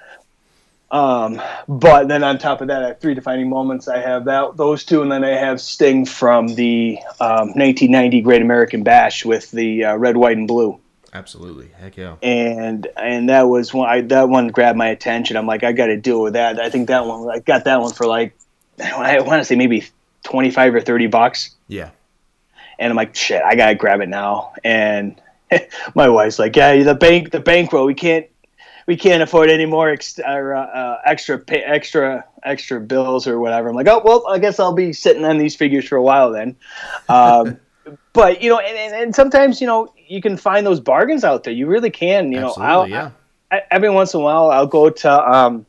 Um, 0.90 1.42
but 1.66 2.06
then 2.06 2.22
on 2.22 2.38
top 2.38 2.60
of 2.60 2.68
that, 2.68 2.84
I 2.84 2.88
have 2.88 3.00
three 3.00 3.14
defining 3.14 3.48
moments. 3.48 3.88
I 3.88 3.98
have 3.98 4.24
that 4.26 4.56
those 4.56 4.84
two, 4.84 5.02
and 5.02 5.10
then 5.10 5.24
I 5.24 5.36
have 5.36 5.60
Sting 5.60 6.06
from 6.06 6.48
the 6.48 6.98
um, 7.20 7.48
1990 7.54 8.20
Great 8.20 8.42
American 8.42 8.82
Bash 8.82 9.24
with 9.24 9.50
the 9.50 9.84
uh, 9.84 9.96
red, 9.96 10.16
white, 10.16 10.36
and 10.36 10.48
blue. 10.48 10.78
Absolutely. 11.14 11.70
Heck 11.78 11.96
yeah. 11.96 12.16
And 12.22 12.88
and 12.96 13.28
that 13.28 13.42
was 13.42 13.72
one. 13.72 13.88
I, 13.88 14.00
that 14.00 14.28
one 14.28 14.48
grabbed 14.48 14.76
my 14.76 14.88
attention. 14.88 15.36
I'm 15.36 15.46
like, 15.46 15.62
I 15.62 15.70
got 15.70 15.86
to 15.86 15.96
deal 15.96 16.20
with 16.20 16.32
that. 16.32 16.58
I 16.58 16.70
think 16.70 16.88
that 16.88 17.06
one. 17.06 17.30
I 17.30 17.38
got 17.38 17.64
that 17.64 17.80
one 17.80 17.92
for 17.92 18.04
like, 18.04 18.36
I 18.82 19.20
want 19.20 19.40
to 19.40 19.44
say 19.44 19.54
maybe 19.54 19.86
25 20.24 20.74
or 20.74 20.80
30 20.80 21.06
bucks. 21.06 21.54
Yeah. 21.68 21.90
And 22.78 22.90
I'm 22.90 22.96
like, 22.96 23.14
shit, 23.14 23.40
I 23.42 23.54
gotta 23.54 23.76
grab 23.76 24.00
it 24.00 24.08
now. 24.08 24.54
And 24.64 25.20
my 25.94 26.08
wife's 26.08 26.40
like, 26.40 26.56
yeah, 26.56 26.82
the 26.82 26.96
bank, 26.96 27.30
the 27.30 27.38
bankroll, 27.38 27.86
we 27.86 27.94
can't, 27.94 28.26
we 28.86 28.96
can't 28.96 29.22
afford 29.22 29.48
any 29.50 29.66
more 29.66 29.90
ex- 29.90 30.18
or, 30.18 30.54
uh, 30.54 30.66
uh, 30.66 31.00
extra, 31.06 31.38
pay, 31.38 31.62
extra, 31.62 32.24
extra 32.42 32.80
bills 32.80 33.28
or 33.28 33.38
whatever. 33.38 33.68
I'm 33.68 33.76
like, 33.76 33.86
oh 33.86 34.02
well, 34.04 34.26
I 34.26 34.38
guess 34.40 34.58
I'll 34.58 34.72
be 34.72 34.92
sitting 34.92 35.24
on 35.24 35.38
these 35.38 35.54
figures 35.54 35.86
for 35.86 35.94
a 35.94 36.02
while 36.02 36.32
then. 36.32 36.56
Um, 37.08 37.58
but 38.12 38.42
you 38.42 38.50
know, 38.50 38.58
and, 38.58 38.76
and, 38.76 39.02
and 39.02 39.14
sometimes 39.14 39.60
you 39.60 39.68
know 39.68 39.93
you 40.06 40.20
can 40.20 40.36
find 40.36 40.66
those 40.66 40.80
bargains 40.80 41.24
out 41.24 41.44
there. 41.44 41.52
You 41.52 41.66
really 41.66 41.90
can. 41.90 42.32
You 42.32 42.40
know, 42.40 42.54
I'll, 42.56 42.88
Yeah. 42.88 43.10
I, 43.50 43.62
every 43.70 43.90
once 43.90 44.14
in 44.14 44.20
a 44.20 44.22
while 44.22 44.50
I'll 44.50 44.66
go 44.66 44.90
to 44.90 45.30
um, 45.30 45.66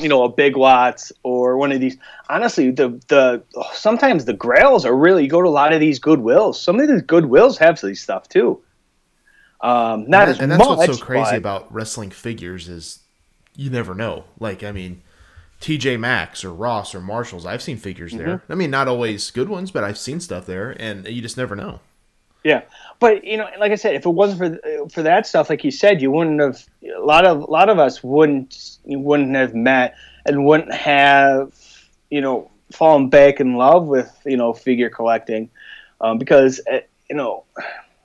you 0.00 0.08
know 0.08 0.24
a 0.24 0.28
Big 0.28 0.56
Lots 0.56 1.12
or 1.22 1.56
one 1.56 1.72
of 1.72 1.80
these. 1.80 1.96
Honestly, 2.28 2.70
the 2.70 3.00
the 3.08 3.42
sometimes 3.72 4.24
the 4.24 4.32
Grails 4.32 4.84
are 4.84 4.96
really 4.96 5.24
you 5.24 5.30
go 5.30 5.42
to 5.42 5.48
a 5.48 5.50
lot 5.50 5.72
of 5.72 5.80
these 5.80 6.00
Goodwills. 6.00 6.56
Some 6.56 6.80
of 6.80 6.88
these 6.88 7.02
Goodwills 7.02 7.58
have 7.58 7.80
these 7.80 8.02
stuff 8.02 8.28
too. 8.28 8.60
Um, 9.60 10.08
not 10.08 10.22
and, 10.22 10.30
as 10.30 10.40
and 10.40 10.52
that's 10.52 10.58
much, 10.58 10.78
what's 10.78 10.98
so 10.98 11.04
crazy 11.04 11.30
but- 11.32 11.36
about 11.36 11.72
wrestling 11.72 12.10
figures 12.10 12.68
is 12.68 13.00
you 13.56 13.70
never 13.70 13.94
know. 13.94 14.24
Like, 14.38 14.62
I 14.62 14.70
mean, 14.70 15.02
TJ 15.60 15.98
Maxx 15.98 16.44
or 16.44 16.52
Ross 16.52 16.94
or 16.94 17.00
Marshalls, 17.00 17.46
I've 17.46 17.62
seen 17.62 17.78
figures 17.78 18.12
there. 18.12 18.38
Mm-hmm. 18.38 18.52
I 18.52 18.54
mean, 18.54 18.70
not 18.70 18.86
always 18.86 19.30
good 19.30 19.48
ones, 19.48 19.70
but 19.70 19.82
I've 19.82 19.98
seen 19.98 20.20
stuff 20.20 20.46
there, 20.46 20.76
and 20.78 21.06
you 21.08 21.22
just 21.22 21.36
never 21.36 21.56
know. 21.56 21.80
Yeah, 22.46 22.62
but 23.00 23.24
you 23.24 23.38
know, 23.38 23.48
like 23.58 23.72
I 23.72 23.74
said, 23.74 23.96
if 23.96 24.06
it 24.06 24.10
wasn't 24.10 24.38
for 24.62 24.88
for 24.88 25.02
that 25.02 25.26
stuff, 25.26 25.50
like 25.50 25.64
you 25.64 25.72
said, 25.72 26.00
you 26.00 26.12
wouldn't 26.12 26.40
have. 26.40 26.64
A 26.96 27.00
lot 27.00 27.26
of 27.26 27.40
a 27.42 27.50
lot 27.50 27.68
of 27.68 27.80
us 27.80 28.04
wouldn't 28.04 28.78
wouldn't 28.84 29.34
have 29.34 29.52
met 29.52 29.96
and 30.24 30.46
wouldn't 30.46 30.72
have 30.72 31.52
you 32.08 32.20
know 32.20 32.48
fallen 32.70 33.08
back 33.08 33.40
in 33.40 33.54
love 33.54 33.88
with 33.88 34.16
you 34.24 34.36
know 34.36 34.52
figure 34.52 34.88
collecting, 34.88 35.50
um, 36.00 36.18
because 36.18 36.60
you 37.10 37.16
know. 37.16 37.42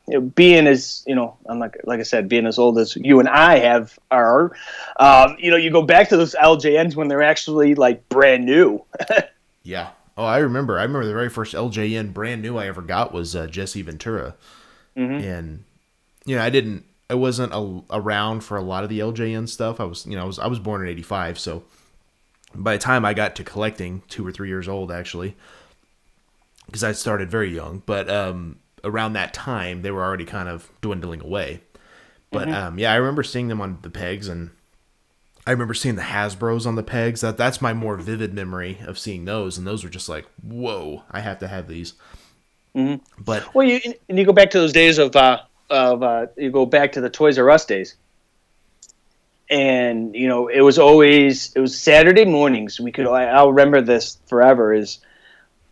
You 0.08 0.20
know, 0.20 0.22
being 0.22 0.66
as 0.66 1.04
you 1.06 1.14
know, 1.14 1.38
I'm 1.46 1.60
like 1.60 1.78
like 1.84 2.00
I 2.00 2.04
said, 2.04 2.28
being 2.28 2.48
as 2.48 2.58
old 2.58 2.80
as 2.80 2.96
you 2.96 3.20
and 3.20 3.30
I 3.30 3.60
have 3.60 3.98
are, 4.10 4.52
um, 5.00 5.38
you 5.40 5.52
know, 5.52 5.56
you 5.56 5.72
go 5.72 5.84
back 5.84 6.10
to 6.10 6.18
those 6.18 6.34
LJNs 6.34 6.96
when 6.96 7.08
they're 7.08 7.22
actually 7.22 7.76
like 7.76 8.10
brand 8.10 8.46
new. 8.46 8.84
Yeah. 9.64 9.92
Oh, 10.22 10.26
I 10.26 10.38
remember. 10.38 10.78
I 10.78 10.84
remember 10.84 11.08
the 11.08 11.14
very 11.14 11.30
first 11.30 11.56
LJN 11.56 12.14
brand 12.14 12.44
new 12.44 12.56
I 12.56 12.68
ever 12.68 12.84
got 12.84 13.12
was 13.12 13.36
uh, 13.36 13.48
Jesse 13.48 13.82
Ventura, 13.82 14.36
and 15.16 15.64
you 16.26 16.36
know 16.36 16.44
I 16.44 16.52
didn't. 16.52 16.86
I 17.10 17.16
wasn't 17.16 17.52
a, 17.54 17.82
around 17.90 18.42
for 18.42 18.56
a 18.56 18.62
lot 18.62 18.84
of 18.84 18.92
the 18.92 19.00
LJN 19.00 19.50
stuff. 19.50 19.80
I 19.80 19.84
was, 19.86 20.06
you 20.06 20.16
know, 20.16 20.22
I 20.22 20.26
was 20.26 20.38
I 20.38 20.46
was 20.46 20.60
born 20.60 20.84
in 20.84 20.90
'85, 20.90 21.40
so 21.40 21.64
by 22.54 22.74
the 22.74 22.78
time 22.78 23.04
I 23.04 23.16
got 23.16 23.36
to 23.38 23.44
collecting, 23.44 24.04
two 24.10 24.26
or 24.26 24.32
three 24.32 24.48
years 24.48 24.68
old 24.68 24.92
actually, 24.92 25.36
because 26.68 26.84
I 26.84 26.92
started 26.92 27.32
very 27.32 27.50
young. 27.56 27.82
But 27.88 28.08
um, 28.08 28.60
around 28.84 29.14
that 29.14 29.34
time, 29.34 29.82
they 29.82 29.90
were 29.90 30.04
already 30.04 30.26
kind 30.26 30.50
of 30.50 30.70
dwindling 30.82 31.22
away. 31.22 31.62
But 32.30 32.48
um, 32.48 32.78
yeah, 32.78 32.94
I 32.94 32.98
remember 32.98 33.24
seeing 33.24 33.48
them 33.48 33.60
on 33.60 33.80
the 33.82 33.90
pegs, 33.90 34.28
and 34.28 34.52
I 35.46 35.52
remember 35.52 35.74
seeing 35.74 35.96
the 35.96 36.04
Hasbro's 36.04 36.68
on 36.68 36.76
the 36.76 36.84
pegs. 36.84 37.22
That 37.22 37.38
that's 37.38 37.62
my 37.62 37.74
more 37.74 37.98
vivid 37.98 38.34
memory 38.34 38.78
of 38.86 39.00
seeing 39.00 39.26
those, 39.26 39.58
and 39.58 39.66
those 39.66 39.84
were 39.84 39.90
just 39.90 40.08
like, 40.08 40.26
whoa, 40.44 41.04
I 41.10 41.22
have 41.22 41.40
to 41.40 41.48
have 41.48 41.68
these. 41.68 41.94
But 42.74 43.54
Well, 43.54 43.68
you 43.68 43.80
and 44.08 44.18
you 44.18 44.26
go 44.26 44.34
back 44.34 44.52
to 44.52 44.60
those 44.60 44.74
days 44.74 44.98
of 44.98 45.16
uh, 45.16 45.42
of 45.70 46.04
uh, 46.04 46.28
you 46.38 46.52
go 46.52 46.66
back 46.66 46.94
to 46.94 47.02
the 47.02 47.10
Toys 47.10 47.40
R 47.40 47.50
Us 47.50 47.66
days, 47.66 47.96
and 49.50 50.16
you 50.16 50.28
know 50.28 50.48
it 50.48 50.62
was 50.62 50.78
always 50.78 51.54
it 51.54 51.60
was 51.60 51.78
Saturday 51.78 52.26
mornings. 52.26 52.80
We 52.80 52.92
could 52.92 53.08
I, 53.08 53.26
I'll 53.26 53.52
remember 53.52 53.82
this 53.82 54.20
forever. 54.28 54.74
Is 54.74 55.00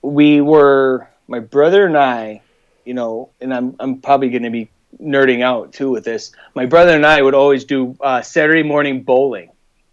we 0.02 0.42
were 0.42 1.08
my 1.28 1.40
brother 1.40 1.86
and 1.86 1.98
I, 1.98 2.42
you 2.86 2.96
know, 2.96 3.30
and 3.40 3.54
I'm 3.54 3.76
I'm 3.80 4.02
probably 4.02 4.30
going 4.30 4.44
to 4.44 4.50
be 4.50 4.70
nerding 5.00 5.44
out 5.44 5.74
too 5.74 5.92
with 5.92 6.04
this. 6.04 6.32
My 6.56 6.66
brother 6.66 6.96
and 6.96 7.06
I 7.06 7.22
would 7.22 7.36
always 7.36 7.64
do 7.64 7.96
uh, 8.02 8.24
Saturday 8.24 8.64
morning 8.64 9.04
bowling 9.04 9.52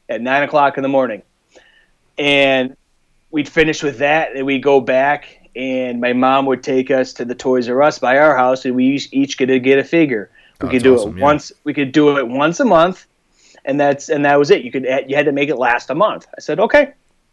at 0.09 0.21
nine 0.21 0.43
o'clock 0.43 0.77
in 0.77 0.83
the 0.83 0.89
morning, 0.89 1.23
and 2.19 2.77
we'd 3.31 3.49
finish 3.49 3.83
with 3.83 3.99
that, 3.99 4.35
and 4.35 4.47
we'd 4.47 4.63
go 4.63 4.81
back, 4.81 5.49
and 5.55 6.01
my 6.01 6.13
mom 6.13 6.47
would 6.47 6.63
take 6.63 6.91
us 6.91 7.13
to 7.15 7.25
the 7.25 7.35
Toys 7.35 7.69
R 7.69 7.83
Us 7.83 7.99
by 7.99 8.19
our 8.19 8.37
house, 8.37 8.65
and 8.65 8.75
we 8.75 8.87
each, 8.87 9.09
each 9.13 9.39
get 9.39 9.47
to 9.47 9.59
get 9.59 9.79
a 9.79 9.85
figure. 9.85 10.31
We 10.61 10.69
Oh, 10.69 10.71
could 10.71 10.83
do 10.83 10.95
awesome, 10.95 11.17
it 11.17 11.19
yeah. 11.19 11.25
once. 11.25 11.53
We 11.65 11.75
could 11.75 11.93
do 11.93 12.17
it 12.19 12.27
once 12.27 12.61
a 12.61 12.65
month, 12.65 13.07
and 13.65 13.79
that's 13.79 14.09
and 14.09 14.25
that 14.25 14.39
was 14.39 14.51
it. 14.51 14.63
You 14.63 14.73
could 14.73 14.87
you 15.07 15.17
had 15.17 15.27
to 15.27 15.33
make 15.33 15.49
it 15.49 15.57
last 15.57 15.91
a 15.91 15.95
month. 15.95 16.27
I 16.37 16.41
said 16.41 16.61
okay, 16.61 16.93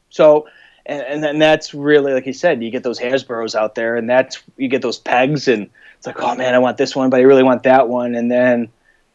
so. 0.10 0.48
And, 0.86 1.02
and 1.02 1.24
then 1.24 1.40
that's 1.40 1.74
really 1.74 2.12
like 2.12 2.26
you 2.26 2.34
said, 2.34 2.62
you 2.62 2.70
get 2.70 2.84
those 2.84 3.00
Hasbro's 3.00 3.56
out 3.56 3.74
there, 3.74 3.96
and 3.96 4.10
that's 4.10 4.44
you 4.58 4.68
get 4.68 4.82
those 4.82 4.98
pegs, 4.98 5.48
and 5.48 5.70
it's 5.98 6.06
like, 6.06 6.22
oh 6.22 6.36
man, 6.36 6.54
I 6.54 6.60
want 6.60 6.76
this 6.76 6.94
one, 6.94 7.10
but 7.10 7.22
I 7.22 7.24
really 7.24 7.42
want 7.42 7.64
that 7.64 7.88
one. 7.88 8.16
And 8.16 8.30
then, 8.30 8.68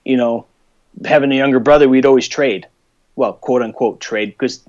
you 0.03 0.17
know, 0.17 0.47
having 1.05 1.31
a 1.31 1.35
younger 1.35 1.61
brother, 1.61 1.87
we'd 1.87 2.07
always 2.07 2.27
trade, 2.27 2.67
well, 3.19 3.33
quote 3.33 3.63
unquote 3.63 4.01
trade, 4.01 4.29
because 4.31 4.65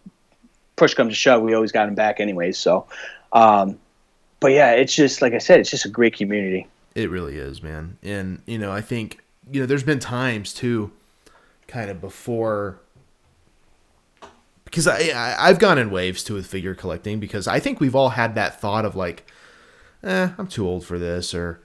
push 0.75 0.95
comes 0.95 1.13
to 1.13 1.15
shove, 1.15 1.43
we 1.43 1.53
always 1.53 1.71
got 1.71 1.87
him 1.87 1.93
back 1.93 2.19
anyways. 2.19 2.57
So, 2.57 2.87
um, 3.31 3.77
but 4.39 4.51
yeah, 4.51 4.71
it's 4.71 4.95
just 4.95 5.21
like 5.21 5.33
I 5.33 5.37
said, 5.37 5.59
it's 5.59 5.69
just 5.69 5.85
a 5.85 5.89
great 5.89 6.17
community. 6.17 6.67
It 6.95 7.11
really 7.11 7.37
is, 7.37 7.61
man. 7.61 7.99
And 8.01 8.41
you 8.47 8.57
know, 8.57 8.71
I 8.71 8.81
think 8.81 9.19
you 9.51 9.59
know, 9.61 9.67
there's 9.67 9.83
been 9.83 9.99
times 9.99 10.51
too, 10.51 10.91
kind 11.67 11.91
of 11.91 12.01
before, 12.01 12.79
because 14.65 14.87
I, 14.87 15.09
I 15.09 15.47
I've 15.47 15.59
gone 15.59 15.77
in 15.77 15.91
waves 15.91 16.23
too 16.23 16.33
with 16.33 16.47
figure 16.47 16.73
collecting 16.73 17.19
because 17.19 17.47
I 17.47 17.59
think 17.59 17.79
we've 17.79 17.95
all 17.95 18.09
had 18.09 18.33
that 18.33 18.59
thought 18.59 18.83
of 18.83 18.95
like, 18.95 19.31
eh, 20.03 20.29
I'm 20.39 20.47
too 20.47 20.67
old 20.67 20.83
for 20.83 20.97
this, 20.97 21.35
or 21.35 21.61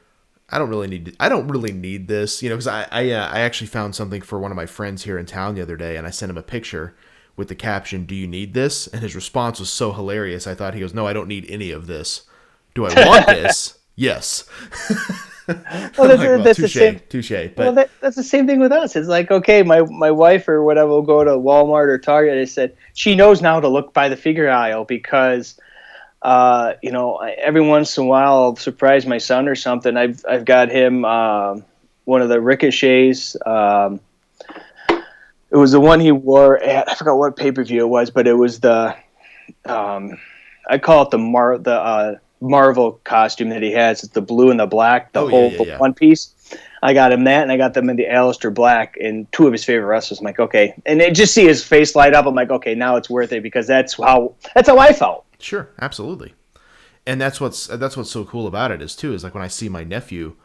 I 0.55 0.59
don't 0.59 0.69
really 0.69 0.87
need 0.87 1.17
I 1.19 1.29
don't 1.29 1.49
really 1.49 1.73
need 1.73 2.07
this, 2.07 2.41
you 2.41 2.49
know, 2.49 2.55
because 2.55 2.69
I 2.69 2.87
I, 2.93 3.11
uh, 3.11 3.29
I 3.29 3.41
actually 3.41 3.67
found 3.67 3.97
something 3.97 4.23
for 4.23 4.39
one 4.39 4.53
of 4.53 4.57
my 4.57 4.67
friends 4.67 5.03
here 5.03 5.19
in 5.19 5.27
town 5.27 5.57
the 5.57 5.63
other 5.63 5.77
day, 5.77 5.97
and 5.97 6.07
I 6.07 6.11
sent 6.11 6.31
him 6.31 6.39
a 6.39 6.43
picture 6.43 6.95
with 7.37 7.49
the 7.49 7.57
caption, 7.57 8.07
"Do 8.07 8.15
you 8.15 8.29
need 8.29 8.55
this?" 8.55 8.87
And 8.87 9.03
his 9.03 9.17
response 9.17 9.59
was 9.59 9.69
so 9.69 9.93
hilarious. 9.93 10.47
I 10.47 10.55
thought 10.55 10.75
he 10.75 10.81
goes, 10.81 10.95
"No, 10.95 11.09
I 11.09 11.13
don't 11.13 11.27
need 11.27 11.45
any 11.49 11.73
of 11.73 11.89
this. 11.89 12.23
Do 12.73 12.87
I 12.87 13.05
want 13.05 13.27
this?" 13.43 13.79
yes. 13.97 14.45
Well, 15.47 15.59
that's, 15.59 15.99
like, 15.99 16.19
well, 16.21 16.43
that's 16.43 16.59
the 16.59 16.69
same. 16.69 17.01
touche. 17.11 17.31
But 17.31 17.57
well, 17.59 17.73
that, 17.75 17.91
that's 18.01 18.17
the 18.17 18.23
same 18.23 18.47
thing 18.47 18.61
with 18.61 18.73
us. 18.73 18.97
It's 18.97 19.09
like, 19.09 19.31
okay, 19.31 19.63
my, 19.63 19.83
my 19.83 20.11
wife 20.11 20.49
or 20.49 20.65
whatever 20.65 20.89
will 20.89 21.03
go 21.03 21.23
to 21.23 21.33
Walmart 21.33 21.89
or 21.89 21.99
Target. 21.99 22.39
I 22.39 22.47
said 22.47 22.75
she 22.95 23.15
knows 23.15 23.43
now 23.43 23.61
to 23.61 23.69
look 23.69 23.93
by 23.93 24.09
the 24.09 24.17
figure 24.17 24.49
aisle 24.49 24.87
because, 24.87 25.61
uh, 26.25 26.72
you 26.83 26.91
know, 26.91 27.18
every 27.18 27.61
once 27.61 27.97
in 27.99 28.05
a 28.05 28.07
while 28.07 28.33
I'll 28.33 28.57
surprise 28.57 29.05
my 29.07 29.18
son 29.18 29.47
or 29.47 29.55
something. 29.55 29.97
I've 29.97 30.25
I've 30.29 30.45
got 30.47 30.70
him 30.70 31.05
um 31.05 31.64
one 32.05 32.22
of 32.22 32.29
the 32.31 32.41
ricochets. 32.41 33.37
Um, 33.47 34.01
it 35.51 35.57
was 35.57 35.72
the 35.72 35.81
one 35.81 36.01
he 36.01 36.11
wore 36.12 36.59
at 36.59 36.91
I 36.91 36.95
forgot 36.95 37.16
what 37.16 37.37
pay 37.37 37.53
per 37.53 37.62
view 37.62 37.83
it 37.83 37.89
was, 37.89 38.11
but 38.11 38.27
it 38.27 38.33
was 38.33 38.61
the 38.61 38.97
um, 39.66 40.18
I 40.68 40.79
call 40.79 41.03
it 41.05 41.11
the 41.11 41.18
Mar 41.18 41.59
the 41.59 41.75
uh, 41.79 42.14
Marvel 42.41 43.01
costume 43.05 43.51
that 43.51 43.62
he 43.62 43.72
has. 43.72 44.03
It's 44.03 44.12
the 44.14 44.22
blue 44.22 44.51
and 44.51 44.59
the 44.59 44.66
black, 44.66 45.12
the 45.12 45.20
Oh, 45.20 45.25
yeah, 45.27 45.31
whole 45.31 45.51
yeah, 45.53 45.59
the 45.59 45.64
yeah. 45.66 45.79
one 45.79 45.95
piece. 45.95 46.31
I 46.83 46.93
got 46.93 47.12
him 47.12 47.25
that, 47.25 47.43
and 47.43 47.51
I 47.51 47.57
got 47.57 47.72
them 47.72 47.89
in 47.89 47.97
the 47.97 48.05
Aleister 48.05 48.53
Black 48.53 48.97
and 49.01 49.31
two 49.33 49.47
of 49.47 49.53
his 49.53 49.64
favorite 49.64 49.87
wrestlers. 49.87 50.20
I'm 50.20 50.25
like, 50.25 50.39
okay, 50.39 50.75
and 50.85 51.01
it, 51.01 51.14
just 51.14 51.33
see 51.33 51.47
his 51.47 51.64
face 51.64 51.95
light 51.95 52.14
up. 52.14 52.27
I'm 52.27 52.35
like, 52.35 52.51
okay, 52.51 52.75
now 52.75 52.97
it's 52.97 53.09
worth 53.09 53.33
it 53.33 53.43
because 53.43 53.66
that's 53.66 53.95
how 53.95 54.35
that's 54.55 54.68
how 54.68 54.79
I 54.79 54.93
felt. 54.93 55.24
Sure, 55.45 55.69
absolutely. 55.81 56.35
And 57.07 57.21
that's 57.21 57.39
what's 57.41 57.67
that's 57.67 57.97
what's 57.99 58.11
so 58.11 58.25
cool 58.25 58.47
about 58.47 58.71
it 58.71 58.81
is 58.81 58.97
too 58.97 59.13
is 59.13 59.23
like 59.23 59.35
when 59.35 59.43
I 59.43 59.49
see 59.49 59.69
my 59.69 59.85
nephew 59.85 60.37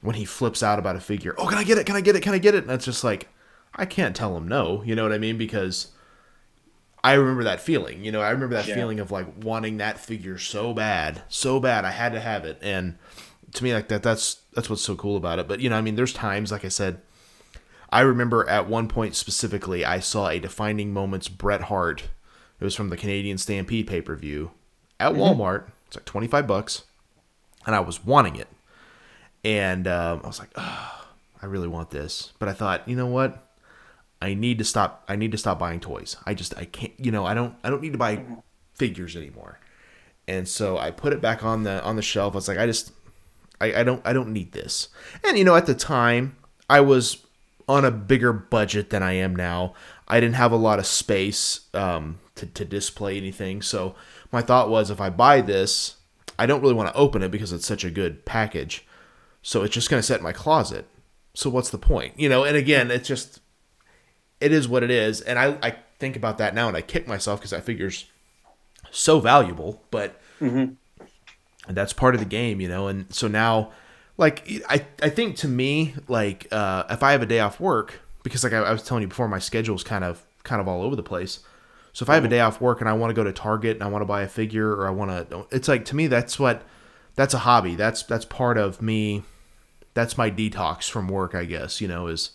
when 0.00 0.16
he 0.16 0.24
flips 0.24 0.62
out 0.62 0.78
about 0.78 0.96
a 0.96 1.00
figure, 1.00 1.34
oh, 1.38 1.46
can 1.46 1.58
I 1.58 1.64
get 1.64 1.78
it? 1.78 1.84
Can 1.86 1.96
I 1.96 2.00
get 2.00 2.16
it? 2.16 2.22
Can 2.22 2.32
I 2.34 2.38
get 2.38 2.54
it? 2.54 2.64
And 2.64 2.72
it's 2.72 2.86
just 2.86 3.04
like 3.04 3.28
I 3.74 3.84
can't 3.84 4.16
tell 4.16 4.36
him 4.36 4.48
no. 4.48 4.82
You 4.82 4.94
know 4.94 5.02
what 5.02 5.12
I 5.12 5.18
mean? 5.18 5.36
Because 5.36 5.88
I 7.02 7.14
remember 7.14 7.44
that 7.44 7.60
feeling. 7.60 8.02
You 8.02 8.12
know, 8.12 8.22
I 8.22 8.30
remember 8.30 8.54
that 8.54 8.66
Yeah. 8.66 8.76
feeling 8.76 8.98
of 8.98 9.10
like 9.10 9.26
wanting 9.44 9.76
that 9.76 9.98
figure 9.98 10.38
so 10.38 10.72
bad, 10.72 11.22
so 11.28 11.60
bad. 11.60 11.84
I 11.84 11.90
had 11.90 12.12
to 12.14 12.20
have 12.20 12.46
it, 12.46 12.58
and 12.62 12.96
to 13.52 13.62
me, 13.62 13.74
like 13.74 13.88
that, 13.88 14.02
that's 14.02 14.38
that's 14.54 14.70
what's 14.70 14.82
so 14.82 14.96
cool 14.96 15.18
about 15.18 15.38
it. 15.38 15.46
But 15.46 15.60
you 15.60 15.68
know, 15.68 15.76
I 15.76 15.82
mean, 15.82 15.96
there's 15.96 16.14
times, 16.14 16.50
like 16.50 16.64
I 16.64 16.68
said, 16.68 17.02
I 17.90 18.00
remember 18.00 18.48
at 18.48 18.68
one 18.68 18.88
point 18.88 19.16
specifically, 19.16 19.84
I 19.84 20.00
saw 20.00 20.28
a 20.28 20.38
defining 20.38 20.94
moments 20.94 21.28
Bret 21.28 21.62
Hart. 21.62 22.04
It 22.64 22.72
was 22.72 22.74
from 22.74 22.88
the 22.88 22.96
Canadian 22.96 23.36
Stampede 23.36 23.86
pay 23.86 24.00
per 24.00 24.16
view 24.16 24.50
at 24.98 25.12
Walmart. 25.12 25.64
It's 25.86 25.96
like 25.96 26.06
twenty 26.06 26.26
five 26.26 26.46
bucks, 26.46 26.84
and 27.66 27.76
I 27.76 27.80
was 27.80 28.02
wanting 28.02 28.36
it, 28.36 28.48
and 29.44 29.86
um, 29.86 30.22
I 30.24 30.26
was 30.26 30.38
like, 30.38 30.48
oh, 30.56 31.06
I 31.42 31.44
really 31.44 31.68
want 31.68 31.90
this. 31.90 32.32
But 32.38 32.48
I 32.48 32.54
thought, 32.54 32.88
you 32.88 32.96
know 32.96 33.06
what? 33.06 33.52
I 34.22 34.32
need 34.32 34.56
to 34.60 34.64
stop. 34.64 35.04
I 35.08 35.16
need 35.16 35.30
to 35.32 35.36
stop 35.36 35.58
buying 35.58 35.78
toys. 35.78 36.16
I 36.24 36.32
just 36.32 36.56
I 36.56 36.64
can't. 36.64 36.94
You 36.96 37.12
know, 37.12 37.26
I 37.26 37.34
don't. 37.34 37.54
I 37.62 37.68
don't 37.68 37.82
need 37.82 37.92
to 37.92 37.98
buy 37.98 38.24
figures 38.72 39.14
anymore. 39.14 39.60
And 40.26 40.48
so 40.48 40.78
I 40.78 40.90
put 40.90 41.12
it 41.12 41.20
back 41.20 41.44
on 41.44 41.64
the 41.64 41.84
on 41.84 41.96
the 41.96 42.02
shelf. 42.02 42.32
I 42.32 42.36
was 42.36 42.48
like, 42.48 42.56
I 42.56 42.64
just 42.64 42.92
I, 43.60 43.80
I 43.80 43.84
don't 43.84 44.00
I 44.06 44.14
don't 44.14 44.32
need 44.32 44.52
this. 44.52 44.88
And 45.22 45.36
you 45.36 45.44
know, 45.44 45.54
at 45.54 45.66
the 45.66 45.74
time, 45.74 46.36
I 46.70 46.80
was 46.80 47.26
on 47.68 47.84
a 47.84 47.90
bigger 47.90 48.32
budget 48.32 48.88
than 48.88 49.02
I 49.02 49.12
am 49.12 49.36
now. 49.36 49.74
I 50.08 50.18
didn't 50.18 50.36
have 50.36 50.52
a 50.52 50.56
lot 50.56 50.78
of 50.78 50.86
space 50.86 51.60
um, 51.74 52.20
to 52.36 52.46
to 52.46 52.64
display 52.64 53.16
anything. 53.16 53.62
So 53.62 53.94
my 54.32 54.42
thought 54.42 54.68
was, 54.68 54.90
if 54.90 55.00
I 55.00 55.10
buy 55.10 55.40
this, 55.40 55.96
I 56.38 56.46
don't 56.46 56.60
really 56.60 56.74
want 56.74 56.88
to 56.88 56.96
open 56.96 57.22
it 57.22 57.30
because 57.30 57.52
it's 57.52 57.66
such 57.66 57.84
a 57.84 57.90
good 57.90 58.24
package. 58.24 58.86
So 59.42 59.62
it's 59.62 59.74
just 59.74 59.90
going 59.90 60.00
to 60.00 60.06
sit 60.06 60.18
in 60.18 60.24
my 60.24 60.32
closet. 60.32 60.86
So 61.34 61.50
what's 61.50 61.70
the 61.70 61.78
point? 61.78 62.18
You 62.18 62.28
know. 62.28 62.44
And 62.44 62.56
again, 62.56 62.90
it's 62.90 63.08
just 63.08 63.40
it 64.40 64.52
is 64.52 64.68
what 64.68 64.82
it 64.82 64.90
is. 64.90 65.20
And 65.20 65.38
I 65.38 65.58
I 65.62 65.76
think 65.98 66.16
about 66.16 66.38
that 66.38 66.54
now 66.54 66.68
and 66.68 66.76
I 66.76 66.80
kick 66.80 67.06
myself 67.06 67.40
because 67.40 67.50
that 67.50 67.64
figure's 67.64 68.06
so 68.90 69.20
valuable, 69.20 69.82
but 69.90 70.20
that's 71.68 71.92
part 71.92 72.14
of 72.14 72.20
the 72.20 72.26
game, 72.26 72.60
you 72.60 72.68
know. 72.68 72.88
And 72.88 73.12
so 73.12 73.28
now, 73.28 73.72
like, 74.16 74.48
I 74.68 74.84
I 75.02 75.08
think 75.08 75.36
to 75.36 75.48
me, 75.48 75.94
like, 76.08 76.46
uh, 76.52 76.84
if 76.90 77.02
I 77.02 77.12
have 77.12 77.22
a 77.22 77.26
day 77.26 77.40
off 77.40 77.58
work, 77.60 78.00
because 78.22 78.44
like 78.44 78.52
I, 78.52 78.58
I 78.58 78.72
was 78.72 78.82
telling 78.82 79.02
you 79.02 79.08
before, 79.08 79.28
my 79.28 79.38
schedule's 79.38 79.84
kind 79.84 80.04
of 80.04 80.24
kind 80.42 80.60
of 80.60 80.68
all 80.68 80.82
over 80.82 80.96
the 80.96 81.02
place. 81.02 81.40
So 81.94 82.02
if 82.02 82.10
I 82.10 82.14
have 82.16 82.24
a 82.24 82.28
day 82.28 82.40
off 82.40 82.60
work 82.60 82.80
and 82.80 82.88
I 82.90 82.92
want 82.92 83.10
to 83.10 83.14
go 83.14 83.24
to 83.24 83.32
Target 83.32 83.76
and 83.76 83.82
I 83.82 83.86
want 83.86 84.02
to 84.02 84.06
buy 84.06 84.22
a 84.22 84.28
figure 84.28 84.70
or 84.70 84.86
I 84.86 84.90
want 84.90 85.30
to, 85.30 85.46
it's 85.50 85.68
like 85.68 85.86
to 85.86 85.96
me 85.96 86.06
that's 86.06 86.38
what 86.38 86.62
that's 87.14 87.32
a 87.32 87.38
hobby. 87.38 87.74
That's 87.74 88.02
that's 88.02 88.26
part 88.26 88.58
of 88.58 88.82
me. 88.82 89.22
That's 89.94 90.18
my 90.18 90.30
detox 90.30 90.90
from 90.90 91.08
work, 91.08 91.34
I 91.34 91.44
guess. 91.44 91.80
You 91.80 91.88
know, 91.88 92.08
is 92.08 92.32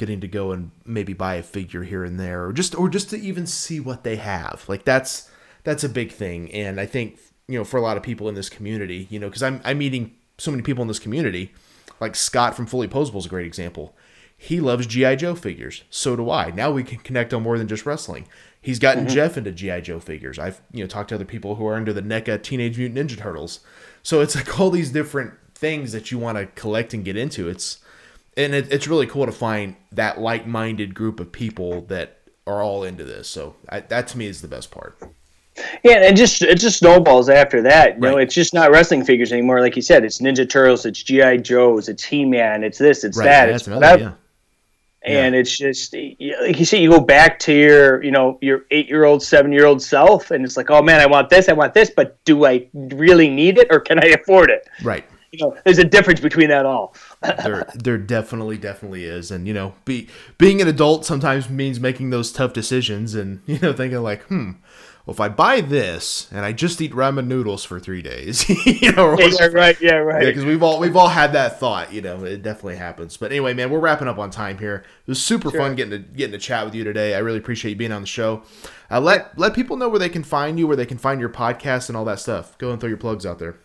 getting 0.00 0.20
to 0.20 0.28
go 0.28 0.50
and 0.50 0.70
maybe 0.86 1.12
buy 1.12 1.34
a 1.34 1.42
figure 1.42 1.82
here 1.82 2.04
and 2.04 2.18
there 2.18 2.46
or 2.46 2.54
just 2.54 2.74
or 2.74 2.88
just 2.88 3.10
to 3.10 3.18
even 3.20 3.46
see 3.46 3.78
what 3.78 4.02
they 4.02 4.16
have 4.16 4.64
like 4.66 4.82
that's 4.82 5.30
that's 5.62 5.84
a 5.84 5.88
big 5.90 6.10
thing 6.10 6.50
and 6.52 6.80
i 6.80 6.86
think 6.86 7.18
you 7.46 7.58
know 7.58 7.64
for 7.64 7.76
a 7.76 7.82
lot 7.82 7.98
of 7.98 8.02
people 8.02 8.26
in 8.26 8.34
this 8.34 8.48
community 8.48 9.06
you 9.10 9.18
know 9.18 9.28
because 9.28 9.42
i'm 9.42 9.60
i'm 9.62 9.76
meeting 9.76 10.16
so 10.38 10.50
many 10.50 10.62
people 10.62 10.80
in 10.80 10.88
this 10.88 10.98
community 10.98 11.52
like 12.00 12.16
scott 12.16 12.56
from 12.56 12.64
fully 12.64 12.88
posable 12.88 13.18
is 13.18 13.26
a 13.26 13.28
great 13.28 13.46
example 13.46 13.94
he 14.38 14.58
loves 14.58 14.86
gi 14.86 15.16
joe 15.16 15.34
figures 15.34 15.84
so 15.90 16.16
do 16.16 16.30
i 16.30 16.50
now 16.50 16.70
we 16.70 16.82
can 16.82 16.98
connect 17.00 17.34
on 17.34 17.42
more 17.42 17.58
than 17.58 17.68
just 17.68 17.84
wrestling 17.84 18.26
he's 18.60 18.78
gotten 18.78 19.04
mm-hmm. 19.04 19.14
jeff 19.14 19.36
into 19.36 19.52
gi 19.52 19.80
joe 19.80 20.00
figures 20.00 20.38
i've 20.38 20.60
you 20.72 20.82
know 20.82 20.88
talked 20.88 21.08
to 21.10 21.14
other 21.14 21.24
people 21.24 21.56
who 21.56 21.66
are 21.66 21.76
into 21.76 21.92
the 21.92 22.02
neca 22.02 22.42
teenage 22.42 22.78
mutant 22.78 22.98
ninja 22.98 23.18
turtles 23.18 23.60
so 24.02 24.20
it's 24.20 24.34
like 24.34 24.58
all 24.60 24.70
these 24.70 24.90
different 24.90 25.34
things 25.54 25.92
that 25.92 26.10
you 26.10 26.18
want 26.18 26.38
to 26.38 26.46
collect 26.46 26.94
and 26.94 27.04
get 27.04 27.16
into 27.16 27.48
it's 27.48 27.78
and 28.36 28.54
it, 28.54 28.72
it's 28.72 28.88
really 28.88 29.06
cool 29.06 29.26
to 29.26 29.32
find 29.32 29.76
that 29.92 30.20
like-minded 30.20 30.94
group 30.94 31.20
of 31.20 31.32
people 31.32 31.82
that 31.82 32.18
are 32.46 32.62
all 32.62 32.84
into 32.84 33.04
this. 33.04 33.28
So 33.28 33.56
I, 33.68 33.80
that 33.80 34.08
to 34.08 34.18
me 34.18 34.26
is 34.26 34.40
the 34.40 34.48
best 34.48 34.70
part. 34.70 34.98
Yeah, 35.84 36.06
and 36.06 36.16
just 36.16 36.40
it 36.42 36.58
just 36.58 36.78
snowballs 36.78 37.28
after 37.28 37.60
that. 37.62 37.96
You 37.96 38.00
know, 38.00 38.16
it's 38.16 38.34
just 38.34 38.54
not 38.54 38.70
wrestling 38.70 39.04
figures 39.04 39.32
anymore. 39.32 39.60
Like 39.60 39.76
you 39.76 39.82
said, 39.82 40.04
it's 40.04 40.20
Ninja 40.20 40.48
Turtles, 40.48 40.86
it's 40.86 41.02
GI 41.02 41.38
Joes, 41.38 41.88
it's 41.88 42.02
He 42.02 42.24
Man, 42.24 42.64
it's 42.64 42.78
this, 42.78 43.04
it's 43.04 43.18
that, 43.18 43.48
Yeah, 43.48 43.54
it's 43.54 43.66
another- 43.66 43.80
whatever. 43.80 44.16
And 45.02 45.34
it's 45.34 45.56
just 45.56 45.94
like 45.94 46.58
you 46.58 46.64
say, 46.64 46.82
you 46.82 46.90
go 46.90 47.00
back 47.00 47.38
to 47.40 47.54
your, 47.54 48.02
you 48.02 48.10
know, 48.10 48.38
your 48.42 48.66
eight-year-old, 48.70 49.22
seven-year-old 49.22 49.82
self, 49.82 50.30
and 50.30 50.44
it's 50.44 50.58
like, 50.58 50.70
oh 50.70 50.82
man, 50.82 51.00
I 51.00 51.06
want 51.06 51.30
this, 51.30 51.48
I 51.48 51.54
want 51.54 51.72
this, 51.72 51.90
but 51.90 52.22
do 52.24 52.44
I 52.44 52.68
really 52.74 53.30
need 53.30 53.56
it, 53.56 53.68
or 53.70 53.80
can 53.80 53.98
I 53.98 54.08
afford 54.08 54.50
it? 54.50 54.68
Right. 54.82 55.04
You 55.32 55.38
know, 55.38 55.56
there's 55.64 55.78
a 55.78 55.84
difference 55.84 56.20
between 56.20 56.48
that 56.48 56.66
all. 56.66 56.94
there 57.44 57.70
there 57.74 57.98
definitely 57.98 58.56
definitely 58.56 59.04
is 59.04 59.30
and 59.30 59.46
you 59.46 59.52
know 59.52 59.74
be 59.84 60.08
being 60.38 60.62
an 60.62 60.68
adult 60.68 61.04
sometimes 61.04 61.50
means 61.50 61.78
making 61.78 62.08
those 62.08 62.32
tough 62.32 62.54
decisions 62.54 63.14
and 63.14 63.42
you 63.46 63.58
know 63.58 63.74
thinking 63.74 64.02
like 64.02 64.22
hmm 64.22 64.52
well 65.10 65.14
if 65.14 65.20
i 65.20 65.28
buy 65.28 65.60
this 65.60 66.28
and 66.30 66.44
i 66.44 66.52
just 66.52 66.80
eat 66.80 66.92
ramen 66.92 67.26
noodles 67.26 67.64
for 67.64 67.80
three 67.80 68.02
days 68.02 68.48
you 68.66 68.92
know 68.92 69.06
or 69.06 69.16
Yeah, 69.40 69.46
right, 69.46 69.80
yeah, 69.80 69.94
right. 69.94 70.22
Yeah, 70.22 70.30
because 70.30 70.44
we've 70.44 70.62
all 70.62 70.78
we've 70.80 70.96
all 70.96 71.08
had 71.08 71.32
that 71.32 71.58
thought, 71.58 71.92
you 71.92 72.02
know. 72.02 72.24
It 72.24 72.42
definitely 72.42 72.76
happens. 72.76 73.16
But 73.16 73.30
anyway, 73.30 73.54
man, 73.54 73.70
we're 73.70 73.80
wrapping 73.80 74.08
up 74.08 74.18
on 74.18 74.30
time 74.30 74.58
here. 74.58 74.84
It 75.06 75.08
was 75.08 75.22
super 75.22 75.50
fun 75.50 75.74
getting 75.74 75.90
to 75.90 75.98
getting 75.98 76.32
to 76.32 76.38
chat 76.38 76.64
with 76.64 76.74
you 76.74 76.84
today. 76.84 77.14
I 77.14 77.18
really 77.18 77.38
appreciate 77.38 77.72
you 77.72 77.76
being 77.76 77.92
on 77.92 78.02
the 78.02 78.06
show. 78.06 78.42
Uh, 78.90 79.00
let 79.00 79.36
let 79.38 79.54
people 79.54 79.76
know 79.76 79.88
where 79.88 79.98
they 79.98 80.08
can 80.08 80.22
find 80.22 80.58
you, 80.58 80.66
where 80.66 80.76
they 80.76 80.86
can 80.86 80.98
find 80.98 81.20
your 81.20 81.28
podcast, 81.28 81.88
and 81.88 81.96
all 81.96 82.04
that 82.06 82.20
stuff. 82.20 82.56
Go 82.58 82.70
and 82.70 82.80
throw 82.80 82.88
your 82.88 82.98
plugs 82.98 83.24
out 83.24 83.38
there. 83.38 83.56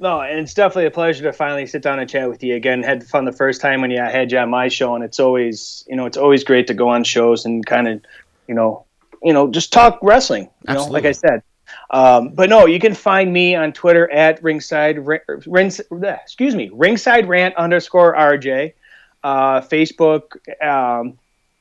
No, 0.00 0.20
and 0.20 0.40
it's 0.40 0.54
definitely 0.54 0.86
a 0.86 0.90
pleasure 0.90 1.22
to 1.22 1.32
finally 1.32 1.66
sit 1.66 1.82
down 1.82 1.98
and 1.98 2.10
chat 2.10 2.28
with 2.28 2.42
you 2.42 2.56
again. 2.56 2.82
Had 2.82 3.04
fun 3.04 3.24
the 3.24 3.32
first 3.32 3.60
time 3.60 3.80
when 3.80 3.90
you 3.90 4.00
I 4.00 4.10
had 4.10 4.32
you 4.32 4.38
on 4.38 4.50
my 4.50 4.68
show, 4.68 4.94
and 4.94 5.04
it's 5.04 5.20
always 5.20 5.84
you 5.88 5.96
know 5.96 6.06
it's 6.06 6.16
always 6.16 6.44
great 6.44 6.66
to 6.68 6.74
go 6.74 6.88
on 6.88 7.04
shows 7.04 7.44
and 7.44 7.64
kind 7.64 7.88
of 7.88 8.02
you 8.48 8.54
know 8.54 8.83
you 9.24 9.32
know 9.32 9.50
just 9.50 9.72
talk 9.72 9.98
wrestling. 10.02 10.50
You 10.68 10.74
know, 10.74 10.86
like 10.86 11.04
I 11.04 11.12
said. 11.12 11.42
Um, 11.90 12.30
but 12.30 12.50
no, 12.50 12.66
you 12.66 12.78
can 12.78 12.94
find 12.94 13.32
me 13.32 13.54
on 13.54 13.72
Twitter 13.72 14.10
at 14.10 14.42
ringside 14.42 15.06
ring, 15.06 15.20
rings, 15.46 15.80
excuse 15.90 16.54
me 16.54 16.70
ringside 16.72 17.28
rant 17.28 17.54
underscore 17.56 18.14
RJ. 18.14 18.74
Uh, 19.22 19.60
Facebook, 19.62 20.36
um, 20.62 21.18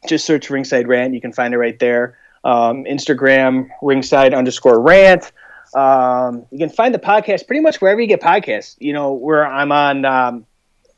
just 0.07 0.25
search 0.25 0.49
ringside 0.49 0.87
rant. 0.87 1.13
You 1.13 1.21
can 1.21 1.31
find 1.31 1.53
it 1.53 1.57
right 1.57 1.79
there. 1.79 2.17
Um, 2.43 2.83
Instagram 2.83 3.69
ringside 3.81 4.33
underscore 4.33 4.81
rant. 4.81 5.31
Um, 5.73 6.45
you 6.51 6.59
can 6.59 6.69
find 6.69 6.93
the 6.93 6.99
podcast 6.99 7.47
pretty 7.47 7.61
much 7.61 7.81
wherever 7.81 8.01
you 8.01 8.07
get 8.07 8.21
podcasts. 8.21 8.75
You 8.79 8.93
know, 8.93 9.13
where 9.13 9.45
I'm 9.45 9.71
on 9.71 10.05
um, 10.05 10.45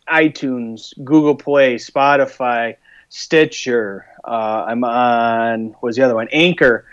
iTunes, 0.10 0.94
Google 1.04 1.36
Play, 1.36 1.76
Spotify, 1.76 2.78
Stitcher. 3.10 4.08
Uh, 4.26 4.66
I'm 4.68 4.84
on 4.84 5.76
was 5.82 5.96
the 5.96 6.04
other 6.04 6.16
one? 6.16 6.28
Anchor. 6.32 6.86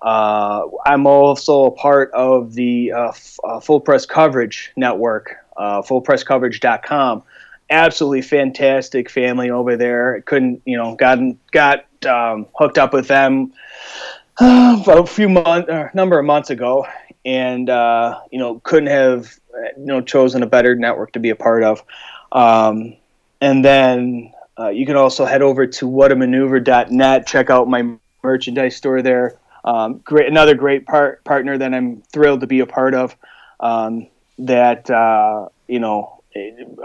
Uh, 0.00 0.68
I'm 0.86 1.06
also 1.06 1.64
a 1.64 1.70
part 1.72 2.12
of 2.12 2.54
the 2.54 2.92
uh, 2.92 3.08
f- 3.08 3.38
uh, 3.42 3.60
Full 3.60 3.80
Press 3.80 4.06
Coverage 4.06 4.72
Network, 4.76 5.36
uh, 5.56 5.82
fullpresscoverage.com. 5.82 7.24
Absolutely 7.70 8.22
fantastic 8.22 9.10
family 9.10 9.50
over 9.50 9.76
there. 9.76 10.22
Couldn't, 10.22 10.62
you 10.64 10.76
know, 10.76 10.94
got 10.94 11.18
got 11.50 11.84
um, 12.06 12.46
hooked 12.54 12.78
up 12.78 12.92
with 12.92 13.08
them 13.08 13.52
a 14.40 15.04
few 15.04 15.28
months, 15.28 15.68
uh, 15.68 15.88
number 15.94 16.18
of 16.18 16.24
months 16.24 16.50
ago, 16.50 16.86
and 17.24 17.68
uh, 17.68 18.20
you 18.30 18.38
know, 18.38 18.60
couldn't 18.60 18.88
have, 18.88 19.38
you 19.76 19.84
know, 19.84 20.00
chosen 20.00 20.42
a 20.42 20.46
better 20.46 20.76
network 20.76 21.12
to 21.12 21.18
be 21.18 21.30
a 21.30 21.36
part 21.36 21.64
of. 21.64 21.82
Um, 22.30 22.96
and 23.40 23.64
then 23.64 24.32
uh, 24.58 24.68
you 24.68 24.86
can 24.86 24.96
also 24.96 25.24
head 25.24 25.42
over 25.42 25.66
to 25.66 25.86
whatamaneuver.net. 25.86 27.26
Check 27.26 27.50
out 27.50 27.68
my 27.68 27.96
merchandise 28.22 28.76
store 28.76 29.02
there. 29.02 29.38
Um, 29.64 29.98
great, 29.98 30.28
another 30.28 30.54
great 30.54 30.86
part, 30.86 31.24
partner 31.24 31.56
that 31.58 31.74
I'm 31.74 32.02
thrilled 32.12 32.40
to 32.40 32.46
be 32.46 32.60
a 32.60 32.66
part 32.66 32.94
of. 32.94 33.16
Um, 33.60 34.08
that 34.38 34.88
uh, 34.90 35.48
you 35.66 35.80
know, 35.80 36.22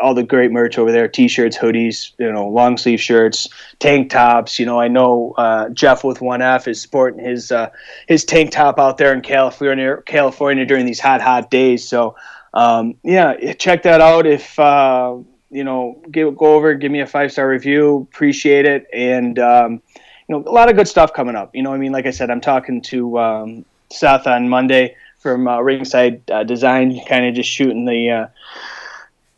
all 0.01 0.13
the 0.13 0.23
great 0.23 0.51
merch 0.51 0.77
over 0.77 0.91
there: 0.91 1.07
t-shirts, 1.07 1.57
hoodies, 1.57 2.11
you 2.17 2.31
know, 2.31 2.47
long 2.49 2.77
sleeve 2.77 2.99
shirts, 3.01 3.49
tank 3.79 4.09
tops. 4.09 4.59
You 4.59 4.65
know, 4.65 4.79
I 4.79 4.87
know 4.87 5.33
uh, 5.37 5.69
Jeff 5.69 6.03
with 6.03 6.21
One 6.21 6.41
F 6.41 6.67
is 6.67 6.81
sporting 6.81 7.23
his 7.23 7.51
uh, 7.51 7.69
his 8.07 8.25
tank 8.25 8.51
top 8.51 8.79
out 8.79 8.97
there 8.97 9.13
in 9.13 9.21
California, 9.21 9.97
California 10.05 10.65
during 10.65 10.85
these 10.85 10.99
hot, 10.99 11.21
hot 11.21 11.49
days. 11.51 11.87
So, 11.87 12.15
um, 12.53 12.95
yeah, 13.03 13.53
check 13.53 13.83
that 13.83 14.01
out. 14.01 14.25
If 14.25 14.57
uh, 14.59 15.17
you 15.53 15.63
know, 15.63 16.01
give, 16.11 16.35
go 16.37 16.55
over, 16.55 16.73
give 16.73 16.91
me 16.91 17.01
a 17.01 17.07
five 17.07 17.31
star 17.31 17.47
review. 17.47 18.07
Appreciate 18.11 18.65
it, 18.65 18.87
and 18.91 19.37
um, 19.39 19.81
you 20.27 20.35
know, 20.35 20.43
a 20.45 20.51
lot 20.51 20.69
of 20.69 20.75
good 20.75 20.87
stuff 20.87 21.13
coming 21.13 21.35
up. 21.35 21.55
You 21.55 21.61
know, 21.61 21.73
I 21.73 21.77
mean, 21.77 21.91
like 21.91 22.05
I 22.05 22.11
said, 22.11 22.29
I'm 22.29 22.41
talking 22.41 22.81
to 22.83 23.19
um, 23.19 23.65
Seth 23.91 24.27
on 24.27 24.49
Monday 24.49 24.95
from 25.19 25.47
uh, 25.47 25.59
Ringside 25.61 26.29
uh, 26.29 26.43
Design, 26.43 26.99
kind 27.05 27.25
of 27.25 27.35
just 27.35 27.49
shooting 27.49 27.85
the 27.85 28.09
uh, 28.09 28.27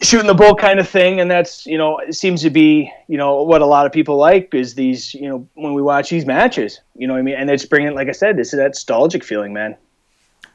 shooting 0.02 0.28
the 0.28 0.34
bull 0.34 0.56
kind 0.56 0.80
of 0.80 0.88
thing, 0.88 1.20
and 1.20 1.30
that's 1.30 1.66
you 1.66 1.78
know, 1.78 2.00
it 2.00 2.14
seems 2.14 2.42
to 2.44 2.50
be 2.50 2.92
you 3.08 3.18
know 3.18 3.44
what 3.44 3.62
a 3.62 3.66
lot 3.66 3.86
of 3.86 3.92
people 3.92 4.18
like 4.18 4.54
is 4.54 4.76
these 4.76 5.14
you 5.14 5.28
know 5.28 5.48
when 5.56 5.74
we 5.74 5.82
watch 5.82 6.10
these 6.10 6.26
matches. 6.26 6.80
You 6.96 7.08
know, 7.08 7.14
what 7.14 7.20
I 7.20 7.24
mean, 7.24 7.36
and 7.36 7.50
it's 7.50 7.66
bringing, 7.66 7.94
like 7.94 8.08
I 8.08 8.14
said, 8.14 8.38
this 8.38 8.54
is 8.54 8.58
that 8.58 8.70
nostalgic 8.70 9.24
feeling, 9.24 9.54
man. 9.54 9.76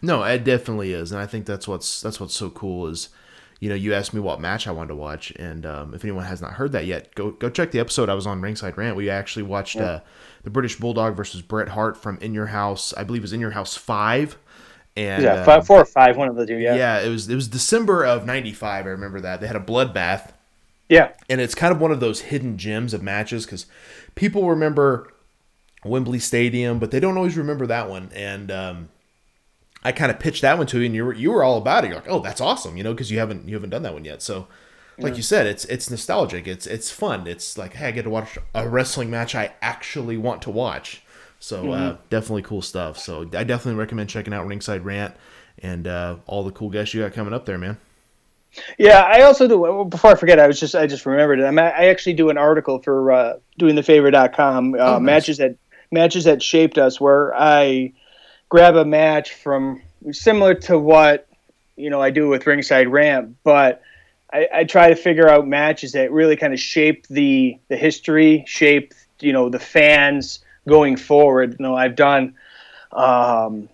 No, 0.02 0.22
it 0.22 0.44
definitely 0.44 0.92
is, 0.92 1.12
and 1.12 1.20
I 1.20 1.26
think 1.26 1.46
that's 1.46 1.68
what's 1.68 2.00
that's 2.00 2.18
what's 2.18 2.34
so 2.34 2.50
cool 2.50 2.86
is, 2.86 3.10
you 3.60 3.68
know, 3.68 3.74
you 3.74 3.92
asked 3.92 4.14
me 4.14 4.20
what 4.20 4.40
match 4.40 4.66
I 4.66 4.72
wanted 4.72 4.88
to 4.88 4.94
watch, 4.96 5.32
and 5.32 5.66
um, 5.66 5.94
if 5.94 6.02
anyone 6.02 6.24
has 6.24 6.40
not 6.40 6.52
heard 6.52 6.72
that 6.72 6.86
yet, 6.86 7.14
go 7.14 7.30
go 7.30 7.50
check 7.50 7.70
the 7.70 7.78
episode 7.78 8.08
I 8.08 8.14
was 8.14 8.26
on 8.26 8.40
Ringside 8.40 8.76
Rant. 8.78 8.96
We 8.96 9.10
actually 9.10 9.42
watched 9.42 9.76
uh, 9.76 10.00
the 10.42 10.50
British 10.50 10.76
Bulldog 10.76 11.14
versus 11.14 11.42
Bret 11.42 11.68
Hart 11.68 11.96
from 11.96 12.16
In 12.22 12.32
Your 12.32 12.46
House. 12.46 12.94
I 12.94 13.04
believe 13.04 13.20
it 13.20 13.24
was 13.24 13.34
In 13.34 13.40
Your 13.40 13.50
House 13.50 13.76
five, 13.76 14.38
and 14.96 15.22
Yeah, 15.22 15.34
um, 15.34 15.44
five, 15.44 15.66
four 15.66 15.78
or 15.78 15.84
five, 15.84 16.16
one 16.16 16.28
of 16.28 16.36
the 16.36 16.46
two. 16.46 16.56
Yeah, 16.56 16.74
yeah, 16.74 17.00
it 17.00 17.10
was 17.10 17.28
it 17.28 17.34
was 17.34 17.48
December 17.48 18.04
of 18.04 18.24
'95. 18.24 18.86
I 18.86 18.88
remember 18.88 19.20
that 19.20 19.42
they 19.42 19.46
had 19.46 19.56
a 19.56 19.60
bloodbath, 19.60 20.32
yeah. 20.88 21.12
and 21.28 21.38
it's 21.38 21.54
kind 21.54 21.72
of 21.72 21.82
one 21.82 21.92
of 21.92 22.00
those 22.00 22.22
hidden 22.22 22.56
gems 22.56 22.94
of 22.94 23.02
matches 23.02 23.44
because 23.44 23.66
people 24.14 24.48
remember 24.48 25.12
Wembley 25.84 26.18
Stadium, 26.18 26.78
but 26.78 26.90
they 26.90 27.00
don't 27.00 27.18
always 27.18 27.36
remember 27.36 27.66
that 27.66 27.90
one. 27.90 28.10
And 28.14 28.50
um, 28.50 28.88
I 29.82 29.92
kind 29.92 30.10
of 30.10 30.18
pitched 30.18 30.42
that 30.42 30.58
one 30.58 30.66
to 30.68 30.78
you, 30.80 30.86
and 30.86 30.94
you 30.94 31.04
were 31.04 31.14
you 31.14 31.30
were 31.30 31.42
all 31.42 31.56
about 31.58 31.84
it. 31.84 31.88
You're 31.88 31.96
like, 31.96 32.08
oh, 32.10 32.20
that's 32.20 32.40
awesome, 32.40 32.76
you 32.76 32.82
know, 32.84 32.92
because 32.92 33.10
you 33.10 33.18
haven't 33.18 33.48
you 33.48 33.54
haven't 33.54 33.70
done 33.70 33.82
that 33.82 33.94
one 33.94 34.04
yet. 34.04 34.20
So, 34.22 34.46
like 34.98 35.16
you 35.16 35.22
said, 35.22 35.46
it's 35.46 35.64
it's 35.66 35.90
nostalgic. 35.90 36.46
It's 36.46 36.66
it's 36.66 36.90
fun. 36.90 37.26
It's 37.26 37.56
like, 37.56 37.74
hey, 37.74 37.88
I 37.88 37.90
get 37.90 38.02
to 38.02 38.10
watch 38.10 38.38
a 38.54 38.68
wrestling 38.68 39.10
match 39.10 39.34
I 39.34 39.52
actually 39.62 40.16
want 40.18 40.42
to 40.42 40.50
watch. 40.50 41.02
So 41.38 41.72
uh, 41.72 41.96
definitely 42.10 42.42
cool 42.42 42.60
stuff. 42.60 42.98
So 42.98 43.22
I 43.22 43.44
definitely 43.44 43.76
recommend 43.78 44.10
checking 44.10 44.34
out 44.34 44.46
Ringside 44.46 44.84
Rant 44.84 45.14
and 45.62 45.86
uh, 45.86 46.16
all 46.26 46.44
the 46.44 46.52
cool 46.52 46.68
guests 46.68 46.92
you 46.92 47.00
got 47.00 47.14
coming 47.14 47.32
up 47.32 47.46
there, 47.46 47.56
man. 47.56 47.78
Yeah, 48.78 49.00
I 49.00 49.22
also 49.22 49.48
do. 49.48 49.86
Before 49.88 50.10
I 50.10 50.14
forget, 50.16 50.38
I 50.38 50.46
was 50.46 50.60
just 50.60 50.74
I 50.74 50.86
just 50.86 51.06
remembered 51.06 51.38
it. 51.40 51.44
I'm, 51.44 51.58
I 51.58 51.86
actually 51.86 52.12
do 52.14 52.28
an 52.28 52.36
article 52.36 52.80
for 52.80 53.10
uh, 53.12 53.34
doingthefavor.com. 53.58 54.74
Uh, 54.74 54.76
Oh, 54.78 54.92
nice. 54.98 55.02
Matches 55.02 55.38
that 55.38 55.56
matches 55.90 56.24
that 56.24 56.42
shaped 56.42 56.76
us, 56.76 57.00
where 57.00 57.34
I 57.34 57.92
grab 58.50 58.76
a 58.76 58.84
match 58.84 59.32
from 59.32 59.80
similar 60.12 60.54
to 60.54 60.78
what 60.78 61.26
you 61.76 61.88
know 61.88 62.02
I 62.02 62.10
do 62.10 62.28
with 62.28 62.46
Ringside 62.46 62.88
Rant, 62.88 63.36
but 63.42 63.80
I, 64.30 64.48
I 64.52 64.64
try 64.64 64.88
to 64.88 64.96
figure 64.96 65.28
out 65.28 65.48
matches 65.48 65.92
that 65.92 66.12
really 66.12 66.36
kind 66.36 66.52
of 66.52 66.60
shape 66.60 67.06
the 67.06 67.58
the 67.68 67.76
history, 67.78 68.44
shape 68.46 68.92
you 69.20 69.32
know 69.32 69.48
the 69.48 69.58
fans 69.58 70.40
going 70.68 70.96
forward. 70.96 71.56
You 71.58 71.62
know, 71.64 71.74
I've 71.74 71.96
done. 71.96 72.34
Um, 72.92 73.68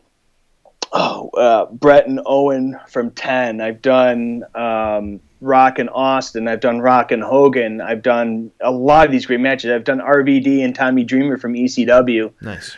oh, 0.93 1.31
uh, 1.31 1.67
Bret 1.67 2.07
and 2.07 2.21
Owen 2.27 2.79
from 2.89 3.11
10. 3.13 3.63
I've 3.63 3.81
done 3.81 4.45
um, 4.55 5.21
Rock 5.41 5.79
and 5.79 5.89
Austin. 5.89 6.49
I've 6.49 6.61
done 6.61 6.81
Rock 6.81 7.13
and 7.13 7.23
Hogan. 7.23 7.81
I've 7.81 8.03
done 8.03 8.51
a 8.61 8.71
lot 8.71 9.07
of 9.07 9.13
these 9.13 9.25
great 9.25 9.41
matches. 9.41 9.71
I've 9.71 9.85
done 9.85 10.01
RVD 10.01 10.63
and 10.63 10.75
Tommy 10.75 11.03
Dreamer 11.03 11.39
from 11.39 11.55
ECW. 11.55 12.33
Nice. 12.43 12.77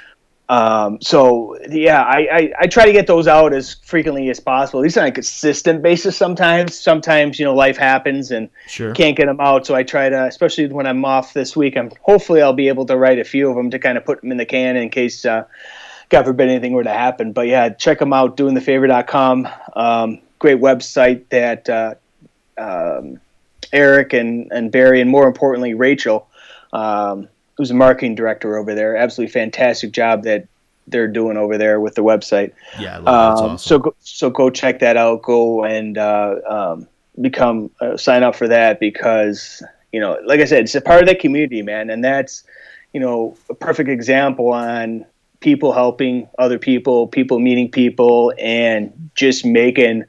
Um, 0.51 0.99
so 1.03 1.59
yeah, 1.69 2.03
I, 2.03 2.19
I, 2.33 2.53
I 2.61 2.67
try 2.67 2.87
to 2.87 2.93
get 2.93 3.07
those 3.07 3.29
out 3.29 3.53
as 3.53 3.75
frequently 3.75 4.31
as 4.31 4.41
possible, 4.41 4.81
at 4.81 4.85
least 4.85 4.97
on 4.97 5.07
a 5.07 5.13
consistent 5.13 5.83
basis. 5.83 6.17
Sometimes, 6.17 6.79
sometimes 6.79 7.39
you 7.39 7.45
know 7.45 7.55
life 7.55 7.77
happens 7.77 8.31
and 8.31 8.49
Sure. 8.67 8.95
can't 8.95 9.17
get 9.17 9.27
them 9.27 9.41
out. 9.41 9.67
So 9.67 9.75
I 9.75 9.83
try 9.83 10.09
to, 10.09 10.25
especially 10.25 10.67
when 10.69 10.87
I'm 10.87 11.05
off 11.05 11.35
this 11.35 11.55
week. 11.55 11.77
I'm 11.77 11.91
hopefully 12.01 12.41
I'll 12.41 12.55
be 12.55 12.69
able 12.69 12.87
to 12.87 12.97
write 12.97 13.19
a 13.19 13.25
few 13.25 13.51
of 13.51 13.57
them 13.57 13.71
to 13.71 13.79
kind 13.79 13.99
of 13.99 14.05
put 14.07 14.23
them 14.23 14.31
in 14.33 14.39
the 14.39 14.47
can 14.47 14.77
in 14.77 14.89
case, 14.89 15.25
uh, 15.27 15.45
God 16.09 16.25
forbid, 16.25 16.49
anything 16.49 16.73
were 16.73 16.85
to 16.85 16.91
happen. 16.91 17.33
But 17.33 17.49
yeah, 17.49 17.69
check 17.69 17.99
them 17.99 18.15
out. 18.15 18.37
Doingthefavor.com. 18.39 19.49
Um, 19.77 20.21
great 20.39 20.61
website 20.61 21.29
that 21.29 21.69
uh, 21.69 21.95
um, 22.57 23.21
Eric 23.73 24.15
and 24.15 24.51
and 24.51 24.73
Barry 24.73 25.03
and 25.03 25.11
more 25.11 25.27
importantly 25.27 25.75
Rachel, 25.75 26.27
um, 26.73 27.29
who's 27.59 27.69
the 27.69 27.75
marketing 27.75 28.15
director 28.15 28.57
over 28.57 28.75
there, 28.75 28.97
absolutely 28.97 29.33
fantastic 29.33 29.91
job 29.91 30.23
that 30.23 30.47
they're 30.87 31.09
doing 31.09 31.37
over 31.37 31.59
there 31.59 31.81
with 31.81 31.97
the 31.97 32.03
website. 32.03 32.53
Yeah, 32.79 32.95
I 32.95 32.99
love 32.99 33.05
that. 33.05 33.11
That's 33.11 33.41
Um, 33.41 33.47
awesome. 33.51 33.59
So 33.59 33.79
go, 33.79 33.95
so 34.01 34.31
go 34.31 34.49
check 34.49 34.79
that 34.79 34.97
out. 34.97 35.23
Go 35.23 35.65
and 35.65 35.99
uh, 35.99 36.37
um, 36.49 36.89
become 37.21 37.71
uh, 37.81 37.97
sign 37.97 38.23
up 38.23 38.35
for 38.37 38.49
that 38.49 38.81
because 38.81 39.63
you 39.93 40.01
know, 40.01 40.19
like 40.25 40.41
I 40.41 40.45
said, 40.45 40.61
it's 40.61 40.75
a 40.75 40.81
part 40.81 41.03
of 41.03 41.09
that 41.09 41.19
community, 41.19 41.61
man, 41.63 41.91
and 41.91 42.03
that's 42.03 42.45
you 42.95 43.01
know 43.01 43.37
a 43.51 43.55
perfect 43.55 43.91
example 43.91 44.51
on 44.53 45.05
people 45.41 45.73
helping 45.73 46.29
other 46.39 46.59
people, 46.59 47.07
people 47.07 47.39
meeting 47.39 47.71
people, 47.71 48.33
and 48.39 49.11
just 49.15 49.45
making 49.45 50.05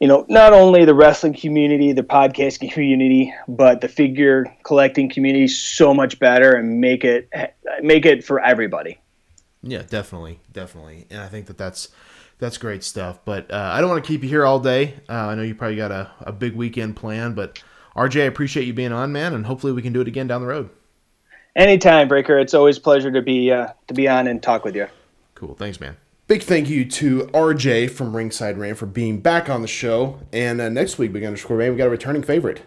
you 0.00 0.08
know 0.08 0.26
not 0.28 0.52
only 0.52 0.84
the 0.84 0.94
wrestling 0.94 1.34
community, 1.34 1.92
the 1.92 2.02
podcast 2.02 2.68
community, 2.72 3.32
but 3.46 3.80
the 3.80 3.88
figure 3.88 4.52
collecting 4.64 5.08
community 5.08 5.46
so 5.46 5.94
much 5.94 6.18
better 6.18 6.56
and 6.56 6.80
make 6.80 7.04
it 7.04 7.28
make 7.82 8.06
it 8.06 8.24
for 8.24 8.40
everybody. 8.40 8.98
Yeah, 9.62 9.82
definitely, 9.82 10.40
definitely, 10.50 11.06
and 11.10 11.20
I 11.20 11.28
think 11.28 11.46
that 11.46 11.58
that's 11.58 11.88
that's 12.38 12.56
great 12.56 12.82
stuff. 12.82 13.20
But 13.24 13.50
uh, 13.50 13.70
I 13.72 13.80
don't 13.80 13.90
want 13.90 14.02
to 14.02 14.08
keep 14.08 14.22
you 14.22 14.28
here 14.28 14.44
all 14.44 14.58
day. 14.58 14.94
Uh, 15.08 15.12
I 15.12 15.34
know 15.34 15.42
you 15.42 15.54
probably 15.54 15.76
got 15.76 15.92
a, 15.92 16.10
a 16.20 16.32
big 16.32 16.56
weekend 16.56 16.96
plan, 16.96 17.34
but 17.34 17.62
RJ, 17.94 18.22
I 18.22 18.24
appreciate 18.24 18.66
you 18.66 18.72
being 18.72 18.92
on, 18.92 19.12
man, 19.12 19.34
and 19.34 19.46
hopefully 19.46 19.72
we 19.72 19.82
can 19.82 19.92
do 19.92 20.00
it 20.00 20.08
again 20.08 20.26
down 20.26 20.40
the 20.40 20.48
road. 20.48 20.70
Anytime, 21.54 22.08
Breaker. 22.08 22.38
It's 22.38 22.54
always 22.54 22.78
a 22.78 22.80
pleasure 22.80 23.10
to 23.10 23.20
be 23.20 23.52
uh, 23.52 23.68
to 23.88 23.94
be 23.94 24.08
on 24.08 24.26
and 24.26 24.42
talk 24.42 24.64
with 24.64 24.74
you. 24.74 24.86
Cool, 25.34 25.54
thanks, 25.54 25.78
man. 25.78 25.96
Big 26.30 26.44
thank 26.44 26.68
you 26.70 26.84
to 26.84 27.22
RJ 27.34 27.90
from 27.90 28.14
Ringside 28.14 28.56
Rant 28.56 28.78
for 28.78 28.86
being 28.86 29.18
back 29.18 29.50
on 29.50 29.62
the 29.62 29.66
show. 29.66 30.20
And 30.32 30.60
uh, 30.60 30.68
next 30.68 30.96
week, 30.96 31.12
Big 31.12 31.24
Underscore 31.24 31.56
Man, 31.56 31.72
we 31.72 31.76
got 31.76 31.88
a 31.88 31.90
returning 31.90 32.22
favorite, 32.22 32.62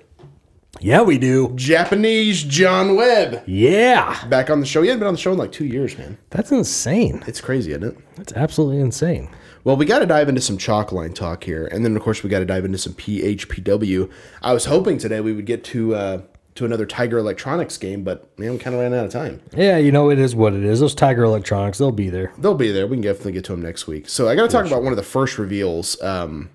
Yeah, 0.82 1.02
we 1.02 1.18
do. 1.18 1.54
Japanese 1.56 2.44
John 2.44 2.98
Webb, 2.98 3.42
Yeah. 3.48 4.26
back 4.28 4.50
on 4.50 4.60
the 4.60 4.66
show. 4.66 4.82
He 4.82 4.90
hadn't 4.90 5.00
been 5.00 5.08
on 5.08 5.14
the 5.14 5.20
show 5.22 5.32
in 5.32 5.38
like 5.38 5.54
two 5.54 5.64
years, 5.64 5.98
man. 5.98 6.18
That's 6.30 6.52
insane. 6.52 7.24
It's 7.26 7.40
crazy, 7.40 7.72
isn't 7.72 7.86
it? 7.86 7.98
That's 8.18 8.34
absolutely 8.34 8.82
insane. 8.82 9.30
Well, 9.64 9.78
we 9.78 9.86
got 9.86 10.00
to 10.00 10.06
dive 10.06 10.28
into 10.28 10.42
some 10.42 10.58
chalk 10.58 10.92
line 10.92 11.14
talk 11.14 11.46
here, 11.46 11.66
and 11.68 11.86
then 11.86 11.96
of 11.96 12.02
course 12.02 12.22
we 12.22 12.30
got 12.30 12.40
to 12.40 12.46
dive 12.46 12.66
into 12.66 12.78
some 12.78 12.92
PHPW. 12.96 14.12
I 14.42 14.52
was 14.54 14.66
hoping 14.66 14.98
today 14.98 15.22
we 15.22 15.32
would 15.32 15.46
get 15.46 15.64
to 15.64 15.96
uh, 15.96 16.22
to 16.56 16.66
another 16.66 16.86
Tiger 16.86 17.18
Electronics 17.18 17.78
game, 17.78 18.04
but 18.04 18.38
man, 18.38 18.52
we 18.52 18.58
kind 18.58 18.76
of 18.76 18.82
ran 18.82 18.94
out 18.94 19.06
of 19.06 19.12
time. 19.12 19.42
Yeah, 19.56 19.78
you 19.78 19.92
know, 19.92 20.10
it 20.10 20.20
is 20.20 20.36
what 20.36 20.54
it 20.54 20.64
is. 20.64 20.80
Those 20.80 20.94
Tiger 20.96 21.24
Electronics, 21.24 21.78
they'll 21.78 21.92
be 21.92 22.10
there. 22.10 22.32
They'll 22.38 22.54
be 22.54 22.72
there. 22.72 22.86
We 22.86 22.98
can 22.98 23.02
definitely 23.02 23.32
get 23.32 23.46
to 23.46 23.54
them 23.54 23.62
next 23.62 23.88
week. 23.88 24.08
So 24.08 24.30
I 24.30 24.36
got 24.36 24.44
to 24.44 24.48
talk 24.50 24.66
about 24.66 24.84
one 24.84 24.94
of 24.94 24.98
the 24.98 25.04
first 25.04 25.38
reveals 25.38 26.00
um, 26.02 26.50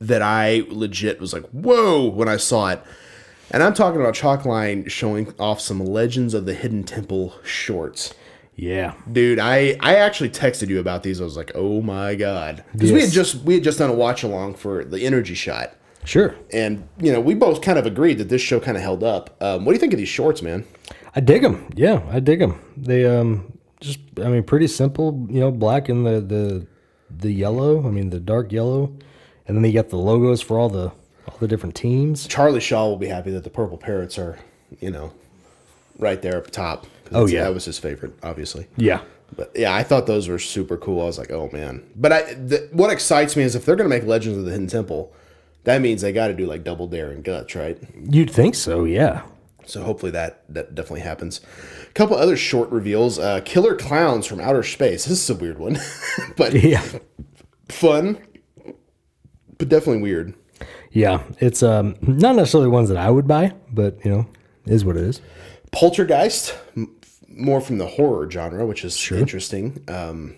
that 0.00 0.20
I 0.20 0.64
legit 0.68 1.20
was 1.20 1.32
like, 1.32 1.46
whoa, 1.50 2.04
when 2.06 2.28
I 2.28 2.36
saw 2.36 2.68
it. 2.68 2.82
And 3.50 3.62
I'm 3.62 3.74
talking 3.74 4.00
about 4.00 4.14
Chalkline 4.14 4.90
showing 4.90 5.34
off 5.38 5.60
some 5.60 5.84
Legends 5.84 6.34
of 6.34 6.46
the 6.46 6.54
Hidden 6.54 6.84
Temple 6.84 7.34
shorts. 7.44 8.14
Yeah. 8.54 8.94
Dude, 9.10 9.38
I, 9.38 9.76
I 9.80 9.96
actually 9.96 10.30
texted 10.30 10.68
you 10.68 10.78
about 10.78 11.02
these. 11.02 11.20
I 11.20 11.24
was 11.24 11.36
like, 11.36 11.52
oh 11.54 11.80
my 11.80 12.14
god, 12.14 12.64
because 12.72 12.92
we 12.92 13.00
had 13.00 13.10
just 13.10 13.36
we 13.36 13.54
had 13.54 13.64
just 13.64 13.78
done 13.78 13.90
a 13.90 13.94
watch 13.94 14.22
along 14.22 14.54
for 14.54 14.84
the 14.84 15.04
Energy 15.04 15.34
Shot, 15.34 15.74
Sure. 16.04 16.34
and 16.52 16.88
you 16.98 17.12
know 17.12 17.20
we 17.20 17.34
both 17.34 17.62
kind 17.62 17.78
of 17.78 17.86
agreed 17.86 18.18
that 18.18 18.28
this 18.28 18.42
show 18.42 18.58
kind 18.58 18.76
of 18.76 18.82
held 18.82 19.04
up. 19.04 19.36
Um, 19.40 19.64
what 19.64 19.72
do 19.72 19.74
you 19.76 19.80
think 19.80 19.92
of 19.92 19.98
these 19.98 20.08
shorts, 20.08 20.42
man? 20.42 20.64
I 21.14 21.20
dig 21.20 21.42
them. 21.42 21.68
Yeah, 21.74 22.02
I 22.10 22.20
dig 22.20 22.40
them. 22.40 22.60
They 22.76 23.04
um 23.04 23.56
just 23.80 24.00
I 24.18 24.28
mean 24.28 24.42
pretty 24.42 24.66
simple, 24.66 25.26
you 25.30 25.40
know, 25.40 25.50
black 25.50 25.88
and 25.88 26.04
the 26.06 26.20
the 26.20 26.66
the 27.10 27.30
yellow, 27.32 27.86
I 27.86 27.90
mean 27.90 28.10
the 28.10 28.20
dark 28.20 28.52
yellow. 28.52 28.92
And 29.46 29.56
then 29.56 29.62
they 29.62 29.72
got 29.72 29.90
the 29.90 29.96
logos 29.96 30.40
for 30.40 30.58
all 30.58 30.68
the 30.68 30.92
all 31.28 31.36
the 31.38 31.48
different 31.48 31.74
teams. 31.74 32.26
Charlie 32.26 32.60
Shaw 32.60 32.88
will 32.88 32.96
be 32.96 33.06
happy 33.08 33.30
that 33.32 33.44
the 33.44 33.50
purple 33.50 33.76
parrots 33.78 34.18
are, 34.18 34.38
you 34.80 34.90
know, 34.90 35.12
right 35.98 36.20
there 36.22 36.38
up 36.38 36.50
top. 36.50 36.86
Oh, 37.12 37.26
yeah. 37.26 37.44
that 37.44 37.52
was 37.52 37.66
his 37.66 37.78
favorite, 37.78 38.12
obviously. 38.22 38.66
Yeah. 38.76 39.02
But 39.36 39.52
yeah, 39.54 39.74
I 39.74 39.82
thought 39.82 40.06
those 40.06 40.28
were 40.28 40.38
super 40.38 40.76
cool. 40.76 41.02
I 41.02 41.04
was 41.04 41.18
like, 41.18 41.30
oh 41.30 41.48
man. 41.52 41.82
But 41.96 42.12
I, 42.12 42.34
the, 42.34 42.68
what 42.72 42.90
excites 42.90 43.36
me 43.36 43.42
is 43.42 43.54
if 43.54 43.64
they're 43.64 43.76
gonna 43.76 43.88
make 43.88 44.04
Legends 44.04 44.38
of 44.38 44.44
the 44.44 44.50
Hidden 44.50 44.68
Temple, 44.68 45.12
that 45.64 45.80
means 45.80 46.02
they 46.02 46.12
got 46.12 46.28
to 46.28 46.34
do 46.34 46.46
like 46.46 46.64
Double 46.64 46.86
Dare 46.86 47.10
and 47.10 47.22
Guts, 47.24 47.54
right? 47.54 47.78
You'd 48.10 48.30
think 48.30 48.54
so, 48.54 48.84
yeah. 48.84 49.22
So 49.64 49.82
hopefully 49.84 50.10
that 50.12 50.42
that 50.48 50.74
definitely 50.74 51.02
happens. 51.02 51.40
A 51.88 51.92
couple 51.92 52.16
other 52.16 52.36
short 52.36 52.70
reveals. 52.70 53.18
Uh, 53.18 53.40
Killer 53.44 53.76
Clowns 53.76 54.26
from 54.26 54.40
Outer 54.40 54.62
Space. 54.64 55.04
This 55.04 55.22
is 55.22 55.30
a 55.30 55.34
weird 55.40 55.58
one, 55.58 55.78
but 56.36 56.52
Yeah. 56.52 56.82
fun, 57.68 58.18
but 59.58 59.68
definitely 59.68 60.02
weird. 60.02 60.34
Yeah. 60.90 61.22
It's 61.38 61.62
um 61.62 61.96
not 62.02 62.34
necessarily 62.36 62.68
ones 62.68 62.88
that 62.88 62.98
I 62.98 63.08
would 63.10 63.26
buy, 63.28 63.54
but 63.72 64.04
you 64.04 64.10
know, 64.10 64.26
is 64.66 64.84
what 64.84 64.96
it 64.96 65.04
is. 65.04 65.20
Poltergeist, 65.70 66.54
m- 66.76 66.96
more 67.28 67.60
from 67.60 67.78
the 67.78 67.86
horror 67.86 68.28
genre, 68.30 68.66
which 68.66 68.84
is 68.84 69.10
interesting. 69.12 69.82
Um, 69.88 70.36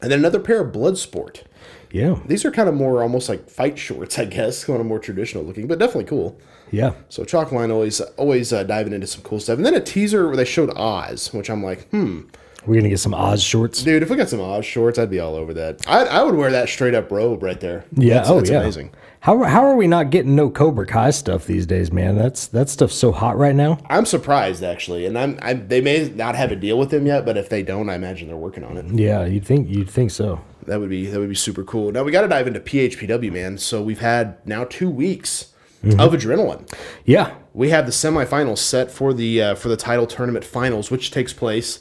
and 0.00 0.10
then 0.12 0.20
another 0.20 0.38
pair 0.40 0.60
of 0.62 0.72
Bloodsport. 0.72 1.42
Yeah. 1.90 2.18
These 2.26 2.44
are 2.44 2.50
kind 2.50 2.68
of 2.68 2.74
more 2.74 3.02
almost 3.02 3.28
like 3.28 3.48
fight 3.48 3.78
shorts, 3.78 4.18
I 4.18 4.24
guess, 4.26 4.64
kind 4.64 4.80
of 4.80 4.86
more 4.86 4.98
traditional 4.98 5.44
looking, 5.44 5.66
but 5.66 5.78
definitely 5.78 6.04
cool. 6.04 6.38
Yeah. 6.70 6.92
So 7.08 7.24
Chalkline 7.24 7.70
always 7.72 8.00
always 8.18 8.52
uh, 8.52 8.62
diving 8.64 8.92
into 8.92 9.06
some 9.06 9.22
cool 9.22 9.40
stuff. 9.40 9.56
And 9.56 9.64
then 9.64 9.74
a 9.74 9.80
teaser 9.80 10.26
where 10.26 10.36
they 10.36 10.44
showed 10.44 10.70
Oz, 10.76 11.32
which 11.32 11.48
I'm 11.48 11.62
like, 11.64 11.88
hmm, 11.88 12.22
We're 12.66 12.74
gonna 12.76 12.90
get 12.90 13.00
some 13.00 13.14
Oz 13.14 13.42
shorts. 13.42 13.82
dude, 13.82 14.02
if 14.02 14.10
we 14.10 14.16
got 14.16 14.28
some 14.28 14.40
Oz 14.40 14.66
shorts, 14.66 14.98
I'd 14.98 15.08
be 15.10 15.18
all 15.20 15.34
over 15.34 15.54
that. 15.54 15.80
I, 15.88 16.04
I 16.04 16.22
would 16.22 16.34
wear 16.34 16.50
that 16.50 16.68
straight 16.68 16.94
up 16.94 17.10
robe 17.10 17.42
right 17.42 17.58
there. 17.60 17.84
Yeah. 17.96 18.14
That's- 18.14 18.30
oh 18.30 18.36
that's 18.40 18.50
yeah. 18.50 18.60
amazing. 18.60 18.92
How 19.20 19.42
how 19.42 19.64
are 19.64 19.74
we 19.76 19.86
not 19.88 20.10
getting 20.10 20.36
no 20.36 20.48
Cobra 20.50 20.86
Kai 20.86 21.10
stuff 21.10 21.46
these 21.46 21.66
days, 21.66 21.90
man? 21.90 22.16
That's 22.16 22.46
that 22.48 22.68
stuff's 22.68 22.94
so 22.94 23.10
hot 23.12 23.36
right 23.36 23.54
now. 23.54 23.78
I'm 23.88 24.04
surprised 24.06 24.62
actually, 24.62 25.06
and 25.06 25.18
I'm 25.18 25.38
I, 25.42 25.54
they 25.54 25.80
may 25.80 26.08
not 26.10 26.36
have 26.36 26.52
a 26.52 26.56
deal 26.56 26.78
with 26.78 26.90
them 26.90 27.04
yet, 27.06 27.24
but 27.24 27.36
if 27.36 27.48
they 27.48 27.62
don't, 27.64 27.88
I 27.88 27.94
imagine 27.96 28.28
they're 28.28 28.36
working 28.36 28.62
on 28.62 28.76
it. 28.76 28.86
Yeah, 28.94 29.24
you'd 29.24 29.44
think 29.44 29.68
you'd 29.70 29.90
think 29.90 30.10
so. 30.12 30.40
That 30.68 30.80
would 30.80 30.90
be 30.90 31.06
that 31.06 31.18
would 31.18 31.28
be 31.28 31.34
super 31.34 31.64
cool. 31.64 31.90
Now 31.92 32.04
we 32.04 32.12
got 32.12 32.22
to 32.22 32.28
dive 32.28 32.46
into 32.46 32.60
PHPW, 32.60 33.32
man. 33.32 33.58
So 33.58 33.82
we've 33.82 34.00
had 34.00 34.44
now 34.46 34.64
two 34.64 34.88
weeks 34.90 35.52
of 35.84 36.12
adrenaline. 36.12 36.68
Yeah. 37.04 37.34
We 37.54 37.70
have 37.70 37.86
the 37.86 37.92
semifinals 37.92 38.58
set 38.58 38.90
for 38.90 39.12
the 39.12 39.42
uh, 39.42 39.54
for 39.54 39.68
the 39.68 39.76
title 39.76 40.06
tournament 40.06 40.44
finals, 40.44 40.90
which 40.90 41.10
takes 41.10 41.32
place 41.32 41.80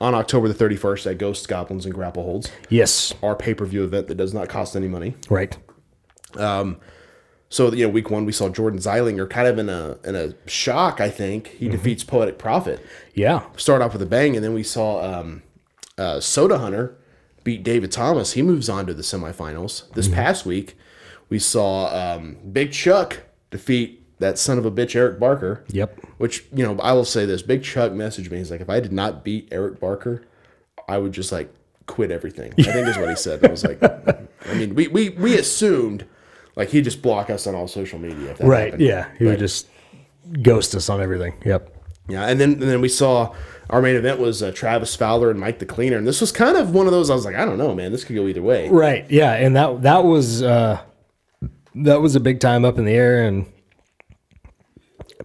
on 0.00 0.14
October 0.14 0.48
the 0.48 0.54
31st 0.54 1.10
at 1.12 1.18
Ghost 1.18 1.48
Goblins 1.48 1.84
and 1.86 1.94
Grapple 1.94 2.24
Holds, 2.24 2.50
Yes. 2.68 3.14
our 3.22 3.34
pay 3.36 3.54
per 3.54 3.64
view 3.64 3.84
event 3.84 4.08
that 4.08 4.16
does 4.16 4.34
not 4.34 4.48
cost 4.48 4.74
any 4.76 4.88
money. 4.88 5.14
Right. 5.30 5.56
Um. 6.36 6.78
So 7.50 7.72
you 7.72 7.86
know, 7.86 7.90
week 7.92 8.10
one 8.10 8.24
we 8.24 8.32
saw 8.32 8.48
Jordan 8.48 8.80
Zeilinger 8.80 9.28
kind 9.30 9.46
of 9.46 9.58
in 9.58 9.68
a 9.68 9.98
in 10.04 10.16
a 10.16 10.34
shock. 10.48 11.00
I 11.00 11.08
think 11.10 11.48
he 11.48 11.68
defeats 11.68 12.02
Poetic 12.02 12.38
Prophet. 12.38 12.84
Yeah. 13.14 13.44
Start 13.56 13.80
off 13.82 13.92
with 13.92 14.02
a 14.02 14.06
bang, 14.06 14.34
and 14.34 14.44
then 14.44 14.54
we 14.54 14.62
saw 14.64 15.20
um, 15.20 15.42
uh, 15.96 16.18
Soda 16.20 16.58
Hunter 16.58 16.96
beat 17.44 17.62
David 17.62 17.92
Thomas. 17.92 18.32
He 18.32 18.42
moves 18.42 18.68
on 18.68 18.86
to 18.86 18.94
the 18.94 19.02
semifinals. 19.02 19.90
This 19.92 20.08
past 20.08 20.44
week, 20.46 20.76
we 21.28 21.38
saw 21.38 21.86
um, 22.16 22.36
Big 22.52 22.72
Chuck 22.72 23.20
defeat 23.50 24.00
that 24.18 24.38
son 24.38 24.58
of 24.58 24.64
a 24.64 24.70
bitch 24.70 24.96
Eric 24.96 25.18
Barker. 25.20 25.64
Yep. 25.68 26.00
Which 26.18 26.44
you 26.52 26.64
know, 26.64 26.78
I 26.80 26.92
will 26.92 27.04
say 27.04 27.26
this: 27.26 27.42
Big 27.42 27.62
Chuck 27.62 27.92
messaged 27.92 28.30
me. 28.30 28.38
He's 28.38 28.50
like, 28.50 28.60
if 28.60 28.70
I 28.70 28.80
did 28.80 28.92
not 28.92 29.24
beat 29.24 29.48
Eric 29.52 29.78
Barker, 29.80 30.24
I 30.88 30.98
would 30.98 31.12
just 31.12 31.30
like 31.32 31.52
quit 31.86 32.10
everything. 32.10 32.52
I 32.58 32.62
think 32.62 32.88
is 32.88 32.96
what 32.96 33.10
he 33.10 33.16
said. 33.16 33.44
I 33.44 33.50
was 33.50 33.62
like, 33.64 33.82
I 34.46 34.54
mean, 34.54 34.74
we 34.74 34.88
we 34.88 35.10
we 35.10 35.36
assumed 35.38 36.06
like 36.56 36.70
he'd 36.70 36.84
just 36.84 37.02
block 37.02 37.30
us 37.30 37.46
on 37.46 37.54
all 37.54 37.68
social 37.68 37.98
media. 37.98 38.30
If 38.30 38.38
that 38.38 38.46
Right. 38.46 38.64
happened. 38.66 38.82
Yeah. 38.82 39.08
He 39.18 39.24
would 39.26 39.38
just 39.38 39.66
ghost 40.42 40.74
us 40.74 40.88
on 40.88 41.02
everything. 41.02 41.34
Yep. 41.44 41.70
Yeah, 42.08 42.26
and 42.26 42.38
then 42.40 42.52
and 42.52 42.62
then 42.62 42.80
we 42.80 42.88
saw 42.88 43.34
our 43.70 43.80
main 43.82 43.96
event 43.96 44.18
was 44.20 44.42
uh, 44.42 44.52
Travis 44.52 44.94
Fowler 44.94 45.30
and 45.30 45.40
Mike 45.40 45.58
the 45.58 45.66
Cleaner, 45.66 45.96
and 45.96 46.06
this 46.06 46.20
was 46.20 46.30
kind 46.32 46.56
of 46.56 46.74
one 46.74 46.86
of 46.86 46.92
those. 46.92 47.10
I 47.10 47.14
was 47.14 47.24
like, 47.24 47.34
I 47.36 47.44
don't 47.44 47.58
know, 47.58 47.74
man, 47.74 47.92
this 47.92 48.04
could 48.04 48.16
go 48.16 48.26
either 48.26 48.42
way. 48.42 48.68
Right. 48.68 49.10
Yeah. 49.10 49.32
And 49.32 49.56
that 49.56 49.82
that 49.82 50.04
was 50.04 50.42
uh 50.42 50.80
that 51.74 52.00
was 52.00 52.14
a 52.14 52.20
big 52.20 52.40
time 52.40 52.64
up 52.64 52.78
in 52.78 52.84
the 52.84 52.92
air 52.92 53.24
and 53.26 53.46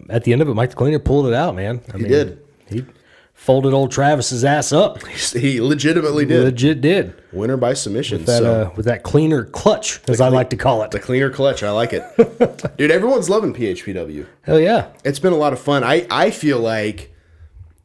at 0.10 0.24
the 0.24 0.34
end 0.34 0.42
of 0.42 0.50
it, 0.50 0.56
Mike 0.56 0.72
the 0.72 0.76
Cleaner 0.76 1.00
pulled 1.00 1.28
it 1.28 1.34
out, 1.34 1.56
man. 1.56 1.82
I 1.94 1.98
He 1.98 2.04
did. 2.06 2.42
He 2.68 2.86
folded 3.34 3.74
old 3.74 3.92
Travis's 3.92 4.44
ass 4.44 4.72
up. 4.72 5.04
He 5.08 5.62
legitimately 5.62 6.26
did. 6.26 6.44
Legit 6.44 6.82
did. 6.82 7.14
Winner 7.32 7.58
by 7.58 7.74
submission. 7.74 8.20
With 8.20 8.28
That 8.28 8.40
so 8.40 8.62
uh 8.62 8.74
with 8.76 8.86
that 8.86 9.04
cleaner 9.04 9.44
clutch, 9.46 10.00
as 10.08 10.20
I 10.22 10.30
like 10.30 10.50
to 10.52 10.58
call 10.58 10.82
it. 10.84 10.92
the 10.92 11.00
cleaner 11.00 11.30
clutch, 11.30 11.62
I 11.62 11.72
like 11.72 11.94
it, 11.94 12.04
dude. 12.78 12.90
Everyone's 12.92 13.30
loving 13.30 13.54
PHPW. 13.54 14.26
Hell 14.42 14.60
yeah. 14.60 14.88
It's 15.04 15.20
been 15.20 15.34
a 15.34 15.38
lot 15.38 15.54
of 15.54 15.60
fun. 15.60 15.84
I 15.84 16.08
I 16.10 16.32
feel 16.32 16.60
like 16.60 17.14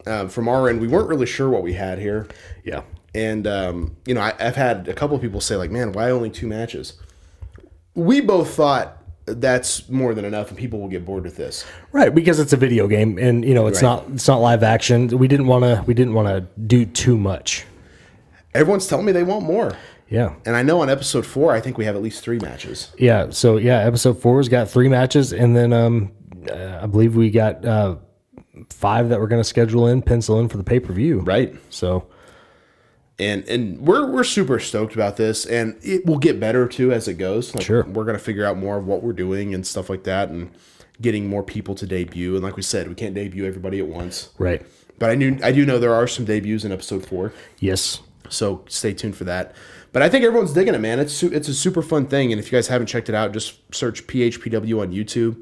um, 0.06 0.28
from 0.28 0.48
our 0.48 0.68
end, 0.68 0.80
we 0.80 0.88
weren't 0.88 1.08
really 1.08 1.26
sure 1.26 1.48
what 1.48 1.62
we 1.62 1.72
had 1.74 1.98
here, 1.98 2.26
Yeah. 2.64 2.82
and 3.14 3.46
um, 3.46 3.96
you 4.06 4.14
know, 4.14 4.20
I, 4.20 4.34
I've 4.38 4.56
had 4.56 4.88
a 4.88 4.94
couple 4.94 5.16
of 5.16 5.22
people 5.22 5.40
say 5.40 5.56
like, 5.56 5.70
man, 5.70 5.92
why 5.92 6.10
only 6.10 6.30
two 6.30 6.46
matches? 6.46 6.94
We 7.94 8.20
both 8.20 8.54
thought 8.54 8.98
that's 9.26 9.88
more 9.88 10.12
than 10.14 10.24
enough, 10.24 10.48
and 10.48 10.58
people 10.58 10.80
will 10.80 10.88
get 10.88 11.04
bored 11.04 11.24
with 11.24 11.36
this. 11.36 11.64
Right, 11.92 12.14
because 12.14 12.38
it's 12.40 12.52
a 12.52 12.56
video 12.56 12.86
game 12.88 13.18
and 13.18 13.44
you 13.44 13.54
know, 13.54 13.66
it's 13.66 13.82
Right. 13.82 13.88
not 13.88 14.04
it's 14.14 14.28
not 14.28 14.38
live 14.40 14.62
action. 14.62 15.08
We 15.16 15.28
didn't 15.28 15.46
want 15.46 15.64
to 15.64 15.82
we 15.86 15.94
didn't 15.94 16.12
want 16.14 16.28
to 16.28 16.40
do 16.60 16.84
too 16.84 17.16
much. 17.16 17.64
Everyone's 18.54 18.86
telling 18.86 19.06
me 19.06 19.12
they 19.12 19.22
want 19.24 19.44
more. 19.44 19.76
Yeah. 20.10 20.34
And 20.44 20.54
I 20.54 20.62
know 20.62 20.80
on 20.82 20.90
episode 20.90 21.24
four, 21.24 21.52
I 21.54 21.60
think 21.60 21.78
we 21.78 21.86
have 21.86 21.96
at 21.96 22.02
least 22.02 22.22
three 22.22 22.38
matches. 22.38 22.92
Yeah, 22.98 23.30
so 23.30 23.56
yeah, 23.56 23.78
episode 23.80 24.20
4's 24.20 24.48
got 24.48 24.68
3 24.68 24.88
matches 24.88 25.32
and 25.32 25.56
then 25.56 25.72
um 25.72 26.12
uh, 26.50 26.80
I 26.82 26.86
believe 26.86 27.16
we 27.16 27.30
got 27.30 27.64
uh 27.64 27.96
5 28.70 29.08
that 29.08 29.20
we're 29.20 29.26
going 29.26 29.40
to 29.40 29.48
schedule 29.48 29.86
in, 29.88 30.02
pencil 30.02 30.38
in 30.40 30.48
for 30.48 30.56
the 30.56 30.64
pay-per-view. 30.64 31.20
Right. 31.20 31.54
So, 31.70 32.06
And 33.18 33.48
and 33.48 33.80
we're 33.80 34.10
we're 34.10 34.24
super 34.24 34.58
stoked 34.58 34.94
about 34.94 35.16
this, 35.16 35.46
and 35.46 35.76
it 35.82 36.04
will 36.06 36.18
get 36.18 36.40
better 36.40 36.66
too 36.66 36.92
as 36.92 37.06
it 37.08 37.14
goes. 37.14 37.54
Like, 37.54 37.64
Sure. 37.64 37.84
We're 37.84 38.04
gonna 38.04 38.18
figure 38.18 38.44
out 38.44 38.56
more 38.58 38.76
of 38.76 38.86
what 38.86 39.02
we're 39.02 39.12
doing 39.12 39.54
and 39.54 39.64
stuff 39.66 39.88
like 39.88 40.02
that, 40.04 40.30
and 40.30 40.50
getting 41.00 41.28
more 41.28 41.42
people 41.42 41.74
to 41.76 41.86
debut. 41.86 42.34
And 42.34 42.42
like 42.42 42.56
we 42.56 42.62
said, 42.62 42.88
we 42.88 42.94
can't 42.94 43.14
debut 43.14 43.44
everybody 43.46 43.78
at 43.78 43.86
once. 43.86 44.30
right. 44.38 44.62
But 44.98 45.10
I 45.10 45.16
knew 45.16 45.38
I 45.42 45.50
do 45.52 45.64
know 45.66 45.78
there 45.80 45.94
are 45.94 46.06
some 46.06 46.24
debuts 46.24 46.64
in 46.64 46.70
episode 46.72 47.04
four, 47.06 47.32
Yes. 47.58 48.00
so 48.28 48.62
stay 48.68 48.92
tuned 48.94 49.16
for 49.16 49.24
that. 49.24 49.54
But 49.92 50.02
I 50.02 50.08
think 50.08 50.24
everyone's 50.24 50.52
digging 50.52 50.74
it, 50.74 50.80
man. 50.80 50.98
It's 51.00 51.12
su- 51.12 51.30
it's 51.32 51.48
a 51.48 51.54
super 51.54 51.82
fun 51.82 52.06
thing, 52.06 52.32
and 52.32 52.40
if 52.40 52.50
you 52.50 52.56
guys 52.56 52.66
haven't 52.68 52.86
checked 52.88 53.08
it 53.08 53.14
out, 53.14 53.32
just 53.32 53.58
search 53.74 54.06
PHPW 54.08 54.80
on 54.80 54.92
YouTube. 54.92 55.36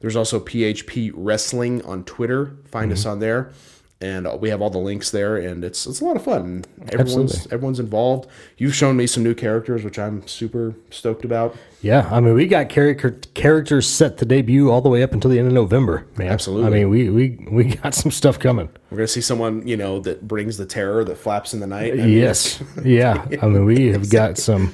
There's 0.00 0.16
also 0.16 0.40
PHP 0.40 1.12
Wrestling 1.14 1.84
on 1.84 2.04
Twitter. 2.04 2.56
Find 2.66 2.92
us 2.92 3.00
mm-hmm. 3.00 3.10
on 3.10 3.18
there, 3.20 3.52
and 4.00 4.28
uh, 4.28 4.36
we 4.40 4.50
have 4.50 4.62
all 4.62 4.70
the 4.70 4.78
links 4.78 5.10
there, 5.10 5.36
and 5.36 5.64
it's 5.64 5.86
it's 5.86 6.00
a 6.00 6.04
lot 6.04 6.14
of 6.14 6.22
fun. 6.22 6.64
Everyone's 6.92 7.32
Absolutely. 7.32 7.54
everyone's 7.54 7.80
involved. 7.80 8.28
You've 8.56 8.74
shown 8.74 8.96
me 8.96 9.08
some 9.08 9.24
new 9.24 9.34
characters, 9.34 9.82
which 9.82 9.98
I'm 9.98 10.26
super 10.28 10.74
stoked 10.90 11.24
about. 11.24 11.56
Yeah, 11.82 12.08
I 12.10 12.20
mean, 12.20 12.34
we 12.34 12.46
got 12.46 12.68
character 12.68 13.18
characters 13.34 13.88
set 13.88 14.18
to 14.18 14.24
debut 14.24 14.70
all 14.70 14.80
the 14.80 14.88
way 14.88 15.02
up 15.02 15.12
until 15.12 15.30
the 15.30 15.38
end 15.38 15.48
of 15.48 15.54
November, 15.54 16.06
man. 16.16 16.28
Absolutely. 16.28 16.66
I 16.66 16.70
mean, 16.70 16.90
we 16.90 17.10
we 17.10 17.46
we 17.50 17.64
got 17.64 17.92
some 17.94 18.12
stuff 18.12 18.38
coming. 18.38 18.68
We're 18.90 18.98
gonna 18.98 19.08
see 19.08 19.20
someone 19.20 19.66
you 19.66 19.76
know 19.76 19.98
that 20.00 20.28
brings 20.28 20.58
the 20.58 20.66
terror 20.66 21.02
that 21.04 21.16
flaps 21.16 21.52
in 21.52 21.58
the 21.58 21.66
night. 21.66 21.94
I 21.94 21.96
mean, 21.96 22.10
yes. 22.10 22.62
Yeah. 22.84 23.26
I 23.42 23.46
mean, 23.46 23.64
we 23.64 23.88
have 23.88 24.10
got 24.10 24.38
some 24.38 24.72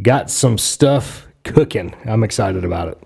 got 0.00 0.30
some 0.30 0.56
stuff 0.56 1.26
cooking. 1.44 1.94
I'm 2.06 2.24
excited 2.24 2.64
about 2.64 2.88
it. 2.88 2.98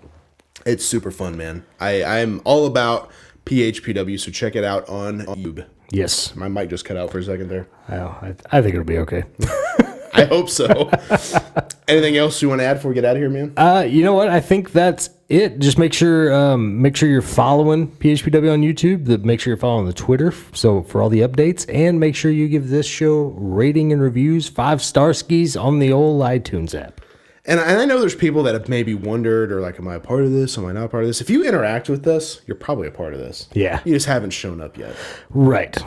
It's 0.67 0.85
super 0.85 1.11
fun, 1.11 1.37
man. 1.37 1.65
I 1.79 2.03
I'm 2.03 2.41
all 2.43 2.65
about 2.65 3.09
PHPW, 3.45 4.19
so 4.19 4.31
check 4.31 4.55
it 4.55 4.65
out 4.65 4.87
on 4.89 5.21
YouTube. 5.21 5.65
Yes. 5.91 6.35
My 6.35 6.49
mic 6.49 6.69
just 6.69 6.83
cut 6.83 6.97
out 6.97 7.09
for 7.09 7.19
a 7.19 7.23
second 7.23 7.47
there. 7.47 7.67
Well, 7.87 8.17
I, 8.21 8.35
I 8.51 8.61
think 8.61 8.73
it'll 8.73 8.83
be 8.83 8.97
okay. 8.97 9.23
I 10.13 10.25
hope 10.25 10.49
so. 10.49 10.65
Anything 11.87 12.17
else 12.17 12.41
you 12.41 12.49
want 12.49 12.59
to 12.59 12.65
add 12.65 12.75
before 12.75 12.89
we 12.89 12.95
get 12.95 13.05
out 13.05 13.15
of 13.15 13.21
here, 13.21 13.29
man? 13.29 13.53
Uh, 13.55 13.85
you 13.87 14.03
know 14.03 14.13
what? 14.13 14.27
I 14.27 14.41
think 14.41 14.73
that's 14.73 15.09
it. 15.29 15.59
Just 15.59 15.77
make 15.77 15.93
sure 15.93 16.33
um, 16.33 16.81
make 16.81 16.97
sure 16.97 17.07
you're 17.07 17.21
following 17.21 17.89
PHPW 17.89 18.51
on 18.51 18.61
YouTube. 18.61 19.05
The, 19.05 19.19
make 19.19 19.39
sure 19.39 19.51
you're 19.51 19.57
following 19.57 19.85
the 19.85 19.93
Twitter. 19.93 20.33
So 20.53 20.81
for 20.81 21.01
all 21.01 21.09
the 21.09 21.21
updates, 21.21 21.65
and 21.73 21.99
make 21.99 22.15
sure 22.15 22.31
you 22.31 22.49
give 22.49 22.67
this 22.67 22.87
show 22.87 23.27
rating 23.37 23.93
and 23.93 24.01
reviews 24.01 24.49
five 24.49 24.81
star 24.81 25.13
skis 25.13 25.55
on 25.55 25.79
the 25.79 25.93
old 25.93 26.21
iTunes 26.21 26.77
app. 26.77 26.99
And 27.47 27.59
I, 27.61 27.63
and 27.71 27.79
I 27.79 27.85
know 27.85 27.99
there's 27.99 28.13
people 28.15 28.43
that 28.43 28.53
have 28.53 28.67
maybe 28.67 28.93
wondered 28.93 29.51
or 29.53 29.61
like, 29.61 29.79
am 29.79 29.87
I 29.87 29.95
a 29.95 29.99
part 29.99 30.23
of 30.23 30.31
this? 30.31 30.57
Am 30.57 30.65
I 30.65 30.73
not 30.73 30.83
a 30.85 30.89
part 30.89 31.03
of 31.03 31.09
this? 31.09 31.21
If 31.21 31.29
you 31.29 31.45
interact 31.47 31.87
with 31.89 32.05
us, 32.05 32.41
you're 32.45 32.57
probably 32.57 32.87
a 32.89 32.91
part 32.91 33.13
of 33.13 33.19
this. 33.19 33.47
Yeah. 33.53 33.79
You 33.85 33.93
just 33.93 34.05
haven't 34.05 34.31
shown 34.31 34.59
up 34.61 34.77
yet. 34.77 34.95
Right. 35.29 35.77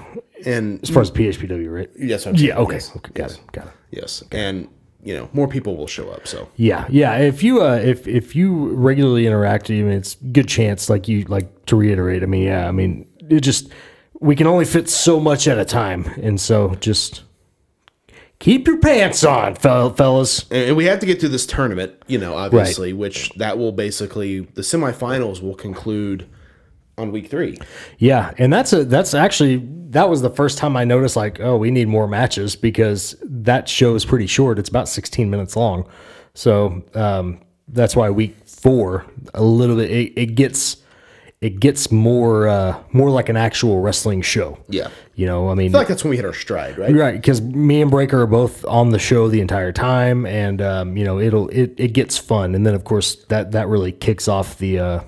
And 0.46 0.80
As 0.82 0.88
far 0.88 1.02
as 1.02 1.10
PHPW, 1.10 1.70
right? 1.72 1.90
yes, 1.98 2.26
I'm 2.26 2.34
Yeah. 2.34 2.56
Okay. 2.56 2.74
yes, 2.76 2.96
okay. 2.96 3.12
Got 3.12 3.30
yes, 3.30 3.34
it. 3.38 3.52
Got 3.52 3.66
it. 3.66 3.72
yes. 3.90 4.24
And 4.32 4.68
you 5.02 5.14
know, 5.14 5.28
more 5.32 5.48
people 5.48 5.76
will 5.76 5.86
show 5.86 6.10
up. 6.10 6.26
So 6.26 6.48
Yeah, 6.56 6.86
yeah. 6.90 7.16
If 7.16 7.42
you 7.42 7.62
uh, 7.62 7.76
if 7.76 8.06
if 8.08 8.34
you 8.36 8.74
regularly 8.74 9.26
interact, 9.26 9.70
I 9.70 9.74
mean, 9.74 9.88
it's 9.92 10.14
good 10.32 10.48
chance. 10.48 10.90
Like 10.90 11.08
you 11.08 11.24
like 11.24 11.66
to 11.66 11.76
reiterate. 11.76 12.22
I 12.22 12.26
mean, 12.26 12.42
yeah. 12.44 12.68
I 12.68 12.70
mean, 12.70 13.06
it 13.30 13.40
just 13.40 13.70
we 14.20 14.36
can 14.36 14.46
only 14.46 14.66
fit 14.66 14.88
so 14.90 15.18
much 15.18 15.48
at 15.48 15.58
a 15.58 15.64
time, 15.64 16.04
and 16.22 16.38
so 16.38 16.74
just 16.80 17.22
keep 18.40 18.66
your 18.66 18.78
pants 18.78 19.22
on, 19.22 19.54
fel- 19.54 19.94
fellas. 19.94 20.46
and 20.50 20.76
we 20.76 20.86
have 20.86 20.98
to 20.98 21.06
get 21.06 21.20
through 21.20 21.28
this 21.28 21.46
tournament, 21.46 21.94
you 22.08 22.18
know, 22.18 22.34
obviously, 22.34 22.92
which 22.92 23.30
that 23.36 23.56
will 23.56 23.70
basically 23.70 24.40
the 24.40 24.62
semifinals 24.62 25.40
will 25.40 25.54
conclude 25.54 26.28
on 26.98 27.12
week 27.12 27.30
three. 27.30 27.56
Yeah, 27.98 28.34
and 28.38 28.52
that's 28.52 28.72
a 28.72 28.84
that's 28.84 29.14
actually 29.14 29.58
that 29.90 30.08
was 30.08 30.22
the 30.22 30.30
first 30.30 30.58
time 30.58 30.76
I 30.76 30.84
noticed 30.84 31.16
like, 31.16 31.38
oh, 31.40 31.56
we 31.56 31.70
need 31.70 31.88
more 31.88 32.08
matches 32.08 32.56
because 32.56 33.14
that 33.22 33.68
show 33.68 33.94
is 33.94 34.04
pretty 34.04 34.26
short. 34.26 34.58
It's 34.58 34.68
about 34.68 34.88
16 34.88 35.30
minutes 35.30 35.54
long, 35.54 35.88
so 36.34 36.82
um, 36.94 37.40
that's 37.68 37.94
why 37.94 38.10
week 38.10 38.36
four 38.46 39.06
a 39.32 39.42
little 39.42 39.76
bit 39.76 39.90
it, 39.90 40.12
it 40.16 40.34
gets 40.34 40.79
it 41.40 41.58
gets 41.58 41.90
more 41.90 42.48
uh, 42.48 42.82
more 42.92 43.10
like 43.10 43.28
an 43.28 43.36
actual 43.36 43.80
wrestling 43.80 44.20
show. 44.22 44.58
Yeah. 44.68 44.88
you 45.14 45.26
know, 45.26 45.48
I 45.48 45.54
mean, 45.54 45.68
I 45.68 45.70
feel 45.70 45.80
like 45.80 45.88
that's 45.88 46.04
when 46.04 46.10
we 46.10 46.16
hit 46.16 46.26
our 46.26 46.34
stride, 46.34 46.76
right? 46.76 46.94
right? 46.94 47.14
Because 47.14 47.40
me 47.40 47.80
and 47.80 47.90
Breaker 47.90 48.20
are 48.22 48.26
both 48.26 48.64
on 48.66 48.90
the 48.90 48.98
show 48.98 49.28
the 49.28 49.40
entire 49.40 49.72
time, 49.72 50.26
and 50.26 50.60
um, 50.60 50.96
you 50.96 51.04
know, 51.04 51.18
it'll 51.18 51.48
it, 51.48 51.74
it 51.78 51.92
gets 51.94 52.18
fun, 52.18 52.54
and 52.54 52.66
then 52.66 52.74
of 52.74 52.84
course 52.84 53.16
that 53.28 53.52
that 53.52 53.68
really 53.68 53.92
kicks 53.92 54.28
off 54.28 54.58
the 54.58 54.78
uh, 54.78 55.00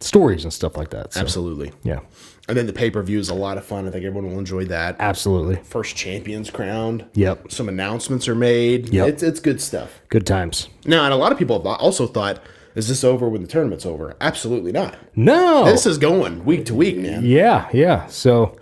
stories 0.00 0.44
and 0.44 0.52
stuff 0.52 0.76
like 0.76 0.90
that. 0.90 1.14
So, 1.14 1.20
Absolutely. 1.20 1.72
yeah, 1.84 2.00
And 2.48 2.56
then 2.56 2.66
the 2.66 2.72
pay 2.74 2.90
per 2.90 3.02
view 3.02 3.18
is 3.18 3.30
a 3.30 3.34
lot 3.34 3.56
of 3.56 3.64
fun. 3.64 3.88
I 3.88 3.90
think 3.90 4.04
everyone 4.04 4.30
will 4.30 4.38
enjoy 4.38 4.66
that. 4.66 4.96
absolutely. 4.98 5.56
First 5.56 5.96
champions 5.96 6.50
crowned. 6.50 7.06
Yep. 7.14 7.50
Some 7.50 7.68
announcements 7.68 8.28
are 8.28 8.34
made. 8.34 8.90
Yep. 8.92 9.08
It's 9.08 9.22
it's 9.22 9.40
good 9.40 9.60
stuff. 9.62 10.00
Good 10.10 10.26
times. 10.26 10.68
Now, 10.84 11.04
and 11.04 11.14
a 11.14 11.16
lot 11.16 11.32
of 11.32 11.38
people 11.38 11.56
have 11.58 11.66
also 11.66 12.06
thought, 12.06 12.42
is 12.78 12.86
this 12.86 13.02
over 13.02 13.28
when 13.28 13.42
the 13.42 13.48
tournament's 13.48 13.84
over? 13.84 14.16
Absolutely 14.20 14.70
not. 14.70 14.96
No. 15.16 15.64
This 15.64 15.84
is 15.84 15.98
going 15.98 16.44
week 16.44 16.64
to 16.66 16.74
week, 16.74 16.96
man. 16.96 17.24
yeah, 17.24 17.68
yeah. 17.72 18.06
So 18.06 18.56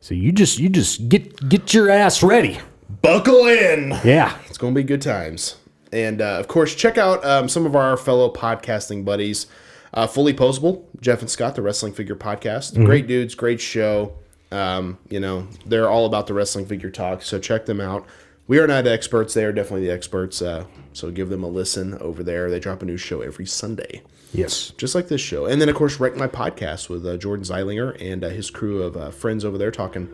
so 0.00 0.12
you 0.14 0.32
just 0.32 0.58
you 0.58 0.68
just 0.68 1.08
get 1.08 1.48
get 1.48 1.72
your 1.72 1.88
ass 1.88 2.22
ready. 2.22 2.58
Buckle 3.00 3.46
in. 3.46 3.96
Yeah. 4.04 4.36
It's 4.48 4.58
going 4.58 4.74
to 4.74 4.78
be 4.80 4.84
good 4.84 5.00
times. 5.00 5.56
And 5.92 6.20
uh, 6.20 6.38
of 6.38 6.48
course, 6.48 6.74
check 6.74 6.98
out 6.98 7.24
um, 7.24 7.48
some 7.48 7.64
of 7.64 7.76
our 7.76 7.96
fellow 7.96 8.32
podcasting 8.32 9.04
buddies. 9.04 9.46
Uh, 9.94 10.06
Fully 10.06 10.34
Posable, 10.34 10.84
Jeff 11.00 11.20
and 11.20 11.28
Scott, 11.30 11.54
the 11.56 11.62
Wrestling 11.62 11.92
Figure 11.92 12.14
Podcast. 12.14 12.74
Great 12.84 13.08
dudes, 13.08 13.34
great 13.34 13.60
show. 13.60 14.12
Um, 14.52 14.98
you 15.08 15.18
know, 15.18 15.48
they're 15.66 15.88
all 15.88 16.06
about 16.06 16.26
the 16.28 16.34
wrestling 16.34 16.66
figure 16.66 16.90
talk, 16.90 17.22
so 17.22 17.38
check 17.40 17.66
them 17.66 17.80
out. 17.80 18.06
We 18.50 18.58
are 18.58 18.66
not 18.66 18.84
experts; 18.88 19.32
they 19.32 19.44
are 19.44 19.52
definitely 19.52 19.86
the 19.86 19.92
experts. 19.92 20.42
Uh, 20.42 20.64
so 20.92 21.12
give 21.12 21.28
them 21.28 21.44
a 21.44 21.48
listen 21.48 21.94
over 21.98 22.24
there. 22.24 22.50
They 22.50 22.58
drop 22.58 22.82
a 22.82 22.84
new 22.84 22.96
show 22.96 23.20
every 23.20 23.46
Sunday, 23.46 24.02
Yes. 24.32 24.70
just 24.76 24.96
like 24.96 25.06
this 25.06 25.20
show. 25.20 25.46
And 25.46 25.60
then, 25.60 25.68
of 25.68 25.76
course, 25.76 26.00
Wreck 26.00 26.16
My 26.16 26.26
Podcast 26.26 26.88
with 26.88 27.06
uh, 27.06 27.16
Jordan 27.16 27.44
Zeilinger 27.44 27.96
and 28.00 28.24
uh, 28.24 28.28
his 28.30 28.50
crew 28.50 28.82
of 28.82 28.96
uh, 28.96 29.10
friends 29.12 29.44
over 29.44 29.56
there 29.56 29.70
talking 29.70 30.08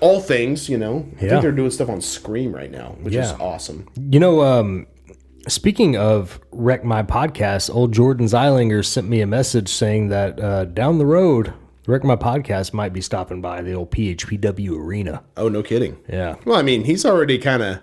all 0.00 0.18
things. 0.20 0.68
You 0.68 0.78
know, 0.78 1.06
I 1.20 1.22
Yeah. 1.24 1.28
think 1.30 1.42
they're 1.42 1.52
doing 1.52 1.70
stuff 1.70 1.88
on 1.88 2.00
Scream 2.00 2.52
right 2.52 2.72
now, 2.72 2.96
which 3.02 3.14
is 3.14 3.30
awesome. 3.38 3.86
You 3.96 4.18
know, 4.18 4.42
um, 4.42 4.88
speaking 5.46 5.96
of 5.96 6.40
wreck 6.50 6.82
my 6.84 7.04
podcast, 7.04 7.72
old 7.72 7.92
Jordan 7.92 8.26
Zeilinger 8.26 8.84
sent 8.84 9.08
me 9.08 9.20
a 9.20 9.28
message 9.28 9.68
saying 9.68 10.08
that 10.08 10.40
uh, 10.40 10.64
down 10.64 10.98
the 10.98 11.06
road, 11.06 11.52
wreck 11.86 12.04
my 12.04 12.16
podcast 12.16 12.72
might 12.72 12.92
be 12.92 13.00
stopping 13.00 13.40
by 13.40 13.62
the 13.62 13.72
old 13.72 13.90
PHPW 13.90 14.70
arena. 14.78 15.22
Oh, 15.36 15.48
no 15.48 15.62
kidding. 15.62 15.98
Yeah. 16.08 16.36
Well, 16.44 16.56
I 16.58 16.62
mean, 16.62 16.84
he's 16.84 17.04
already 17.04 17.38
kind 17.38 17.62
of 17.62 17.80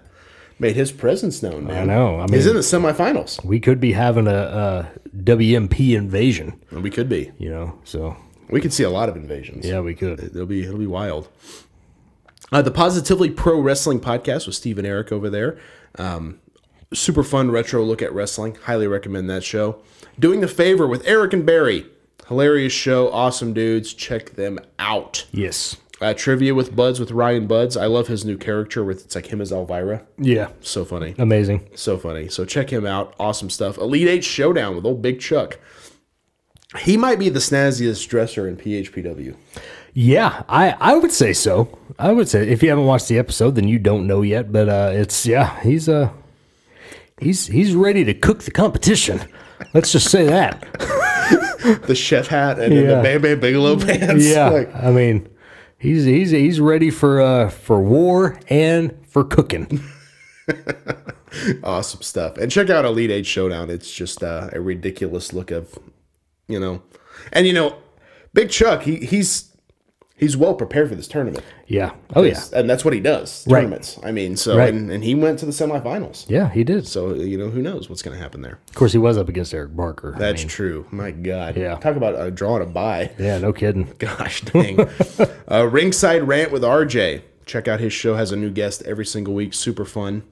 made 0.59 0.75
his 0.75 0.91
presence 0.91 1.43
known, 1.43 1.65
man. 1.67 1.83
I 1.89 1.93
know, 1.93 2.15
I 2.19 2.21
mean, 2.25 2.33
he's 2.33 2.47
in 2.47 2.55
the 2.55 2.61
semifinals. 2.61 3.43
We 3.43 3.59
could 3.59 3.79
be 3.79 3.91
having 3.93 4.27
a, 4.27 4.31
a 4.35 4.91
WMP 5.15 5.95
invasion, 5.95 6.59
we 6.71 6.89
could 6.89 7.09
be. 7.09 7.31
you 7.37 7.49
know. 7.49 7.77
So 7.83 8.15
We 8.49 8.61
could 8.61 8.73
see 8.73 8.83
a 8.83 8.89
lot 8.89 9.09
of 9.09 9.15
invasions. 9.15 9.65
yeah, 9.65 9.79
we 9.81 9.93
could. 9.93 10.19
It'll 10.19 10.45
be 10.45 10.63
it'll 10.63 10.77
be 10.79 10.87
wild. 10.87 11.29
Uh, 12.51 12.61
the 12.61 12.71
Positively 12.71 13.29
Pro 13.29 13.59
Wrestling 13.59 13.99
podcast 13.99 14.45
with 14.47 14.55
Steve 14.55 14.77
and 14.77 14.87
Eric 14.87 15.11
over 15.11 15.29
there. 15.29 15.59
Um, 15.99 16.39
super 16.93 17.21
fun 17.23 17.51
retro 17.51 17.83
look 17.83 18.01
at 18.01 18.13
wrestling. 18.13 18.55
Highly 18.63 18.87
recommend 18.87 19.29
that 19.29 19.43
show. 19.43 19.81
Doing 20.17 20.39
the 20.39 20.47
favor 20.47 20.87
with 20.87 21.05
Eric 21.05 21.33
and 21.33 21.45
Barry. 21.45 21.85
Hilarious 22.27 22.73
show. 22.73 23.11
Awesome 23.11 23.53
dudes. 23.53 23.93
Check 23.93 24.31
them 24.31 24.59
out. 24.79 25.25
Yes. 25.31 25.77
Uh, 25.99 26.13
trivia 26.13 26.53
with 26.53 26.75
Buds 26.75 26.99
with 26.99 27.11
Ryan 27.11 27.47
Buds. 27.47 27.75
I 27.75 27.87
love 27.87 28.07
his 28.07 28.23
new 28.23 28.37
character 28.37 28.83
with 28.83 29.05
it's 29.05 29.15
like 29.15 29.27
him 29.27 29.41
as 29.41 29.51
Elvira. 29.51 30.05
Yeah. 30.17 30.49
So 30.61 30.85
funny. 30.85 31.15
Amazing. 31.17 31.67
So 31.73 31.97
funny. 31.97 32.27
So 32.29 32.45
check 32.45 32.71
him 32.71 32.85
out. 32.85 33.15
Awesome 33.19 33.49
stuff. 33.49 33.77
Elite 33.77 34.07
Eight 34.07 34.23
Showdown 34.23 34.75
with 34.75 34.85
old 34.85 35.01
Big 35.01 35.19
Chuck. 35.19 35.57
He 36.79 36.97
might 36.97 37.17
be 37.17 37.29
the 37.29 37.39
snazziest 37.39 38.07
dresser 38.09 38.47
in 38.47 38.57
PHPW. 38.57 39.35
Yeah, 39.93 40.43
I, 40.47 40.75
I 40.79 40.95
would 40.95 41.11
say 41.11 41.33
so. 41.33 41.75
I 41.97 42.11
would 42.11 42.29
say 42.29 42.47
if 42.47 42.61
you 42.61 42.69
haven't 42.69 42.85
watched 42.85 43.07
the 43.07 43.17
episode, 43.17 43.55
then 43.55 43.67
you 43.67 43.79
don't 43.79 44.05
know 44.05 44.21
yet. 44.21 44.51
But 44.51 44.69
uh, 44.69 44.91
it's 44.93 45.25
yeah, 45.25 45.59
he's 45.61 45.89
uh 45.89 46.11
he's 47.19 47.47
he's 47.47 47.73
ready 47.73 48.03
to 48.03 48.13
cook 48.13 48.43
the 48.43 48.51
competition. 48.51 49.21
Let's 49.73 49.91
just 49.91 50.11
say 50.11 50.25
that. 50.25 50.67
The 51.75 51.95
chef 51.95 52.27
hat 52.27 52.59
and 52.59 52.73
Yeah. 52.73 52.81
the 52.97 53.01
Bam 53.03 53.21
Bam 53.21 53.39
Bigelow 53.39 53.77
pants. 53.85 54.25
Yeah, 54.25 54.49
Like, 54.49 54.73
I 54.75 54.91
mean, 54.91 55.27
he's 55.77 56.05
he's 56.05 56.31
he's 56.31 56.59
ready 56.59 56.89
for 56.89 57.21
uh 57.21 57.49
for 57.49 57.81
war 57.81 58.39
and 58.49 58.93
for 59.07 59.23
cooking. 59.23 59.81
awesome 61.63 62.01
stuff. 62.01 62.37
And 62.37 62.51
check 62.51 62.69
out 62.69 62.85
Elite 62.85 63.11
Eight 63.11 63.25
Showdown. 63.25 63.69
It's 63.69 63.91
just 63.93 64.23
uh, 64.23 64.49
a 64.53 64.61
ridiculous 64.61 65.33
look 65.33 65.51
of, 65.51 65.77
you 66.47 66.59
know, 66.59 66.81
and 67.33 67.45
you 67.47 67.53
know, 67.53 67.75
Big 68.33 68.49
Chuck. 68.49 68.83
He 68.83 68.97
he's 68.97 69.51
he's 70.17 70.35
well 70.35 70.53
prepared 70.55 70.89
for 70.89 70.95
this 70.95 71.07
tournament. 71.07 71.43
Yeah. 71.67 71.93
Oh 72.15 72.23
yeah. 72.23 72.41
and 72.53 72.69
that's 72.69 72.83
what 72.83 72.93
he 72.93 72.99
does. 72.99 73.45
Right. 73.47 73.61
Tournaments. 73.61 73.99
I 74.03 74.11
mean, 74.11 74.35
so 74.35 74.57
Right. 74.57 74.73
and, 74.73 74.91
and 74.91 75.03
he 75.03 75.15
went 75.15 75.39
to 75.39 75.45
the 75.45 75.51
semifinals. 75.51 76.25
Yeah, 76.29 76.49
he 76.49 76.63
did. 76.63 76.87
So 76.87 77.13
you 77.13 77.37
know, 77.37 77.49
who 77.49 77.61
knows 77.61 77.89
what's 77.89 78.01
going 78.01 78.17
to 78.17 78.21
happen 78.21 78.41
there? 78.41 78.59
Of 78.69 78.75
course, 78.75 78.91
he 78.91 78.97
was 78.97 79.17
up 79.17 79.29
against 79.29 79.53
Eric 79.53 79.75
Barker. 79.75 80.13
I 80.15 80.19
That's 80.19 80.41
mean, 80.41 80.49
true. 80.49 80.85
My 80.91 81.11
God. 81.11 81.55
Yeah. 81.55 81.75
Talk 81.75 81.95
about 81.95 82.15
uh, 82.15 82.29
drawing 82.31 82.63
a 82.63 82.65
buy. 82.65 83.11
Yeah, 83.17 83.37
no 83.37 83.53
kidding. 83.53 83.93
Gosh 83.99 84.41
dang. 84.41 84.79
uh, 85.51 85.67
Ringside 85.67 86.27
Rant 86.27 86.51
with 86.51 86.63
RJ. 86.63 87.21
Check 87.45 87.67
out 87.67 87.79
his 87.79 87.93
show. 87.93 88.15
Has 88.15 88.31
a 88.31 88.35
new 88.35 88.49
guest 88.49 88.81
every 88.83 89.05
single 89.05 89.33
week. 89.33 89.53
Super 89.53 89.85
fun. 89.85 90.23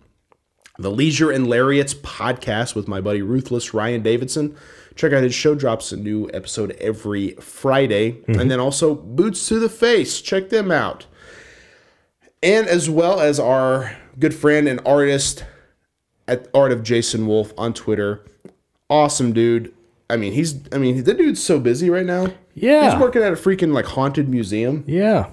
The 0.77 0.91
Leisure 0.91 1.31
and 1.31 1.47
Lariats 1.47 1.93
podcast 1.93 2.75
with 2.75 2.85
my 2.87 2.99
buddy 2.99 3.21
Ruthless 3.21 3.73
Ryan 3.73 4.01
Davidson. 4.01 4.57
Check 4.95 5.11
out 5.13 5.23
his 5.23 5.33
show. 5.35 5.55
Drops 5.55 5.91
a 5.91 5.97
new 5.97 6.29
episode 6.33 6.71
every 6.79 7.31
Friday. 7.41 8.13
Mm-hmm. 8.13 8.39
And 8.39 8.49
then 8.51 8.59
also 8.59 8.95
Boots 8.95 9.47
to 9.49 9.59
the 9.59 9.69
Face. 9.69 10.21
Check 10.21 10.49
them 10.49 10.71
out. 10.71 11.05
And 12.41 12.67
as 12.67 12.89
well 12.89 13.19
as 13.19 13.39
our 13.39 13.95
good 14.19 14.33
friend 14.33 14.67
and 14.67 14.79
artist 14.85 15.43
at 16.27 16.47
Art 16.53 16.71
of 16.71 16.83
Jason 16.83 17.27
Wolf 17.27 17.53
on 17.57 17.73
Twitter. 17.73 18.23
Awesome 18.89 19.33
dude. 19.33 19.73
I 20.09 20.17
mean, 20.17 20.33
he's 20.33 20.59
I 20.71 20.77
mean, 20.77 21.03
the 21.03 21.13
dude's 21.13 21.43
so 21.43 21.59
busy 21.59 21.89
right 21.89 22.05
now. 22.05 22.27
Yeah. 22.53 22.91
He's 22.91 22.99
working 23.01 23.23
at 23.23 23.33
a 23.33 23.35
freaking 23.35 23.73
like 23.73 23.85
haunted 23.85 24.29
museum. 24.29 24.83
Yeah. 24.87 25.31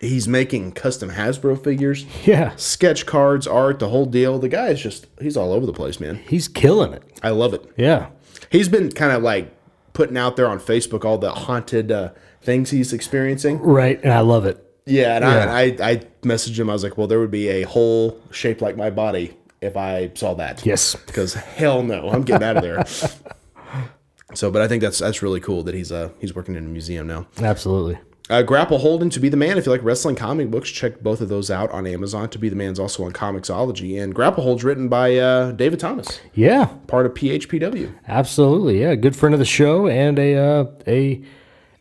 He's 0.00 0.26
making 0.26 0.72
custom 0.72 1.10
Hasbro 1.10 1.62
figures, 1.62 2.06
Yeah. 2.24 2.54
sketch 2.56 3.04
cards, 3.04 3.46
art, 3.46 3.80
the 3.80 3.88
whole 3.90 4.06
deal. 4.06 4.38
The 4.38 4.48
guy 4.48 4.68
is 4.68 4.80
just 4.80 5.08
he's 5.20 5.36
all 5.36 5.52
over 5.52 5.66
the 5.66 5.72
place, 5.74 6.00
man. 6.00 6.16
He's 6.26 6.48
killing 6.48 6.92
it. 6.94 7.02
I 7.22 7.30
love 7.30 7.52
it. 7.52 7.70
Yeah. 7.76 8.06
He's 8.50 8.68
been 8.68 8.90
kind 8.90 9.12
of 9.12 9.22
like 9.22 9.54
putting 9.94 10.16
out 10.18 10.36
there 10.36 10.46
on 10.46 10.58
Facebook 10.58 11.04
all 11.04 11.16
the 11.18 11.30
haunted 11.32 11.90
uh, 11.90 12.10
things 12.42 12.70
he's 12.70 12.92
experiencing. 12.92 13.58
Right. 13.60 13.98
And 14.02 14.12
I 14.12 14.20
love 14.20 14.44
it. 14.44 14.62
Yeah, 14.86 15.16
and 15.16 15.24
Yeah. 15.24 15.52
I, 15.52 15.60
I 15.62 15.90
I 15.92 15.96
messaged 16.22 16.58
him. 16.58 16.68
I 16.68 16.72
was 16.72 16.82
like, 16.82 16.98
well, 16.98 17.06
there 17.06 17.20
would 17.20 17.30
be 17.30 17.48
a 17.48 17.62
hole 17.62 18.20
shaped 18.30 18.60
like 18.60 18.76
my 18.76 18.90
body 18.90 19.36
if 19.60 19.76
I 19.76 20.10
saw 20.14 20.34
that. 20.34 20.64
Yes. 20.66 20.94
because 21.06 21.34
hell 21.34 21.82
no, 21.82 22.10
I'm 22.10 22.22
getting 22.22 22.46
out 22.46 22.56
of 22.56 22.62
there. 22.62 22.84
so, 24.34 24.50
but 24.50 24.62
I 24.62 24.68
think 24.68 24.82
that's 24.82 24.98
that's 24.98 25.22
really 25.22 25.40
cool 25.40 25.62
that 25.64 25.74
he's 25.74 25.92
uh 25.92 26.10
he's 26.18 26.34
working 26.34 26.56
in 26.56 26.64
a 26.64 26.68
museum 26.68 27.06
now. 27.06 27.26
Absolutely. 27.40 27.98
Uh, 28.30 28.42
Grapple 28.42 28.78
Holden, 28.78 29.10
To 29.10 29.18
Be 29.20 29.28
the 29.28 29.36
Man. 29.36 29.58
If 29.58 29.66
you 29.66 29.72
like 29.72 29.82
wrestling 29.82 30.14
comic 30.14 30.50
books, 30.52 30.70
check 30.70 31.00
both 31.00 31.20
of 31.20 31.28
those 31.28 31.50
out 31.50 31.68
on 31.72 31.84
Amazon. 31.86 32.28
To 32.30 32.38
Be 32.38 32.48
the 32.48 32.54
Man's 32.56 32.78
also 32.78 33.04
on 33.04 33.12
Comixology. 33.12 34.00
And 34.00 34.14
Grapple 34.14 34.44
Hold's 34.44 34.62
written 34.62 34.88
by 34.88 35.16
uh, 35.16 35.50
David 35.52 35.80
Thomas, 35.80 36.20
Yeah, 36.34 36.66
part 36.86 37.06
of 37.06 37.14
PHPW. 37.14 37.92
absolutely. 38.06 38.80
Yeah, 38.80 38.94
good 38.94 39.16
friend 39.16 39.34
of 39.34 39.40
the 39.40 39.44
show 39.44 39.88
and 39.88 40.16
a 40.18 40.36
uh, 40.36 40.64
a 40.86 41.22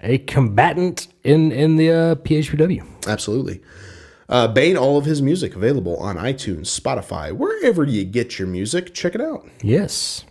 a 0.01 0.17
combatant 0.19 1.07
in 1.23 1.51
in 1.51 1.75
the 1.75 1.91
uh, 1.91 2.15
PHPW. 2.15 2.83
Absolutely. 3.07 3.61
Uh, 4.27 4.47
Bane, 4.47 4.77
all 4.77 4.97
of 4.97 5.05
his 5.05 5.21
music 5.21 5.55
available 5.55 5.97
on 5.97 6.15
iTunes, 6.17 6.67
Spotify, 6.79 7.31
wherever 7.31 7.83
you 7.83 8.05
get 8.05 8.37
your 8.39 8.47
music. 8.47 8.93
Check 8.93 9.13
it 9.15 9.21
out. 9.21 9.47
Yes. 9.63 10.23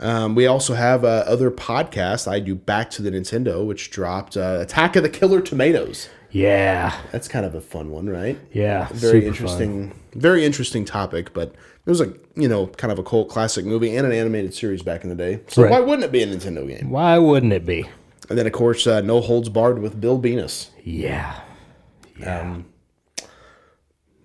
Um, 0.00 0.34
we 0.36 0.46
also 0.46 0.74
have 0.74 1.04
uh, 1.04 1.24
other 1.26 1.50
podcasts. 1.50 2.28
I 2.30 2.38
do 2.40 2.54
Back 2.54 2.90
to 2.90 3.02
the 3.02 3.10
Nintendo, 3.10 3.66
which 3.66 3.90
dropped 3.90 4.36
uh, 4.36 4.58
Attack 4.60 4.94
of 4.96 5.02
the 5.02 5.08
Killer 5.08 5.40
Tomatoes. 5.40 6.08
Yeah. 6.30 6.96
That's 7.10 7.26
kind 7.26 7.44
of 7.44 7.54
a 7.54 7.60
fun 7.60 7.90
one, 7.90 8.08
right? 8.08 8.38
Yeah. 8.52 8.88
Very 8.92 9.26
interesting, 9.26 9.94
very 10.14 10.44
interesting 10.44 10.84
topic. 10.84 11.32
But 11.32 11.48
it 11.86 11.90
was 11.90 12.00
a 12.00 12.12
you 12.36 12.46
know 12.48 12.66
kind 12.66 12.92
of 12.92 12.98
a 12.98 13.02
cult 13.02 13.28
classic 13.30 13.64
movie 13.64 13.96
and 13.96 14.06
an 14.06 14.12
animated 14.12 14.54
series 14.54 14.82
back 14.82 15.02
in 15.02 15.08
the 15.10 15.16
day. 15.16 15.40
So 15.48 15.62
Right. 15.62 15.70
why 15.72 15.80
wouldn't 15.80 16.04
it 16.04 16.12
be 16.12 16.22
a 16.22 16.26
Nintendo 16.26 16.68
game? 16.68 16.90
Why 16.90 17.18
wouldn't 17.18 17.52
it 17.52 17.64
be? 17.66 17.88
And 18.28 18.38
then 18.38 18.46
of 18.46 18.52
course 18.52 18.86
uh, 18.86 19.00
No 19.00 19.20
Holds 19.22 19.48
Barred 19.48 19.78
with 19.80 20.00
Bill 20.00 20.18
Venus. 20.18 20.70
Yeah. 20.84 21.40
um, 22.26 22.66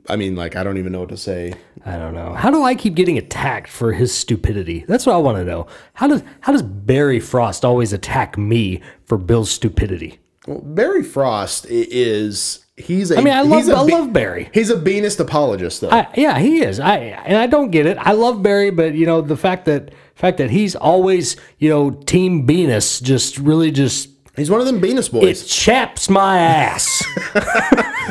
I 0.10 0.18
mean, 0.18 0.36
like 0.36 0.58
I 0.58 0.64
don't 0.66 0.78
even 0.78 0.92
know 0.92 1.00
what 1.00 1.10
to 1.10 1.18
say. 1.18 1.54
I 1.86 1.98
don't 1.98 2.14
know. 2.14 2.34
How 2.34 2.50
do 2.50 2.64
I 2.64 2.76
keep 2.76 2.96
getting 2.96 3.18
attacked 3.18 3.70
for 3.70 3.92
his 3.92 4.14
stupidity? 4.14 4.86
That's 4.88 5.06
what 5.06 5.14
I 5.16 5.18
want 5.18 5.38
to 5.38 5.44
know. 5.44 5.68
How 5.96 6.08
does 6.08 6.24
how 6.42 6.52
does 6.54 6.62
Barry 6.62 7.20
Frost 7.20 7.66
always 7.66 7.92
attack 7.94 8.38
me 8.38 8.82
for 9.06 9.18
Bill's 9.18 9.52
stupidity? 9.52 10.20
Well, 10.48 10.62
Barry 10.62 11.04
Frost 11.04 11.66
is 11.70 12.66
he's 12.78 13.12
a. 13.12 13.18
I 13.18 13.22
mean, 13.22 13.34
I 13.34 13.44
he's 13.44 13.68
love- 13.68 13.78
a 13.78 13.82
I 13.82 13.86
Be- 13.86 13.92
love 13.94 14.14
Barry. 14.14 14.50
He's 14.54 14.70
a 14.70 14.78
Beanist 14.78 15.20
apologist, 15.20 15.82
though. 15.82 15.90
I, 15.90 16.08
yeah, 16.16 16.40
he 16.40 16.62
is. 16.64 16.80
I 16.80 16.98
and 16.98 17.38
I 17.38 17.48
don't 17.48 17.72
get 17.72 17.86
it. 17.86 17.98
I 17.98 18.14
love 18.14 18.42
Barry, 18.42 18.70
but 18.72 18.94
you 18.94 19.06
know 19.06 19.22
the 19.22 19.38
fact 19.38 19.66
that 19.66 19.92
fact 20.16 20.38
that 20.38 20.52
he's 20.52 20.76
always 20.78 21.36
you 21.60 21.70
know 21.70 21.92
Team 21.92 22.46
Venus 22.48 23.00
just 23.02 23.38
really 23.38 23.72
just 23.72 24.10
he's 24.38 24.50
one 24.50 24.60
of 24.62 24.66
them 24.66 24.80
Beanist 24.82 25.12
boys. 25.12 25.44
it 25.44 25.48
chaps 25.48 26.10
my 26.10 26.40
ass. 26.40 27.04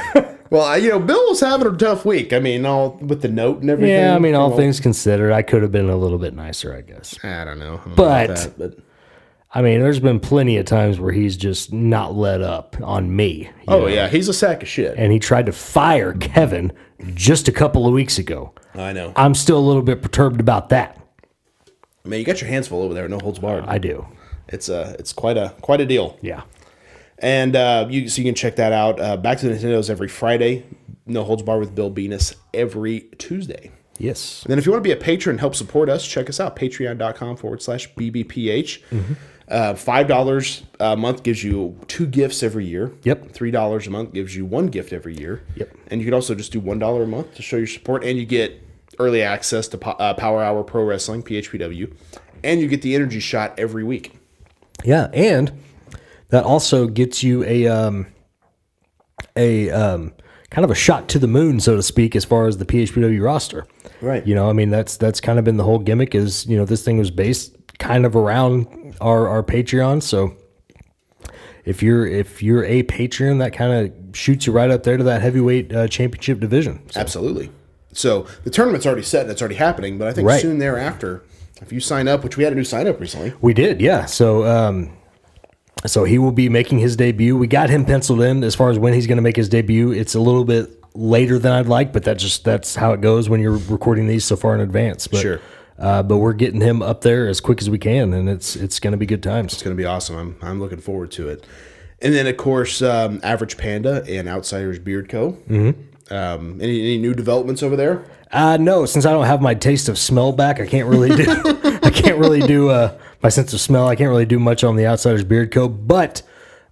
well, 0.53 0.63
I- 0.63 0.77
you 0.77 0.91
know, 0.91 0.99
Bill 1.01 1.29
was 1.29 1.41
having 1.41 1.67
a 1.67 1.77
tough 1.77 2.05
week. 2.05 2.33
I 2.33 2.39
mean, 2.39 2.65
all 2.67 2.99
with 3.01 3.23
the 3.23 3.29
note 3.29 3.61
and 3.63 3.71
everything. 3.71 3.95
yeah, 3.97 4.15
I 4.15 4.19
mean, 4.19 4.35
all 4.35 4.47
you 4.49 4.51
know. 4.51 4.57
things 4.57 4.79
considered, 4.81 5.33
I 5.33 5.43
could 5.43 5.63
have 5.63 5.73
been 5.73 5.89
a 5.89 5.97
little 5.97 6.19
bit 6.19 6.35
nicer, 6.35 6.75
I 6.75 6.83
guess. 6.83 7.19
I 7.25 7.45
don't 7.45 7.59
know. 7.59 7.81
I 7.85 7.87
don't 7.87 7.95
But- 7.97 8.27
that, 8.37 8.59
but 8.59 8.79
I 9.55 9.61
mean, 9.61 9.81
there's 9.81 10.01
been 10.01 10.19
plenty 10.19 10.57
of 10.57 10.65
times 10.65 10.99
where 10.99 11.13
he's 11.13 11.37
just 11.37 11.73
not 11.75 12.15
let 12.15 12.41
up 12.41 12.75
on 12.83 13.15
me. 13.15 13.51
oh 13.69 13.81
know? 13.81 13.87
yeah, 13.87 14.09
he's 14.09 14.29
a 14.29 14.33
sack 14.33 14.63
of 14.63 14.69
shit. 14.69 14.95
and 14.97 15.13
he 15.13 15.19
tried 15.19 15.45
to 15.47 15.53
fire 15.53 16.15
Kevin 16.15 16.73
just 17.15 17.49
a 17.49 17.53
couple 17.53 17.87
of 17.87 17.93
weeks 17.93 18.19
ago. 18.19 18.53
I 18.75 18.93
know. 18.95 19.13
I'm 19.17 19.35
still 19.35 19.59
a 19.59 19.61
little 19.67 19.83
bit 19.83 20.01
perturbed 20.01 20.41
about 20.41 20.71
that. 20.71 20.99
I 22.05 22.09
mean, 22.09 22.19
you 22.21 22.25
got 22.25 22.41
your 22.41 22.49
hands 22.49 22.67
full 22.69 22.83
over 22.83 22.95
there. 22.95 23.07
No 23.09 23.19
holds 23.19 23.39
barred. 23.39 23.65
I 23.67 23.77
do. 23.79 24.07
It's 24.49 24.69
a 24.71 24.97
it's 24.99 25.13
quite 25.13 25.37
a 25.37 25.55
quite 25.61 25.81
a 25.81 25.87
deal. 25.87 26.19
Yeah. 26.23 26.43
And 27.23 27.55
uh, 27.57 27.87
you 27.89 28.09
so 28.09 28.21
you 28.21 28.29
can 28.29 28.35
check 28.35 28.57
that 28.57 28.73
out. 28.73 29.01
Uh, 29.01 29.17
Back 29.17 29.39
to 29.39 29.49
the 29.49 29.55
Nintendo's 29.55 29.89
every 29.89 30.09
Friday. 30.09 30.65
No 31.07 31.25
holds 31.25 31.43
Bar 31.43 31.59
with 31.59 31.75
Bill 31.75 31.91
Venus 31.91 32.35
every 32.53 33.01
Tuesday. 33.19 33.71
Yes. 33.99 34.43
And 34.43 34.51
then 34.51 34.59
if 34.59 34.67
you 34.67 34.73
want 34.73 34.83
to 34.83 34.89
be 34.89 34.93
a 34.93 34.97
patron 34.97 35.35
and 35.35 35.41
help 35.41 35.55
support 35.55 35.89
us, 35.89 36.07
check 36.07 36.29
us 36.29 36.41
out. 36.41 36.57
Patreon.com 36.57 37.37
forward 37.37 37.63
slash 37.63 37.93
BBPH. 37.95 38.83
Uh, 39.49 39.75
$5 39.75 40.63
a 40.81 40.97
month 40.97 41.23
gives 41.23 41.45
you 41.45 41.79
two 41.87 42.07
gifts 42.07 42.43
every 42.43 42.65
year. 42.65 42.93
Yep. 43.03 43.33
$3 43.33 43.87
a 43.87 43.91
month 43.91 44.13
gives 44.13 44.35
you 44.35 44.45
one 44.47 44.69
gift 44.69 44.93
every 44.93 45.17
year. 45.17 45.45
Yep. 45.57 45.77
And 45.89 46.01
you 46.01 46.07
can 46.07 46.15
also 46.15 46.35
just 46.35 46.53
do 46.53 46.61
$1 46.61 47.03
a 47.03 47.07
month 47.07 47.35
to 47.35 47.43
show 47.43 47.57
your 47.59 47.67
support. 47.67 48.03
And 48.03 48.19
you 48.19 48.25
get 48.25 48.61
early 48.99 49.23
access 49.23 49.69
to 49.69 49.79
Po- 49.79 49.91
uh, 49.93 50.15
Power 50.15 50.43
Hour 50.43 50.63
Pro 50.65 50.85
Wrestling, 50.85 51.23
PHPW. 51.23 51.95
And 52.43 52.61
you 52.61 52.69
get 52.69 52.83
the 52.83 52.95
energy 52.95 53.21
shot 53.21 53.55
every 53.59 53.85
week. 53.85 54.15
Yeah, 54.85 55.11
and 55.13 55.53
that 56.33 56.45
also 56.45 56.87
gets 56.87 57.23
you 57.23 57.45
a 57.45 57.69
um, 57.69 58.07
a 59.37 59.71
um, 59.71 60.15
kind 60.51 60.65
of 60.65 60.71
a 60.71 60.75
shot 60.75 61.07
to 61.11 61.19
the 61.19 61.27
moon, 61.27 61.61
so 61.61 61.77
to 61.77 61.83
speak, 61.83 62.17
as 62.17 62.25
far 62.25 62.47
as 62.47 62.57
the 62.57 62.65
PHPW 62.65 63.23
roster. 63.23 63.67
Right. 64.01 64.27
You 64.27 64.35
know, 64.35 64.49
I 64.49 64.55
mean, 64.55 64.71
that's 64.71 64.97
that's 64.97 65.21
kind 65.21 65.39
of 65.39 65.45
been 65.45 65.59
the 65.59 65.65
whole 65.65 65.79
gimmick. 65.79 66.15
Is 66.15 66.47
you 66.47 66.57
know, 66.57 66.65
this 66.65 66.83
thing 66.83 66.97
was 66.97 67.11
based 67.11 67.55
kind 67.79 68.07
of 68.07 68.17
around 68.17 68.97
our 69.03 69.29
our 69.29 69.43
Patreon. 69.43 70.03
So 70.03 70.35
if 71.67 71.83
you're 71.83 72.07
if 72.07 72.43
you're 72.43 72.65
a 72.65 72.83
Patreon, 72.85 73.39
that 73.41 73.53
kind 73.53 73.87
of 73.87 74.17
shoots 74.17 74.47
you 74.47 74.55
right 74.55 74.71
up 74.71 74.85
there 74.85 74.97
to 74.97 75.05
that 75.05 75.21
heavyweight 75.21 75.75
uh, 75.75 75.87
championship 75.87 76.41
division. 76.41 76.81
So, 76.91 76.99
Absolutely. 76.99 77.53
So 77.93 78.27
the 78.45 78.51
tournament's 78.51 78.87
already 78.87 79.03
set 79.03 79.23
and 79.23 79.31
it's 79.31 79.43
already 79.43 79.57
happening. 79.57 79.99
But 79.99 80.09
I 80.09 80.13
think 80.15 80.27
Right. 80.27 80.41
soon 80.41 80.61
thereafter, 80.61 81.25
if 81.61 81.73
you 81.73 81.81
sign 81.81 82.09
up, 82.09 82.25
which 82.25 82.39
we 82.39 82.45
had 82.45 82.55
a 82.55 82.57
new 82.57 82.65
sign 82.65 82.89
up 82.89 82.99
recently. 82.99 83.35
We 83.43 83.53
did, 83.53 83.83
yeah. 83.83 84.07
So, 84.07 84.47
um, 84.47 84.97
so 85.87 86.05
he 86.05 86.19
will 86.19 86.33
be 86.33 86.49
making 86.49 86.79
his 86.79 86.97
debut. 86.97 87.37
We 87.37 87.47
got 87.47 87.71
him 87.71 87.85
penciled 87.85 88.23
in 88.23 88.45
as 88.45 88.55
far 88.55 88.71
as 88.71 88.79
when 88.79 88.93
he's 88.93 89.07
going 89.07 89.17
to 89.17 89.23
make 89.23 89.37
his 89.37 89.49
debut. 89.49 89.91
It's 89.93 90.15
a 90.15 90.21
little 90.21 90.45
bit 90.45 90.71
later 90.95 91.39
than 91.39 91.53
I'd 91.53 91.67
like, 91.67 91.93
but 91.93 92.05
that 92.05 92.19
just 92.19 92.45
that's 92.45 92.75
how 92.75 92.93
it 92.93 93.01
goes 93.01 93.29
when 93.29 93.41
you're 93.41 93.57
recording 93.57 94.07
these 94.07 94.25
so 94.25 94.37
far 94.37 94.55
in 94.55 94.61
advance. 94.61 95.07
But, 95.07 95.21
Sure. 95.21 95.41
Uh, 95.79 96.03
but 96.03 96.19
we're 96.19 96.35
getting 96.35 96.61
him 96.61 96.81
up 96.83 97.01
there 97.01 97.27
as 97.27 97.41
quick 97.41 97.61
as 97.61 97.69
we 97.69 97.79
can, 97.79 98.13
and 98.13 98.29
it's 98.29 98.55
it's 98.55 98.79
going 98.79 98.93
to 98.93 98.97
be 98.97 99.07
good 99.07 99.23
times. 99.23 99.53
It's 99.55 99.63
going 99.63 99.77
to 99.77 99.81
be 99.81 99.87
awesome. 99.87 100.17
I'm, 100.17 100.37
I'm 100.41 100.61
looking 100.61 100.79
forward 100.79 101.11
to 101.13 101.29
it. 101.29 101.45
And 102.01 102.15
then, 102.15 102.27
of 102.27 102.37
course, 102.37 102.83
um, 102.83 103.21
Average 103.23 103.57
Panda 103.57 104.05
and 104.09 104.29
Outsiders 104.29 104.79
Beard 104.79 105.09
Co. 105.09 105.33
Mm-hmm. 105.49 106.15
Um, 106.15 106.61
any, 106.61 106.81
any 106.81 106.99
new 106.99 107.15
developments 107.15 107.63
over 107.63 107.75
there? 107.75 108.05
Uh, 108.31 108.59
no, 108.59 108.87
since 108.87 109.07
I 109.07 109.13
don't 109.13 109.27
have 109.27 109.41
my 109.41 109.55
taste 109.55 109.89
of 109.89 109.99
smell 109.99 110.33
back, 110.33 110.61
I 110.61 110.67
can't 110.67 110.89
really 110.89 111.09
do. 111.09 111.25
I 111.83 111.91
can't 111.91 112.19
really 112.19 112.41
do 112.41 112.69
uh, 112.69 112.99
my 113.23 113.29
sense 113.29 113.53
of 113.53 113.61
smell. 113.61 113.89
I 113.89 113.97
can't 113.97 114.09
really 114.09 114.27
do 114.27 114.39
much 114.39 114.65
on 114.65 114.77
the 114.77 114.87
Outsiders 114.87 115.25
Beard 115.25 115.53
Co. 115.53 115.69
But 115.69 116.23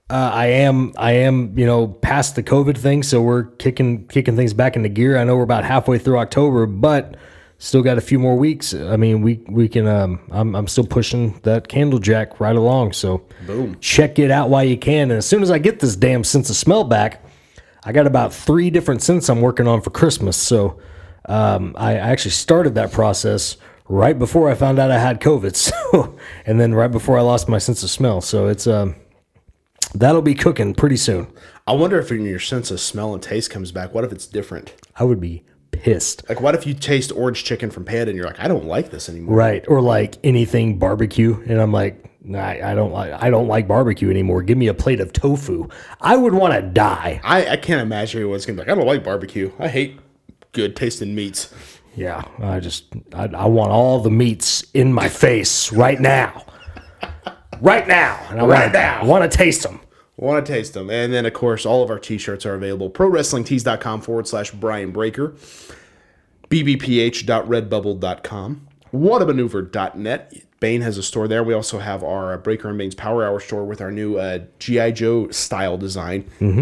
uh, 0.08 0.30
I 0.34 0.46
am, 0.46 0.92
I 0.96 1.12
am, 1.12 1.56
you 1.58 1.66
know, 1.66 1.88
past 1.88 2.34
the 2.34 2.42
COVID 2.42 2.76
thing, 2.76 3.02
so 3.02 3.22
we're 3.22 3.44
kicking 3.44 4.06
kicking 4.08 4.36
things 4.36 4.52
back 4.52 4.76
into 4.76 4.88
gear. 4.88 5.16
I 5.16 5.24
know 5.24 5.36
we're 5.36 5.44
about 5.44 5.64
halfway 5.64 5.98
through 5.98 6.18
October, 6.18 6.66
but 6.66 7.16
still 7.58 7.82
got 7.82 7.98
a 7.98 8.00
few 8.00 8.18
more 8.18 8.36
weeks. 8.36 8.74
I 8.74 8.96
mean, 8.96 9.22
we 9.22 9.44
we 9.48 9.68
can. 9.68 9.86
Um, 9.86 10.20
I'm 10.32 10.56
I'm 10.56 10.66
still 10.66 10.86
pushing 10.86 11.38
that 11.42 11.68
Candlejack 11.68 12.40
right 12.40 12.56
along. 12.56 12.94
So 12.94 13.24
Boom. 13.46 13.78
check 13.80 14.18
it 14.18 14.32
out 14.32 14.50
while 14.50 14.64
you 14.64 14.76
can. 14.76 15.10
And 15.10 15.18
as 15.18 15.26
soon 15.26 15.42
as 15.42 15.50
I 15.50 15.58
get 15.58 15.78
this 15.78 15.94
damn 15.94 16.24
sense 16.24 16.50
of 16.50 16.56
smell 16.56 16.82
back, 16.82 17.24
I 17.84 17.92
got 17.92 18.08
about 18.08 18.34
three 18.34 18.70
different 18.70 19.02
scents 19.02 19.28
I'm 19.28 19.40
working 19.40 19.68
on 19.68 19.80
for 19.80 19.90
Christmas. 19.90 20.36
So 20.36 20.80
um, 21.26 21.76
I, 21.78 21.92
I 21.92 22.10
actually 22.10 22.32
started 22.32 22.74
that 22.74 22.90
process 22.90 23.56
right 23.90 24.18
before 24.18 24.48
I 24.48 24.54
found 24.54 24.78
out 24.78 24.90
I 24.90 24.98
had 24.98 25.20
COVID. 25.20 25.50
So, 25.90 26.16
and 26.46 26.60
then 26.60 26.74
right 26.74 26.90
before 26.90 27.18
I 27.18 27.22
lost 27.22 27.48
my 27.48 27.58
sense 27.58 27.82
of 27.82 27.90
smell. 27.90 28.20
So 28.20 28.46
it's 28.46 28.66
um, 28.66 28.94
that'll 29.94 30.22
be 30.22 30.34
cooking 30.34 30.74
pretty 30.74 30.96
soon. 30.96 31.26
I 31.66 31.72
wonder 31.72 31.98
if 31.98 32.10
your 32.10 32.38
sense 32.38 32.70
of 32.70 32.80
smell 32.80 33.12
and 33.12 33.22
taste 33.22 33.50
comes 33.50 33.72
back, 33.72 33.92
what 33.92 34.04
if 34.04 34.12
it's 34.12 34.26
different? 34.26 34.74
I 34.96 35.04
would 35.04 35.20
be 35.20 35.44
pissed. 35.72 36.28
Like, 36.28 36.40
what 36.40 36.54
if 36.54 36.66
you 36.66 36.74
taste 36.74 37.12
orange 37.12 37.44
chicken 37.44 37.70
from 37.70 37.84
Panda 37.84 38.10
and 38.10 38.16
you're 38.16 38.26
like, 38.26 38.40
I 38.40 38.48
don't 38.48 38.66
like 38.66 38.90
this 38.90 39.08
anymore? 39.08 39.34
Right. 39.34 39.64
Or 39.68 39.80
like 39.80 40.16
anything 40.22 40.78
barbecue. 40.78 41.42
And 41.48 41.60
I'm 41.60 41.72
like, 41.72 42.10
nah, 42.24 42.40
I 42.40 42.74
don't 42.74 42.92
like 42.92 43.12
I 43.12 43.30
don't 43.30 43.48
like 43.48 43.66
barbecue 43.66 44.10
anymore. 44.10 44.42
Give 44.42 44.58
me 44.58 44.68
a 44.68 44.74
plate 44.74 45.00
of 45.00 45.12
tofu. 45.12 45.68
I 46.00 46.16
would 46.16 46.34
want 46.34 46.54
to 46.54 46.62
die. 46.62 47.20
I, 47.24 47.48
I 47.48 47.56
can't 47.56 47.80
imagine 47.80 48.20
anyone's 48.20 48.46
going 48.46 48.56
to 48.56 48.62
be 48.62 48.68
like, 48.68 48.72
I 48.72 48.78
don't 48.78 48.86
like 48.86 49.04
barbecue. 49.04 49.52
I 49.58 49.68
hate 49.68 49.98
good 50.52 50.76
tasting 50.76 51.14
meats. 51.14 51.52
Yeah. 51.96 52.22
I 52.38 52.60
just 52.60 52.84
I, 53.14 53.24
I 53.26 53.46
want 53.46 53.70
all 53.70 54.00
the 54.00 54.10
meats 54.10 54.62
in 54.74 54.92
my 54.92 55.08
face 55.08 55.72
right 55.72 56.00
now. 56.00 56.44
Right 57.60 57.86
now. 57.86 58.18
And 58.30 58.40
I 58.40 58.46
Right 58.46 58.60
wanna, 58.66 58.72
now. 58.72 59.00
I 59.00 59.04
want 59.04 59.30
to 59.30 59.36
taste 59.36 59.62
them. 59.62 59.80
I 60.20 60.24
want 60.24 60.44
to 60.46 60.52
taste 60.52 60.74
them. 60.74 60.90
And 60.90 61.12
then, 61.12 61.26
of 61.26 61.32
course, 61.34 61.66
all 61.66 61.82
of 61.82 61.90
our 61.90 61.98
t 61.98 62.16
shirts 62.18 62.46
are 62.46 62.54
available. 62.54 62.90
ProWrestlingTees.com 62.90 64.02
forward 64.02 64.28
slash 64.28 64.50
Brian 64.52 64.92
Breaker. 64.92 65.34
BBPH.redbubble.com. 66.48 68.66
Whatamaneuver.net. 68.92 70.34
Bane 70.58 70.80
has 70.82 70.98
a 70.98 71.02
store 71.02 71.26
there. 71.28 71.42
We 71.42 71.54
also 71.54 71.78
have 71.78 72.04
our 72.04 72.34
uh, 72.34 72.36
Breaker 72.36 72.68
and 72.68 72.76
Bane's 72.76 72.94
Power 72.94 73.24
Hour 73.24 73.40
store 73.40 73.64
with 73.64 73.80
our 73.80 73.90
new 73.90 74.18
uh, 74.18 74.40
G.I. 74.58 74.90
Joe 74.90 75.30
style 75.30 75.78
design. 75.78 76.24
Mm-hmm. 76.40 76.60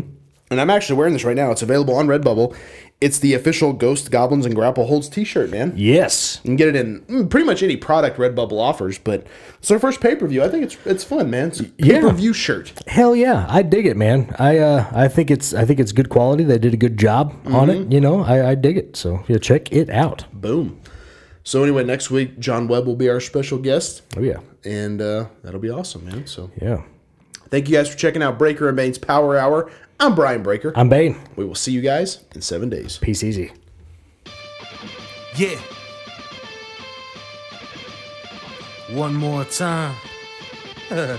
And 0.50 0.60
I'm 0.60 0.70
actually 0.70 0.96
wearing 0.96 1.12
this 1.14 1.24
right 1.24 1.34
now. 1.36 1.50
It's 1.50 1.62
available 1.62 1.96
on 1.96 2.06
Redbubble. 2.06 2.56
It's 3.00 3.20
the 3.20 3.32
official 3.34 3.72
Ghost 3.72 4.10
Goblins 4.10 4.44
and 4.44 4.56
Grapple 4.56 4.86
Holds 4.86 5.08
t 5.08 5.22
shirt, 5.22 5.50
man. 5.50 5.72
Yes. 5.76 6.40
You 6.42 6.48
can 6.48 6.56
get 6.56 6.68
it 6.68 6.74
in 6.76 7.00
mm, 7.02 7.30
pretty 7.30 7.46
much 7.46 7.62
any 7.62 7.76
product 7.76 8.18
Redbubble 8.18 8.58
offers, 8.60 8.98
but 8.98 9.24
it's 9.60 9.70
our 9.70 9.78
first 9.78 10.00
pay 10.00 10.16
per 10.16 10.26
view. 10.26 10.42
I 10.42 10.48
think 10.48 10.64
it's 10.64 10.76
it's 10.84 11.04
fun, 11.04 11.30
man. 11.30 11.48
It's 11.48 11.60
a 11.60 11.64
pay 11.64 12.00
per 12.00 12.10
view 12.10 12.32
shirt. 12.32 12.72
Hell 12.88 13.14
yeah, 13.14 13.46
I 13.48 13.62
dig 13.62 13.86
it, 13.86 13.96
man. 13.96 14.34
I 14.38 14.58
uh, 14.58 14.90
I 14.92 15.06
think 15.06 15.30
it's 15.30 15.54
I 15.54 15.64
think 15.64 15.78
it's 15.78 15.92
good 15.92 16.08
quality. 16.08 16.42
They 16.42 16.58
did 16.58 16.74
a 16.74 16.76
good 16.76 16.98
job 16.98 17.34
on 17.46 17.68
Mm-hmm. 17.68 17.82
it. 17.82 17.92
You 17.94 18.00
know, 18.00 18.22
I, 18.24 18.50
I 18.50 18.54
dig 18.56 18.76
it. 18.76 18.96
So 18.96 19.22
yeah, 19.28 19.38
check 19.38 19.70
it 19.72 19.88
out. 19.90 20.24
Boom. 20.32 20.80
So 21.44 21.62
anyway, 21.62 21.84
next 21.84 22.10
week 22.10 22.40
John 22.40 22.66
Webb 22.66 22.86
will 22.86 22.96
be 22.96 23.08
our 23.08 23.20
special 23.20 23.58
guest, 23.58 24.02
Oh 24.16 24.20
yeah, 24.22 24.40
and 24.64 25.00
uh, 25.00 25.26
that'll 25.44 25.60
be 25.60 25.70
awesome, 25.70 26.04
man. 26.04 26.26
So 26.26 26.50
yeah. 26.60 26.82
Thank 27.50 27.68
you 27.70 27.76
guys 27.76 27.88
for 27.88 27.96
checking 27.96 28.22
out 28.22 28.38
Breaker 28.38 28.68
and 28.68 28.76
Bane's 28.76 28.98
Power 28.98 29.38
Hour. 29.38 29.70
I'm 30.00 30.14
Brian 30.14 30.42
Breaker. 30.42 30.72
I'm 30.76 30.88
Bane. 30.88 31.16
we 31.36 31.44
will 31.44 31.54
see 31.56 31.72
you 31.72 31.80
guys 31.80 32.24
in 32.34 32.40
seven 32.40 32.68
days. 32.68 32.98
Peace 32.98 33.24
easy. 33.24 33.52
Yeah. 35.36 35.58
One 38.90 39.14
more 39.14 39.44
time. 39.44 39.94